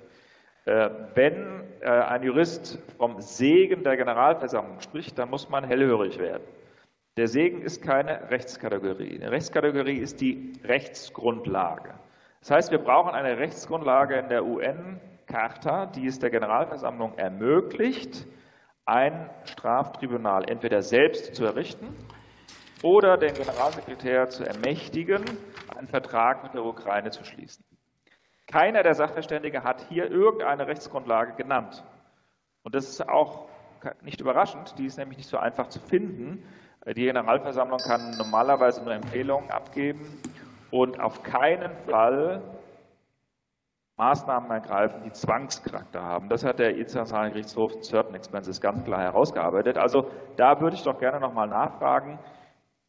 Wenn 1.15 1.63
ein 1.83 2.23
Jurist 2.23 2.79
vom 2.99 3.21
Segen 3.21 3.85
der 3.85 3.97
Generalversammlung 3.97 4.81
spricht, 4.81 5.19
dann 5.19 5.31
muss 5.31 5.49
man 5.49 5.65
hellhörig 5.65 6.19
werden. 6.19 6.43
Der 7.17 7.27
Segen 7.27 7.63
ist 7.63 7.83
keine 7.83 8.31
Rechtskategorie. 8.31 9.19
Eine 9.21 9.31
Rechtskategorie 9.31 9.99
ist 9.99 10.21
die 10.21 10.53
Rechtsgrundlage. 10.65 11.95
Das 12.41 12.51
heißt, 12.51 12.71
wir 12.71 12.79
brauchen 12.79 13.13
eine 13.13 13.39
Rechtsgrundlage 13.39 14.17
in 14.17 14.29
der 14.29 14.45
UN, 14.45 15.01
Charta, 15.27 15.87
die 15.87 16.07
es 16.07 16.19
der 16.19 16.31
Generalversammlung 16.31 17.17
ermöglicht, 17.19 18.27
ein 18.87 19.29
Straftribunal 19.45 20.49
entweder 20.49 20.81
selbst 20.83 21.35
zu 21.35 21.45
errichten 21.45 21.95
oder 22.83 23.17
den 23.17 23.35
Generalsekretär 23.35 24.29
zu 24.29 24.45
ermächtigen, 24.45 25.25
einen 25.77 25.89
Vertrag 25.89 26.45
mit 26.45 26.55
der 26.55 26.65
Ukraine 26.65 27.11
zu 27.11 27.25
schließen. 27.25 27.65
Keiner 28.51 28.83
der 28.83 28.95
Sachverständigen 28.95 29.63
hat 29.63 29.87
hier 29.91 30.11
irgendeine 30.11 30.67
Rechtsgrundlage 30.67 31.35
genannt. 31.35 31.85
Und 32.63 32.75
das 32.75 32.89
ist 32.89 33.07
auch 33.07 33.47
nicht 34.01 34.21
überraschend, 34.21 34.75
die 34.79 34.87
ist 34.87 34.97
nämlich 34.97 35.19
nicht 35.19 35.29
so 35.29 35.37
einfach 35.37 35.69
zu 35.69 35.79
finden. 35.81 36.43
Die 36.87 37.05
Generalversammlung 37.05 37.79
kann 37.79 38.17
normalerweise 38.17 38.83
nur 38.83 38.95
Empfehlungen 38.95 39.51
abgeben 39.51 40.01
und 40.71 40.99
auf 40.99 41.23
keinen 41.23 41.71
Fall 41.87 42.43
Maßnahmen 43.99 44.51
ergreifen, 44.51 45.03
die 45.05 45.13
Zwangscharakter 45.13 46.01
haben. 46.01 46.29
Das 46.29 46.45
hat 46.45 46.59
der 46.59 46.77
Internationale 46.77 47.31
Gerichtshof 47.31 47.83
Certain 47.83 48.15
Expenses 48.15 48.61
ganz 48.61 48.83
klar 48.85 49.03
herausgearbeitet. 49.03 49.77
Also 49.77 50.11
da 50.37 50.61
würde 50.61 50.77
ich 50.77 50.85
doch 50.85 50.99
gerne 50.99 51.21
noch 51.21 51.35
mal 51.35 51.49
nachfragen, 51.49 52.19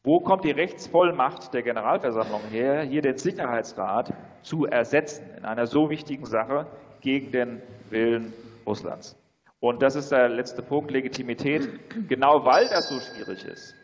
wo 0.04 0.20
kommt 0.20 0.44
die 0.44 0.52
Rechtsvollmacht 0.52 1.54
der 1.54 1.64
Generalversammlung 1.64 2.42
her, 2.52 2.84
hier 2.84 3.02
den 3.02 3.18
Sicherheitsrat 3.18 4.14
zu 4.44 4.66
ersetzen 4.66 5.26
in 5.38 5.46
einer 5.46 5.68
so 5.68 5.90
wichtigen 5.90 6.26
Sache 6.26 6.68
gegen 7.02 7.32
den 7.32 7.62
Willen 7.90 8.34
Russlands? 8.66 9.18
Und 9.60 9.82
das 9.82 9.96
ist 9.96 10.12
der 10.12 10.30
letzte 10.30 10.62
Punkt, 10.62 10.92
Legitimität. 10.92 11.70
Genau 12.08 12.46
weil 12.46 12.68
das 12.70 12.88
so 12.88 13.00
schwierig 13.00 13.44
ist, 13.46 13.76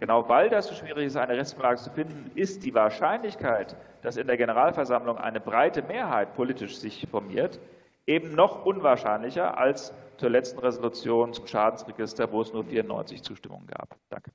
Genau 0.00 0.28
weil 0.28 0.50
das 0.50 0.68
so 0.68 0.74
schwierig 0.74 1.06
ist, 1.06 1.16
eine 1.16 1.36
Rechtsgrundlage 1.36 1.80
zu 1.80 1.90
finden, 1.90 2.30
ist 2.34 2.64
die 2.64 2.74
Wahrscheinlichkeit, 2.74 3.76
dass 4.02 4.16
in 4.16 4.26
der 4.26 4.36
Generalversammlung 4.36 5.18
eine 5.18 5.40
breite 5.40 5.82
Mehrheit 5.82 6.34
politisch 6.34 6.76
sich 6.76 7.06
formiert, 7.10 7.58
eben 8.06 8.34
noch 8.34 8.64
unwahrscheinlicher 8.64 9.56
als 9.58 9.92
zur 10.18 10.30
letzten 10.30 10.60
Resolution 10.60 11.32
zum 11.32 11.46
Schadensregister, 11.46 12.30
wo 12.30 12.42
es 12.42 12.52
nur 12.52 12.64
94 12.64 13.22
Zustimmungen 13.22 13.66
gab. 13.66 13.96
Danke. 14.10 14.30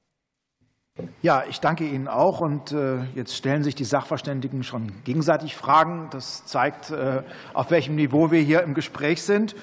Ja, 1.22 1.44
ich 1.50 1.60
danke 1.60 1.88
Ihnen 1.88 2.08
auch. 2.08 2.42
Und 2.42 2.72
äh, 2.72 3.04
jetzt 3.16 3.36
stellen 3.36 3.64
sich 3.64 3.76
die 3.76 3.84
Sachverständigen 3.84 4.64
schon 4.64 4.92
gegenseitig 5.04 5.56
Fragen. 5.56 6.08
Das 6.12 6.46
zeigt, 6.46 6.92
äh, 6.92 7.24
auf 7.54 7.72
welchem 7.72 7.96
Niveau 7.96 8.32
wir 8.32 8.42
hier 8.42 8.64
im 8.64 8.74
Gespräch 8.74 9.22
sind. 9.22 9.56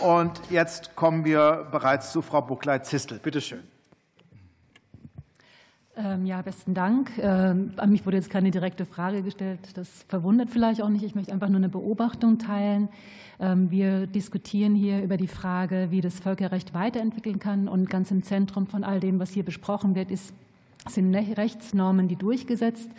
Und 0.00 0.40
jetzt 0.50 0.96
kommen 0.96 1.24
wir 1.24 1.68
bereits 1.70 2.12
zu 2.12 2.22
Frau 2.22 2.42
Buckleit-Zistel. 2.42 3.20
Bitte 3.22 3.40
schön. 3.40 3.62
Ähm, 5.98 6.26
ja, 6.26 6.42
besten 6.42 6.74
Dank. 6.74 7.10
Ähm, 7.18 7.72
an 7.76 7.90
mich 7.90 8.04
wurde 8.04 8.18
jetzt 8.18 8.28
keine 8.28 8.50
direkte 8.50 8.84
Frage 8.84 9.22
gestellt. 9.22 9.60
Das 9.74 9.88
verwundert 10.08 10.50
vielleicht 10.50 10.82
auch 10.82 10.90
nicht. 10.90 11.04
Ich 11.04 11.14
möchte 11.14 11.32
einfach 11.32 11.48
nur 11.48 11.56
eine 11.56 11.70
Beobachtung 11.70 12.38
teilen. 12.38 12.90
Ähm, 13.40 13.70
wir 13.70 14.06
diskutieren 14.06 14.74
hier 14.74 15.02
über 15.02 15.16
die 15.16 15.26
Frage, 15.26 15.86
wie 15.90 16.02
das 16.02 16.20
Völkerrecht 16.20 16.74
weiterentwickeln 16.74 17.38
kann. 17.38 17.66
Und 17.66 17.88
ganz 17.88 18.10
im 18.10 18.22
Zentrum 18.22 18.66
von 18.66 18.84
all 18.84 19.00
dem, 19.00 19.18
was 19.18 19.30
hier 19.30 19.44
besprochen 19.44 19.94
wird, 19.94 20.10
ist, 20.10 20.34
sind 20.88 21.14
Rechtsnormen, 21.14 22.08
die 22.08 22.16
durchgesetzt 22.16 22.90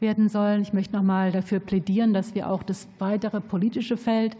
werden 0.00 0.28
sollen. 0.28 0.62
Ich 0.62 0.72
möchte 0.72 0.96
noch 0.96 1.02
mal 1.02 1.32
dafür 1.32 1.60
plädieren, 1.60 2.12
dass 2.12 2.34
wir 2.34 2.50
auch 2.50 2.62
das 2.62 2.88
weitere 2.98 3.40
politische 3.40 3.96
Feld 3.96 4.36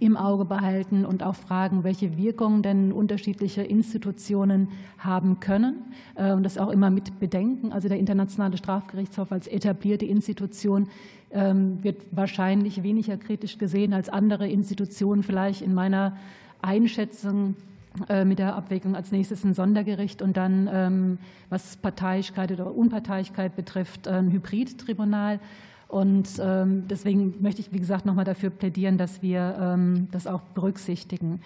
im 0.00 0.16
Auge 0.16 0.44
behalten 0.44 1.04
und 1.04 1.22
auch 1.22 1.36
fragen, 1.36 1.84
welche 1.84 2.16
Wirkungen 2.16 2.62
denn 2.62 2.92
unterschiedliche 2.92 3.62
Institutionen 3.62 4.68
haben 4.98 5.38
können 5.38 5.84
äh, 6.16 6.32
und 6.32 6.42
das 6.42 6.58
auch 6.58 6.70
immer 6.70 6.90
mit 6.90 7.20
bedenken. 7.20 7.72
Also 7.72 7.88
der 7.88 7.98
Internationale 7.98 8.56
Strafgerichtshof 8.56 9.30
als 9.30 9.46
etablierte 9.46 10.04
Institution 10.04 10.88
ähm, 11.30 11.82
wird 11.82 12.02
wahrscheinlich 12.10 12.82
weniger 12.82 13.16
kritisch 13.16 13.58
gesehen 13.58 13.92
als 13.92 14.08
andere 14.08 14.48
Institutionen, 14.48 15.22
vielleicht 15.22 15.62
in 15.62 15.72
meiner 15.72 16.16
Einschätzung 16.62 17.50
äh, 17.50 17.75
mit 18.24 18.38
der 18.38 18.54
Abwägung 18.54 18.94
als 18.94 19.12
nächstes 19.12 19.44
ein 19.44 19.54
Sondergericht 19.54 20.22
und 20.22 20.36
dann, 20.36 20.68
ähm, 20.72 21.18
was 21.48 21.76
Parteiigkeit 21.76 22.52
oder 22.52 22.74
Unparteilichkeit 22.74 23.56
betrifft, 23.56 24.06
ein 24.08 24.30
Hybridtribunal. 24.30 25.40
Und 25.88 26.28
ähm, 26.40 26.88
deswegen 26.88 27.34
möchte 27.40 27.60
ich, 27.60 27.72
wie 27.72 27.78
gesagt, 27.78 28.06
noch 28.06 28.14
mal 28.14 28.24
dafür 28.24 28.50
plädieren, 28.50 28.98
dass 28.98 29.22
wir 29.22 29.56
ähm, 29.60 30.08
das 30.10 30.26
auch 30.26 30.40
berücksichtigen. 30.40 31.40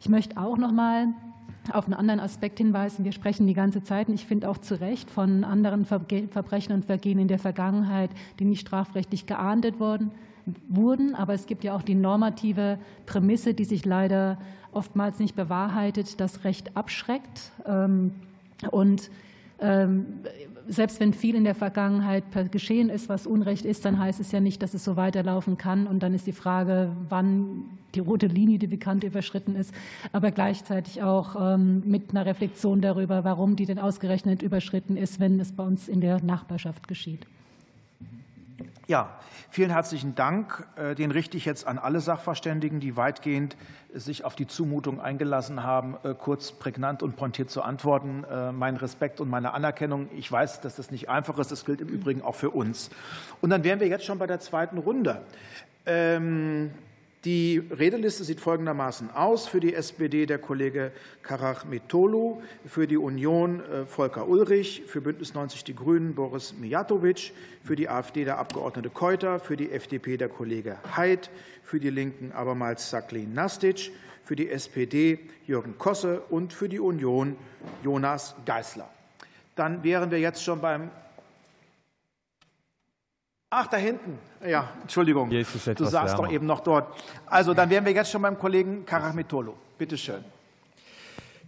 Ich 0.00 0.08
möchte 0.08 0.36
auch 0.36 0.58
noch 0.58 0.72
mal 0.72 1.08
auf 1.72 1.86
einen 1.86 1.94
anderen 1.94 2.20
Aspekt 2.20 2.58
hinweisen. 2.58 3.04
Wir 3.04 3.12
sprechen 3.12 3.46
die 3.46 3.54
ganze 3.54 3.82
Zeit, 3.82 4.08
und 4.08 4.14
ich 4.14 4.26
finde 4.26 4.48
auch 4.50 4.58
zu 4.58 4.80
Recht, 4.80 5.10
von 5.10 5.44
anderen 5.44 5.84
Verbrechen 5.84 6.74
und 6.74 6.84
Vergehen 6.84 7.18
in 7.18 7.28
der 7.28 7.38
Vergangenheit, 7.38 8.10
die 8.38 8.44
nicht 8.44 8.60
strafrechtlich 8.60 9.26
geahndet 9.26 9.80
worden, 9.80 10.10
wurden. 10.68 11.14
Aber 11.14 11.32
es 11.32 11.46
gibt 11.46 11.64
ja 11.64 11.74
auch 11.74 11.82
die 11.82 11.94
normative 11.94 12.78
Prämisse, 13.06 13.54
die 13.54 13.64
sich 13.64 13.84
leider 13.86 14.38
oftmals 14.74 15.18
nicht 15.18 15.36
bewahrheitet, 15.36 16.20
dass 16.20 16.44
Recht 16.44 16.76
abschreckt. 16.76 17.52
Ähm, 17.66 18.12
und 18.70 19.10
selbst 20.66 21.00
wenn 21.00 21.12
viel 21.12 21.34
in 21.34 21.44
der 21.44 21.54
Vergangenheit 21.54 22.24
geschehen 22.50 22.88
ist, 22.88 23.08
was 23.08 23.26
Unrecht 23.26 23.64
ist, 23.64 23.84
dann 23.84 23.98
heißt 23.98 24.20
es 24.20 24.32
ja 24.32 24.40
nicht, 24.40 24.62
dass 24.62 24.74
es 24.74 24.84
so 24.84 24.96
weiterlaufen 24.96 25.58
kann. 25.58 25.86
Und 25.86 26.02
dann 26.02 26.14
ist 26.14 26.26
die 26.26 26.32
Frage, 26.32 26.90
wann 27.08 27.64
die 27.94 28.00
rote 28.00 28.26
Linie, 28.26 28.58
die 28.58 28.66
bekannt 28.66 29.04
überschritten 29.04 29.56
ist, 29.56 29.72
aber 30.12 30.30
gleichzeitig 30.30 31.02
auch 31.02 31.54
ähm, 31.54 31.82
mit 31.84 32.10
einer 32.10 32.26
Reflexion 32.26 32.80
darüber, 32.80 33.24
warum 33.24 33.56
die 33.56 33.66
denn 33.66 33.78
ausgerechnet 33.78 34.42
überschritten 34.42 34.96
ist, 34.96 35.20
wenn 35.20 35.38
es 35.38 35.52
bei 35.52 35.64
uns 35.64 35.88
in 35.88 36.00
der 36.00 36.22
Nachbarschaft 36.22 36.88
geschieht. 36.88 37.26
Ja, 38.86 39.18
vielen 39.48 39.70
herzlichen 39.70 40.14
Dank. 40.14 40.66
Äh, 40.76 40.94
den 40.94 41.10
richte 41.10 41.38
ich 41.38 41.46
jetzt 41.46 41.66
an 41.66 41.78
alle 41.78 42.00
Sachverständigen, 42.00 42.80
die 42.80 42.98
weitgehend 42.98 43.56
sich 43.94 44.26
auf 44.26 44.34
die 44.34 44.46
Zumutung 44.46 45.00
eingelassen 45.00 45.62
haben, 45.62 45.96
äh, 46.02 46.12
kurz, 46.12 46.52
prägnant 46.52 47.02
und 47.02 47.16
pointiert 47.16 47.48
zu 47.48 47.62
antworten. 47.62 48.24
Äh, 48.24 48.52
mein 48.52 48.76
Respekt 48.76 49.22
und 49.22 49.30
meine 49.30 49.54
Anerkennung. 49.54 50.10
Ich 50.14 50.30
weiß, 50.30 50.60
dass 50.60 50.76
das 50.76 50.90
nicht 50.90 51.08
einfach 51.08 51.38
ist. 51.38 51.50
Das 51.50 51.64
gilt 51.64 51.80
im 51.80 51.88
Übrigen 51.88 52.20
auch 52.20 52.34
für 52.34 52.50
uns. 52.50 52.90
Und 53.40 53.48
dann 53.48 53.64
wären 53.64 53.80
wir 53.80 53.88
jetzt 53.88 54.04
schon 54.04 54.18
bei 54.18 54.26
der 54.26 54.40
zweiten 54.40 54.76
Runde. 54.76 55.22
Ähm, 55.86 56.70
die 57.24 57.62
Redeliste 57.70 58.22
sieht 58.22 58.40
folgendermaßen 58.40 59.10
aus. 59.10 59.46
Für 59.46 59.60
die 59.60 59.74
SPD 59.74 60.26
der 60.26 60.38
Kollege 60.38 60.92
Karachmetolu, 61.22 62.42
für 62.66 62.86
die 62.86 62.98
Union 62.98 63.60
äh, 63.60 63.86
Volker 63.86 64.28
Ulrich, 64.28 64.82
für 64.86 65.00
Bündnis 65.00 65.32
90 65.32 65.64
Die 65.64 65.74
Grünen 65.74 66.14
Boris 66.14 66.54
Mijatovic, 66.58 67.32
für 67.62 67.76
die 67.76 67.88
AfD 67.88 68.24
der 68.24 68.38
Abgeordnete 68.38 68.90
Keuter, 68.90 69.40
für 69.40 69.56
die 69.56 69.70
FDP 69.70 70.16
der 70.18 70.28
Kollege 70.28 70.76
Haidt, 70.96 71.30
für 71.62 71.80
die 71.80 71.90
Linken 71.90 72.32
abermals 72.32 72.90
Saklin 72.90 73.32
Nastic, 73.32 73.92
für 74.22 74.36
die 74.36 74.50
SPD 74.50 75.18
Jürgen 75.46 75.78
Kosse 75.78 76.20
und 76.28 76.52
für 76.52 76.68
die 76.68 76.80
Union 76.80 77.36
Jonas 77.82 78.34
Geisler. 78.44 78.88
Dann 79.56 79.82
wären 79.82 80.10
wir 80.10 80.18
jetzt 80.18 80.42
schon 80.42 80.60
beim 80.60 80.90
Ach, 83.56 83.68
da 83.68 83.76
hinten. 83.76 84.18
Ja, 84.44 84.68
Entschuldigung. 84.82 85.30
du 85.30 85.44
saßt 85.44 86.18
doch 86.18 86.28
eben 86.28 86.44
noch 86.44 86.58
dort. 86.58 86.88
Also, 87.24 87.54
dann 87.54 87.70
wären 87.70 87.84
wir 87.84 87.92
jetzt 87.92 88.10
schon 88.10 88.20
beim 88.20 88.36
Kollegen 88.36 88.84
Karamitolo. 88.84 89.54
Bitte 89.78 89.96
schön. 89.96 90.24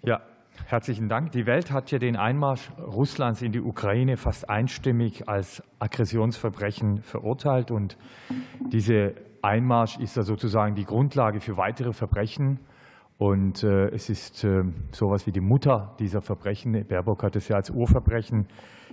Ja, 0.03 0.21
herzlichen 0.67 1.09
Dank. 1.09 1.33
Die 1.33 1.47
Welt 1.47 1.73
hat 1.73 1.91
ja 1.91 1.99
den 1.99 2.15
Einmarsch 2.15 2.71
Russlands 2.79 3.43
in 3.43 3.51
die 3.51 3.61
Ukraine 3.61 4.17
fast 4.17 4.49
einstimmig 4.49 5.29
als 5.29 5.65
Aggressionsverbrechen 5.81 7.03
verurteilt. 7.03 7.73
Und 7.73 7.97
dieser 8.61 9.11
Einmarsch 9.43 9.99
ist 9.99 10.17
ja 10.17 10.23
sozusagen 10.23 10.77
die 10.77 10.85
Grundlage 10.85 11.41
für 11.41 11.57
weitere 11.57 11.93
Verbrechen. 11.93 12.61
Und 13.19 13.63
äh, 13.63 13.89
es 13.89 14.11
ist 14.11 14.45
äh, 14.45 14.65
sowas 14.93 15.27
wie 15.27 15.33
die 15.33 15.41
Mutter 15.41 15.95
dieser 15.99 16.21
Verbrechen. 16.21 16.85
Baerbock 16.87 17.23
hat 17.23 17.37
es 17.37 17.49
ja 17.49 17.57
als 17.57 17.71
Urverbrechen 17.71 18.47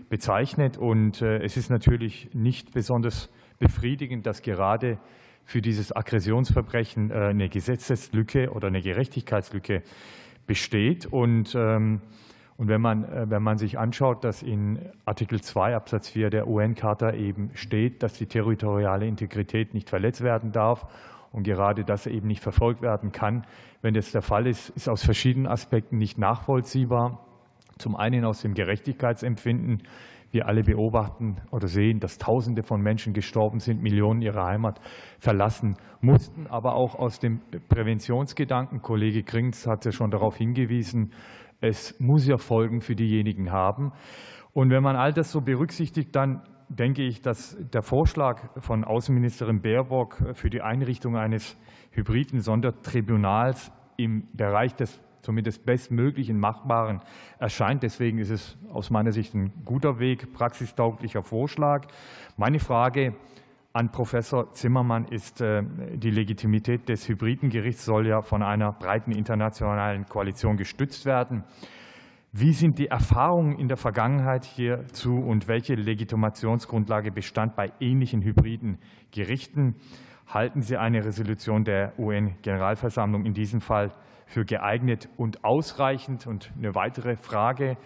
bezeichnet. 0.10 0.78
Und 0.78 1.22
äh, 1.22 1.44
es 1.44 1.58
ist 1.58 1.70
natürlich 1.70 2.30
nicht 2.34 2.74
besonders 2.74 3.30
befriedigend, 3.60 4.26
dass 4.26 4.42
gerade 4.42 4.98
für 5.44 5.62
dieses 5.62 5.94
Aggressionsverbrechen 5.94 7.12
äh, 7.12 7.16
eine 7.16 7.50
Gesetzeslücke 7.50 8.52
oder 8.52 8.68
eine 8.68 8.82
Gerechtigkeitslücke 8.82 9.84
besteht. 10.48 11.06
Und, 11.06 11.54
ähm, 11.56 12.00
und 12.56 12.70
wenn, 12.70 12.80
man, 12.80 13.30
wenn 13.30 13.44
man 13.44 13.58
sich 13.58 13.78
anschaut, 13.78 14.24
dass 14.24 14.42
in 14.42 14.80
Artikel 15.06 15.42
2 15.42 15.76
Absatz 15.76 16.08
4 16.10 16.30
der 16.30 16.48
UN-Charta 16.48 17.14
eben 17.14 17.50
steht, 17.56 18.04
dass 18.04 18.14
die 18.14 18.28
territoriale 18.28 19.06
Integrität 19.08 19.74
nicht 19.74 19.90
verletzt 19.90 20.22
werden 20.22 20.52
darf 20.52 20.86
und 21.34 21.44
gerade 21.44 21.84
das 21.84 22.08
eben 22.08 22.28
nicht 22.28 22.42
verfolgt 22.42 22.82
werden 22.82 23.12
kann, 23.12 23.46
wenn 23.82 23.96
das 23.96 24.12
der 24.12 24.22
Fall 24.22 24.48
ist, 24.48 24.70
ist 24.70 24.88
aus 24.88 25.04
verschiedenen 25.04 25.48
Aspekten 25.48 25.98
nicht 25.98 26.18
nachvollziehbar. 26.18 27.26
Zum 27.78 27.98
einen 27.98 28.24
aus 28.24 28.42
dem 28.42 28.54
Gerechtigkeitsempfinden. 28.54 29.84
Wir 30.32 30.48
alle 30.48 30.64
beobachten 30.64 31.42
oder 31.52 31.68
sehen, 31.68 32.00
dass 32.00 32.18
Tausende 32.18 32.64
von 32.64 32.82
Menschen 32.82 33.14
gestorben 33.14 33.60
sind, 33.60 33.84
Millionen 33.84 34.22
ihre 34.22 34.44
Heimat 34.44 34.80
verlassen 35.20 35.76
mussten, 36.02 36.48
aber 36.48 36.76
auch 36.76 36.96
aus 36.96 37.20
dem 37.20 37.42
Präventionsgedanken. 37.68 38.82
Kollege 38.82 39.24
Krings 39.24 39.68
hat 39.68 39.86
ja 39.86 39.92
schon 39.92 40.12
darauf 40.12 40.38
hingewiesen, 40.38 41.12
es 41.62 42.00
muss 42.00 42.28
ja 42.28 42.38
Folgen 42.38 42.82
für 42.82 42.96
diejenigen 42.96 43.52
haben. 43.52 43.92
Und 44.54 44.70
wenn 44.70 44.84
man 44.84 44.96
all 44.96 45.14
das 45.14 45.32
so 45.32 45.42
berücksichtigt, 45.42 46.16
dann 46.16 46.42
denke 46.76 47.04
ich, 47.04 47.22
dass 47.22 47.58
der 47.60 47.82
Vorschlag 47.82 48.42
von 48.60 48.84
Außenministerin 48.84 49.62
Baerbock 49.62 50.18
für 50.34 50.50
die 50.50 50.62
Einrichtung 50.62 51.18
eines 51.18 51.56
hybriden 51.92 52.42
Sondertribunals 52.42 53.72
im 53.98 54.28
Bereich 54.34 54.76
des 54.76 55.00
zumindest 55.22 55.66
bestmöglichen 55.66 56.40
Machbaren 56.40 57.02
erscheint. 57.40 57.84
Deswegen 57.84 58.18
ist 58.18 58.30
es 58.30 58.58
aus 58.72 58.90
meiner 58.90 59.12
Sicht 59.12 59.34
ein 59.34 59.54
guter 59.64 60.00
Weg, 60.00 60.34
praxistauglicher 60.34 61.24
Vorschlag. 61.24 61.88
Meine 62.36 62.60
Frage 62.60 63.16
an 63.72 63.92
Professor 63.92 64.52
Zimmermann 64.54 65.06
ist, 65.06 65.42
äh, 65.42 65.64
die 65.96 66.12
Legitimität 66.12 66.90
des 66.90 67.08
Hybridengerichts 67.08 67.86
soll 67.86 68.08
ja 68.08 68.22
von 68.22 68.44
einer 68.44 68.72
breiten 68.72 69.12
internationalen 69.12 70.06
Koalition 70.08 70.58
gestützt 70.58 71.06
werden. 71.06 71.44
Wie 72.36 72.54
sind 72.54 72.80
die 72.80 72.88
Erfahrungen 72.88 73.60
in 73.60 73.68
der 73.68 73.78
Vergangenheit 73.78 74.44
hierzu 74.44 75.14
und 75.18 75.48
welche 75.48 75.76
Legitimationsgrundlage 75.76 77.12
bestand 77.12 77.56
bei 77.56 77.72
ähnlichen 77.80 78.24
hybriden 78.24 78.80
Gerichten? 79.12 79.76
Halten 80.26 80.64
Sie 80.64 80.76
eine 80.76 81.06
Resolution 81.06 81.64
der 81.64 81.94
UN-Generalversammlung 82.00 83.28
in 83.28 83.36
diesem 83.36 83.62
Fall 83.62 83.92
für 84.26 84.46
geeignet 84.46 85.10
und 85.16 85.46
ausreichend? 85.46 86.26
Und 86.26 86.52
eine 86.58 86.74
weitere 86.74 87.18
Frage. 87.18 87.78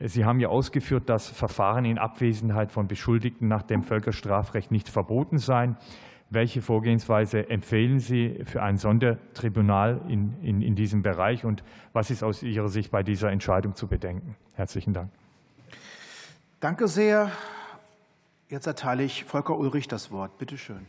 Sie 0.00 0.24
haben 0.24 0.40
ja 0.40 0.48
ausgeführt, 0.48 1.08
dass 1.08 1.30
Verfahren 1.30 1.84
in 1.84 1.98
Abwesenheit 1.98 2.72
von 2.72 2.88
Beschuldigten 2.88 3.46
nach 3.46 3.62
dem 3.62 3.84
Völkerstrafrecht 3.84 4.72
nicht 4.72 4.88
verboten 4.88 5.38
seien. 5.38 5.76
Welche 6.34 6.62
Vorgehensweise 6.62 7.48
empfehlen 7.48 8.00
Sie 8.00 8.40
für 8.44 8.60
ein 8.60 8.76
Sondertribunal 8.76 10.00
in, 10.08 10.34
in, 10.42 10.62
in 10.62 10.74
diesem 10.74 11.00
Bereich 11.00 11.44
und 11.44 11.62
was 11.92 12.10
ist 12.10 12.24
aus 12.24 12.42
Ihrer 12.42 12.68
Sicht 12.68 12.90
bei 12.90 13.04
dieser 13.04 13.30
Entscheidung 13.30 13.76
zu 13.76 13.86
bedenken? 13.86 14.34
Herzlichen 14.54 14.92
Dank. 14.92 15.10
Danke 16.58 16.88
sehr. 16.88 17.30
Jetzt 18.48 18.66
erteile 18.66 19.04
ich 19.04 19.22
Volker 19.22 19.56
Ulrich 19.56 19.86
das 19.86 20.10
Wort. 20.10 20.36
Bitte 20.38 20.58
schön. 20.58 20.84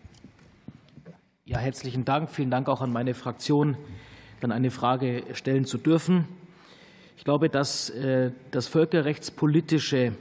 Ja, 1.46 1.60
herzlichen 1.60 2.06
Dank. 2.06 2.32
Vielen 2.32 2.50
Dank 2.50 2.68
auch 2.68 2.82
an 2.82 2.92
meine 2.92 3.14
Fraktion 3.14 3.78
dann 4.40 4.52
eine 4.52 4.72
Frage 4.72 5.26
stellen 5.34 5.66
zu 5.66 5.78
dürfen. 5.78 6.28
Ich 7.18 7.24
glaube, 7.24 7.50
dass 7.50 7.92
äh, 7.92 8.32
das 8.50 8.68
völkerrechtspolitische 8.68 10.14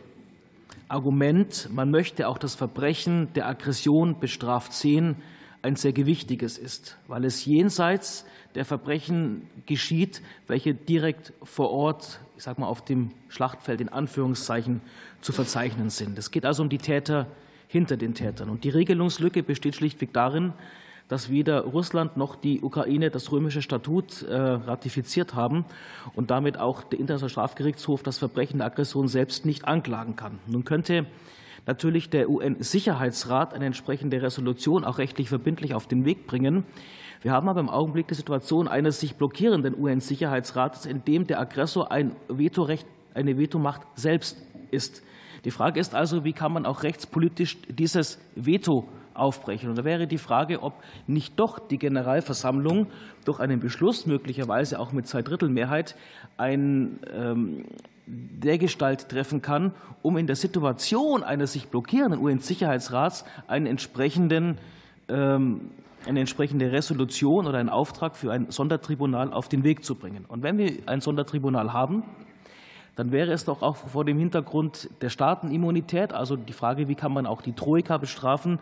Argument, 0.89 1.69
man 1.73 1.91
möchte 1.91 2.29
auch 2.29 2.39
das 2.39 2.55
Verbrechen 2.55 3.33
der 3.35 3.49
Aggression 3.49 4.19
bestraft 4.21 4.73
sehen, 4.73 5.17
ein 5.63 5.77
sehr 5.77 5.93
gewichtiges 5.93 6.59
ist, 6.59 6.99
weil 7.09 7.25
es 7.25 7.47
jenseits 7.47 8.27
der 8.55 8.67
Verbrechen 8.67 9.49
geschieht, 9.67 10.21
welche 10.47 10.75
direkt 10.75 11.33
vor 11.43 11.71
Ort, 11.71 12.21
ich 12.37 12.43
sage 12.43 12.61
mal 12.61 12.67
auf 12.67 12.85
dem 12.85 13.11
Schlachtfeld 13.29 13.81
in 13.81 13.89
Anführungszeichen 13.89 14.83
zu 15.23 15.33
verzeichnen 15.33 15.89
sind. 15.89 16.19
Es 16.19 16.31
geht 16.31 16.45
also 16.45 16.63
um 16.63 16.69
die 16.69 16.79
Täter 16.79 17.27
hinter 17.67 17.97
den 17.97 18.15
Tätern. 18.15 18.51
Und 18.51 18.65
die 18.65 18.69
Regelungslücke 18.69 19.43
besteht 19.43 19.75
schlichtweg 19.75 20.13
darin, 20.13 20.53
dass 21.09 21.31
weder 21.31 21.63
Russland 21.63 22.17
noch 22.17 22.37
die 22.37 22.63
Ukraine 22.63 23.11
das 23.11 23.31
römische 23.31 23.63
Statut 23.63 24.23
äh, 24.23 24.35
ratifiziert 24.35 25.35
haben 25.35 25.65
und 26.15 26.31
damit 26.31 26.59
auch 26.59 26.83
der 26.83 26.99
Internationale 26.99 27.31
Strafgerichtshof 27.31 28.03
das 28.03 28.19
Verbrechen 28.19 28.59
der 28.59 28.67
Aggression 28.69 29.07
selbst 29.07 29.45
nicht 29.45 29.67
anklagen 29.67 30.17
kann. 30.17 30.39
Nun 30.47 30.65
könnte 30.65 31.07
natürlich 31.67 32.11
der 32.11 32.29
UN-Sicherheitsrat 32.31 33.55
eine 33.55 33.67
entsprechende 33.67 34.23
Resolution 34.23 34.85
auch 34.85 34.99
rechtlich 34.99 35.29
verbindlich 35.29 35.75
auf 35.75 35.87
den 35.87 36.05
Weg 36.05 36.27
bringen. 36.27 36.65
Wir 37.23 37.33
haben 37.33 37.49
aber 37.49 37.61
im 37.61 37.71
Augenblick 37.71 38.09
die 38.09 38.15
Situation 38.15 38.69
eines 38.69 39.01
sich 39.01 39.17
blockierenden 39.17 39.75
UN-Sicherheitsrates, 39.79 40.85
in 40.85 41.05
dem 41.05 41.27
der 41.27 41.41
Aggressor 41.41 41.91
ein 41.91 42.17
Vetorecht, 42.29 42.87
eine 43.15 43.39
Vetomacht 43.39 43.83
selbst 43.95 44.43
ist. 44.71 45.03
Die 45.45 45.51
Frage 45.51 45.81
ist 45.81 45.95
also, 45.95 46.25
wie 46.25 46.33
kann 46.33 46.53
man 46.53 46.67
auch 46.67 46.83
rechtspolitisch 46.83 47.59
dieses 47.69 48.19
Veto 48.35 48.89
aufbrechen. 49.15 49.71
Und 49.71 49.79
da 49.79 49.85
wäre 49.85 50.07
die 50.07 50.19
Frage, 50.19 50.63
ob 50.63 50.75
nicht 51.07 51.39
doch 51.39 51.59
die 51.59 51.79
Generalversammlung 51.79 52.89
durch 53.25 53.41
einen 53.41 53.61
Beschluss, 53.61 54.07
möglicherweise 54.07 54.79
auch 54.79 54.93
mit 54.93 55.07
Zweidrittelmehrheit, 55.07 55.97
ein 56.37 56.99
ähm, 57.13 57.65
dergestalt 58.07 59.09
treffen 59.09 59.41
kann, 59.41 59.73
um 60.03 60.17
in 60.19 60.27
der 60.27 60.37
Situation 60.37 61.23
eines 61.23 61.55
sich 61.55 61.69
blockierenden 61.69 62.21
UN-Sicherheitsrats 62.21 63.25
einen 63.47 63.67
entsprechenden 63.67 64.59
ähm, 65.09 65.71
eine 66.07 66.21
entsprechende 66.21 66.71
Resolution 66.71 67.47
oder 67.47 67.59
einen 67.59 67.69
Auftrag 67.69 68.17
für 68.17 68.31
ein 68.31 68.51
Sondertribunal 68.51 69.33
auf 69.33 69.49
den 69.49 69.65
Weg 69.65 69.85
zu 69.85 69.95
bringen. 69.95 70.25
Und 70.29 70.43
wenn 70.43 70.59
wir 70.59 70.71
ein 70.87 71.01
Sondertribunal 71.01 71.73
haben, 71.73 72.03
dann 72.97 73.11
wäre 73.11 73.33
es 73.33 73.45
doch 73.45 73.63
auch 73.63 73.77
vor 73.77 74.05
dem 74.05 74.19
Hintergrund 74.19 74.89
der 75.01 75.09
Staatenimmunität, 75.09 76.13
also 76.13 76.37
die 76.37 76.53
Frage, 76.53 76.89
wie 76.89 76.95
kann 76.95 77.13
man 77.13 77.27
auch 77.27 77.43
die 77.43 77.53
Troika 77.53 77.99
bestrafen, 77.99 78.61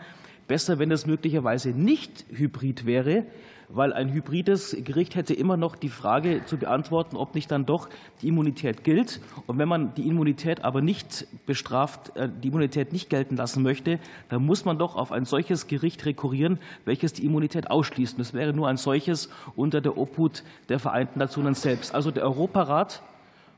besser, 0.52 0.78
wenn 0.78 0.90
es 0.90 1.06
möglicherweise 1.06 1.70
nicht 1.70 2.26
hybrid 2.30 2.84
wäre, 2.84 3.24
weil 3.70 3.94
ein 3.94 4.12
hybrides 4.12 4.76
Gericht 4.84 5.14
hätte 5.14 5.32
immer 5.32 5.56
noch 5.56 5.76
die 5.76 5.88
Frage 5.88 6.42
zu 6.44 6.58
beantworten, 6.58 7.16
ob 7.16 7.34
nicht 7.34 7.50
dann 7.50 7.64
doch 7.64 7.88
die 8.20 8.28
Immunität 8.28 8.84
gilt. 8.84 9.22
Und 9.46 9.56
wenn 9.56 9.66
man 9.66 9.94
die 9.94 10.06
Immunität 10.06 10.62
aber 10.62 10.82
nicht 10.82 11.26
bestraft, 11.46 12.14
äh, 12.18 12.28
die 12.28 12.48
Immunität 12.48 12.92
nicht 12.92 13.08
gelten 13.08 13.36
lassen 13.36 13.62
möchte, 13.62 13.98
dann 14.28 14.44
muss 14.44 14.66
man 14.66 14.76
doch 14.78 14.94
auf 14.94 15.10
ein 15.10 15.24
solches 15.24 15.68
Gericht 15.68 16.04
rekurrieren, 16.04 16.58
welches 16.84 17.14
die 17.14 17.24
Immunität 17.24 17.70
ausschließt. 17.70 18.16
Und 18.16 18.20
es 18.20 18.34
wäre 18.34 18.52
nur 18.52 18.68
ein 18.68 18.76
solches 18.76 19.30
unter 19.56 19.80
der 19.80 19.96
Obhut 19.96 20.42
der 20.68 20.80
Vereinten 20.80 21.18
Nationen 21.18 21.54
selbst. 21.54 21.94
Also 21.94 22.10
der 22.10 22.24
Europarat 22.24 23.00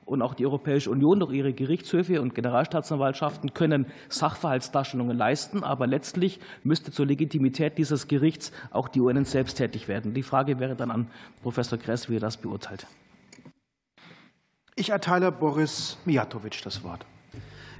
und 0.04 0.22
auch 0.22 0.34
die 0.34 0.46
Europäische 0.46 0.90
Union 0.90 1.20
durch 1.20 1.32
ihre 1.32 1.52
Gerichtshöfe 1.52 2.20
und 2.20 2.34
Generalstaatsanwaltschaften 2.34 3.54
können 3.54 3.86
Sachverhaltsdarstellungen 4.08 5.16
leisten. 5.16 5.64
Aber 5.64 5.86
letztlich 5.86 6.40
müsste 6.62 6.92
zur 6.92 7.06
Legitimität 7.06 7.78
dieses 7.78 8.08
Gerichts 8.08 8.52
auch 8.70 8.88
die 8.88 9.00
UN 9.00 9.24
selbst 9.24 9.56
tätig 9.56 9.88
werden. 9.88 10.14
Die 10.14 10.22
Frage 10.22 10.58
wäre 10.58 10.76
dann 10.76 10.90
an 10.90 11.08
Professor 11.42 11.78
Kress, 11.78 12.08
wie 12.08 12.16
er 12.16 12.20
das 12.20 12.36
beurteilt. 12.36 12.86
Ich 14.76 14.90
erteile 14.90 15.30
Boris 15.30 15.98
Mijatovic 16.04 16.60
das 16.64 16.82
Wort. 16.82 17.06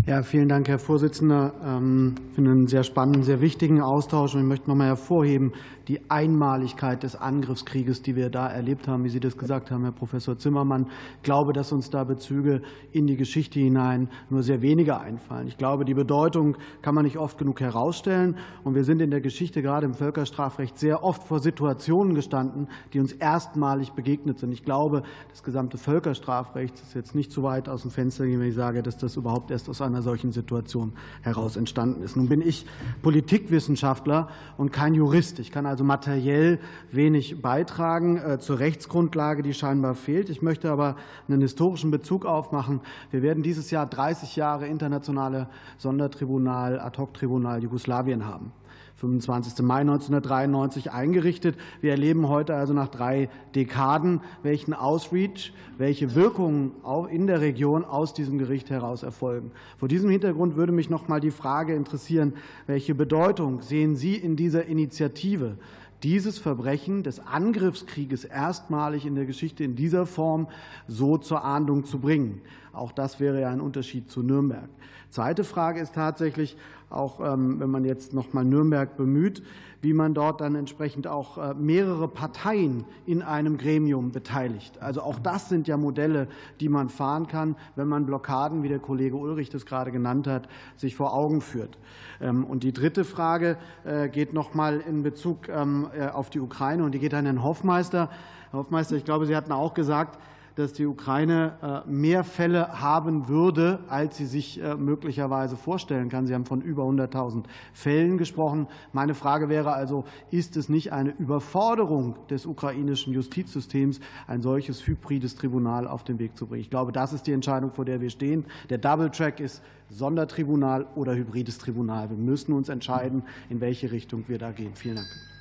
Ja, 0.06 0.22
vielen 0.22 0.50
Dank, 0.50 0.68
Herr 0.68 0.78
Vorsitzender. 0.78 1.54
Ähm, 1.64 2.14
ich 2.28 2.34
finde 2.34 2.50
einen 2.50 2.66
sehr 2.66 2.82
spannenden, 2.82 3.22
sehr 3.22 3.40
wichtigen 3.40 3.80
Austausch. 3.80 4.34
Und 4.34 4.42
ich 4.42 4.46
möchte 4.46 4.68
noch 4.68 4.76
mal 4.76 4.88
hervorheben, 4.88 5.52
die 5.88 6.10
Einmaligkeit 6.10 7.02
des 7.02 7.16
Angriffskrieges, 7.16 8.02
die 8.02 8.16
wir 8.16 8.30
da 8.30 8.48
erlebt 8.48 8.88
haben, 8.88 9.04
wie 9.04 9.08
Sie 9.08 9.20
das 9.20 9.36
gesagt 9.36 9.70
haben, 9.70 9.82
Herr 9.82 9.92
Professor 9.92 10.36
Zimmermann. 10.36 10.86
Ich 11.16 11.22
glaube, 11.22 11.52
dass 11.52 11.72
uns 11.72 11.90
da 11.90 12.04
Bezüge 12.04 12.62
in 12.92 13.06
die 13.06 13.16
Geschichte 13.16 13.60
hinein 13.60 14.08
nur 14.30 14.42
sehr 14.42 14.62
wenige 14.62 14.98
einfallen. 14.98 15.46
Ich 15.46 15.56
glaube, 15.56 15.84
die 15.84 15.94
Bedeutung 15.94 16.56
kann 16.82 16.94
man 16.94 17.04
nicht 17.04 17.16
oft 17.16 17.38
genug 17.38 17.60
herausstellen. 17.60 18.36
Und 18.62 18.74
wir 18.74 18.84
sind 18.84 19.00
in 19.00 19.10
der 19.10 19.20
Geschichte, 19.20 19.62
gerade 19.62 19.86
im 19.86 19.94
Völkerstrafrecht, 19.94 20.78
sehr 20.78 21.02
oft 21.02 21.22
vor 21.22 21.40
Situationen 21.40 22.14
gestanden, 22.14 22.68
die 22.92 23.00
uns 23.00 23.12
erstmalig 23.12 23.92
begegnet 23.92 24.38
sind. 24.38 24.52
Ich 24.52 24.64
glaube, 24.64 25.02
das 25.30 25.42
gesamte 25.42 25.78
Völkerstrafrecht 25.78 26.74
ist 26.74 26.94
jetzt 26.94 27.14
nicht 27.14 27.32
zu 27.32 27.42
weit 27.42 27.68
aus 27.68 27.82
dem 27.82 27.90
Fenster, 27.90 28.24
wenn 28.24 28.42
ich 28.42 28.54
sage, 28.54 28.82
dass 28.82 28.96
das 28.96 29.16
überhaupt 29.16 29.50
erst 29.50 29.68
aus 29.68 29.80
einer 29.80 29.93
solchen 30.02 30.32
Situation 30.32 30.92
heraus 31.22 31.56
entstanden 31.56 32.02
ist. 32.02 32.16
Nun 32.16 32.28
bin 32.28 32.40
ich 32.40 32.66
Politikwissenschaftler 33.02 34.28
und 34.56 34.72
kein 34.72 34.94
Jurist. 34.94 35.38
Ich 35.38 35.50
kann 35.50 35.66
also 35.66 35.84
materiell 35.84 36.58
wenig 36.90 37.40
beitragen 37.42 38.16
äh, 38.16 38.38
zur 38.38 38.58
Rechtsgrundlage, 38.58 39.42
die 39.42 39.54
scheinbar 39.54 39.94
fehlt. 39.94 40.30
Ich 40.30 40.42
möchte 40.42 40.70
aber 40.70 40.96
einen 41.28 41.40
historischen 41.40 41.90
Bezug 41.90 42.26
aufmachen. 42.26 42.80
Wir 43.10 43.22
werden 43.22 43.42
dieses 43.42 43.70
Jahr 43.70 43.86
30 43.86 44.36
Jahre 44.36 44.66
internationale 44.66 45.48
Sondertribunal, 45.78 46.80
Ad-hoc-Tribunal 46.80 47.62
Jugoslawien 47.62 48.26
haben. 48.26 48.52
25. 48.96 49.64
Mai 49.64 49.80
1993 49.80 50.92
eingerichtet. 50.92 51.56
Wir 51.80 51.90
erleben 51.90 52.28
heute 52.28 52.54
also 52.54 52.72
nach 52.72 52.88
drei 52.88 53.28
Dekaden, 53.54 54.20
welchen 54.42 54.72
Ausreach, 54.72 55.52
welche 55.78 56.14
Wirkungen 56.14 56.72
in 57.10 57.26
der 57.26 57.40
Region 57.40 57.84
aus 57.84 58.14
diesem 58.14 58.38
Gericht 58.38 58.70
heraus 58.70 59.02
erfolgen. 59.02 59.50
Vor 59.78 59.88
diesem 59.88 60.10
Hintergrund 60.10 60.56
würde 60.56 60.72
mich 60.72 60.90
noch 60.90 61.08
mal 61.08 61.20
die 61.20 61.32
Frage 61.32 61.74
interessieren, 61.74 62.34
welche 62.66 62.94
Bedeutung 62.94 63.62
sehen 63.62 63.96
Sie 63.96 64.14
in 64.14 64.36
dieser 64.36 64.66
Initiative? 64.66 65.56
dieses 66.02 66.38
Verbrechen 66.38 67.02
des 67.02 67.18
Angriffskrieges 67.18 68.24
erstmalig 68.24 69.06
in 69.06 69.14
der 69.14 69.24
Geschichte 69.24 69.64
in 69.64 69.74
dieser 69.74 70.04
Form 70.04 70.48
so 70.86 71.16
zur 71.16 71.42
Ahndung 71.42 71.86
zu 71.86 71.98
bringen. 71.98 72.42
Auch 72.74 72.92
das 72.92 73.20
wäre 73.20 73.40
ja 73.40 73.48
ein 73.48 73.62
Unterschied 73.62 74.10
zu 74.10 74.22
Nürnberg. 74.22 74.68
Zweite 75.08 75.44
Frage 75.44 75.80
ist 75.80 75.94
tatsächlich, 75.94 76.58
auch 76.90 77.20
ähm, 77.20 77.60
wenn 77.60 77.70
man 77.70 77.84
jetzt 77.84 78.12
noch 78.14 78.32
mal 78.32 78.44
Nürnberg 78.44 78.96
bemüht, 78.96 79.42
wie 79.80 79.92
man 79.92 80.14
dort 80.14 80.40
dann 80.40 80.54
entsprechend 80.54 81.06
auch 81.06 81.38
äh, 81.38 81.54
mehrere 81.54 82.08
Parteien 82.08 82.84
in 83.06 83.22
einem 83.22 83.58
Gremium 83.58 84.12
beteiligt. 84.12 84.80
Also 84.80 85.02
auch 85.02 85.18
das 85.18 85.48
sind 85.48 85.68
ja 85.68 85.76
Modelle, 85.76 86.28
die 86.60 86.68
man 86.68 86.88
fahren 86.88 87.26
kann, 87.26 87.56
wenn 87.76 87.86
man 87.86 88.06
Blockaden, 88.06 88.62
wie 88.62 88.68
der 88.68 88.78
Kollege 88.78 89.16
Ulrich 89.16 89.50
das 89.50 89.66
gerade 89.66 89.92
genannt 89.92 90.26
hat, 90.26 90.48
sich 90.76 90.96
vor 90.96 91.14
Augen 91.14 91.40
führt. 91.42 91.78
Ähm, 92.20 92.44
und 92.44 92.62
die 92.62 92.72
dritte 92.72 93.04
Frage 93.04 93.58
äh, 93.84 94.08
geht 94.08 94.32
noch 94.32 94.54
mal 94.54 94.80
in 94.80 95.02
Bezug 95.02 95.48
ähm, 95.48 95.88
äh, 95.96 96.08
auf 96.08 96.30
die 96.30 96.40
Ukraine 96.40 96.84
und 96.84 96.92
die 96.92 96.98
geht 96.98 97.14
an 97.14 97.26
Herrn 97.26 97.42
Hoffmeister. 97.42 98.08
Herr 98.50 98.60
Hoffmeister, 98.60 98.96
ich 98.96 99.04
glaube, 99.04 99.26
Sie 99.26 99.36
hatten 99.36 99.52
auch 99.52 99.74
gesagt, 99.74 100.18
dass 100.56 100.72
die 100.72 100.86
Ukraine 100.86 101.84
äh, 101.86 101.90
mehr 101.90 102.24
Fälle 102.24 102.80
haben 102.80 103.28
würde, 103.28 103.80
als 103.88 104.16
sie 104.16 104.26
sich 104.26 104.62
äh, 104.62 104.76
möglicherweise 104.76 105.56
vorstellen 105.56 106.08
kann. 106.08 106.26
Sie 106.26 106.34
haben 106.34 106.46
von 106.46 106.60
über 106.60 106.84
100.000 106.84 107.44
Fällen 107.72 108.18
gesprochen. 108.18 108.68
Meine 108.92 109.14
Frage 109.14 109.48
wäre 109.48 109.72
also, 109.72 110.04
ist 110.30 110.56
es 110.56 110.68
nicht 110.68 110.92
eine 110.92 111.10
Überforderung 111.10 112.16
des 112.28 112.46
ukrainischen 112.46 113.12
Justizsystems, 113.12 114.00
ein 114.26 114.42
solches 114.42 114.86
hybrides 114.86 115.34
Tribunal 115.34 115.88
auf 115.88 116.04
den 116.04 116.18
Weg 116.18 116.36
zu 116.36 116.46
bringen? 116.46 116.62
Ich 116.62 116.70
glaube, 116.70 116.92
das 116.92 117.12
ist 117.12 117.26
die 117.26 117.32
Entscheidung, 117.32 117.72
vor 117.72 117.84
der 117.84 118.00
wir 118.00 118.10
stehen. 118.10 118.44
Der 118.70 118.78
Double 118.78 119.10
Track 119.10 119.40
ist 119.40 119.62
Sondertribunal 119.90 120.86
oder 120.94 121.14
hybrides 121.14 121.58
Tribunal. 121.58 122.10
Wir 122.10 122.16
müssen 122.16 122.52
uns 122.52 122.68
entscheiden, 122.68 123.22
in 123.48 123.60
welche 123.60 123.90
Richtung 123.90 124.24
wir 124.28 124.38
da 124.38 124.52
gehen. 124.52 124.74
Vielen 124.74 124.96
Dank. 124.96 125.33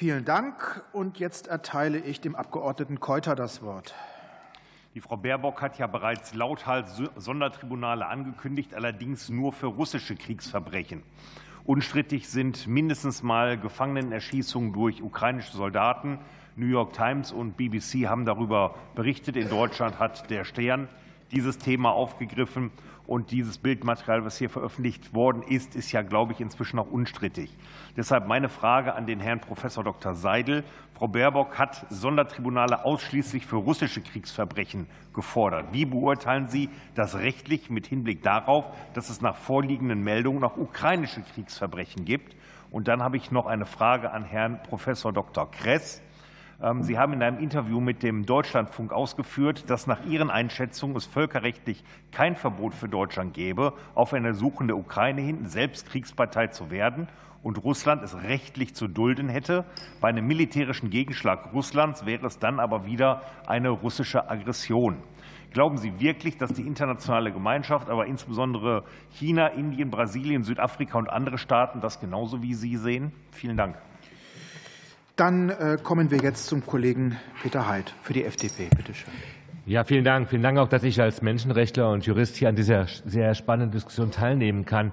Vielen 0.00 0.24
Dank. 0.24 0.82
Und 0.94 1.18
jetzt 1.18 1.48
erteile 1.48 1.98
ich 1.98 2.22
dem 2.22 2.34
Abgeordneten 2.34 3.00
Keuter 3.00 3.34
das 3.34 3.60
Wort. 3.60 3.94
Die 4.94 5.00
Frau 5.02 5.18
Baerbock 5.18 5.60
hat 5.60 5.76
ja 5.76 5.86
bereits 5.86 6.32
lauthals 6.32 7.02
Sondertribunale 7.16 8.06
angekündigt, 8.06 8.74
allerdings 8.74 9.28
nur 9.28 9.52
für 9.52 9.66
russische 9.66 10.16
Kriegsverbrechen. 10.16 11.02
Unstrittig 11.66 12.30
sind 12.30 12.66
mindestens 12.66 13.22
mal 13.22 13.58
Gefangenenerschießungen 13.58 14.72
durch 14.72 15.02
ukrainische 15.02 15.54
Soldaten. 15.54 16.18
New 16.56 16.68
York 16.68 16.94
Times 16.94 17.30
und 17.30 17.58
BBC 17.58 18.08
haben 18.08 18.24
darüber 18.24 18.76
berichtet. 18.94 19.36
In 19.36 19.50
Deutschland 19.50 19.98
hat 19.98 20.30
der 20.30 20.44
Stern 20.44 20.88
dieses 21.30 21.58
Thema 21.58 21.90
aufgegriffen. 21.90 22.70
Und 23.10 23.32
dieses 23.32 23.58
Bildmaterial, 23.58 24.24
was 24.24 24.38
hier 24.38 24.48
veröffentlicht 24.48 25.14
worden 25.14 25.42
ist, 25.42 25.74
ist 25.74 25.90
ja, 25.90 26.02
glaube 26.02 26.32
ich, 26.32 26.40
inzwischen 26.40 26.78
auch 26.78 26.92
unstrittig. 26.92 27.50
Deshalb 27.96 28.28
meine 28.28 28.48
Frage 28.48 28.94
an 28.94 29.04
den 29.04 29.18
Herrn 29.18 29.40
Professor 29.40 29.82
Dr. 29.82 30.14
Seidel. 30.14 30.62
Frau 30.94 31.08
Baerbock 31.08 31.58
hat 31.58 31.86
Sondertribunale 31.90 32.84
ausschließlich 32.84 33.46
für 33.46 33.56
russische 33.56 34.00
Kriegsverbrechen 34.00 34.86
gefordert. 35.12 35.72
Wie 35.72 35.86
beurteilen 35.86 36.46
Sie 36.46 36.68
das 36.94 37.16
rechtlich 37.16 37.68
mit 37.68 37.88
Hinblick 37.88 38.22
darauf, 38.22 38.66
dass 38.94 39.10
es 39.10 39.20
nach 39.20 39.34
vorliegenden 39.34 40.04
Meldungen 40.04 40.44
auch 40.44 40.56
ukrainische 40.56 41.22
Kriegsverbrechen 41.34 42.04
gibt? 42.04 42.36
Und 42.70 42.86
dann 42.86 43.02
habe 43.02 43.16
ich 43.16 43.32
noch 43.32 43.46
eine 43.46 43.66
Frage 43.66 44.12
an 44.12 44.22
Herrn 44.22 44.62
Professor 44.62 45.12
Dr. 45.12 45.50
Kress. 45.50 46.00
Ähm, 46.62 46.82
Sie 46.82 46.98
haben 46.98 47.12
in 47.12 47.22
einem 47.22 47.38
Interview 47.38 47.80
mit 47.80 48.02
dem 48.02 48.26
Deutschlandfunk 48.26 48.92
ausgeführt, 48.92 49.70
dass 49.70 49.86
nach 49.86 50.04
Ihren 50.04 50.30
Einschätzungen 50.30 50.96
es 50.96 51.06
völkerrechtlich 51.06 51.82
kein 52.12 52.36
Verbot 52.36 52.74
für 52.74 52.88
Deutschland 52.88 53.34
gäbe, 53.34 53.72
auf 53.94 54.12
eine 54.12 54.34
suchende 54.34 54.76
Ukraine 54.76 55.22
hin 55.22 55.46
selbst 55.46 55.86
Kriegspartei 55.86 56.48
zu 56.48 56.70
werden 56.70 57.08
und 57.42 57.62
Russland 57.64 58.02
es 58.02 58.22
rechtlich 58.22 58.74
zu 58.74 58.88
dulden 58.88 59.28
hätte. 59.28 59.64
Bei 60.00 60.08
einem 60.08 60.26
militärischen 60.26 60.90
Gegenschlag 60.90 61.52
Russlands 61.54 62.04
wäre 62.04 62.26
es 62.26 62.38
dann 62.38 62.60
aber 62.60 62.84
wieder 62.84 63.22
eine 63.46 63.70
russische 63.70 64.28
Aggression. 64.28 64.96
Glauben 65.52 65.78
Sie 65.78 65.98
wirklich, 65.98 66.36
dass 66.36 66.52
die 66.52 66.62
internationale 66.62 67.32
Gemeinschaft, 67.32 67.90
aber 67.90 68.06
insbesondere 68.06 68.84
China, 69.10 69.48
Indien, 69.48 69.90
Brasilien, 69.90 70.44
Südafrika 70.44 70.96
und 70.96 71.10
andere 71.10 71.38
Staaten 71.38 71.80
das 71.80 71.98
genauso 71.98 72.42
wie 72.42 72.54
Sie 72.54 72.76
sehen? 72.76 73.12
Vielen 73.32 73.56
Dank. 73.56 73.76
Dann 75.20 75.50
äh, 75.50 75.76
kommen 75.82 76.10
wir 76.10 76.16
jetzt 76.22 76.46
zum 76.46 76.64
Kollegen 76.64 77.18
Peter 77.42 77.68
Heid 77.68 77.94
für 78.00 78.14
die 78.14 78.24
FDP. 78.24 78.70
Bitte 78.74 78.94
schön. 78.94 79.12
Ja, 79.66 79.84
vielen 79.84 80.02
Dank. 80.02 80.30
Vielen 80.30 80.40
Dank 80.40 80.56
auch, 80.56 80.68
dass 80.68 80.82
ich 80.82 80.98
als 80.98 81.20
Menschenrechtler 81.20 81.90
und 81.90 82.06
Jurist 82.06 82.36
hier 82.36 82.48
an 82.48 82.56
dieser 82.56 82.86
sehr 82.86 83.34
spannenden 83.34 83.70
Diskussion 83.70 84.10
teilnehmen 84.12 84.64
kann. 84.64 84.92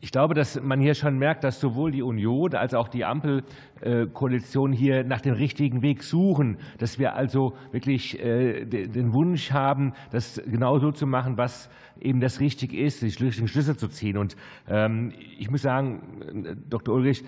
Ich 0.00 0.12
glaube, 0.12 0.34
dass 0.34 0.60
man 0.60 0.80
hier 0.80 0.92
schon 0.92 1.18
merkt, 1.18 1.44
dass 1.44 1.60
sowohl 1.60 1.92
die 1.92 2.02
Union 2.02 2.54
als 2.54 2.74
auch 2.74 2.88
die 2.88 3.06
Ampelkoalition 3.06 4.70
hier 4.70 5.02
nach 5.02 5.22
dem 5.22 5.32
richtigen 5.32 5.80
Weg 5.80 6.02
suchen, 6.02 6.58
dass 6.76 6.98
wir 6.98 7.14
also 7.14 7.56
wirklich 7.72 8.22
äh, 8.22 8.66
den 8.66 9.14
Wunsch 9.14 9.50
haben, 9.50 9.94
das 10.10 10.42
genau 10.46 10.78
so 10.78 10.92
zu 10.92 11.06
machen, 11.06 11.38
was 11.38 11.70
eben 11.98 12.20
das 12.20 12.38
richtig 12.38 12.74
ist, 12.74 13.00
die 13.00 13.06
richtigen 13.06 13.48
Schlüsse 13.48 13.78
zu 13.78 13.88
ziehen. 13.88 14.18
Und 14.18 14.36
ähm, 14.68 15.14
ich 15.38 15.50
muss 15.50 15.62
sagen, 15.62 16.58
Dr. 16.68 16.94
Ulrich, 16.94 17.24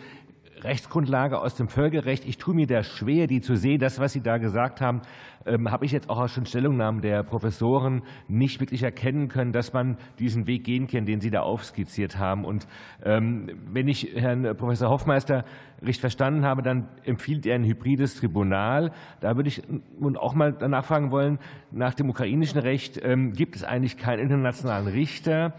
Rechtsgrundlage 0.65 1.39
aus 1.39 1.55
dem 1.55 1.69
Völkerrecht. 1.69 2.25
Ich 2.27 2.39
tue 2.39 2.55
mir 2.55 2.67
da 2.67 2.83
schwer, 2.83 3.27
die 3.27 3.41
zu 3.41 3.57
sehen. 3.57 3.79
Das, 3.79 3.99
was 3.99 4.13
Sie 4.13 4.21
da 4.21 4.39
gesagt 4.39 4.81
haben, 4.81 5.03
ähm, 5.47 5.71
habe 5.71 5.85
ich 5.87 5.93
jetzt 5.93 6.11
auch 6.11 6.29
schon 6.29 6.45
Stellungnahmen 6.45 7.01
der 7.01 7.23
Professoren 7.23 8.03
nicht 8.29 8.61
wirklich 8.61 8.83
erkennen 8.83 9.29
können, 9.29 9.53
dass 9.53 9.73
man 9.73 9.97
diesen 10.19 10.47
Weg 10.47 10.65
gehen 10.65 10.87
kann, 10.87 11.07
den 11.07 11.21
Sie 11.21 11.31
da 11.31 11.41
aufskizziert 11.41 12.19
haben. 12.19 12.45
Und 12.45 12.67
ähm, 13.05 13.51
wenn 13.73 13.89
ich 13.89 14.11
Herrn 14.15 14.57
Professor 14.57 14.91
Hoffmeister 14.91 15.45
richtig 15.81 16.01
verstanden 16.01 16.45
habe, 16.45 16.63
dann 16.63 16.89
empfiehlt 17.05 17.47
er 17.47 17.55
ein 17.55 17.65
hybrides 17.65 18.17
Tribunal. 18.17 18.93
Da 19.21 19.37
würde 19.37 19.49
ich 19.49 19.63
nun 19.99 20.17
auch 20.17 20.35
mal 20.35 20.53
danach 20.53 20.85
fragen 20.85 21.11
wollen, 21.11 21.39
nach 21.71 21.95
dem 21.95 22.11
ukrainischen 22.11 22.61
Recht 22.61 23.01
ähm, 23.03 23.33
gibt 23.33 23.57
es 23.57 23.65
eigentlich 23.65 23.97
keinen 23.97 24.21
internationalen 24.21 24.89
Richter, 24.89 25.55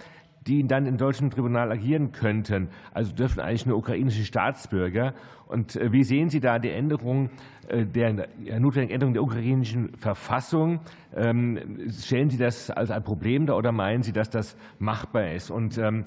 die 0.48 0.66
dann 0.66 0.86
in 0.86 0.98
deutschen 0.98 1.30
Tribunal 1.30 1.72
agieren 1.72 2.12
könnten. 2.12 2.70
Also 2.94 3.14
dürfen 3.14 3.40
eigentlich 3.40 3.66
nur 3.66 3.78
ukrainische 3.78 4.24
Staatsbürger. 4.24 5.14
Und 5.48 5.76
äh, 5.76 5.92
wie 5.92 6.04
sehen 6.04 6.30
Sie 6.30 6.40
da 6.40 6.58
die 6.58 6.72
Änderung 6.72 7.30
äh, 7.68 7.86
der 7.86 8.28
notwendigen 8.60 8.94
Änderung 8.94 9.14
der 9.14 9.24
ukrainischen 9.24 9.96
Verfassung? 9.98 10.80
Ähm, 11.16 11.90
stellen 11.92 12.30
Sie 12.30 12.38
das 12.38 12.72
als 12.72 12.90
ein 12.90 13.04
Problem 13.04 13.46
dar 13.46 13.58
oder 13.58 13.72
meinen 13.72 14.02
Sie, 14.02 14.14
dass 14.14 14.30
das 14.30 14.58
machbar 14.80 15.32
ist? 15.32 15.52
Und 15.52 15.78
ähm, 15.78 16.06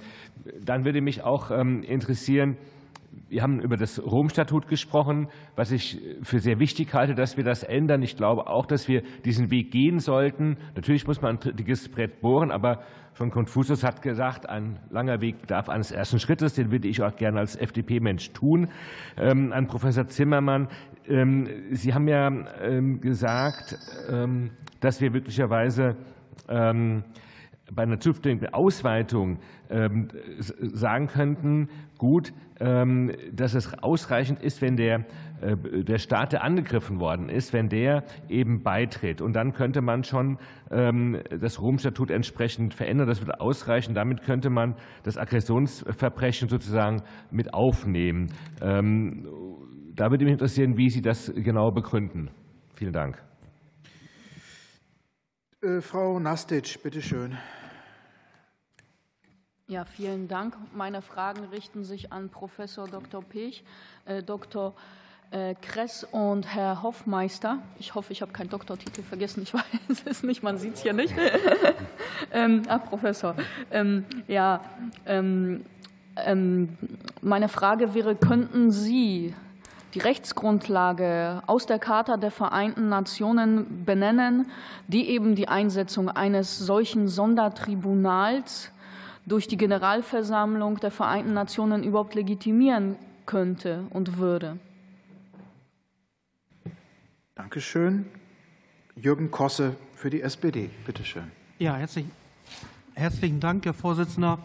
dann 0.65 0.85
würde 0.85 1.01
mich 1.01 1.23
auch 1.23 1.51
ähm, 1.51 1.83
interessieren, 1.83 2.57
wir 3.29 3.43
haben 3.43 3.61
über 3.61 3.77
das 3.77 4.03
Rom-Statut 4.05 4.69
gesprochen, 4.69 5.29
was 5.57 5.73
ich 5.73 6.01
für 6.23 6.39
sehr 6.39 6.59
wichtig 6.59 6.93
halte, 6.95 7.15
dass 7.15 7.37
wir 7.37 7.45
das 7.45 7.63
ändern. 7.63 8.03
Ich 8.03 8.17
glaube 8.17 8.47
auch, 8.47 8.67
dass 8.67 8.89
wir 8.89 9.03
diesen 9.25 9.51
Weg 9.51 9.71
gehen 9.71 9.99
sollten. 9.99 10.57
Natürlich 10.75 11.07
muss 11.07 11.21
man 11.23 11.39
ein 11.39 11.57
dickes 11.57 11.89
Brett 11.89 12.21
bohren, 12.21 12.51
aber 12.51 12.83
schon 13.15 13.31
Konfuzius 13.31 13.85
hat 13.85 14.03
gesagt, 14.03 14.49
ein 14.49 14.79
langer 14.91 15.21
Weg 15.21 15.47
darf 15.47 15.69
eines 15.69 15.93
ersten 15.93 16.19
Schrittes, 16.19 16.55
den 16.55 16.71
würde 16.71 16.89
ich 16.89 17.03
auch 17.03 17.15
gerne 17.17 17.41
als 17.41 17.57
FDP-Mensch 17.57 18.33
tun. 18.33 18.69
Ähm, 19.17 19.53
an 19.53 19.67
Professor 19.67 20.07
Zimmermann, 20.07 20.69
ähm, 21.07 21.49
Sie 21.71 21.95
haben 21.95 22.09
ja 22.09 22.29
ähm, 22.63 23.01
gesagt, 23.01 23.77
dass 24.81 25.01
wir 25.01 25.11
möglicherweise 25.11 25.97
bei 27.73 27.83
einer 27.83 27.99
zukünftigen 27.99 28.53
Ausweitung 28.53 29.39
ähm, 29.71 30.09
sagen 30.39 31.07
könnten, 31.07 31.69
gut, 31.99 32.33
ähm, 32.61 33.11
dass 33.33 33.55
es 33.55 33.73
ausreichend 33.83 34.43
ist, 34.43 34.61
wenn 34.63 34.77
der, 34.77 35.07
äh, 35.41 35.57
der 35.85 35.99
Staat, 35.99 36.33
der 36.33 36.45
angegriffen 36.45 37.01
worden 37.01 37.29
ist, 37.29 37.53
wenn 37.53 37.69
der 37.69 38.05
eben 38.29 38.63
beitritt. 38.63 39.23
Und 39.23 39.35
dann 39.35 39.53
könnte 39.53 39.81
man 39.81 40.05
schon 40.05 40.39
ähm, 40.71 41.19
das 41.41 41.61
Rom-Statut 41.61 42.11
entsprechend 42.11 42.75
verändern. 42.75 43.09
Das 43.09 43.21
würde 43.21 43.41
ausreichen. 43.41 43.95
Damit 43.95 44.23
könnte 44.23 44.51
man 44.51 44.75
das 45.03 45.17
Aggressionsverbrechen 45.17 46.49
sozusagen 46.49 47.03
mit 47.31 47.55
aufnehmen. 47.55 48.29
Da 48.61 50.11
würde 50.11 50.25
mich 50.25 50.33
interessieren, 50.33 50.77
wie 50.77 50.91
Sie 50.91 51.03
das 51.03 51.33
genau 51.35 51.71
begründen. 51.71 52.31
Vielen 52.75 52.93
Dank. 52.93 53.23
Äh, 55.65 55.81
Frau 55.81 56.19
Nastic, 56.19 56.83
bitte 56.83 57.01
schön. 57.01 57.39
Ja, 59.67 59.87
vielen 59.87 60.29
Dank. 60.29 60.57
Meine 60.75 61.01
Fragen 61.01 61.45
richten 61.45 61.85
sich 61.85 62.13
an 62.13 62.29
Professor 62.29 62.87
Dr. 62.87 63.23
Pech, 63.23 63.65
äh, 64.05 64.23
Dr. 64.23 64.75
Äh, 65.31 65.55
Kress 65.55 66.05
und 66.05 66.47
Herr 66.55 66.83
Hoffmeister. 66.83 67.63
Ich 67.79 67.95
hoffe, 67.95 68.13
ich 68.13 68.21
habe 68.21 68.33
keinen 68.33 68.51
Doktortitel 68.51 69.03
vergessen. 69.03 69.43
Ich 69.43 69.55
weiß 69.89 70.03
es 70.05 70.23
nicht, 70.23 70.43
man 70.43 70.59
sieht 70.59 70.75
es 70.75 70.83
hier 70.83 70.93
nicht. 70.93 71.15
ähm, 72.33 72.63
ah, 72.69 72.79
Professor. 72.79 73.35
Ähm, 73.71 74.05
ja, 74.29 74.61
ähm, 75.07 75.65
ähm, 76.17 76.77
meine 77.23 77.49
Frage 77.49 77.95
wäre, 77.95 78.17
könnten 78.17 78.71
Sie 78.71 79.35
die 79.95 80.01
Rechtsgrundlage 80.01 81.43
aus 81.47 81.67
der 81.67 81.79
Charta 81.79 82.17
der 82.17 82.33
Vereinten 82.33 82.89
Nationen 82.89 83.85
benennen, 83.85 84.51
die 84.89 85.09
eben 85.09 85.37
die 85.37 85.47
Einsetzung 85.49 86.09
eines 86.09 86.59
solchen 86.59 87.07
Sondertribunals 87.07 88.73
durch 89.25 89.47
die 89.47 89.57
Generalversammlung 89.57 90.81
der 90.81 90.91
Vereinten 90.91 91.33
Nationen 91.33 91.85
überhaupt 91.85 92.15
legitimieren 92.15 92.97
könnte 93.25 93.85
und 93.91 94.19
würde. 94.19 94.59
Danke 97.37 97.61
schön. 97.61 98.07
Jürgen 98.97 99.31
Kosse 99.31 99.77
für 99.95 100.11
die 100.11 100.23
SPD. 100.23 100.71
Bitte 100.87 101.05
schön. 101.05 101.31
Ja, 101.59 101.77
herzlich, 101.77 102.07
herzlichen 102.95 103.41
Dank, 103.41 103.65
Herr 103.65 103.75
Vorsitzender. 103.75 104.39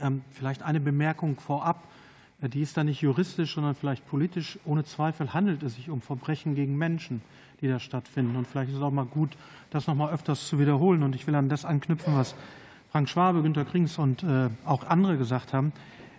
Ähm, 0.00 0.22
vielleicht 0.32 0.62
eine 0.62 0.80
Bemerkung 0.80 1.38
vorab. 1.38 1.82
Die 2.48 2.60
ist 2.60 2.76
da 2.76 2.84
nicht 2.84 3.00
juristisch, 3.00 3.54
sondern 3.54 3.74
vielleicht 3.74 4.06
politisch. 4.06 4.58
Ohne 4.64 4.84
Zweifel 4.84 5.32
handelt 5.32 5.62
es 5.62 5.76
sich 5.76 5.88
um 5.88 6.00
Verbrechen 6.00 6.54
gegen 6.54 6.76
Menschen, 6.76 7.22
die 7.60 7.68
da 7.68 7.78
stattfinden. 7.78 8.36
Und 8.36 8.46
vielleicht 8.46 8.70
ist 8.70 8.76
es 8.76 8.82
auch 8.82 8.90
mal 8.90 9.06
gut, 9.06 9.30
das 9.70 9.86
noch 9.86 9.94
mal 9.94 10.12
öfters 10.12 10.46
zu 10.46 10.58
wiederholen. 10.58 11.02
Und 11.02 11.14
ich 11.14 11.26
will 11.26 11.34
an 11.34 11.48
das 11.48 11.64
anknüpfen, 11.64 12.14
was 12.14 12.34
Frank 12.90 13.08
Schwabe, 13.08 13.42
Günter 13.42 13.64
Krings 13.64 13.98
und 13.98 14.22
äh, 14.22 14.50
auch 14.64 14.86
andere 14.86 15.16
gesagt 15.16 15.52
haben. 15.52 15.72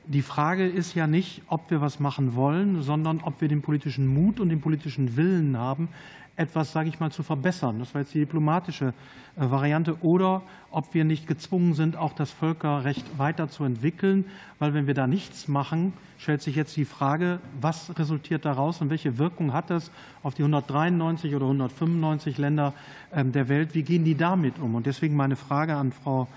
Die 0.07 0.21
Frage 0.21 0.67
ist 0.67 0.93
ja 0.93 1.07
nicht, 1.07 1.41
ob 1.47 1.69
wir 1.71 1.81
was 1.81 1.99
machen 1.99 2.35
wollen, 2.35 2.81
sondern 2.81 3.21
ob 3.21 3.41
wir 3.41 3.47
den 3.47 3.61
politischen 3.61 4.07
Mut 4.07 4.39
und 4.39 4.49
den 4.49 4.61
politischen 4.61 5.17
Willen 5.17 5.57
haben, 5.57 5.89
etwas, 6.35 6.71
sage 6.71 6.89
ich 6.89 6.99
mal, 6.99 7.11
zu 7.11 7.23
verbessern. 7.23 7.79
Das 7.79 7.93
war 7.93 8.01
jetzt 8.01 8.13
die 8.13 8.19
diplomatische 8.19 8.93
äh, 9.37 9.49
Variante. 9.49 9.97
Oder 10.01 10.41
ob 10.71 10.93
wir 10.93 11.05
nicht 11.05 11.27
gezwungen 11.27 11.73
sind, 11.73 11.95
auch 11.95 12.13
das 12.13 12.31
Völkerrecht 12.31 13.17
weiterzuentwickeln. 13.17 14.25
Weil 14.59 14.73
wenn 14.73 14.87
wir 14.87 14.93
da 14.93 15.07
nichts 15.07 15.47
machen, 15.47 15.93
stellt 16.17 16.41
sich 16.41 16.55
jetzt 16.55 16.75
die 16.75 16.85
Frage, 16.85 17.39
was 17.61 17.97
resultiert 17.97 18.45
daraus 18.45 18.81
und 18.81 18.89
welche 18.89 19.17
Wirkung 19.17 19.53
hat 19.53 19.69
das 19.69 19.91
auf 20.23 20.33
die 20.33 20.43
193 20.43 21.35
oder 21.35 21.45
195 21.45 22.37
Länder 22.37 22.73
ähm, 23.13 23.31
der 23.31 23.47
Welt? 23.47 23.73
Wie 23.73 23.83
gehen 23.83 24.03
die 24.03 24.15
damit 24.15 24.59
um? 24.59 24.75
Und 24.75 24.85
deswegen 24.85 25.15
meine 25.15 25.35
Frage 25.35 25.75
an 25.75 25.91
Frau 25.91 26.27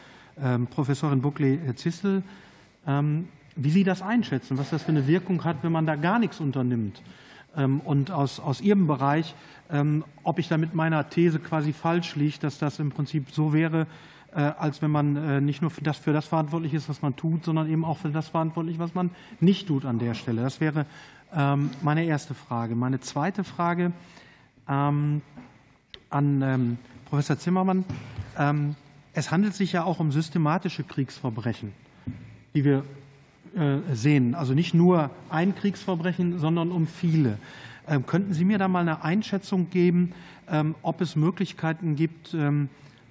ähm, 0.40 0.66
Professorin 0.68 1.20
Buckley-Zissel, 1.20 2.22
ähm, 2.86 3.28
wie 3.56 3.70
Sie 3.70 3.82
das 3.82 4.02
einschätzen, 4.02 4.56
was 4.56 4.70
das 4.70 4.84
für 4.84 4.90
eine 4.90 5.08
Wirkung 5.08 5.42
hat, 5.42 5.56
wenn 5.62 5.72
man 5.72 5.84
da 5.84 5.96
gar 5.96 6.20
nichts 6.20 6.38
unternimmt. 6.38 7.02
Ähm, 7.56 7.80
und 7.80 8.10
aus, 8.10 8.40
aus 8.40 8.60
Ihrem 8.60 8.86
Bereich, 8.86 9.34
ob 10.22 10.38
ich 10.38 10.48
da 10.48 10.56
mit 10.56 10.74
meiner 10.74 11.10
These 11.10 11.40
quasi 11.40 11.74
falsch 11.74 12.16
liege, 12.16 12.38
dass 12.40 12.58
das 12.58 12.78
im 12.78 12.90
Prinzip 12.90 13.30
so 13.32 13.52
wäre, 13.52 13.86
äh, 14.34 14.40
als 14.40 14.80
wenn 14.80 14.90
man 14.90 15.16
äh, 15.16 15.40
nicht 15.42 15.60
nur 15.60 15.70
für 15.70 15.82
das, 15.82 15.98
für 15.98 16.14
das 16.14 16.26
verantwortlich 16.26 16.72
ist, 16.72 16.88
was 16.88 17.02
man 17.02 17.16
tut, 17.16 17.44
sondern 17.44 17.68
eben 17.68 17.84
auch 17.84 17.98
für 17.98 18.08
das 18.08 18.28
verantwortlich, 18.28 18.78
was 18.78 18.94
man 18.94 19.10
nicht 19.40 19.68
tut 19.68 19.84
an 19.84 19.98
der 19.98 20.14
Stelle. 20.14 20.40
Das 20.42 20.60
wäre 20.60 20.86
meine 21.82 22.04
erste 22.06 22.32
Frage. 22.32 22.74
Meine 22.74 23.00
zweite 23.00 23.44
Frage 23.44 23.92
an 24.64 25.20
Professor 27.04 27.38
Zimmermann. 27.38 27.84
Es 29.12 29.30
handelt 29.30 29.54
sich 29.54 29.72
ja 29.72 29.84
auch 29.84 30.00
um 30.00 30.10
systematische 30.10 30.84
Kriegsverbrechen, 30.84 31.74
die 32.54 32.64
wir 32.64 32.82
sehen. 33.92 34.34
Also 34.34 34.54
nicht 34.54 34.74
nur 34.74 35.10
ein 35.30 35.54
Kriegsverbrechen, 35.54 36.38
sondern 36.38 36.70
um 36.70 36.86
viele. 36.86 37.38
Ähm, 37.88 38.06
könnten 38.06 38.34
Sie 38.34 38.44
mir 38.44 38.58
da 38.58 38.68
mal 38.68 38.80
eine 38.80 39.02
Einschätzung 39.02 39.70
geben, 39.70 40.12
ähm, 40.50 40.74
ob 40.82 41.00
es 41.00 41.16
Möglichkeiten 41.16 41.96
gibt, 41.96 42.34
ähm, 42.34 42.68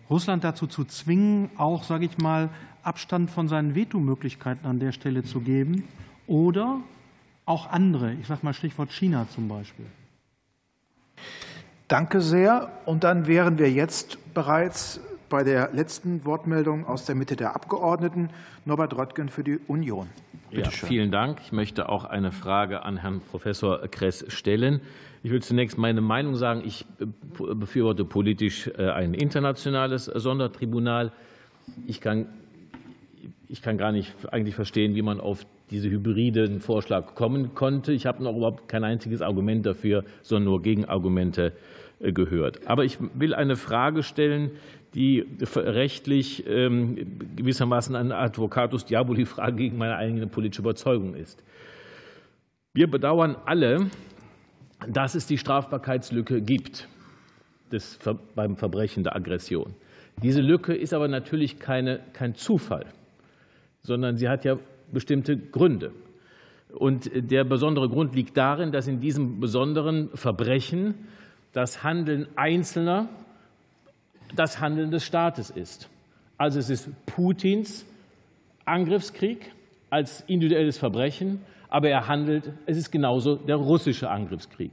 Russland 0.10 0.44
dazu 0.44 0.68
zu 0.68 0.86
zwingen, 0.86 1.49
auch, 1.57 1.84
sage 1.84 2.06
ich 2.06 2.18
mal, 2.18 2.49
Abstand 2.84 3.30
von 3.32 3.48
seinen 3.48 3.76
Vetomöglichkeiten 3.76 4.65
an 4.65 4.80
der 4.80 4.91
Stelle 4.91 5.24
zu 5.24 5.41
geben 5.41 5.84
oder 6.28 6.80
auch 7.45 7.69
andere, 7.72 8.14
ich 8.14 8.28
sage 8.28 8.41
mal 8.44 8.53
Stichwort 8.53 8.91
China 8.91 9.28
zum 9.34 9.48
Beispiel? 9.48 9.86
Danke 11.88 12.22
sehr. 12.22 12.69
Und 12.86 13.03
dann 13.03 13.28
wären 13.28 13.57
wir 13.57 13.72
jetzt 13.72 14.34
bereits 14.34 14.99
bei 15.30 15.44
der 15.44 15.72
letzten 15.74 16.26
Wortmeldung 16.26 16.86
aus 16.86 17.06
der 17.06 17.16
Mitte 17.16 17.36
der 17.36 17.56
Abgeordneten, 17.56 18.30
Norbert 18.66 18.98
Röttgen 18.98 19.30
für 19.30 19.44
die 19.44 19.60
Union. 19.68 20.08
Ja, 20.52 20.70
vielen 20.70 21.12
Dank. 21.12 21.40
Ich 21.44 21.52
möchte 21.52 21.90
auch 21.90 22.06
eine 22.06 22.32
Frage 22.32 22.84
an 22.84 22.98
Herrn 22.98 23.20
Professor 23.20 23.86
Kress 23.90 24.26
stellen. 24.30 24.82
Ich 25.24 25.32
will 25.32 25.41
zunächst 25.41 25.78
meine 25.78 25.99
Meinung 25.99 26.36
sagen. 26.36 26.62
Ich 26.66 26.86
befürworte 27.38 28.06
politisch 28.06 28.68
äh, 28.78 28.90
ein 28.90 29.14
internationales 29.14 30.06
Sondertribunal. 30.06 31.12
Ich 31.86 31.99
kann, 31.99 32.28
ich 33.49 33.62
kann 33.62 33.78
gar 33.78 33.91
nicht 33.91 34.14
eigentlich 34.32 34.56
verstehen, 34.56 34.95
wie 34.95 35.02
man 35.02 35.20
auf 35.20 35.45
diese 35.70 35.90
hybriden 35.90 36.62
Vorschlag 36.62 37.14
kommen 37.16 37.54
konnte. 37.54 37.91
Ich 37.91 38.06
habe 38.06 38.24
noch 38.24 38.38
überhaupt 38.38 38.70
kein 38.70 38.86
einziges 38.86 39.22
Argument 39.22 39.66
dafür, 39.66 40.06
sondern 40.22 40.45
nur 40.45 40.62
Gegenargumente 40.62 41.52
äh, 41.99 42.14
gehört. 42.14 42.68
Aber 42.68 42.86
ich 42.86 42.99
will 43.16 43.34
eine 43.34 43.58
Frage 43.58 44.04
stellen, 44.04 44.52
die 44.98 45.24
rechtlich 45.56 46.44
ähm, 46.48 47.19
gewissermaßen 47.36 47.95
eine 47.95 48.15
Advocatus 48.15 48.84
Diaboli-Frage 48.86 49.56
gegen 49.56 49.78
meine 49.78 49.95
eigene 49.95 50.26
politische 50.26 50.64
Überzeugung 50.64 51.14
ist. 51.14 51.44
Wir 52.74 52.90
bedauern 52.90 53.36
alle, 53.45 53.91
dass 54.91 55.14
es 55.14 55.28
die 55.28 55.38
Strafbarkeitslücke 55.38 56.41
gibt 56.41 56.88
des, 57.72 57.99
beim 58.34 58.57
Verbrechen 58.57 59.03
der 59.03 59.15
Aggression. 59.15 59.76
Diese 60.24 60.41
Lücke 60.41 60.74
ist 60.74 60.95
aber 60.95 61.07
natürlich 61.07 61.60
keine, 61.60 61.99
kein 62.14 62.34
Zufall, 62.34 62.88
sondern 63.84 64.18
sie 64.18 64.28
hat 64.28 64.45
ja 64.45 64.57
bestimmte 64.91 65.38
Gründe. 65.38 65.91
Und 66.74 67.11
der 67.14 67.44
besondere 67.44 67.88
Grund 67.88 68.15
liegt 68.15 68.36
darin, 68.36 68.72
dass 68.72 68.88
in 68.88 68.99
diesem 68.99 69.40
besonderen 69.40 70.10
Verbrechen 70.15 70.95
das 71.53 71.84
Handeln 71.84 72.26
Einzelner 72.36 73.10
das 74.36 74.60
Handeln 74.60 74.91
des 74.91 75.04
Staates 75.04 75.49
ist. 75.49 75.90
Also 76.38 76.60
es 76.60 76.70
ist 76.70 76.90
Putins 77.06 77.86
Angriffskrieg 78.66 79.52
als 79.90 80.22
individuelles 80.28 80.78
Verbrechen, 80.78 81.41
aber 81.70 81.90
er 81.90 82.08
handelt, 82.08 82.52
es 82.66 82.78
ist 82.78 82.91
genauso 82.91 83.36
der 83.36 83.56
russische 83.56 84.10
Angriffskrieg. 84.10 84.72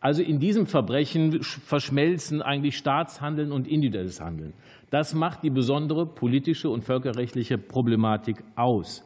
Also 0.00 0.22
in 0.22 0.38
diesem 0.38 0.66
Verbrechen 0.66 1.42
verschmelzen 1.42 2.42
eigentlich 2.42 2.76
Staatshandeln 2.76 3.52
und 3.52 3.66
individuelles 3.66 4.20
Handeln. 4.20 4.52
Das 4.90 5.14
macht 5.14 5.42
die 5.42 5.50
besondere 5.50 6.04
politische 6.04 6.68
und 6.68 6.84
völkerrechtliche 6.84 7.56
Problematik 7.56 8.44
aus. 8.54 9.02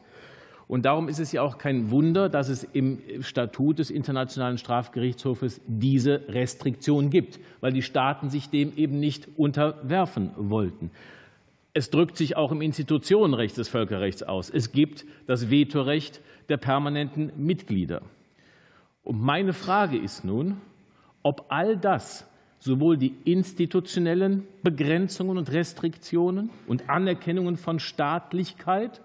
Und 0.68 0.84
darum 0.84 1.08
ist 1.08 1.18
es 1.18 1.32
ja 1.32 1.40
auch 1.40 1.56
kein 1.56 1.90
Wunder, 1.90 2.28
dass 2.28 2.50
es 2.50 2.62
im 2.62 3.00
Statut 3.20 3.78
des 3.78 3.90
Internationalen 3.90 4.58
Strafgerichtshofes 4.58 5.62
diese 5.66 6.28
Restriktion 6.28 7.08
gibt, 7.08 7.40
weil 7.60 7.72
die 7.72 7.82
Staaten 7.82 8.28
sich 8.28 8.50
dem 8.50 8.76
eben 8.76 9.00
nicht 9.00 9.28
unterwerfen 9.36 10.30
wollten. 10.36 10.90
Es 11.72 11.88
drückt 11.88 12.18
sich 12.18 12.36
auch 12.36 12.52
im 12.52 12.60
Institutionenrecht 12.60 13.56
des 13.56 13.68
Völkerrechts 13.68 14.22
aus. 14.22 14.50
Es 14.50 14.70
gibt 14.72 15.06
das 15.26 15.50
Vetorecht 15.50 16.20
der 16.50 16.58
permanenten 16.58 17.32
Mitglieder. 17.36 18.02
Und 19.04 19.22
meine 19.22 19.54
Frage 19.54 19.96
ist 19.96 20.22
nun, 20.22 20.58
ob 21.22 21.46
all 21.48 21.78
das, 21.78 22.26
sowohl 22.58 22.98
die 22.98 23.14
institutionellen 23.24 24.46
Begrenzungen 24.62 25.38
und 25.38 25.50
Restriktionen 25.50 26.50
und 26.66 26.90
Anerkennungen 26.90 27.56
von 27.56 27.78
Staatlichkeit, 27.78 29.00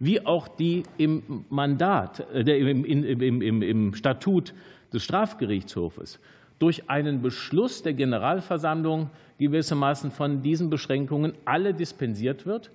wie 0.00 0.26
auch 0.26 0.48
die 0.48 0.82
im 0.96 1.44
Mandat, 1.50 2.26
äh, 2.34 2.40
im, 2.40 2.84
im, 2.84 3.42
im, 3.42 3.62
im 3.62 3.94
Statut 3.94 4.54
des 4.92 5.04
Strafgerichtshofes. 5.04 6.18
Durch 6.58 6.90
einen 6.90 7.22
Beschluss 7.22 7.82
der 7.82 7.92
Generalversammlung 7.92 9.10
gewissermaßen 9.38 10.10
von 10.10 10.42
diesen 10.42 10.68
Beschränkungen 10.68 11.34
alle 11.44 11.74
dispensiert 11.74 12.46
wird 12.46 12.72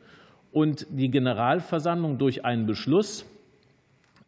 und 0.51 0.87
die 0.89 1.09
Generalversammlung 1.09 2.17
durch 2.17 2.45
einen 2.45 2.65
Beschluss 2.65 3.25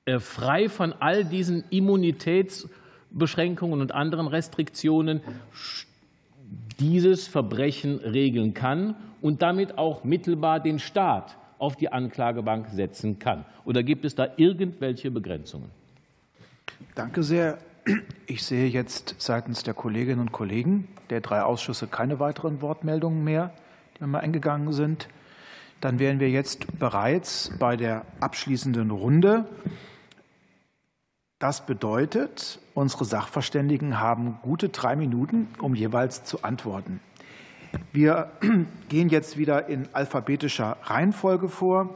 äh, 0.06 0.20
frei 0.20 0.68
von 0.68 0.94
all 1.00 1.24
diesen 1.24 1.64
Immunitätsbeschränkungen 1.70 3.80
und 3.80 3.94
anderen 3.94 4.28
Restriktionen 4.28 5.22
dieses 6.80 7.28
Verbrechen 7.28 8.00
regeln 8.00 8.54
kann 8.54 8.96
und 9.22 9.42
damit 9.42 9.78
auch 9.78 10.04
mittelbar 10.04 10.60
den 10.60 10.80
Staat 10.80 11.38
auf 11.60 11.76
die 11.76 11.92
Anklagebank 11.92 12.68
setzen 12.70 13.20
kann. 13.20 13.46
Oder 13.66 13.84
gibt 13.84 14.06
es 14.06 14.16
da 14.16 14.28
irgendwelche 14.38 15.12
Begrenzungen? 15.12 15.70
Danke 16.96 17.24
sehr. 17.24 17.58
Ich 18.26 18.44
sehe 18.44 18.68
jetzt 18.68 19.16
seitens 19.18 19.64
der 19.64 19.74
Kolleginnen 19.74 20.20
und 20.20 20.32
Kollegen 20.32 20.88
der 21.10 21.22
drei 21.22 21.42
Ausschüsse 21.42 21.88
keine 21.88 22.20
weiteren 22.20 22.62
Wortmeldungen 22.62 23.24
mehr, 23.24 23.54
die 24.00 24.06
mal 24.06 24.20
eingegangen 24.20 24.74
sind. 24.74 25.08
Dann 25.80 26.00
wären 26.00 26.20
wir 26.20 26.30
jetzt 26.30 26.80
bereits 26.80 27.52
bei 27.60 27.78
der 27.78 28.06
abschließenden 28.20 28.92
Runde. 28.92 29.46
Das 31.40 31.66
bedeutet, 31.66 32.60
unsere 32.74 33.06
Sachverständigen 33.06 34.00
haben 34.00 34.40
gute 34.42 34.70
drei 34.70 34.96
Minuten, 34.96 35.48
um 35.62 35.76
jeweils 35.76 36.24
zu 36.24 36.44
antworten. 36.44 37.00
Wir 37.92 38.32
gehen 38.90 39.10
jetzt 39.10 39.38
wieder 39.38 39.68
in 39.70 39.88
alphabetischer 39.94 40.78
Reihenfolge 40.84 41.48
vor 41.48 41.94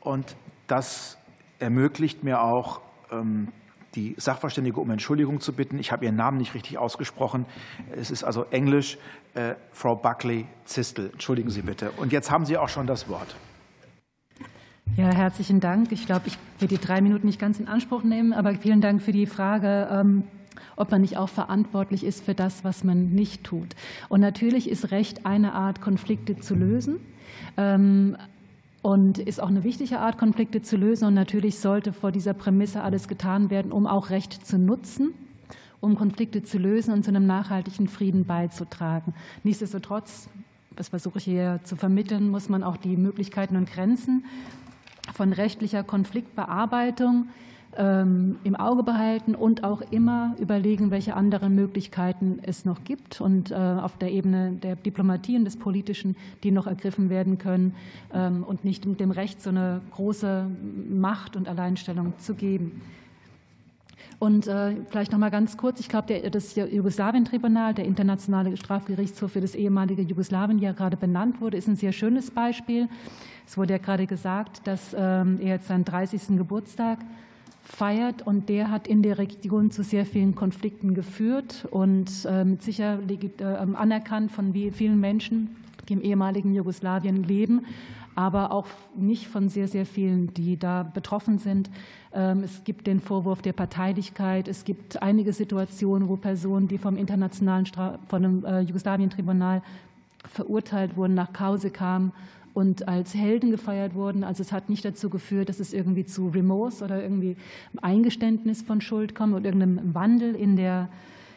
und 0.00 0.36
das 0.66 1.18
ermöglicht 1.58 2.24
mir 2.24 2.40
auch, 2.40 2.80
ähm, 3.10 3.48
die 3.94 4.14
Sachverständige 4.16 4.80
um 4.80 4.90
Entschuldigung 4.90 5.40
zu 5.40 5.52
bitten. 5.52 5.78
Ich 5.78 5.92
habe 5.92 6.04
Ihren 6.06 6.16
Namen 6.16 6.38
nicht 6.38 6.54
richtig 6.54 6.78
ausgesprochen. 6.78 7.46
Es 7.90 8.10
ist 8.10 8.24
also 8.24 8.44
Englisch. 8.44 8.96
Äh, 9.34 9.54
Frau 9.70 9.96
Buckley 9.96 10.46
Zistel. 10.64 11.10
Entschuldigen 11.12 11.50
Sie 11.50 11.62
bitte. 11.62 11.90
Und 11.92 12.12
jetzt 12.12 12.30
haben 12.30 12.44
Sie 12.44 12.56
auch 12.56 12.68
schon 12.68 12.86
das 12.86 13.08
Wort. 13.08 13.36
Ja, 14.96 15.10
herzlichen 15.10 15.60
Dank. 15.60 15.92
Ich 15.92 16.06
glaube, 16.06 16.26
ich 16.26 16.38
werde 16.58 16.74
die 16.76 16.80
drei 16.80 17.00
Minuten 17.00 17.26
nicht 17.26 17.38
ganz 17.38 17.58
in 17.58 17.68
Anspruch 17.68 18.02
nehmen, 18.02 18.32
aber 18.32 18.54
vielen 18.54 18.80
Dank 18.80 19.00
für 19.02 19.12
die 19.12 19.26
Frage, 19.26 19.88
ähm, 19.90 20.24
ob 20.82 20.90
man 20.90 21.00
nicht 21.00 21.16
auch 21.16 21.28
verantwortlich 21.28 22.02
ist 22.02 22.24
für 22.24 22.34
das, 22.34 22.64
was 22.64 22.82
man 22.82 23.10
nicht 23.10 23.44
tut. 23.44 23.68
Und 24.08 24.20
natürlich 24.20 24.68
ist 24.68 24.90
Recht 24.90 25.24
eine 25.24 25.52
Art, 25.52 25.80
Konflikte 25.80 26.36
zu 26.36 26.56
lösen. 26.56 26.96
Ähm, 27.56 28.16
und 28.82 29.18
ist 29.18 29.40
auch 29.40 29.46
eine 29.46 29.62
wichtige 29.62 30.00
Art, 30.00 30.18
Konflikte 30.18 30.60
zu 30.60 30.76
lösen. 30.76 31.06
Und 31.06 31.14
natürlich 31.14 31.60
sollte 31.60 31.92
vor 31.92 32.10
dieser 32.10 32.34
Prämisse 32.34 32.82
alles 32.82 33.06
getan 33.06 33.48
werden, 33.48 33.70
um 33.70 33.86
auch 33.86 34.10
Recht 34.10 34.44
zu 34.44 34.58
nutzen, 34.58 35.14
um 35.80 35.94
Konflikte 35.96 36.42
zu 36.42 36.58
lösen 36.58 36.92
und 36.92 37.04
zu 37.04 37.10
einem 37.10 37.24
nachhaltigen 37.24 37.86
Frieden 37.86 38.24
beizutragen. 38.24 39.14
Nichtsdestotrotz, 39.44 40.28
das 40.74 40.88
versuche 40.88 41.18
ich 41.18 41.24
hier 41.24 41.60
zu 41.62 41.76
vermitteln, 41.76 42.28
muss 42.28 42.48
man 42.48 42.64
auch 42.64 42.76
die 42.76 42.96
Möglichkeiten 42.96 43.56
und 43.56 43.70
Grenzen 43.70 44.24
von 45.14 45.32
rechtlicher 45.32 45.84
Konfliktbearbeitung 45.84 47.28
im 47.74 48.56
Auge 48.56 48.82
behalten 48.82 49.34
und 49.34 49.64
auch 49.64 49.80
immer 49.90 50.36
überlegen, 50.38 50.90
welche 50.90 51.14
anderen 51.14 51.54
Möglichkeiten 51.54 52.38
es 52.42 52.66
noch 52.66 52.84
gibt 52.84 53.20
und 53.22 53.50
äh, 53.50 53.54
auf 53.54 53.96
der 53.96 54.12
Ebene 54.12 54.52
der 54.52 54.76
Diplomatie 54.76 55.36
und 55.38 55.46
des 55.46 55.56
Politischen, 55.56 56.14
die 56.42 56.50
noch 56.50 56.66
ergriffen 56.66 57.08
werden 57.08 57.38
können 57.38 57.74
ähm, 58.12 58.44
und 58.44 58.64
nicht 58.64 58.84
dem 59.00 59.10
Recht 59.10 59.40
so 59.40 59.48
eine 59.48 59.80
große 59.92 60.46
Macht 60.90 61.34
und 61.34 61.48
Alleinstellung 61.48 62.12
zu 62.18 62.34
geben. 62.34 62.82
Und 64.18 64.46
äh, 64.46 64.76
vielleicht 64.88 65.10
noch 65.10 65.18
mal 65.18 65.30
ganz 65.30 65.56
kurz, 65.56 65.80
ich 65.80 65.88
glaube, 65.88 66.30
das 66.30 66.54
Jugoslawien-Tribunal, 66.54 67.74
der 67.74 67.86
Internationale 67.86 68.56
Strafgerichtshof 68.56 69.32
für 69.32 69.40
das 69.40 69.54
ehemalige 69.54 70.02
Jugoslawien, 70.02 70.58
ja 70.58 70.72
gerade 70.72 70.96
benannt 70.96 71.40
wurde, 71.40 71.56
ist 71.56 71.68
ein 71.68 71.76
sehr 71.76 71.92
schönes 71.92 72.30
Beispiel. 72.30 72.88
Es 73.46 73.56
wurde 73.56 73.72
ja 73.72 73.78
gerade 73.78 74.06
gesagt, 74.06 74.66
dass 74.66 74.94
ähm, 74.96 75.38
er 75.40 75.54
jetzt 75.54 75.68
seinen 75.68 75.84
30. 75.84 76.36
Geburtstag 76.36 76.98
feiert 77.72 78.20
und 78.26 78.48
der 78.50 78.70
hat 78.70 78.86
in 78.86 79.02
der 79.02 79.18
Region 79.18 79.70
zu 79.70 79.82
sehr 79.82 80.04
vielen 80.04 80.34
Konflikten 80.34 80.94
geführt 80.94 81.66
und 81.70 82.26
äh, 82.26 82.44
mit 82.44 82.62
Sicherheit 82.62 83.10
äh, 83.40 83.44
anerkannt 83.44 84.30
von 84.30 84.52
vielen 84.52 85.00
Menschen, 85.00 85.56
die 85.88 85.94
im 85.94 86.02
ehemaligen 86.02 86.54
Jugoslawien 86.54 87.24
leben, 87.24 87.64
aber 88.14 88.52
auch 88.52 88.66
nicht 88.94 89.26
von 89.26 89.48
sehr, 89.48 89.68
sehr 89.68 89.86
vielen, 89.86 90.34
die 90.34 90.58
da 90.58 90.82
betroffen 90.82 91.38
sind. 91.38 91.70
Ähm, 92.12 92.42
es 92.44 92.62
gibt 92.62 92.86
den 92.86 93.00
Vorwurf 93.00 93.40
der 93.40 93.54
Parteilichkeit. 93.54 94.48
Es 94.48 94.64
gibt 94.64 95.02
einige 95.02 95.32
Situationen, 95.32 96.08
wo 96.08 96.16
Personen, 96.16 96.68
die 96.68 96.76
vom 96.76 96.98
internationalen 96.98 97.64
Stra 97.64 97.98
von 98.08 98.22
dem 98.22 98.44
äh, 98.44 98.60
Jugoslawien-Tribunal 98.60 99.62
verurteilt 100.30 100.94
wurden, 100.96 101.14
nach 101.14 101.30
Hause 101.40 101.70
kamen 101.70 102.12
und 102.54 102.88
als 102.88 103.14
Helden 103.14 103.50
gefeiert 103.50 103.94
wurden. 103.94 104.24
Also 104.24 104.42
es 104.42 104.52
hat 104.52 104.68
nicht 104.68 104.84
dazu 104.84 105.08
geführt, 105.10 105.48
dass 105.48 105.60
es 105.60 105.72
irgendwie 105.72 106.04
zu 106.04 106.28
Remorse 106.28 106.84
oder 106.84 107.02
irgendwie 107.02 107.36
Eingeständnis 107.80 108.62
von 108.62 108.80
Schuld 108.80 109.14
kommt 109.14 109.34
oder 109.34 109.46
irgendeinem 109.46 109.94
Wandel 109.94 110.34
in 110.34 110.56
der, 110.56 110.88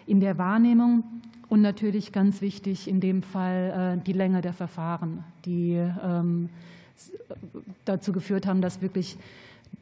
in 0.06 0.20
der 0.20 0.38
Wahrnehmung. 0.38 1.04
Und 1.48 1.62
natürlich 1.62 2.12
ganz 2.12 2.42
wichtig 2.42 2.88
in 2.88 3.00
dem 3.00 3.22
Fall 3.22 3.98
äh, 4.00 4.04
die 4.04 4.14
Länge 4.14 4.42
der 4.42 4.54
Verfahren, 4.54 5.24
die 5.46 5.74
ähm, 6.04 6.50
dazu 7.86 8.12
geführt 8.12 8.48
haben, 8.48 8.62
dass 8.62 8.82
wirklich 8.82 9.18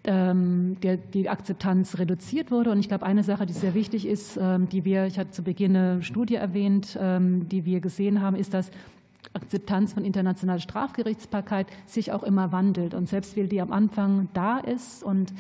ähm, 0.04 0.76
die 1.14 1.30
Akzeptanz 1.30 1.98
reduziert 1.98 2.52
wurde. 2.52 2.70
Und 2.70 2.80
ich 2.80 2.90
glaube, 2.90 3.06
eine 3.06 3.24
Sache, 3.24 3.46
die 3.46 3.54
sehr 3.54 3.74
wichtig 3.74 4.06
ist, 4.06 4.38
ähm, 4.40 4.68
die 4.68 4.84
wir, 4.84 5.06
ich 5.06 5.18
hatte 5.18 5.32
zu 5.32 5.42
Beginn 5.42 5.76
eine 5.76 6.04
Studie 6.04 6.36
erwähnt, 6.36 7.00
die 7.00 7.66
wir 7.66 7.80
gesehen 7.80 8.22
haben, 8.22 8.36
ist, 8.36 8.54
dass 8.54 8.70
Akzeptanz 9.34 9.94
von 9.94 10.06
internationaler 10.06 10.60
Strafgerichtsbarkeit 10.60 11.68
sich 11.86 12.12
auch 12.12 12.24
immer 12.24 12.52
wandelt. 12.52 12.94
Und 12.94 13.08
selbst 13.08 13.38
weil 13.38 13.48
die 13.48 13.62
am 13.62 13.72
Anfang 13.72 14.28
da 14.34 14.60
ist 14.60 15.04
und 15.04 15.34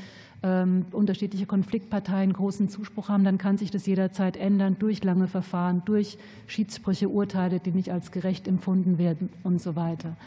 ähm, 0.44 0.86
unterschiedliche 0.92 1.46
Konfliktparteien 1.46 2.34
großen 2.34 2.70
Zuspruch 2.70 3.10
haben, 3.10 3.24
dann 3.24 3.38
kann 3.38 3.58
sich 3.58 3.72
das 3.72 3.86
jederzeit 3.86 4.36
ändern 4.36 4.76
durch 4.78 5.04
lange 5.04 5.28
Verfahren, 5.28 5.82
durch 5.86 6.18
Schiedssprüche, 6.48 7.08
Urteile, 7.08 7.60
die 7.60 7.72
nicht 7.72 7.92
als 7.92 8.12
gerecht 8.12 8.48
empfunden 8.48 8.98
werden 8.98 9.30
und 9.44 9.62
so 9.62 9.76
weiter. 9.76 10.18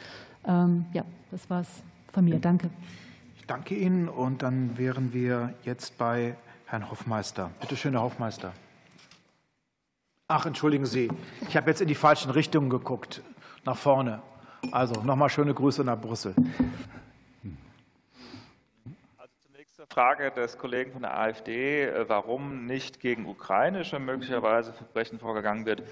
Ähm, 0.47 0.87
ja, 0.93 1.05
das 1.31 1.49
war's 1.51 1.83
von 2.13 2.25
mir. 2.25 2.39
Danke. 2.39 2.71
Ich 3.37 3.47
danke 3.47 3.75
Ihnen 3.75 4.09
und 4.09 4.43
dann 4.43 4.79
wären 4.79 5.13
wir 5.13 5.55
jetzt 5.65 5.99
bei 5.99 6.37
Herrn 6.65 6.91
Hoffmeister. 6.91 7.51
Bitte 7.61 7.77
schön, 7.77 7.93
Herr 7.93 8.03
Hoffmeister. 8.03 8.53
Ach, 10.29 10.47
entschuldigen 10.47 10.87
Sie, 10.87 11.09
ich 11.49 11.57
habe 11.57 11.71
jetzt 11.71 11.81
in 11.81 11.87
die 11.87 11.95
falschen 11.95 12.33
Richtungen 12.33 12.71
geguckt 12.71 13.23
nach 13.67 13.77
vorne. 13.77 14.23
Also 14.73 15.03
nochmal 15.03 15.29
schöne 15.29 15.53
Grüße 15.53 15.85
nach 15.85 16.01
Brüssel. 16.01 16.35
Also 19.19 19.35
zunächst 19.41 19.77
zur 19.77 19.87
Frage 19.89 20.31
des 20.31 20.57
Kollegen 20.57 20.93
von 20.93 21.03
der 21.03 21.19
AfD, 21.19 21.85
äh, 21.85 22.09
warum 22.09 22.67
nicht 22.67 23.01
gegen 23.01 23.27
ukrainische 23.27 23.99
möglicherweise 23.99 24.73
Verbrechen 24.73 25.19
vorgegangen 25.19 25.67
wird. 25.67 25.83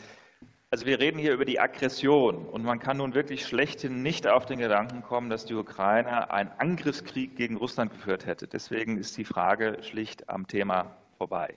Also 0.71 0.87
wir 0.87 0.99
reden 0.99 1.19
hier 1.19 1.33
über 1.33 1.45
die 1.45 1.61
Aggression 1.61 2.47
und 2.47 2.65
man 2.65 2.81
kann 2.81 2.97
nun 2.97 3.15
wirklich 3.15 3.47
schlechthin 3.47 4.03
nicht 4.03 4.27
auf 4.27 4.47
den 4.47 4.59
Gedanken 4.59 5.03
kommen, 5.03 5.31
dass 5.31 5.45
die 5.45 5.55
Ukraine 5.55 6.33
einen 6.33 6.51
Angriffskrieg 6.59 7.37
gegen 7.37 7.57
Russland 7.57 7.93
geführt 7.93 8.27
hätte. 8.27 8.49
Deswegen 8.49 8.99
ist 8.99 9.17
die 9.17 9.25
Frage 9.25 9.79
schlicht 9.83 10.29
am 10.29 10.49
Thema 10.49 10.97
vorbei. 11.19 11.57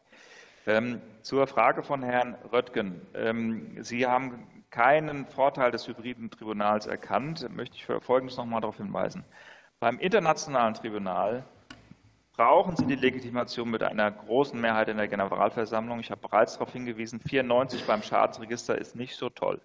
Ähm, 0.67 1.01
zur 1.21 1.47
Frage 1.47 1.81
von 1.81 2.03
Herrn 2.03 2.35
Röttgen. 2.51 3.01
Ähm, 3.15 3.77
Sie 3.81 4.05
haben 4.05 4.47
keinen 4.69 5.25
Vorteil 5.25 5.71
des 5.71 5.87
hybriden 5.87 6.29
Tribunals 6.29 6.85
erkannt, 6.85 7.47
möchte 7.55 7.75
ich 7.75 7.85
Folgendes 7.85 8.37
noch 8.37 8.43
einmal 8.43 8.61
darauf 8.61 8.77
hinweisen. 8.77 9.23
Beim 9.79 9.99
internationalen 9.99 10.73
Tribunal 10.73 11.43
brauchen 12.35 12.75
Sie 12.75 12.85
die 12.85 12.95
Legitimation 12.95 13.69
mit 13.69 13.83
einer 13.83 14.11
großen 14.11 14.59
Mehrheit 14.59 14.89
in 14.89 14.97
der 14.97 15.07
Generalversammlung. 15.07 15.99
Ich 15.99 16.11
habe 16.11 16.21
bereits 16.21 16.53
darauf 16.53 16.71
hingewiesen, 16.71 17.19
94 17.19 17.85
beim 17.85 18.03
Schadensregister 18.03 18.77
ist 18.77 18.95
nicht 18.95 19.15
so 19.15 19.29
toll. 19.29 19.59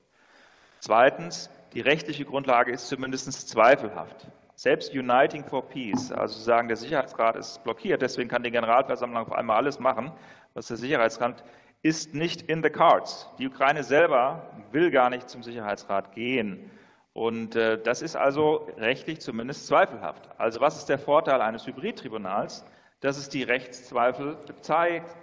Zweitens, 0.81 1.51
die 1.75 1.81
rechtliche 1.81 2.25
Grundlage 2.25 2.73
ist 2.73 2.89
zumindest 2.89 3.49
zweifelhaft. 3.49 4.27
Selbst 4.55 4.93
Uniting 4.93 5.45
for 5.45 5.69
Peace, 5.69 6.13
also 6.13 6.39
sagen, 6.39 6.69
der 6.69 6.77
Sicherheitsrat 6.77 7.37
ist 7.37 7.63
blockiert, 7.65 8.03
deswegen 8.03 8.29
kann 8.29 8.43
die 8.43 8.51
Generalversammlung 8.51 9.23
auf 9.23 9.33
einmal 9.33 9.57
alles 9.57 9.79
machen, 9.79 10.13
was 10.55 10.67
der 10.67 10.77
Sicherheitsrat 10.77 11.43
ist 11.83 12.15
nicht 12.15 12.43
in 12.43 12.63
the 12.63 12.71
cards. 12.71 13.29
Die 13.39 13.47
Ukraine 13.47 13.83
selber 13.83 14.51
will 14.71 14.91
gar 14.91 15.11
nicht 15.11 15.29
zum 15.29 15.43
Sicherheitsrat 15.43 16.15
gehen. 16.15 16.71
Und 17.13 17.57
das 17.57 18.01
ist 18.01 18.17
also 18.17 18.69
rechtlich 18.79 19.21
zumindest 19.21 19.67
zweifelhaft. 19.67 20.29
Also 20.39 20.61
was 20.61 20.79
ist 20.79 20.89
der 20.89 20.99
Vorteil 20.99 21.43
eines 21.43 21.67
Hybridtribunals? 21.67 22.65
Dass 23.01 23.19
es 23.19 23.29
die 23.29 23.43
Rechtszweifel 23.43 24.39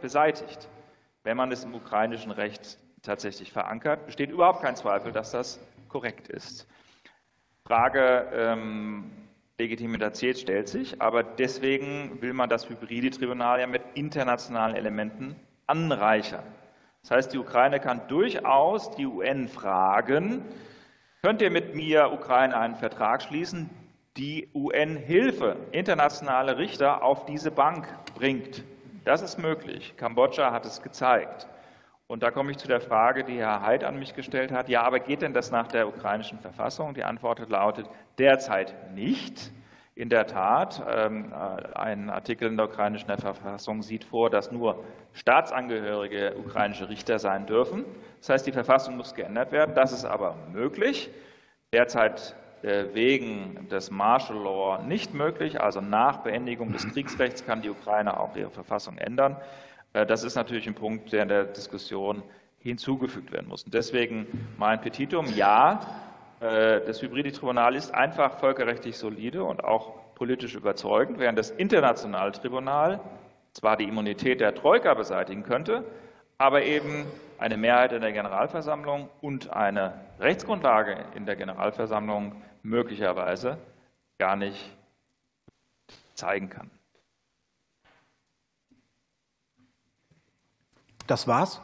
beseitigt. 0.01 0.67
Wenn 1.23 1.37
man 1.37 1.51
es 1.51 1.63
im 1.63 1.73
ukrainischen 1.73 2.31
Recht 2.31 2.77
tatsächlich 3.01 3.51
verankert, 3.51 4.05
besteht 4.05 4.29
überhaupt 4.29 4.61
kein 4.61 4.75
Zweifel, 4.75 5.11
dass 5.11 5.31
das 5.31 5.59
korrekt 5.87 6.27
ist. 6.27 6.67
Frage 7.65 8.27
ähm, 8.33 9.11
Legitimität 9.57 10.37
stellt 10.37 10.67
sich, 10.67 11.01
aber 11.01 11.23
deswegen 11.23 12.21
will 12.21 12.33
man 12.33 12.49
das 12.49 12.69
hybride 12.69 13.09
Tribunal 13.09 13.59
ja 13.59 13.67
mit 13.67 13.81
internationalen 13.93 14.75
Elementen 14.75 15.35
anreichern. 15.69 16.43
Das 17.01 17.11
heißt, 17.11 17.33
die 17.33 17.37
Ukraine 17.37 17.79
kann 17.79 18.01
durchaus 18.07 18.91
die 18.95 19.05
UN 19.05 19.47
fragen, 19.47 20.43
könnt 21.21 21.41
ihr 21.41 21.51
mit 21.51 21.75
mir, 21.75 22.11
Ukraine, 22.11 22.57
einen 22.57 22.75
Vertrag 22.75 23.21
schließen, 23.21 23.69
die 24.17 24.49
UN-Hilfe, 24.53 25.55
internationale 25.71 26.57
Richter 26.57 27.03
auf 27.03 27.25
diese 27.25 27.51
Bank 27.51 27.87
bringt. 28.15 28.63
Das 29.05 29.21
ist 29.21 29.37
möglich. 29.37 29.93
Kambodscha 29.95 30.51
hat 30.51 30.65
es 30.65 30.81
gezeigt. 30.81 31.47
Und 32.07 32.23
da 32.23 32.31
komme 32.31 32.51
ich 32.51 32.57
zu 32.57 32.67
der 32.67 32.81
Frage, 32.81 33.23
die 33.23 33.37
Herr 33.37 33.61
Haidt 33.61 33.83
an 33.83 33.99
mich 33.99 34.15
gestellt 34.15 34.51
hat. 34.51 34.67
Ja, 34.67 34.81
aber 34.81 34.99
geht 34.99 35.21
denn 35.21 35.33
das 35.33 35.51
nach 35.51 35.67
der 35.67 35.87
ukrainischen 35.87 36.39
Verfassung? 36.39 36.95
Die 36.95 37.03
Antwort 37.03 37.47
lautet 37.49 37.87
derzeit 38.17 38.93
nicht. 38.93 39.51
In 39.99 40.07
der 40.07 40.27
Tat, 40.27 40.81
ähm, 40.89 41.33
äh, 41.33 41.77
ein 41.77 42.09
Artikel 42.09 42.47
in 42.47 42.55
der 42.55 42.67
ukrainischen 42.67 43.09
Verfassung 43.17 43.81
sieht 43.81 44.05
vor, 44.05 44.29
dass 44.29 44.49
nur 44.49 44.81
staatsangehörige 45.11 46.37
ukrainische 46.37 46.87
Richter 46.87 47.19
sein 47.19 47.45
dürfen. 47.45 47.83
Das 48.19 48.29
heißt, 48.29 48.47
die 48.47 48.53
Verfassung 48.53 48.95
muss 48.95 49.13
geändert 49.13 49.51
werden. 49.51 49.75
Das 49.75 49.91
ist 49.91 50.05
aber 50.05 50.37
möglich. 50.53 51.09
Derzeit 51.73 52.33
äh, 52.61 52.85
wegen 52.93 53.67
des 53.69 53.91
Martial 53.91 54.41
Law 54.41 54.81
nicht 54.81 55.13
möglich. 55.13 55.59
Also 55.59 55.81
nach 55.81 56.19
Beendigung 56.19 56.71
des 56.71 56.87
Kriegsrechts 56.93 57.45
kann 57.45 57.61
die 57.61 57.69
Ukraine 57.69 58.21
auch 58.21 58.33
ihre 58.37 58.51
Verfassung 58.51 58.97
ändern. 58.97 59.35
Äh, 59.91 60.05
das 60.05 60.23
ist 60.23 60.35
natürlich 60.35 60.65
ein 60.65 60.75
Punkt, 60.75 61.11
der 61.11 61.23
in 61.23 61.27
der 61.27 61.43
Diskussion 61.43 62.23
hinzugefügt 62.59 63.33
werden 63.33 63.49
muss. 63.49 63.65
Deswegen 63.65 64.27
mein 64.57 64.79
Petitum, 64.79 65.25
ja, 65.35 65.81
das 66.39 67.01
hybride 67.01 67.31
Tribunal 67.31 67.75
ist 67.75 67.93
einfach 67.93 68.39
völkerrechtlich 68.39 68.97
solide 68.97 69.43
und 69.43 69.63
auch 69.63 70.13
politisch 70.15 70.55
überzeugend, 70.55 71.19
während 71.19 71.37
das 71.37 71.51
internationale 71.51 72.31
Tribunal 72.31 72.99
zwar 73.53 73.77
die 73.77 73.85
Immunität 73.85 74.39
der 74.39 74.55
Troika 74.55 74.93
beseitigen 74.93 75.43
könnte, 75.43 75.83
aber 76.37 76.63
eben 76.63 77.05
eine 77.37 77.57
Mehrheit 77.57 77.91
in 77.91 78.01
der 78.01 78.11
Generalversammlung 78.11 79.09
und 79.21 79.51
eine 79.51 79.93
Rechtsgrundlage 80.19 81.05
in 81.15 81.25
der 81.25 81.35
Generalversammlung 81.35 82.35
möglicherweise 82.63 83.57
gar 84.17 84.35
nicht 84.35 84.69
zeigen 86.15 86.49
kann. 86.49 86.69
Das 91.07 91.27
war's? 91.27 91.59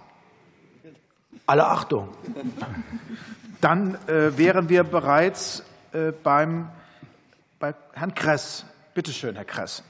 Alle 1.46 1.68
Achtung. 1.68 2.10
Dann 3.62 3.96
äh, 4.08 4.38
wären 4.38 4.70
wir 4.70 4.84
bereits 4.84 5.64
äh, 5.94 6.12
beim, 6.12 6.70
bei 7.60 7.74
Herrn 7.94 8.14
Kress. 8.14 8.66
Bitte 8.94 9.12
schön, 9.12 9.36
Herr 9.36 9.46
Kress. 9.46 9.84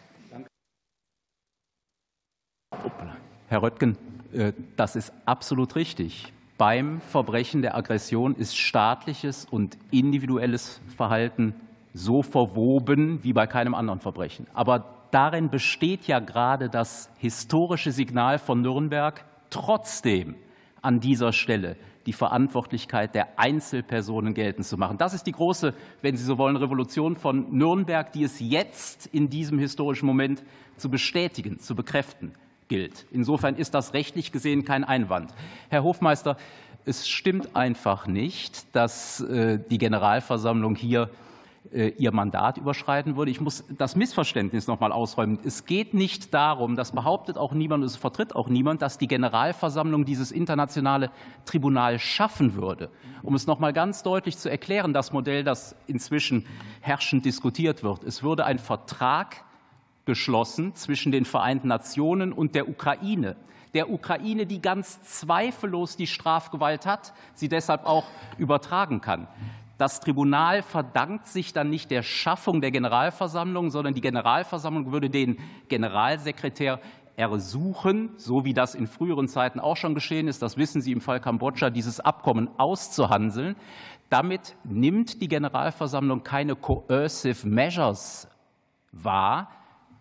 Herr 3.48 3.62
Röttgen, 3.62 3.98
äh, 4.34 4.54
das 4.76 4.96
ist 4.96 5.14
absolut 5.26 5.76
richtig. 5.76 6.32
Beim 6.58 7.02
Verbrechen 7.02 7.62
der 7.62 7.76
Aggression 7.76 8.36
ist 8.36 8.58
staatliches 8.58 9.46
und 9.46 9.78
individuelles 9.92 10.80
Verhalten 10.96 11.54
so 11.94 12.24
verwoben 12.24 13.24
wie 13.24 13.34
bei 13.34 13.48
keinem 13.48 13.74
anderen 13.74 14.00
Verbrechen. 14.00 14.48
Aber 14.54 14.86
darin 15.12 15.50
besteht 15.50 16.08
ja 16.08 16.20
gerade 16.20 16.70
das 16.70 17.10
historische 17.18 17.92
Signal 17.92 18.40
von 18.40 18.62
Nürnberg, 18.62 19.24
trotzdem 19.50 20.36
an 20.82 21.00
dieser 21.00 21.34
Stelle 21.34 21.78
die 22.06 22.14
Verantwortlichkeit 22.14 23.16
der 23.16 23.40
Einzelpersonen 23.40 24.34
geltend 24.34 24.66
zu 24.66 24.78
machen. 24.78 24.98
Das 24.98 25.14
ist 25.14 25.26
die 25.26 25.32
große, 25.32 25.74
wenn 26.02 26.16
Sie 26.18 26.24
so 26.24 26.38
wollen, 26.38 26.56
Revolution 26.56 27.16
von 27.16 27.58
Nürnberg, 27.58 28.12
die 28.12 28.24
es 28.24 28.40
jetzt 28.40 29.08
in 29.08 29.30
diesem 29.30 29.60
historischen 29.60 30.06
Moment 30.06 30.44
zu 30.78 30.90
bestätigen, 30.90 31.60
zu 31.60 31.76
bekräften 31.76 32.34
gilt. 32.68 33.06
Insofern 33.12 33.56
ist 33.56 33.74
das 33.74 33.94
rechtlich 33.94 34.32
gesehen 34.32 34.66
kein 34.66 34.84
Einwand. 34.84 35.34
Herr 35.70 35.84
Hofmeister, 35.84 36.38
es 36.86 37.08
stimmt 37.08 37.56
einfach 37.56 38.06
nicht, 38.06 38.76
dass 38.76 39.22
äh, 39.22 39.60
die 39.70 39.80
Generalversammlung 39.80 40.76
hier 40.76 41.10
ihr 41.72 42.12
Mandat 42.12 42.58
überschreiten 42.58 43.16
würde. 43.16 43.32
Ich 43.32 43.42
muss 43.42 43.64
das 43.78 43.96
Missverständnis 43.96 44.68
noch 44.68 44.80
mal 44.80 44.92
ausräumen. 44.92 45.40
Es 45.44 45.66
geht 45.66 45.94
nicht 45.94 46.34
darum, 46.34 46.76
das 46.76 46.92
behauptet 46.92 47.38
auch 47.38 47.54
niemand, 47.54 47.84
es 47.84 47.96
vertritt 47.96 48.36
auch 48.36 48.48
niemand, 48.48 48.82
dass 48.82 48.98
die 48.98 49.08
Generalversammlung 49.08 50.06
dieses 50.06 50.32
internationale 50.32 51.10
Tribunal 51.46 52.00
schaffen 52.00 52.56
würde. 52.56 52.90
Um 53.24 53.36
es 53.36 53.48
noch 53.48 53.60
mal 53.60 53.74
ganz 53.74 54.04
deutlich 54.04 54.38
zu 54.38 54.50
erklären, 54.50 54.94
das 54.94 55.12
Modell, 55.12 55.44
das 55.44 55.76
inzwischen 55.88 56.46
herrschend 56.82 57.26
diskutiert 57.26 57.84
wird. 57.84 58.04
Es 58.04 58.24
würde 58.24 58.46
ein 58.46 58.60
Vertrag 58.60 59.44
geschlossen 60.06 60.76
zwischen 60.76 61.12
den 61.12 61.26
Vereinten 61.26 61.68
Nationen 61.68 62.32
und 62.32 62.56
der 62.56 62.70
Ukraine 62.70 63.36
der 63.76 63.92
Ukraine, 63.92 64.46
die 64.46 64.62
ganz 64.62 65.02
zweifellos 65.04 65.98
die 65.98 66.08
Strafgewalt 66.08 66.86
hat, 66.86 67.14
sie 67.34 67.50
deshalb 67.50 67.86
auch 67.86 68.06
übertragen 68.38 69.02
kann. 69.02 69.28
Das 69.78 70.00
Tribunal 70.00 70.62
verdankt 70.62 71.28
sich 71.28 71.52
dann 71.52 71.70
nicht 71.70 71.92
der 71.92 72.02
Schaffung 72.02 72.62
der 72.62 72.72
Generalversammlung, 72.72 73.72
sondern 73.72 73.94
die 73.94 74.02
Generalversammlung 74.02 74.92
würde 74.92 75.10
den 75.10 75.38
Generalsekretär 75.68 76.80
ersuchen, 77.18 78.12
so 78.18 78.46
wie 78.46 78.54
das 78.54 78.76
in 78.76 78.88
früheren 78.88 79.28
Zeiten 79.28 79.60
auch 79.60 79.78
schon 79.78 79.94
geschehen 79.94 80.28
ist, 80.28 80.42
das 80.42 80.58
wissen 80.58 80.82
Sie 80.82 80.92
im 80.92 81.02
Fall 81.02 81.20
Kambodscha, 81.20 81.70
dieses 81.70 82.00
Abkommen 82.00 82.50
auszuhandeln. 82.58 83.56
Damit 84.10 84.56
nimmt 84.64 85.22
die 85.22 85.28
Generalversammlung 85.28 86.24
keine 86.24 86.56
coercive 86.56 87.48
measures 87.48 88.28
wahr, 88.92 89.50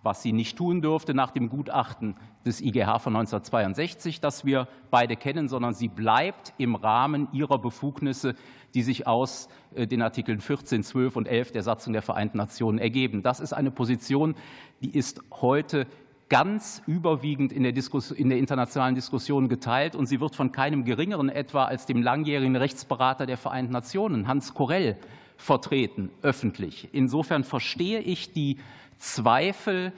was 0.05 0.23
sie 0.23 0.33
nicht 0.33 0.57
tun 0.57 0.83
dürfte 0.83 1.15
nach 1.15 1.31
dem 1.31 1.49
Gutachten 1.49 2.15
des 2.45 2.61
IGH 2.61 2.99
von 2.99 3.17
1962, 3.17 4.21
das 4.21 4.45
wir 4.45 4.69
beide 4.91 5.17
kennen, 5.17 5.49
sondern 5.49 5.75
sie 5.75 5.89
bleibt 5.89 6.53
im 6.59 6.75
Rahmen 6.75 7.29
ihrer 7.33 7.59
Befugnisse, 7.59 8.35
die 8.75 8.83
sich 8.83 9.07
aus 9.07 9.49
äh, 9.75 9.87
den 9.87 10.03
Artikeln 10.03 10.41
14, 10.41 10.83
12 10.83 11.17
und 11.17 11.27
11 11.27 11.53
der 11.53 11.63
Satzung 11.63 11.93
der 11.93 12.03
Vereinten 12.03 12.39
Nationen 12.39 12.79
ergeben. 12.79 13.23
Das 13.23 13.41
ist 13.41 13.53
eine 13.53 13.71
Position, 13.71 14.35
die 14.83 14.97
ist 14.97 15.21
heute 15.41 15.87
ganz 16.29 16.83
überwiegend 16.87 17.53
in 17.53 17.63
der, 17.63 17.75
in 18.17 18.29
der, 18.29 18.39
internationalen 18.39 18.95
Diskussion 18.95 19.49
geteilt 19.49 19.95
und 19.95 20.07
sie 20.07 20.21
wird 20.21 20.35
von 20.35 20.53
keinem 20.53 20.85
geringeren 20.85 21.29
etwa 21.29 21.65
als 21.65 21.87
dem 21.87 22.03
langjährigen 22.03 22.57
Rechtsberater 22.57 23.27
der 23.27 23.37
Vereinten 23.37 23.73
Nationen, 23.73 24.27
Hans 24.27 24.55
Korell, 24.55 24.97
vertreten, 25.37 26.11
öffentlich. 26.23 26.89
Insofern 26.93 27.45
verstehe 27.45 28.01
ich 28.01 28.33
die 28.33 28.59
Zweifel, 28.99 29.93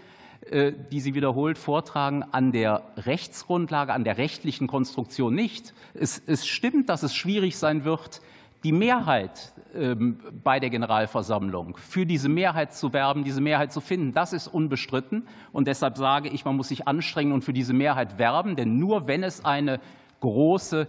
äh, 0.51 0.73
die 0.93 1.01
Sie 1.01 1.14
wiederholt 1.14 1.59
vortragen, 1.59 2.23
an 2.23 2.52
der 2.52 2.82
Rechtsgrundlage, 2.97 3.93
an 3.93 4.05
der 4.05 4.18
rechtlichen 4.18 4.66
Konstruktion 4.66 5.35
nicht. 5.35 5.74
Es, 5.94 6.23
es 6.27 6.47
stimmt, 6.47 6.89
dass 6.89 7.02
es 7.02 7.14
schwierig 7.14 7.56
sein 7.56 7.85
wird, 7.85 8.20
die 8.64 8.73
Mehrheit 8.73 9.52
ähm, 9.74 10.18
bei 10.43 10.59
der 10.59 10.70
Generalversammlung 10.70 11.77
für 11.77 12.06
diese 12.06 12.28
Mehrheit 12.28 12.74
zu 12.74 12.93
werben, 12.93 13.23
diese 13.24 13.40
Mehrheit 13.40 13.73
zu 13.73 13.81
finden, 13.81 14.12
das 14.12 14.32
ist 14.32 14.48
unbestritten. 14.48 15.28
Und 15.52 15.68
deshalb 15.68 15.97
sage 15.97 16.28
ich, 16.28 16.44
man 16.44 16.56
muss 16.56 16.68
sich 16.68 16.89
anstrengen 16.89 17.32
und 17.32 17.44
für 17.44 17.52
diese 17.52 17.74
Mehrheit 17.74 18.18
werben, 18.18 18.56
denn 18.56 18.78
nur 18.78 19.06
wenn 19.06 19.23
es 19.23 19.44
eine 19.44 19.81
große 20.20 20.89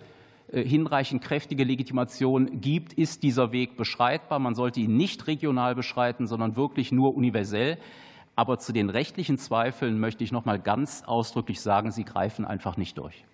hinreichend 0.51 1.21
kräftige 1.21 1.63
Legitimation 1.63 2.61
gibt, 2.61 2.93
ist 2.93 3.23
dieser 3.23 3.51
Weg 3.51 3.75
beschreitbar. 3.75 4.39
Man 4.39 4.55
sollte 4.55 4.79
ihn 4.79 4.95
nicht 4.95 5.27
regional 5.27 5.75
beschreiten, 5.75 6.25
sondern 6.25 6.55
wirklich 6.55 6.91
nur 6.91 7.15
universell. 7.15 7.77
Aber 8.35 8.57
zu 8.59 8.71
den 8.71 8.89
rechtlichen 8.89 9.37
Zweifeln 9.37 9.99
möchte 9.99 10.23
ich 10.23 10.31
noch 10.31 10.45
mal 10.45 10.59
ganz 10.59 11.03
ausdrücklich 11.05 11.59
sagen, 11.59 11.91
sie 11.91 12.03
greifen 12.03 12.45
einfach 12.45 12.77
nicht 12.77 12.97
durch. 12.97 13.25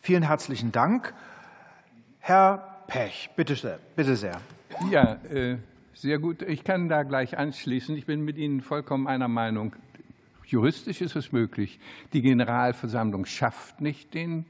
Vielen 0.00 0.22
herzlichen 0.22 0.70
Dank. 0.72 1.12
Herr 2.20 2.84
Pech, 2.86 3.30
bitte 3.36 3.56
sehr. 3.56 3.78
Bitte 3.96 4.16
sehr. 4.16 4.40
Ja, 4.90 5.14
äh, 5.30 5.58
sehr 5.92 6.18
gut. 6.18 6.42
Ich 6.42 6.62
kann 6.62 6.88
da 6.88 7.02
gleich 7.02 7.36
anschließen. 7.36 7.96
Ich 7.96 8.06
bin 8.06 8.20
mit 8.20 8.38
Ihnen 8.38 8.60
vollkommen 8.60 9.08
einer 9.08 9.28
Meinung. 9.28 9.74
Juristisch 10.44 11.00
ist 11.00 11.16
es 11.16 11.32
möglich. 11.32 11.80
Die 12.12 12.22
Generalversammlung 12.22 13.24
schafft 13.24 13.80
nicht 13.80 14.14
den 14.14 14.46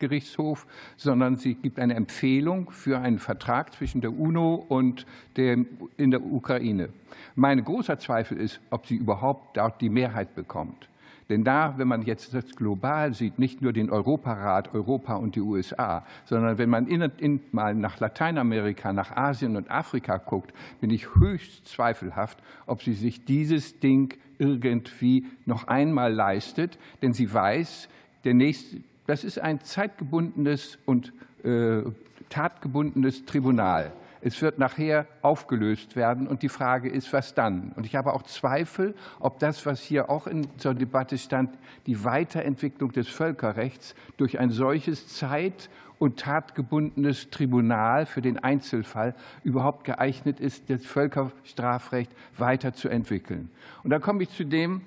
Gerichtshof, 0.00 0.66
sondern 0.96 1.36
sie 1.36 1.54
gibt 1.54 1.78
eine 1.78 1.94
Empfehlung 1.94 2.70
für 2.70 2.98
einen 2.98 3.20
Vertrag 3.20 3.72
zwischen 3.74 4.00
der 4.00 4.12
UNO 4.12 4.54
und 4.68 5.06
dem, 5.36 5.66
in 5.96 6.10
der 6.10 6.22
Ukraine. 6.22 6.88
Mein 7.36 7.62
großer 7.62 7.98
Zweifel 7.98 8.38
ist, 8.38 8.60
ob 8.70 8.86
sie 8.86 8.96
überhaupt 8.96 9.56
dort 9.56 9.80
die 9.80 9.90
Mehrheit 9.90 10.34
bekommt. 10.34 10.88
Denn 11.30 11.44
da, 11.44 11.74
wenn 11.76 11.86
man 11.86 12.02
jetzt 12.02 12.34
das 12.34 12.56
global 12.56 13.14
sieht, 13.14 13.38
nicht 13.38 13.62
nur 13.62 13.72
den 13.72 13.88
Europarat, 13.88 14.74
Europa 14.74 15.14
und 15.14 15.36
die 15.36 15.40
USA, 15.40 16.04
sondern 16.24 16.58
wenn 16.58 16.68
man 16.68 16.88
in, 16.88 17.02
in, 17.18 17.40
mal 17.52 17.72
nach 17.76 18.00
Lateinamerika, 18.00 18.92
nach 18.92 19.16
Asien 19.16 19.54
und 19.56 19.70
Afrika 19.70 20.16
guckt, 20.16 20.52
bin 20.80 20.90
ich 20.90 21.14
höchst 21.14 21.68
zweifelhaft, 21.68 22.42
ob 22.66 22.82
sie 22.82 22.94
sich 22.94 23.24
dieses 23.24 23.78
Ding 23.78 24.18
irgendwie 24.38 25.24
noch 25.46 25.68
einmal 25.68 26.12
leistet. 26.12 26.78
Denn 27.00 27.12
sie 27.12 27.32
weiß, 27.32 27.88
der 28.24 28.34
nächste, 28.34 28.78
das 29.10 29.24
ist 29.24 29.40
ein 29.40 29.60
zeitgebundenes 29.60 30.78
und 30.86 31.12
äh, 31.42 31.82
tatgebundenes 32.28 33.24
Tribunal. 33.24 33.92
Es 34.20 34.40
wird 34.40 34.60
nachher 34.60 35.08
aufgelöst 35.20 35.96
werden 35.96 36.28
und 36.28 36.42
die 36.44 36.48
Frage 36.48 36.88
ist, 36.88 37.12
was 37.12 37.34
dann? 37.34 37.72
Und 37.74 37.86
ich 37.86 37.96
habe 37.96 38.12
auch 38.12 38.22
Zweifel, 38.22 38.94
ob 39.18 39.40
das, 39.40 39.66
was 39.66 39.80
hier 39.80 40.10
auch 40.10 40.28
in 40.28 40.46
zur 40.58 40.74
Debatte 40.74 41.18
stand, 41.18 41.58
die 41.86 42.04
Weiterentwicklung 42.04 42.92
des 42.92 43.08
Völkerrechts 43.08 43.96
durch 44.16 44.38
ein 44.38 44.50
solches 44.50 45.08
zeit- 45.08 45.70
und 45.98 46.20
tatgebundenes 46.20 47.30
Tribunal 47.30 48.06
für 48.06 48.22
den 48.22 48.38
Einzelfall 48.38 49.16
überhaupt 49.42 49.82
geeignet 49.82 50.38
ist, 50.38 50.70
das 50.70 50.86
Völkerstrafrecht 50.86 52.12
weiterzuentwickeln. 52.38 53.50
Und 53.82 53.90
da 53.90 53.98
komme 53.98 54.22
ich 54.22 54.30
zu 54.30 54.44
dem, 54.44 54.82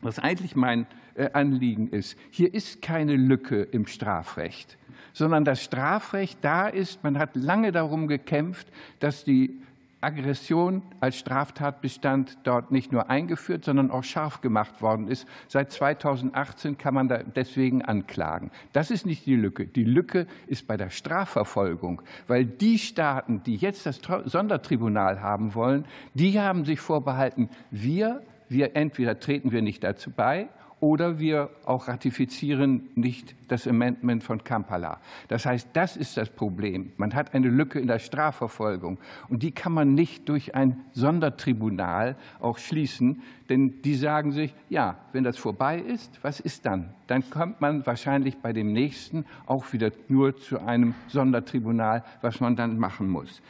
was 0.00 0.18
eigentlich 0.18 0.56
mein 0.56 0.86
Anliegen 1.32 1.88
ist. 1.90 2.16
Hier 2.30 2.52
ist 2.52 2.82
keine 2.82 3.16
Lücke 3.16 3.62
im 3.62 3.86
Strafrecht 3.86 4.78
sondern 5.14 5.44
das 5.44 5.64
Strafrecht 5.64 6.38
da 6.42 6.68
ist. 6.68 7.02
Man 7.02 7.18
hat 7.18 7.34
lange 7.34 7.72
darum 7.72 8.06
gekämpft, 8.06 8.68
dass 9.00 9.24
die 9.24 9.60
Aggression 10.00 10.82
als 11.00 11.18
Straftatbestand 11.18 12.38
dort 12.44 12.70
nicht 12.70 12.92
nur 12.92 13.10
eingeführt, 13.10 13.64
sondern 13.64 13.90
auch 13.90 14.04
scharf 14.04 14.40
gemacht 14.40 14.80
worden 14.80 15.08
ist. 15.08 15.26
Seit 15.48 15.72
2018 15.72 16.78
kann 16.78 16.94
man 16.94 17.08
da 17.08 17.18
deswegen 17.24 17.82
anklagen. 17.82 18.52
Das 18.72 18.92
ist 18.92 19.06
nicht 19.06 19.26
die 19.26 19.34
Lücke. 19.34 19.66
Die 19.66 19.82
Lücke 19.82 20.28
ist 20.46 20.68
bei 20.68 20.76
der 20.76 20.90
Strafverfolgung, 20.90 22.00
weil 22.28 22.44
die 22.44 22.78
Staaten, 22.78 23.42
die 23.42 23.56
jetzt 23.56 23.86
das 23.86 24.00
Sondertribunal 24.24 25.20
haben 25.20 25.54
wollen, 25.56 25.84
die 26.14 26.38
haben 26.38 26.64
sich 26.64 26.78
vorbehalten, 26.78 27.48
wir, 27.72 28.22
wir 28.48 28.76
entweder 28.76 29.18
treten 29.18 29.50
wir 29.50 29.62
nicht 29.62 29.82
dazu 29.82 30.12
bei 30.12 30.48
oder 30.80 31.18
wir 31.18 31.50
auch 31.64 31.88
ratifizieren 31.88 32.90
nicht 32.94 33.34
das 33.48 33.66
Amendment 33.66 34.22
von 34.22 34.44
Kampala. 34.44 35.00
Das 35.28 35.46
heißt, 35.46 35.70
das 35.72 35.96
ist 35.96 36.16
das 36.16 36.30
Problem. 36.30 36.92
Man 36.96 37.14
hat 37.14 37.34
eine 37.34 37.48
Lücke 37.48 37.80
in 37.80 37.88
der 37.88 37.98
Strafverfolgung 37.98 38.98
und 39.28 39.42
die 39.42 39.52
kann 39.52 39.72
man 39.72 39.94
nicht 39.94 40.28
durch 40.28 40.54
ein 40.54 40.84
Sondertribunal 40.92 42.16
auch 42.40 42.58
schließen, 42.58 43.22
denn 43.48 43.80
die 43.82 43.94
sagen 43.94 44.32
sich, 44.32 44.54
ja, 44.68 44.98
wenn 45.12 45.24
das 45.24 45.38
vorbei 45.38 45.78
ist, 45.78 46.18
was 46.22 46.40
ist 46.40 46.66
dann? 46.66 46.94
Dann 47.06 47.28
kommt 47.30 47.60
man 47.60 47.86
wahrscheinlich 47.86 48.38
bei 48.38 48.52
dem 48.52 48.72
nächsten 48.72 49.24
auch 49.46 49.72
wieder 49.72 49.90
nur 50.08 50.36
zu 50.36 50.60
einem 50.60 50.94
Sondertribunal, 51.08 52.04
was 52.20 52.40
man 52.40 52.56
dann 52.56 52.78
machen 52.78 53.08
muss. 53.08 53.42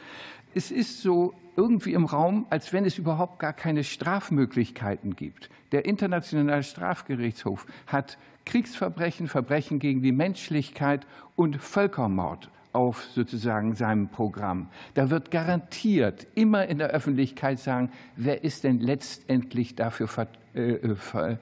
Es 0.53 0.71
ist 0.71 1.01
so 1.01 1.33
irgendwie 1.55 1.93
im 1.93 2.05
Raum, 2.05 2.47
als 2.49 2.73
wenn 2.73 2.85
es 2.85 2.97
überhaupt 2.97 3.39
gar 3.39 3.53
keine 3.53 3.83
Strafmöglichkeiten 3.83 5.15
gibt. 5.15 5.49
Der 5.71 5.85
Internationale 5.85 6.63
Strafgerichtshof 6.63 7.65
hat 7.85 8.17
Kriegsverbrechen, 8.45 9.27
Verbrechen 9.27 9.79
gegen 9.79 10.01
die 10.01 10.11
Menschlichkeit 10.11 11.05
und 11.35 11.57
Völkermord 11.57 12.49
auf 12.71 13.03
sozusagen 13.03 13.75
seinem 13.75 14.07
Programm. 14.07 14.69
Da 14.93 15.09
wird 15.09 15.31
garantiert 15.31 16.27
immer 16.35 16.67
in 16.67 16.77
der 16.77 16.89
Öffentlichkeit 16.89 17.59
sagen, 17.59 17.91
wer 18.15 18.43
ist 18.43 18.63
denn 18.63 18.79
letztendlich 18.79 19.75
dafür 19.75 20.07
äh, 20.55 20.75
äh, 20.75 20.95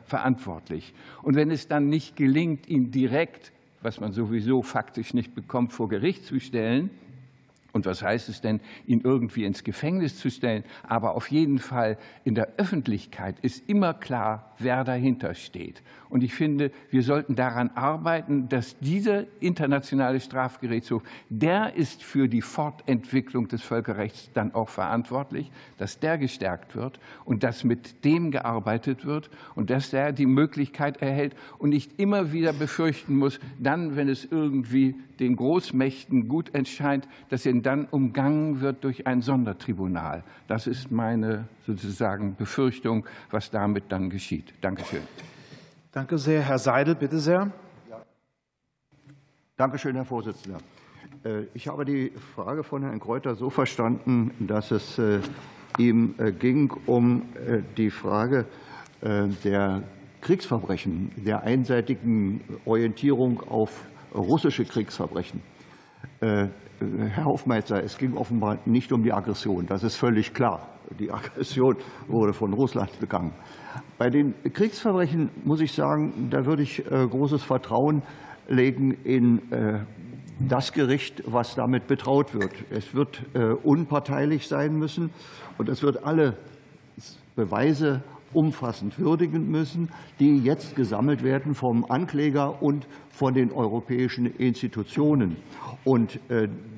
verantwortlich? 0.05 0.93
Und 1.21 1.35
wenn 1.35 1.51
es 1.51 1.67
dann 1.67 1.89
nicht 1.89 2.15
gelingt, 2.15 2.67
ihn 2.67 2.91
direkt, 2.91 3.51
was 3.81 3.99
man 3.99 4.11
sowieso 4.11 4.61
faktisch 4.61 5.13
nicht 5.13 5.35
bekommt, 5.35 5.73
vor 5.73 5.89
Gericht 5.89 6.25
zu 6.25 6.39
stellen, 6.39 6.89
und 7.77 7.85
was 7.85 8.01
heißt 8.01 8.27
es 8.27 8.41
denn, 8.41 8.59
ihn 8.87 9.01
irgendwie 9.03 9.45
ins 9.45 9.63
Gefängnis 9.63 10.17
zu 10.17 10.31
stellen? 10.31 10.63
Aber 10.81 11.15
auf 11.15 11.29
jeden 11.29 11.59
Fall 11.59 11.97
in 12.23 12.33
der 12.33 12.49
Öffentlichkeit 12.57 13.39
ist 13.41 13.69
immer 13.69 13.93
klar, 13.93 14.55
wer 14.57 14.83
dahinter 14.83 15.35
steht. 15.35 15.83
Und 16.09 16.23
ich 16.23 16.33
finde, 16.33 16.71
wir 16.89 17.03
sollten 17.03 17.35
daran 17.35 17.69
arbeiten, 17.75 18.49
dass 18.49 18.79
dieser 18.79 19.25
internationale 19.39 20.19
Strafgerichtshof, 20.19 21.03
der 21.29 21.75
ist 21.75 22.01
für 22.01 22.27
die 22.27 22.41
Fortentwicklung 22.41 23.47
des 23.47 23.61
Völkerrechts 23.61 24.31
dann 24.33 24.55
auch 24.55 24.69
verantwortlich, 24.69 25.51
dass 25.77 25.99
der 25.99 26.17
gestärkt 26.17 26.75
wird 26.75 26.99
und 27.25 27.43
dass 27.43 27.63
mit 27.63 28.03
dem 28.05 28.31
gearbeitet 28.31 29.05
wird 29.05 29.29
und 29.53 29.69
dass 29.69 29.91
der 29.91 30.13
die 30.13 30.25
Möglichkeit 30.25 30.97
erhält 30.97 31.35
und 31.59 31.69
nicht 31.69 31.99
immer 31.99 32.31
wieder 32.31 32.53
befürchten 32.53 33.17
muss, 33.17 33.39
dann, 33.59 33.95
wenn 33.95 34.09
es 34.09 34.25
irgendwie 34.25 34.95
den 35.19 35.35
Großmächten 35.35 36.27
gut 36.27 36.53
entscheint, 36.53 37.07
dass 37.29 37.45
er 37.45 37.53
dann 37.61 37.85
umgangen 37.85 38.61
wird 38.61 38.83
durch 38.83 39.07
ein 39.07 39.21
Sondertribunal. 39.21 40.23
Das 40.47 40.67
ist 40.67 40.91
meine 40.91 41.47
sozusagen 41.65 42.35
Befürchtung, 42.35 43.05
was 43.31 43.51
damit 43.51 43.85
dann 43.89 44.09
geschieht. 44.09 44.53
Dankeschön. 44.61 45.01
Danke 45.91 46.17
sehr. 46.17 46.41
Herr 46.41 46.59
Seidel, 46.59 46.95
bitte 46.95 47.19
sehr. 47.19 47.51
Ja. 47.89 48.05
Danke 49.55 49.77
schön, 49.77 49.95
Herr 49.95 50.05
Vorsitzender. 50.05 50.59
Äh, 51.23 51.43
ich 51.53 51.67
habe 51.67 51.85
die 51.85 52.11
Frage 52.35 52.63
von 52.63 52.83
Herrn 52.83 52.99
Kräuter 52.99 53.35
so 53.35 53.49
verstanden, 53.49 54.31
dass 54.39 54.71
es 54.71 54.97
äh, 54.99 55.19
ihm 55.77 56.15
äh, 56.17 56.31
ging 56.31 56.71
um 56.85 57.23
die 57.77 57.89
Frage 57.89 58.45
der 58.99 59.83
Kriegsverbrechen, 60.21 61.11
der 61.17 61.43
einseitigen 61.43 62.41
Orientierung 62.65 63.41
auf 63.47 63.85
russische 64.13 64.65
Kriegsverbrechen. 64.65 65.41
Herr 66.19 67.25
Hofmeister, 67.25 67.83
es 67.83 67.97
ging 67.97 68.15
offenbar 68.15 68.59
nicht 68.65 68.91
um 68.91 69.03
die 69.03 69.11
Aggression. 69.11 69.65
Das 69.65 69.83
ist 69.83 69.95
völlig 69.95 70.33
klar. 70.33 70.67
Die 70.99 71.11
Aggression 71.11 71.75
wurde 72.07 72.33
von 72.33 72.53
Russland 72.53 72.99
begangen. 72.99 73.33
Bei 73.97 74.09
den 74.09 74.35
Kriegsverbrechen 74.53 75.29
muss 75.43 75.61
ich 75.61 75.73
sagen, 75.73 76.29
da 76.29 76.45
würde 76.45 76.63
ich 76.63 76.85
äh, 76.85 77.07
großes 77.07 77.43
Vertrauen 77.43 78.03
legen 78.47 78.91
in 79.03 79.51
äh, 79.51 79.85
das 80.39 80.71
Gericht, 80.71 81.23
was 81.25 81.55
damit 81.55 81.87
betraut 81.87 82.33
wird. 82.33 82.53
Es 82.69 82.93
wird 82.93 83.23
äh, 83.33 83.53
unparteilich 83.63 84.47
sein 84.47 84.73
müssen 84.73 85.09
und 85.57 85.69
es 85.69 85.81
wird 85.81 86.03
alle 86.03 86.37
Beweise 87.35 88.03
umfassend 88.33 88.99
würdigen 88.99 89.49
müssen, 89.49 89.89
die 90.19 90.37
jetzt 90.39 90.75
gesammelt 90.75 91.23
werden 91.23 91.53
vom 91.53 91.85
Ankläger 91.89 92.61
und 92.61 92.87
von 93.09 93.33
den 93.33 93.51
europäischen 93.51 94.25
Institutionen. 94.25 95.37
Und 95.83 96.19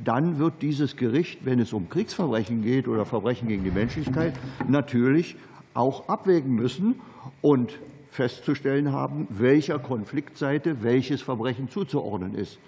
dann 0.03 0.39
wird 0.39 0.61
dieses 0.61 0.95
Gericht, 0.95 1.45
wenn 1.45 1.59
es 1.59 1.73
um 1.73 1.89
Kriegsverbrechen 1.89 2.61
geht 2.61 2.87
oder 2.87 3.05
Verbrechen 3.05 3.47
gegen 3.47 3.63
die 3.63 3.71
Menschlichkeit, 3.71 4.39
natürlich 4.67 5.35
auch 5.73 6.07
abwägen 6.07 6.53
müssen 6.53 7.01
und 7.41 7.79
festzustellen 8.09 8.91
haben, 8.91 9.27
welcher 9.29 9.79
Konfliktseite 9.79 10.83
welches 10.83 11.21
Verbrechen 11.21 11.69
zuzuordnen 11.69 12.35
ist. 12.35 12.59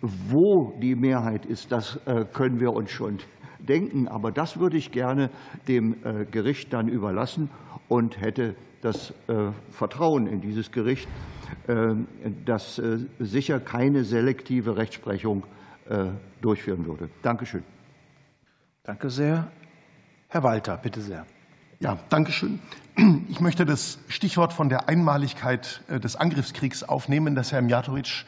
Wo 0.00 0.74
die 0.80 0.94
Mehrheit 0.94 1.46
ist, 1.46 1.72
das 1.72 2.00
äh, 2.06 2.24
können 2.32 2.60
wir 2.60 2.72
uns 2.72 2.90
schon 2.90 3.18
denken. 3.58 4.08
Aber 4.08 4.30
das 4.30 4.58
würde 4.58 4.76
ich 4.76 4.90
gerne 4.90 5.30
dem 5.68 5.96
äh, 6.04 6.24
Gericht 6.24 6.72
dann 6.72 6.88
überlassen 6.88 7.48
und 7.92 8.20
hätte 8.20 8.54
das 8.80 9.10
äh, 9.28 9.52
Vertrauen 9.70 10.26
in 10.26 10.40
dieses 10.40 10.72
Gericht, 10.72 11.08
das 12.46 12.80
sicher 13.18 13.60
keine 13.60 14.04
selektive 14.04 14.78
Rechtsprechung 14.78 15.44
durchführen 16.40 16.86
würde. 16.86 17.10
Danke 17.20 17.44
schön. 17.44 17.62
Danke 18.82 19.10
sehr. 19.10 19.52
Herr 20.28 20.42
Walter, 20.42 20.78
bitte 20.78 21.02
sehr. 21.02 21.26
Ja, 21.78 21.98
danke 22.08 22.32
schön. 22.32 22.58
Ich 22.94 23.40
möchte 23.40 23.64
das 23.64 23.98
Stichwort 24.08 24.52
von 24.52 24.68
der 24.68 24.88
Einmaligkeit 24.88 25.80
äh, 25.88 25.98
des 25.98 26.16
Angriffskriegs 26.16 26.82
aufnehmen, 26.82 27.34
das 27.34 27.50
Herr 27.50 27.62
Mijatovic 27.62 28.26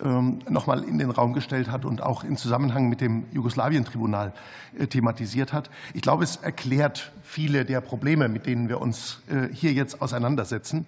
ähm, 0.00 0.38
noch 0.48 0.68
mal 0.68 0.84
in 0.84 0.98
den 0.98 1.10
Raum 1.10 1.32
gestellt 1.32 1.68
hat 1.68 1.84
und 1.84 2.00
auch 2.00 2.22
in 2.22 2.36
Zusammenhang 2.36 2.88
mit 2.88 3.00
dem 3.00 3.24
Jugoslawien-Tribunal 3.32 4.32
äh, 4.78 4.86
thematisiert 4.86 5.52
hat. 5.52 5.68
Ich 5.94 6.02
glaube, 6.02 6.22
es 6.22 6.36
erklärt 6.36 7.12
viele 7.22 7.64
der 7.64 7.80
Probleme, 7.80 8.28
mit 8.28 8.46
denen 8.46 8.68
wir 8.68 8.80
uns 8.80 9.20
äh, 9.28 9.52
hier 9.52 9.72
jetzt 9.72 10.00
auseinandersetzen. 10.00 10.86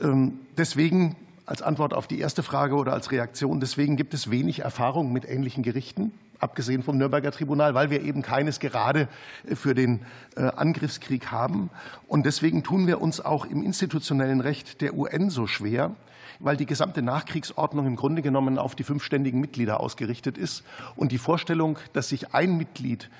Ähm, 0.00 0.38
deswegen 0.56 1.16
als 1.44 1.60
Antwort 1.60 1.92
auf 1.92 2.06
die 2.06 2.18
erste 2.18 2.42
Frage 2.42 2.76
oder 2.76 2.94
als 2.94 3.10
Reaktion, 3.10 3.60
deswegen 3.60 3.96
gibt 3.96 4.14
es 4.14 4.30
wenig 4.30 4.60
Erfahrung 4.60 5.12
mit 5.12 5.28
ähnlichen 5.28 5.62
Gerichten 5.62 6.12
abgesehen 6.38 6.82
vom 6.82 6.98
Nürnberger 6.98 7.30
Tribunal, 7.30 7.74
weil 7.74 7.90
wir 7.90 8.02
eben 8.02 8.22
keines 8.22 8.60
gerade 8.60 9.08
äh, 9.48 9.54
für 9.54 9.74
den 9.74 10.00
äh, 10.36 10.42
Angriffskrieg 10.42 11.30
haben. 11.30 11.70
Und 12.08 12.26
deswegen 12.26 12.62
tun 12.62 12.86
wir 12.86 13.00
uns 13.00 13.20
auch 13.20 13.46
im 13.46 13.62
institutionellen 13.62 14.40
Recht 14.40 14.80
der 14.80 14.94
UN 14.94 15.30
so 15.30 15.46
schwer, 15.46 15.92
weil 16.40 16.56
die 16.56 16.66
gesamte 16.66 17.02
Nachkriegsordnung 17.02 17.86
im 17.86 17.96
Grunde 17.96 18.22
genommen 18.22 18.58
auf 18.58 18.74
die 18.74 18.84
fünfständigen 18.84 19.40
Mitglieder 19.40 19.80
ausgerichtet 19.80 20.36
ist. 20.38 20.64
Und 20.96 21.12
die 21.12 21.18
Vorstellung, 21.18 21.78
dass 21.92 22.08
sich 22.08 22.34
ein 22.34 22.56
Mitglied 22.56 23.10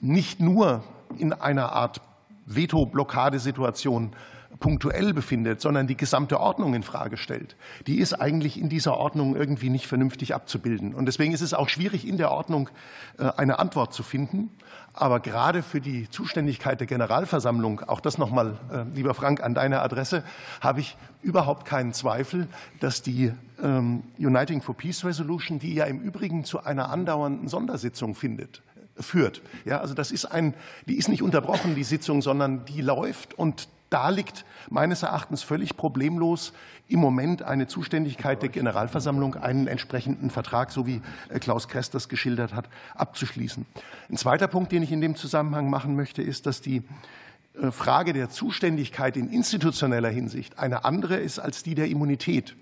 nicht 0.00 0.40
nur 0.40 0.82
in 1.18 1.32
einer 1.32 1.72
Art 1.72 2.00
Veto-Blockadesituation 2.46 4.12
punktuell 4.60 5.12
befindet, 5.14 5.60
sondern 5.60 5.86
die 5.86 5.96
gesamte 5.96 6.38
Ordnung 6.38 6.74
in 6.74 6.82
Frage 6.82 7.16
stellt, 7.16 7.56
die 7.86 7.98
ist 7.98 8.12
eigentlich 8.12 8.60
in 8.60 8.68
dieser 8.68 8.96
Ordnung 8.96 9.34
irgendwie 9.34 9.70
nicht 9.70 9.86
vernünftig 9.86 10.34
abzubilden. 10.34 10.94
Und 10.94 11.06
deswegen 11.06 11.32
ist 11.32 11.40
es 11.40 11.54
auch 11.54 11.68
schwierig, 11.68 12.06
in 12.06 12.18
der 12.18 12.30
Ordnung 12.30 12.68
äh, 13.18 13.24
eine 13.36 13.58
Antwort 13.58 13.92
zu 13.92 14.02
finden. 14.02 14.50
Aber 14.92 15.20
gerade 15.20 15.62
für 15.62 15.80
die 15.80 16.10
Zuständigkeit 16.10 16.78
der 16.80 16.86
Generalversammlung, 16.86 17.80
auch 17.80 18.00
das 18.00 18.18
nochmal, 18.18 18.58
äh, 18.72 18.84
lieber 18.94 19.14
Frank, 19.14 19.42
an 19.42 19.54
deine 19.54 19.80
Adresse, 19.80 20.22
habe 20.60 20.80
ich 20.80 20.96
überhaupt 21.22 21.64
keinen 21.64 21.92
Zweifel, 21.92 22.46
dass 22.80 23.02
die 23.02 23.32
ähm, 23.62 24.02
Uniting 24.18 24.60
for 24.60 24.76
Peace 24.76 25.04
Resolution, 25.04 25.58
die 25.58 25.74
ja 25.74 25.84
im 25.84 26.00
Übrigen 26.00 26.44
zu 26.44 26.62
einer 26.62 26.90
andauernden 26.90 27.48
Sondersitzung 27.48 28.14
findet, 28.14 28.62
führt. 28.98 29.40
Ja, 29.64 29.80
also 29.80 29.94
das 29.94 30.10
ist 30.10 30.26
ein, 30.26 30.54
die 30.86 30.96
ist 30.96 31.08
nicht 31.08 31.22
unterbrochen, 31.22 31.74
die 31.74 31.84
Sitzung, 31.84 32.20
sondern 32.20 32.66
die 32.66 32.82
läuft 32.82 33.32
und 33.34 33.68
da 33.90 34.08
liegt 34.08 34.44
meines 34.70 35.02
Erachtens 35.02 35.42
völlig 35.42 35.76
problemlos 35.76 36.52
im 36.88 37.00
Moment 37.00 37.42
eine 37.42 37.66
Zuständigkeit 37.66 38.42
der 38.42 38.48
Generalversammlung, 38.48 39.36
einen 39.36 39.66
entsprechenden 39.66 40.30
Vertrag, 40.30 40.72
so 40.72 40.86
wie 40.86 41.02
äh, 41.28 41.38
Klaus 41.38 41.68
Kress 41.68 41.90
das 41.90 42.08
geschildert 42.08 42.54
hat, 42.54 42.68
abzuschließen. 42.94 43.66
Ein 44.08 44.16
zweiter 44.16 44.48
Punkt, 44.48 44.72
den 44.72 44.82
ich 44.82 44.92
in 44.92 45.00
dem 45.00 45.14
Zusammenhang 45.14 45.70
machen 45.70 45.94
möchte, 45.94 46.22
ist, 46.22 46.46
dass 46.46 46.60
die 46.60 46.82
äh, 47.60 47.70
Frage 47.70 48.12
der 48.12 48.30
Zuständigkeit 48.30 49.16
in 49.16 49.28
institutioneller 49.28 50.08
Hinsicht 50.08 50.58
eine 50.58 50.84
andere 50.84 51.16
ist 51.16 51.38
als 51.38 51.62
die 51.62 51.74
der 51.74 51.88
Immunität. 51.88 52.56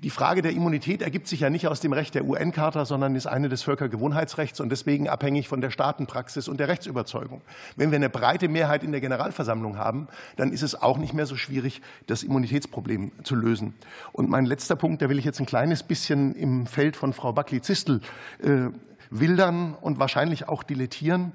Die 0.00 0.10
Frage 0.10 0.42
der 0.42 0.52
Immunität 0.52 1.00
ergibt 1.00 1.26
sich 1.26 1.40
ja 1.40 1.48
nicht 1.48 1.68
aus 1.68 1.80
dem 1.80 1.94
Recht 1.94 2.14
der 2.14 2.26
UN-Charta, 2.26 2.84
sondern 2.84 3.14
ist 3.16 3.26
eine 3.26 3.48
des 3.48 3.62
Völkergewohnheitsrechts 3.62 4.60
und 4.60 4.68
deswegen 4.68 5.08
abhängig 5.08 5.48
von 5.48 5.62
der 5.62 5.70
Staatenpraxis 5.70 6.48
und 6.48 6.60
der 6.60 6.68
Rechtsüberzeugung. 6.68 7.40
Wenn 7.76 7.92
wir 7.92 7.96
eine 7.96 8.10
breite 8.10 8.48
Mehrheit 8.48 8.84
in 8.84 8.92
der 8.92 9.00
Generalversammlung 9.00 9.78
haben, 9.78 10.08
dann 10.36 10.52
ist 10.52 10.62
es 10.62 10.74
auch 10.74 10.98
nicht 10.98 11.14
mehr 11.14 11.24
so 11.24 11.36
schwierig, 11.36 11.80
das 12.08 12.24
Immunitätsproblem 12.24 13.10
zu 13.24 13.36
lösen. 13.36 13.72
Und 14.12 14.28
mein 14.28 14.44
letzter 14.44 14.76
Punkt, 14.76 15.00
da 15.00 15.08
will 15.08 15.18
ich 15.18 15.24
jetzt 15.24 15.40
ein 15.40 15.46
kleines 15.46 15.82
bisschen 15.82 16.34
im 16.34 16.66
Feld 16.66 16.94
von 16.94 17.14
Frau 17.14 17.32
Backli-Zistel 17.32 18.02
äh, 18.42 18.66
wildern 19.08 19.74
und 19.80 19.98
wahrscheinlich 19.98 20.46
auch 20.46 20.62
dilettieren. 20.62 21.32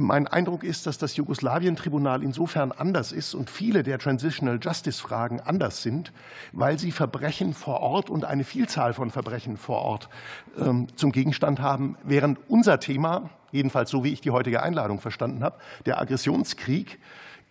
Mein 0.00 0.28
Eindruck 0.28 0.62
ist, 0.62 0.86
dass 0.86 0.96
das 0.96 1.16
Jugoslawien-Tribunal 1.16 2.22
insofern 2.22 2.70
anders 2.70 3.10
ist 3.10 3.34
und 3.34 3.50
viele 3.50 3.82
der 3.82 3.98
Transitional 3.98 4.60
Justice-Fragen 4.62 5.40
anders 5.40 5.82
sind, 5.82 6.12
weil 6.52 6.78
sie 6.78 6.92
Verbrechen 6.92 7.52
vor 7.52 7.80
Ort 7.80 8.08
und 8.08 8.24
eine 8.24 8.44
Vielzahl 8.44 8.92
von 8.94 9.10
Verbrechen 9.10 9.56
vor 9.56 9.82
Ort 9.82 10.08
ähm, 10.56 10.86
zum 10.94 11.10
Gegenstand 11.10 11.60
haben, 11.60 11.98
während 12.04 12.38
unser 12.48 12.78
Thema, 12.78 13.30
jedenfalls 13.50 13.90
so 13.90 14.04
wie 14.04 14.12
ich 14.12 14.20
die 14.20 14.30
heutige 14.30 14.62
Einladung 14.62 15.00
verstanden 15.00 15.42
habe, 15.42 15.58
der 15.84 16.00
Aggressionskrieg, 16.00 17.00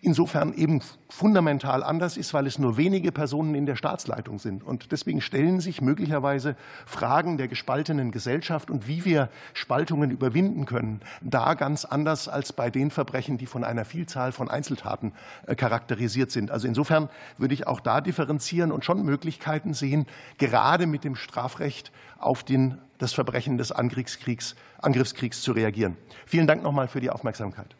insofern 0.00 0.54
eben 0.54 0.80
fundamental 1.08 1.82
anders 1.82 2.16
ist, 2.16 2.32
weil 2.32 2.46
es 2.46 2.58
nur 2.58 2.76
wenige 2.76 3.10
Personen 3.10 3.54
in 3.54 3.66
der 3.66 3.76
Staatsleitung 3.76 4.38
sind. 4.38 4.62
Und 4.62 4.92
deswegen 4.92 5.20
stellen 5.20 5.60
sich 5.60 5.80
möglicherweise 5.80 6.54
Fragen 6.86 7.36
der 7.36 7.48
gespaltenen 7.48 8.12
Gesellschaft 8.12 8.70
und 8.70 8.86
wie 8.86 9.04
wir 9.04 9.28
Spaltungen 9.54 10.10
überwinden 10.10 10.66
können, 10.66 11.00
da 11.20 11.54
ganz 11.54 11.84
anders 11.84 12.28
als 12.28 12.52
bei 12.52 12.70
den 12.70 12.90
Verbrechen, 12.90 13.38
die 13.38 13.46
von 13.46 13.64
einer 13.64 13.84
Vielzahl 13.84 14.32
von 14.32 14.48
Einzeltaten 14.48 15.12
äh, 15.46 15.54
charakterisiert 15.54 16.30
sind. 16.30 16.50
Also 16.50 16.68
insofern 16.68 17.08
würde 17.36 17.54
ich 17.54 17.66
auch 17.66 17.80
da 17.80 18.00
differenzieren 18.00 18.70
und 18.70 18.84
schon 18.84 19.02
Möglichkeiten 19.02 19.74
sehen, 19.74 20.06
gerade 20.38 20.86
mit 20.86 21.02
dem 21.02 21.16
Strafrecht 21.16 21.90
auf 22.18 22.44
den, 22.44 22.78
das 22.98 23.12
Verbrechen 23.12 23.58
des 23.58 23.72
Angriffskriegs, 23.72 24.54
Angriffskriegs 24.78 25.40
zu 25.40 25.52
reagieren. 25.52 25.96
Vielen 26.26 26.46
Dank 26.46 26.62
nochmal 26.62 26.88
für 26.88 27.00
die 27.00 27.10
Aufmerksamkeit. 27.10 27.77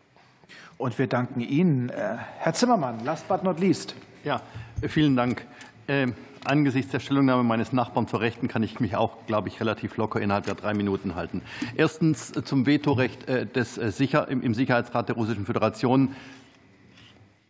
Und 0.78 0.96
wir 0.96 1.08
danken 1.08 1.40
Ihnen. 1.40 1.88
Äh, 1.88 2.16
Herr 2.38 2.54
Zimmermann, 2.54 3.04
last 3.04 3.26
but 3.26 3.42
not 3.42 3.58
least. 3.58 3.96
Ja, 4.22 4.40
vielen 4.86 5.16
Dank. 5.16 5.44
Ähm, 5.88 6.14
angesichts 6.44 6.92
der 6.92 7.00
Stellungnahme 7.00 7.42
meines 7.42 7.72
Nachbarn 7.72 8.06
zur 8.06 8.20
Rechten 8.20 8.46
kann 8.46 8.62
ich 8.62 8.78
mich 8.78 8.94
auch, 8.94 9.26
glaube 9.26 9.48
ich, 9.48 9.58
relativ 9.58 9.96
locker 9.96 10.20
innerhalb 10.20 10.44
der 10.44 10.54
drei 10.54 10.74
Minuten 10.74 11.16
halten. 11.16 11.42
Erstens 11.74 12.32
zum 12.44 12.64
Vetorecht 12.64 13.28
äh, 13.28 13.44
des 13.44 13.76
äh, 13.76 13.90
Sicher 13.90 14.28
im 14.28 14.54
Sicherheitsrat 14.54 15.08
der 15.08 15.16
Russischen 15.16 15.46
Föderation. 15.46 16.14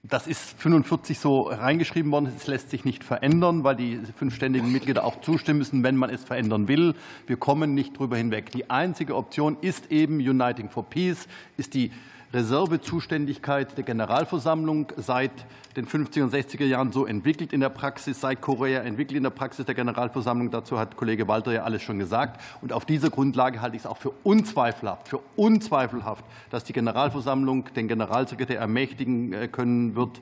Das 0.03 0.27
ist 0.27 0.59
45 0.59 1.19
so 1.19 1.43
reingeschrieben 1.43 2.11
worden. 2.11 2.33
Es 2.35 2.47
lässt 2.47 2.71
sich 2.71 2.87
nicht 2.87 3.05
verändern, 3.05 3.63
weil 3.63 3.77
die 3.77 4.01
fünf 4.17 4.35
ständigen 4.35 4.73
Mitglieder 4.73 5.05
auch 5.05 5.21
zustimmen 5.21 5.59
müssen, 5.59 5.83
wenn 5.83 5.97
man 5.97 6.09
es 6.09 6.25
verändern 6.25 6.67
will. 6.67 6.95
Wir 7.27 7.37
kommen 7.37 7.75
nicht 7.75 7.99
drüber 7.99 8.17
hinweg. 8.17 8.51
Die 8.53 8.71
einzige 8.71 9.15
Option 9.17 9.59
ist 9.61 9.93
eben 9.93 10.17
Uniting 10.17 10.71
for 10.71 10.89
Peace, 10.89 11.29
ist 11.59 11.75
die 11.75 11.91
Reservezuständigkeit 12.33 13.77
der 13.79 13.85
Generalversammlung 13.85 14.93
seit 14.97 15.31
den 15.77 15.87
50er 15.87 16.25
und 16.25 16.35
60er 16.35 16.67
Jahren 16.67 16.93
so 16.93 17.07
entwickelt 17.07 17.55
in 17.55 17.61
der 17.61 17.71
Praxis, 17.71 18.21
seit 18.21 18.43
Korea 18.43 18.83
entwickelt 18.83 19.17
in 19.17 19.23
der 19.23 19.31
Praxis 19.31 19.65
der 19.65 19.75
Generalversammlung. 19.75 20.51
Dazu 20.51 20.79
hat 20.79 20.97
Kollege 20.97 21.27
Walter 21.27 21.53
ja 21.53 21.63
alles 21.63 21.83
schon 21.83 21.99
gesagt. 21.99 22.41
Und 22.61 22.75
auf 22.75 22.85
dieser 22.85 23.09
Grundlage 23.09 23.63
halte 23.63 23.77
ich 23.77 23.83
es 23.83 23.87
auch 23.87 23.97
für 23.97 24.13
unzweifelhaft, 24.25 25.09
für 25.09 25.21
unzweifelhaft, 25.37 26.25
dass 26.51 26.65
die 26.65 26.75
Generalversammlung 26.75 27.73
den 27.75 27.89
Generalsekretär 27.89 28.59
ermächtigen 28.59 29.33
äh, 29.33 29.49
können 29.49 29.97
wird, 29.97 30.21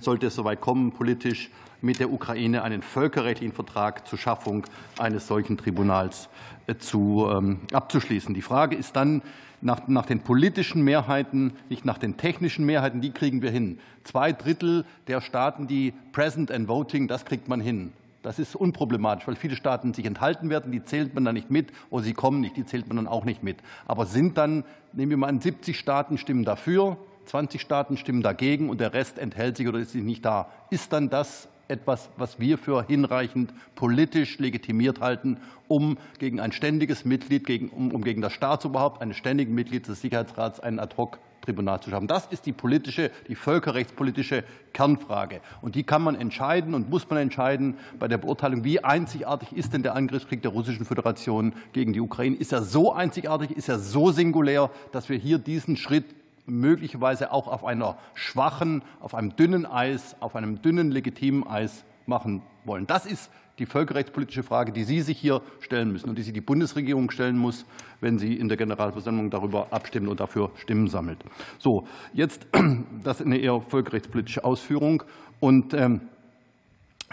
sollte 0.00 0.28
es 0.28 0.36
soweit 0.36 0.60
kommen, 0.60 0.92
politisch 0.92 1.50
mit 1.80 1.98
der 1.98 2.12
Ukraine 2.12 2.62
einen 2.62 2.80
völkerrechtlichen 2.80 3.54
Vertrag 3.54 4.06
zur 4.06 4.18
Schaffung 4.18 4.64
eines 4.98 5.26
solchen 5.26 5.58
Tribunals 5.58 6.28
äh, 6.68 6.76
zu, 6.76 7.28
ähm, 7.28 7.60
abzuschließen. 7.72 8.34
Die 8.34 8.42
Frage 8.42 8.76
ist 8.76 8.94
dann, 8.94 9.20
nach, 9.60 9.88
nach 9.88 10.06
den 10.06 10.20
politischen 10.20 10.82
Mehrheiten, 10.82 11.52
nicht 11.68 11.84
nach 11.84 11.98
den 11.98 12.16
technischen 12.16 12.66
Mehrheiten, 12.66 13.00
die 13.00 13.10
kriegen 13.10 13.42
wir 13.42 13.50
hin. 13.50 13.78
Zwei 14.04 14.32
Drittel 14.32 14.84
der 15.06 15.20
Staaten, 15.20 15.66
die 15.66 15.92
present 16.12 16.50
and 16.50 16.68
voting, 16.68 17.08
das 17.08 17.24
kriegt 17.24 17.48
man 17.48 17.60
hin. 17.60 17.92
Das 18.22 18.38
ist 18.38 18.56
unproblematisch, 18.56 19.28
weil 19.28 19.36
viele 19.36 19.54
Staaten 19.54 19.92
sich 19.92 20.06
enthalten 20.06 20.48
werden, 20.48 20.72
die 20.72 20.82
zählt 20.82 21.14
man 21.14 21.26
dann 21.26 21.34
nicht 21.34 21.50
mit, 21.50 21.72
oder 21.90 22.04
sie 22.04 22.14
kommen 22.14 22.40
nicht, 22.40 22.56
die 22.56 22.64
zählt 22.64 22.88
man 22.88 22.96
dann 22.96 23.06
auch 23.06 23.26
nicht 23.26 23.42
mit. 23.42 23.58
Aber 23.86 24.06
sind 24.06 24.38
dann, 24.38 24.64
nehmen 24.94 25.10
wir 25.10 25.16
mal 25.18 25.28
an, 25.28 25.40
70 25.40 25.78
Staaten 25.78 26.16
stimmen 26.16 26.44
dafür, 26.44 26.96
20 27.26 27.60
Staaten 27.60 27.98
stimmen 27.98 28.22
dagegen 28.22 28.70
und 28.70 28.80
der 28.80 28.94
Rest 28.94 29.18
enthält 29.18 29.58
sich 29.58 29.68
oder 29.68 29.78
ist 29.78 29.94
nicht 29.94 30.24
da. 30.24 30.48
Ist 30.70 30.92
dann 30.94 31.10
das 31.10 31.48
etwas, 31.68 32.10
was 32.16 32.38
wir 32.38 32.58
für 32.58 32.86
hinreichend 32.86 33.52
politisch 33.74 34.38
legitimiert 34.38 35.00
halten, 35.00 35.38
um 35.68 35.98
gegen 36.18 36.40
ein 36.40 36.52
ständiges 36.52 37.04
Mitglied, 37.04 37.72
um, 37.72 37.92
um 37.92 38.02
gegen 38.04 38.20
das 38.20 38.32
Staatsoberhaupt 38.32 39.00
eines 39.00 39.16
ständigen 39.16 39.54
Mitglieds 39.54 39.88
des 39.88 40.00
Sicherheitsrats 40.00 40.60
ein 40.60 40.78
Ad-hoc-Tribunal 40.78 41.80
zu 41.80 41.90
schaffen. 41.90 42.06
Das 42.06 42.26
ist 42.26 42.46
die 42.46 42.52
politische, 42.52 43.10
die 43.28 43.34
völkerrechtspolitische 43.34 44.44
Kernfrage. 44.72 45.40
Und 45.62 45.74
die 45.74 45.84
kann 45.84 46.02
man 46.02 46.14
entscheiden 46.14 46.74
und 46.74 46.90
muss 46.90 47.08
man 47.08 47.18
entscheiden 47.18 47.76
bei 47.98 48.08
der 48.08 48.18
Beurteilung, 48.18 48.64
wie 48.64 48.84
einzigartig 48.84 49.52
ist 49.52 49.72
denn 49.72 49.82
der 49.82 49.94
Angriffskrieg 49.94 50.42
der 50.42 50.50
Russischen 50.50 50.84
Föderation 50.84 51.54
gegen 51.72 51.92
die 51.92 52.00
Ukraine? 52.00 52.36
Ist 52.36 52.52
er 52.52 52.62
so 52.62 52.92
einzigartig, 52.92 53.50
ist 53.52 53.68
er 53.68 53.78
so 53.78 54.10
singulär, 54.10 54.70
dass 54.92 55.08
wir 55.08 55.16
hier 55.16 55.38
diesen 55.38 55.76
Schritt 55.76 56.04
möglicherweise 56.46 57.32
auch 57.32 57.48
auf 57.48 57.64
einer 57.64 57.96
schwachen, 58.14 58.82
auf 59.00 59.14
einem 59.14 59.36
dünnen 59.36 59.66
Eis, 59.66 60.16
auf 60.20 60.36
einem 60.36 60.62
dünnen, 60.62 60.90
legitimen 60.90 61.46
Eis 61.46 61.84
machen 62.06 62.42
wollen. 62.64 62.86
Das 62.86 63.06
ist 63.06 63.30
die 63.58 63.66
völkerrechtspolitische 63.66 64.42
Frage, 64.42 64.72
die 64.72 64.84
Sie 64.84 65.00
sich 65.00 65.18
hier 65.18 65.40
stellen 65.60 65.92
müssen 65.92 66.08
und 66.08 66.18
die 66.18 66.22
sich 66.22 66.32
die 66.32 66.40
Bundesregierung 66.40 67.10
stellen 67.10 67.38
muss, 67.38 67.64
wenn 68.00 68.18
sie 68.18 68.34
in 68.34 68.48
der 68.48 68.56
Generalversammlung 68.56 69.30
darüber 69.30 69.68
abstimmen 69.70 70.08
und 70.08 70.20
dafür 70.20 70.50
Stimmen 70.56 70.88
sammelt. 70.88 71.18
So, 71.58 71.86
jetzt 72.12 72.46
das 73.04 73.20
ist 73.20 73.26
eine 73.26 73.38
eher 73.38 73.60
völkerrechtspolitische 73.60 74.44
Ausführung 74.44 75.04
und 75.40 75.72
ähm, 75.72 76.00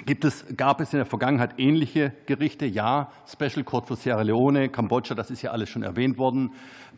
Gibt 0.06 0.26
es, 0.26 0.46
gab 0.58 0.82
es 0.82 0.94
in 0.94 0.98
der 0.98 1.06
Vergangenheit 1.06 1.60
ähnliche 1.60 2.14
Gerichte? 2.26 2.66
Ja, 2.66 3.12
Special 3.28 3.64
Court 3.64 3.88
für 3.88 3.96
Sierra 3.96 4.24
Leone, 4.24 4.70
Kambodscha, 4.70 5.14
das 5.14 5.30
ist 5.30 5.42
ja 5.44 5.52
alles 5.52 5.70
schon 5.70 5.84
erwähnt 5.84 6.18
worden. 6.18 6.54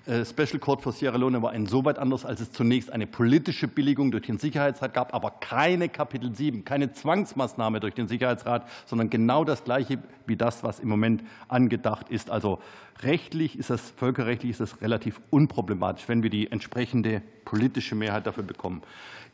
Äh, 0.05 0.23
Special 0.23 0.59
Court 0.59 0.81
für 0.81 0.91
Sierra 0.91 1.17
Leone 1.17 1.41
war 1.41 1.53
insoweit 1.53 1.97
anders, 1.97 2.23
als 2.23 2.39
es 2.39 2.51
zunächst 2.51 2.93
eine 2.93 3.07
politische 3.07 3.67
Billigung 3.67 4.11
durch 4.11 4.27
den 4.27 4.37
Sicherheitsrat 4.37 4.93
gab, 4.93 5.13
aber 5.13 5.31
keine 5.31 5.89
Kapitel 5.89 6.33
7, 6.33 6.63
keine 6.63 6.93
Zwangsmaßnahme 6.93 7.81
durch 7.81 7.93
den 7.93 8.07
Sicherheitsrat, 8.07 8.69
sondern 8.85 9.09
genau 9.09 9.43
das 9.43 9.63
Gleiche 9.65 9.97
wie 10.25 10.37
das, 10.37 10.63
was 10.63 10.79
im 10.79 10.87
Moment 10.87 11.23
angedacht 11.49 12.09
ist. 12.09 12.29
Also 12.29 12.59
rechtlich 13.01 13.57
ist 13.57 13.69
das, 13.69 13.91
völkerrechtlich 13.91 14.51
ist 14.51 14.61
das 14.61 14.81
relativ 14.81 15.19
unproblematisch, 15.29 16.07
wenn 16.07 16.23
wir 16.23 16.29
die 16.29 16.49
entsprechende 16.51 17.21
politische 17.43 17.95
Mehrheit 17.95 18.27
dafür 18.27 18.43
bekommen. 18.43 18.81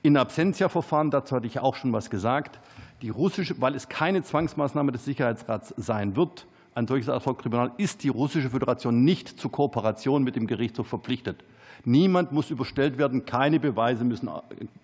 In 0.02 0.16
Absentia-Verfahren, 0.16 1.12
dazu 1.12 1.36
hatte 1.36 1.46
ich 1.46 1.60
auch 1.60 1.76
schon 1.76 1.92
was 1.92 2.10
gesagt, 2.10 2.60
die 3.02 3.10
russische, 3.10 3.60
weil 3.62 3.76
es 3.76 3.90
keine 3.90 4.24
Zwangsmaßnahme 4.24 4.92
des 4.92 5.06
Sicherheitsrats 5.06 5.74
sein 5.78 6.16
wird, 6.16 6.48
ein 6.76 6.88
solches 6.88 7.10
Ad-hoc-Tribunal 7.10 7.72
ist 7.78 8.04
die 8.04 8.10
Russische 8.10 8.50
Föderation 8.50 9.04
nicht 9.04 9.40
zur 9.40 9.52
Kooperation 9.52 10.24
mit 10.24 10.36
dem 10.36 10.48
Gerichtshof 10.48 10.88
verpflichtet. 10.88 11.44
Niemand 11.84 12.32
muss 12.32 12.52
überstellt 12.52 12.98
werden, 12.98 13.26
keine 13.26 13.60
Beweise 13.60 14.04
müssen 14.04 14.28
äh, 14.28 14.32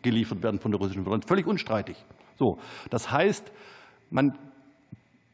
geliefert 0.01 0.43
werden 0.43 0.59
von 0.59 0.71
der 0.71 0.79
Russischen 0.79 1.03
Föderation. 1.03 1.27
Völlig 1.27 1.47
unstreitig. 1.47 1.97
So, 2.37 2.57
das 2.89 3.11
heißt, 3.11 3.51
man 4.09 4.37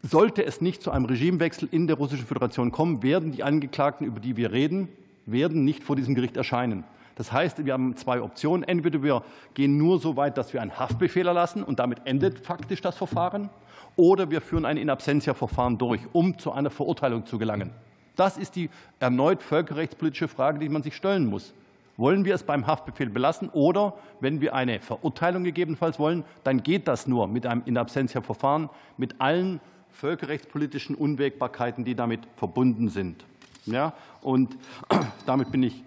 sollte 0.01 0.43
es 0.43 0.61
nicht 0.61 0.81
zu 0.81 0.91
einem 0.91 1.05
Regimewechsel 1.05 1.69
in 1.71 1.87
der 1.87 1.97
Russischen 1.97 2.25
Föderation 2.25 2.71
kommen, 2.71 3.03
werden 3.03 3.31
die 3.31 3.43
Angeklagten, 3.43 4.05
über 4.05 4.19
die 4.19 4.37
wir 4.37 4.51
reden, 4.51 4.89
werden 5.25 5.63
nicht 5.63 5.83
vor 5.83 5.95
diesem 5.95 6.15
Gericht 6.15 6.37
erscheinen. 6.37 6.83
Das 7.15 7.31
heißt, 7.31 7.65
wir 7.65 7.73
haben 7.73 7.95
zwei 7.95 8.21
Optionen. 8.21 8.63
Entweder 8.63 9.03
wir 9.03 9.23
gehen 9.53 9.77
nur 9.77 9.99
so 9.99 10.15
weit, 10.15 10.37
dass 10.37 10.53
wir 10.53 10.61
einen 10.61 10.77
Haftbefehl 10.77 11.27
erlassen 11.27 11.63
und 11.63 11.79
damit 11.79 11.99
endet 12.05 12.39
faktisch 12.39 12.81
das 12.81 12.97
Verfahren, 12.97 13.49
oder 13.95 14.31
wir 14.31 14.41
führen 14.41 14.65
ein 14.65 14.77
In 14.77 14.89
absentia-Verfahren 14.89 15.77
durch, 15.77 16.01
um 16.13 16.37
zu 16.37 16.51
einer 16.51 16.69
Verurteilung 16.69 17.25
zu 17.25 17.37
gelangen. 17.37 17.71
Das 18.15 18.37
ist 18.37 18.55
die 18.55 18.69
erneut 18.99 19.43
völkerrechtspolitische 19.43 20.27
Frage, 20.27 20.59
die 20.59 20.69
man 20.69 20.83
sich 20.83 20.95
stellen 20.95 21.25
muss. 21.25 21.53
Wollen 21.97 22.25
wir 22.25 22.35
es 22.35 22.43
beim 22.43 22.67
Haftbefehl 22.67 23.09
belassen 23.09 23.49
oder 23.49 23.93
wenn 24.19 24.41
wir 24.41 24.55
eine 24.55 24.79
Verurteilung 24.79 25.43
gegebenenfalls 25.43 25.99
wollen, 25.99 26.23
dann 26.43 26.63
geht 26.63 26.87
das 26.87 27.05
nur 27.05 27.27
mit 27.27 27.45
einem 27.45 27.63
In 27.65 27.77
absentia-Verfahren 27.77 28.69
mit 28.97 29.19
allen 29.19 29.59
völkerrechtspolitischen 29.91 30.95
Unwägbarkeiten, 30.95 31.83
die 31.83 31.95
damit 31.95 32.21
verbunden 32.37 32.89
sind. 32.89 33.25
Ja, 33.65 33.93
und 34.21 34.57
damit 35.25 35.51
bin 35.51 35.63
ich 35.63 35.83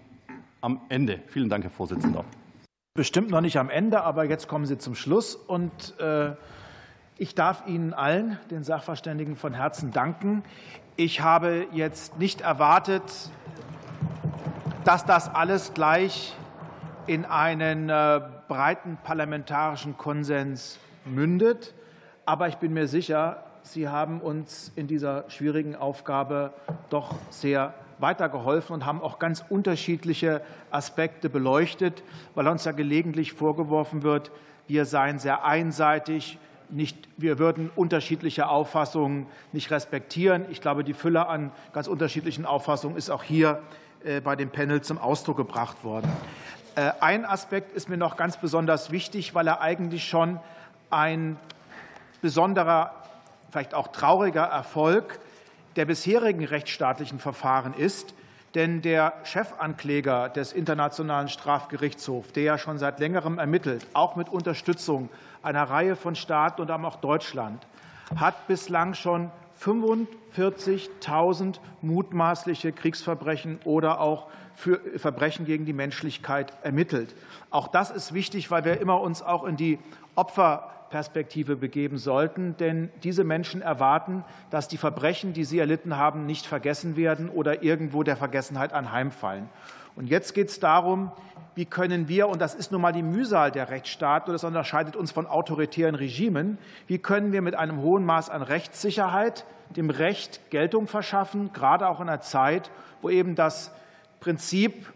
am 0.65 0.81
Ende. 0.89 1.19
Vielen 1.27 1.47
Dank, 1.47 1.63
Herr 1.63 1.69
Vorsitzender. 1.69 2.25
Bestimmt 2.95 3.29
noch 3.29 3.41
nicht 3.41 3.57
am 3.59 3.69
Ende, 3.69 4.01
aber 4.01 4.23
jetzt 4.23 4.47
kommen 4.47 4.65
Sie 4.65 4.79
zum 4.79 4.95
Schluss. 4.95 5.35
Und 5.35 5.99
äh, 5.99 6.31
ich 7.17 7.35
darf 7.35 7.67
Ihnen 7.67 7.93
allen, 7.93 8.39
den 8.49 8.63
Sachverständigen, 8.63 9.35
von 9.35 9.53
Herzen 9.53 9.91
danken. 9.91 10.43
Ich 10.95 11.21
habe 11.21 11.67
jetzt 11.71 12.17
nicht 12.17 12.41
erwartet, 12.41 13.03
dass 14.85 15.05
das 15.05 15.29
alles 15.29 15.75
gleich 15.75 16.35
in 17.05 17.25
einen 17.25 17.89
äh, 17.89 18.21
breiten 18.47 18.97
parlamentarischen 19.03 19.97
Konsens 19.97 20.79
mündet. 21.05 21.75
Aber 22.25 22.47
ich 22.47 22.55
bin 22.55 22.73
mir 22.73 22.87
sicher, 22.87 23.43
Sie 23.61 23.87
haben 23.87 24.19
uns 24.19 24.71
in 24.75 24.87
dieser 24.87 25.29
schwierigen 25.29 25.75
Aufgabe 25.75 26.53
doch 26.89 27.13
sehr 27.29 27.75
weitergeholfen 27.99 28.73
und 28.73 28.85
haben 28.85 29.01
auch 29.01 29.19
ganz 29.19 29.43
unterschiedliche 29.49 30.41
Aspekte 30.71 31.29
beleuchtet, 31.29 32.03
weil 32.33 32.47
uns 32.47 32.65
ja 32.65 32.71
gelegentlich 32.71 33.33
vorgeworfen 33.33 34.03
wird, 34.03 34.31
wir 34.67 34.85
seien 34.85 35.19
sehr 35.19 35.45
einseitig, 35.45 36.39
nicht, 36.69 37.07
wir 37.17 37.37
würden 37.37 37.69
unterschiedliche 37.75 38.47
Auffassungen 38.47 39.27
nicht 39.51 39.69
respektieren. 39.69 40.45
Ich 40.49 40.61
glaube, 40.61 40.83
die 40.83 40.93
Fülle 40.93 41.27
an 41.27 41.51
ganz 41.73 41.87
unterschiedlichen 41.87 42.45
Auffassungen 42.45 42.97
ist 42.97 43.09
auch 43.09 43.23
hier 43.23 43.61
äh, 44.03 44.21
bei 44.21 44.35
dem 44.35 44.49
Panel 44.49 44.81
zum 44.81 44.97
Ausdruck 44.97 45.37
gebracht 45.37 45.83
worden. 45.83 46.11
Äh, 46.75 46.91
ein 46.99 47.25
Aspekt 47.25 47.75
ist 47.75 47.87
mir 47.87 47.97
noch 47.97 48.17
ganz 48.17 48.37
besonders 48.37 48.91
wichtig, 48.91 49.35
weil 49.35 49.47
er 49.47 49.61
eigentlich 49.61 50.05
schon 50.05 50.39
ein 50.89 51.37
besonderer, 52.21 52.91
vielleicht 53.51 53.73
auch 53.73 53.89
trauriger 53.89 54.43
Erfolg 54.43 55.19
der 55.75 55.85
bisherigen 55.85 56.45
rechtsstaatlichen 56.45 57.19
Verfahren 57.19 57.73
ist. 57.73 58.13
Denn 58.55 58.81
der 58.81 59.13
Chefankläger 59.25 60.29
des 60.29 60.53
Internationalen 60.53 61.27
Strafgerichtshofs, 61.27 62.31
der 62.31 62.43
ja 62.43 62.57
schon 62.57 62.77
seit 62.77 62.99
längerem 63.01 63.37
ermittelt, 63.37 63.85
auch 63.93 64.15
mit 64.15 64.29
Unterstützung 64.29 65.09
einer 65.43 65.63
Reihe 65.63 65.97
von 65.97 66.15
Staaten 66.15 66.61
und 66.61 66.71
auch 66.71 66.95
Deutschland, 66.95 67.67
hat 68.15 68.47
bislang 68.47 68.93
schon 68.93 69.29
45.000 69.61 71.59
mutmaßliche 71.81 72.71
Kriegsverbrechen 72.71 73.59
oder 73.65 73.99
auch 73.99 74.27
für 74.55 74.79
Verbrechen 74.97 75.45
gegen 75.45 75.65
die 75.65 75.73
Menschlichkeit 75.73 76.53
ermittelt. 76.63 77.13
Auch 77.49 77.67
das 77.67 77.91
ist 77.91 78.13
wichtig, 78.13 78.51
weil 78.51 78.63
wir 78.63 78.79
immer 78.79 79.01
uns 79.01 79.21
auch 79.21 79.43
in 79.43 79.57
die 79.57 79.79
Opferperspektive 80.95 81.57
begeben 81.57 81.97
sollten. 81.97 82.55
Denn 82.57 82.89
diese 83.03 83.25
Menschen 83.25 83.61
erwarten, 83.61 84.23
dass 84.49 84.69
die 84.69 84.77
Verbrechen, 84.77 85.33
die 85.33 85.43
sie 85.43 85.59
erlitten 85.59 85.97
haben, 85.97 86.25
nicht 86.25 86.45
vergessen 86.45 86.95
werden 86.95 87.29
oder 87.29 87.63
irgendwo 87.63 88.03
der 88.03 88.15
Vergessenheit 88.15 88.71
anheimfallen. 88.71 89.49
Und 89.97 90.07
jetzt 90.07 90.33
geht 90.33 90.49
es 90.49 90.59
darum, 90.61 91.11
wie 91.53 91.65
können 91.65 92.07
wir, 92.07 92.27
und 92.27 92.41
das 92.41 92.55
ist 92.55 92.71
nun 92.71 92.81
mal 92.81 92.93
die 92.93 93.03
Mühsal 93.03 93.51
der 93.51 93.69
Rechtsstaaten, 93.69 94.29
und 94.29 94.33
das 94.33 94.43
unterscheidet 94.43 94.95
uns 94.95 95.11
von 95.11 95.25
autoritären 95.25 95.95
Regimen, 95.95 96.57
wie 96.87 96.97
können 96.97 97.31
wir 97.31 97.41
mit 97.41 97.55
einem 97.55 97.81
hohen 97.81 98.05
Maß 98.05 98.29
an 98.29 98.41
Rechtssicherheit 98.41 99.45
dem 99.75 99.89
Recht 99.89 100.49
Geltung 100.49 100.87
verschaffen, 100.87 101.51
gerade 101.53 101.87
auch 101.87 101.99
in 101.99 102.09
einer 102.09 102.21
Zeit, 102.21 102.71
wo 103.01 103.09
eben 103.09 103.35
das 103.35 103.73
Prinzip, 104.19 104.91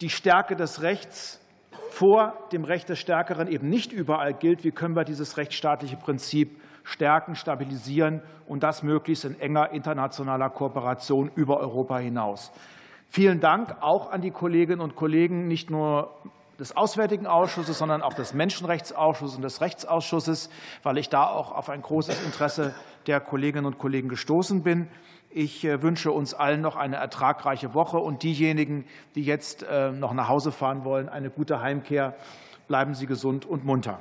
die 0.00 0.10
Stärke 0.10 0.54
des 0.54 0.82
Rechts 0.82 1.40
vor 1.90 2.34
dem 2.52 2.64
Recht 2.64 2.88
des 2.88 2.98
Stärkeren 2.98 3.48
eben 3.48 3.68
nicht 3.68 3.92
überall 3.92 4.34
gilt. 4.34 4.64
Wie 4.64 4.70
können 4.70 4.94
wir 4.94 5.04
dieses 5.04 5.36
rechtsstaatliche 5.36 5.96
Prinzip 5.96 6.60
stärken, 6.84 7.34
stabilisieren 7.34 8.22
und 8.46 8.62
das 8.62 8.82
möglichst 8.82 9.24
in 9.24 9.38
enger 9.40 9.72
internationaler 9.72 10.50
Kooperation 10.50 11.30
über 11.34 11.58
Europa 11.58 11.98
hinaus? 11.98 12.52
Vielen 13.10 13.40
Dank 13.40 13.74
auch 13.80 14.10
an 14.10 14.20
die 14.20 14.30
Kolleginnen 14.30 14.80
und 14.80 14.94
Kollegen, 14.94 15.48
nicht 15.48 15.70
nur 15.70 16.14
des 16.58 16.76
Auswärtigen 16.76 17.26
Ausschusses, 17.26 17.78
sondern 17.78 18.02
auch 18.02 18.14
des 18.14 18.34
Menschenrechtsausschusses 18.34 19.36
und 19.36 19.42
des 19.42 19.60
Rechtsausschusses, 19.60 20.50
weil 20.82 20.98
ich 20.98 21.08
da 21.08 21.26
auch 21.28 21.52
auf 21.52 21.70
ein 21.70 21.82
großes 21.82 22.24
Interesse 22.24 22.74
der 23.06 23.20
Kolleginnen 23.20 23.64
und 23.64 23.78
Kollegen 23.78 24.08
gestoßen 24.08 24.62
bin. 24.62 24.88
Ich 25.30 25.62
äh, 25.64 25.82
wünsche 25.82 26.10
uns 26.10 26.32
allen 26.32 26.62
noch 26.62 26.76
eine 26.76 26.96
ertragreiche 26.96 27.74
Woche 27.74 27.98
und 27.98 28.22
diejenigen, 28.22 28.86
die 29.14 29.22
jetzt 29.22 29.62
äh, 29.62 29.92
noch 29.92 30.14
nach 30.14 30.28
Hause 30.28 30.52
fahren 30.52 30.84
wollen, 30.84 31.08
eine 31.08 31.28
gute 31.28 31.60
Heimkehr. 31.60 32.14
Bleiben 32.66 32.94
Sie 32.94 33.06
gesund 33.06 33.44
und 33.44 33.64
munter. 33.64 33.98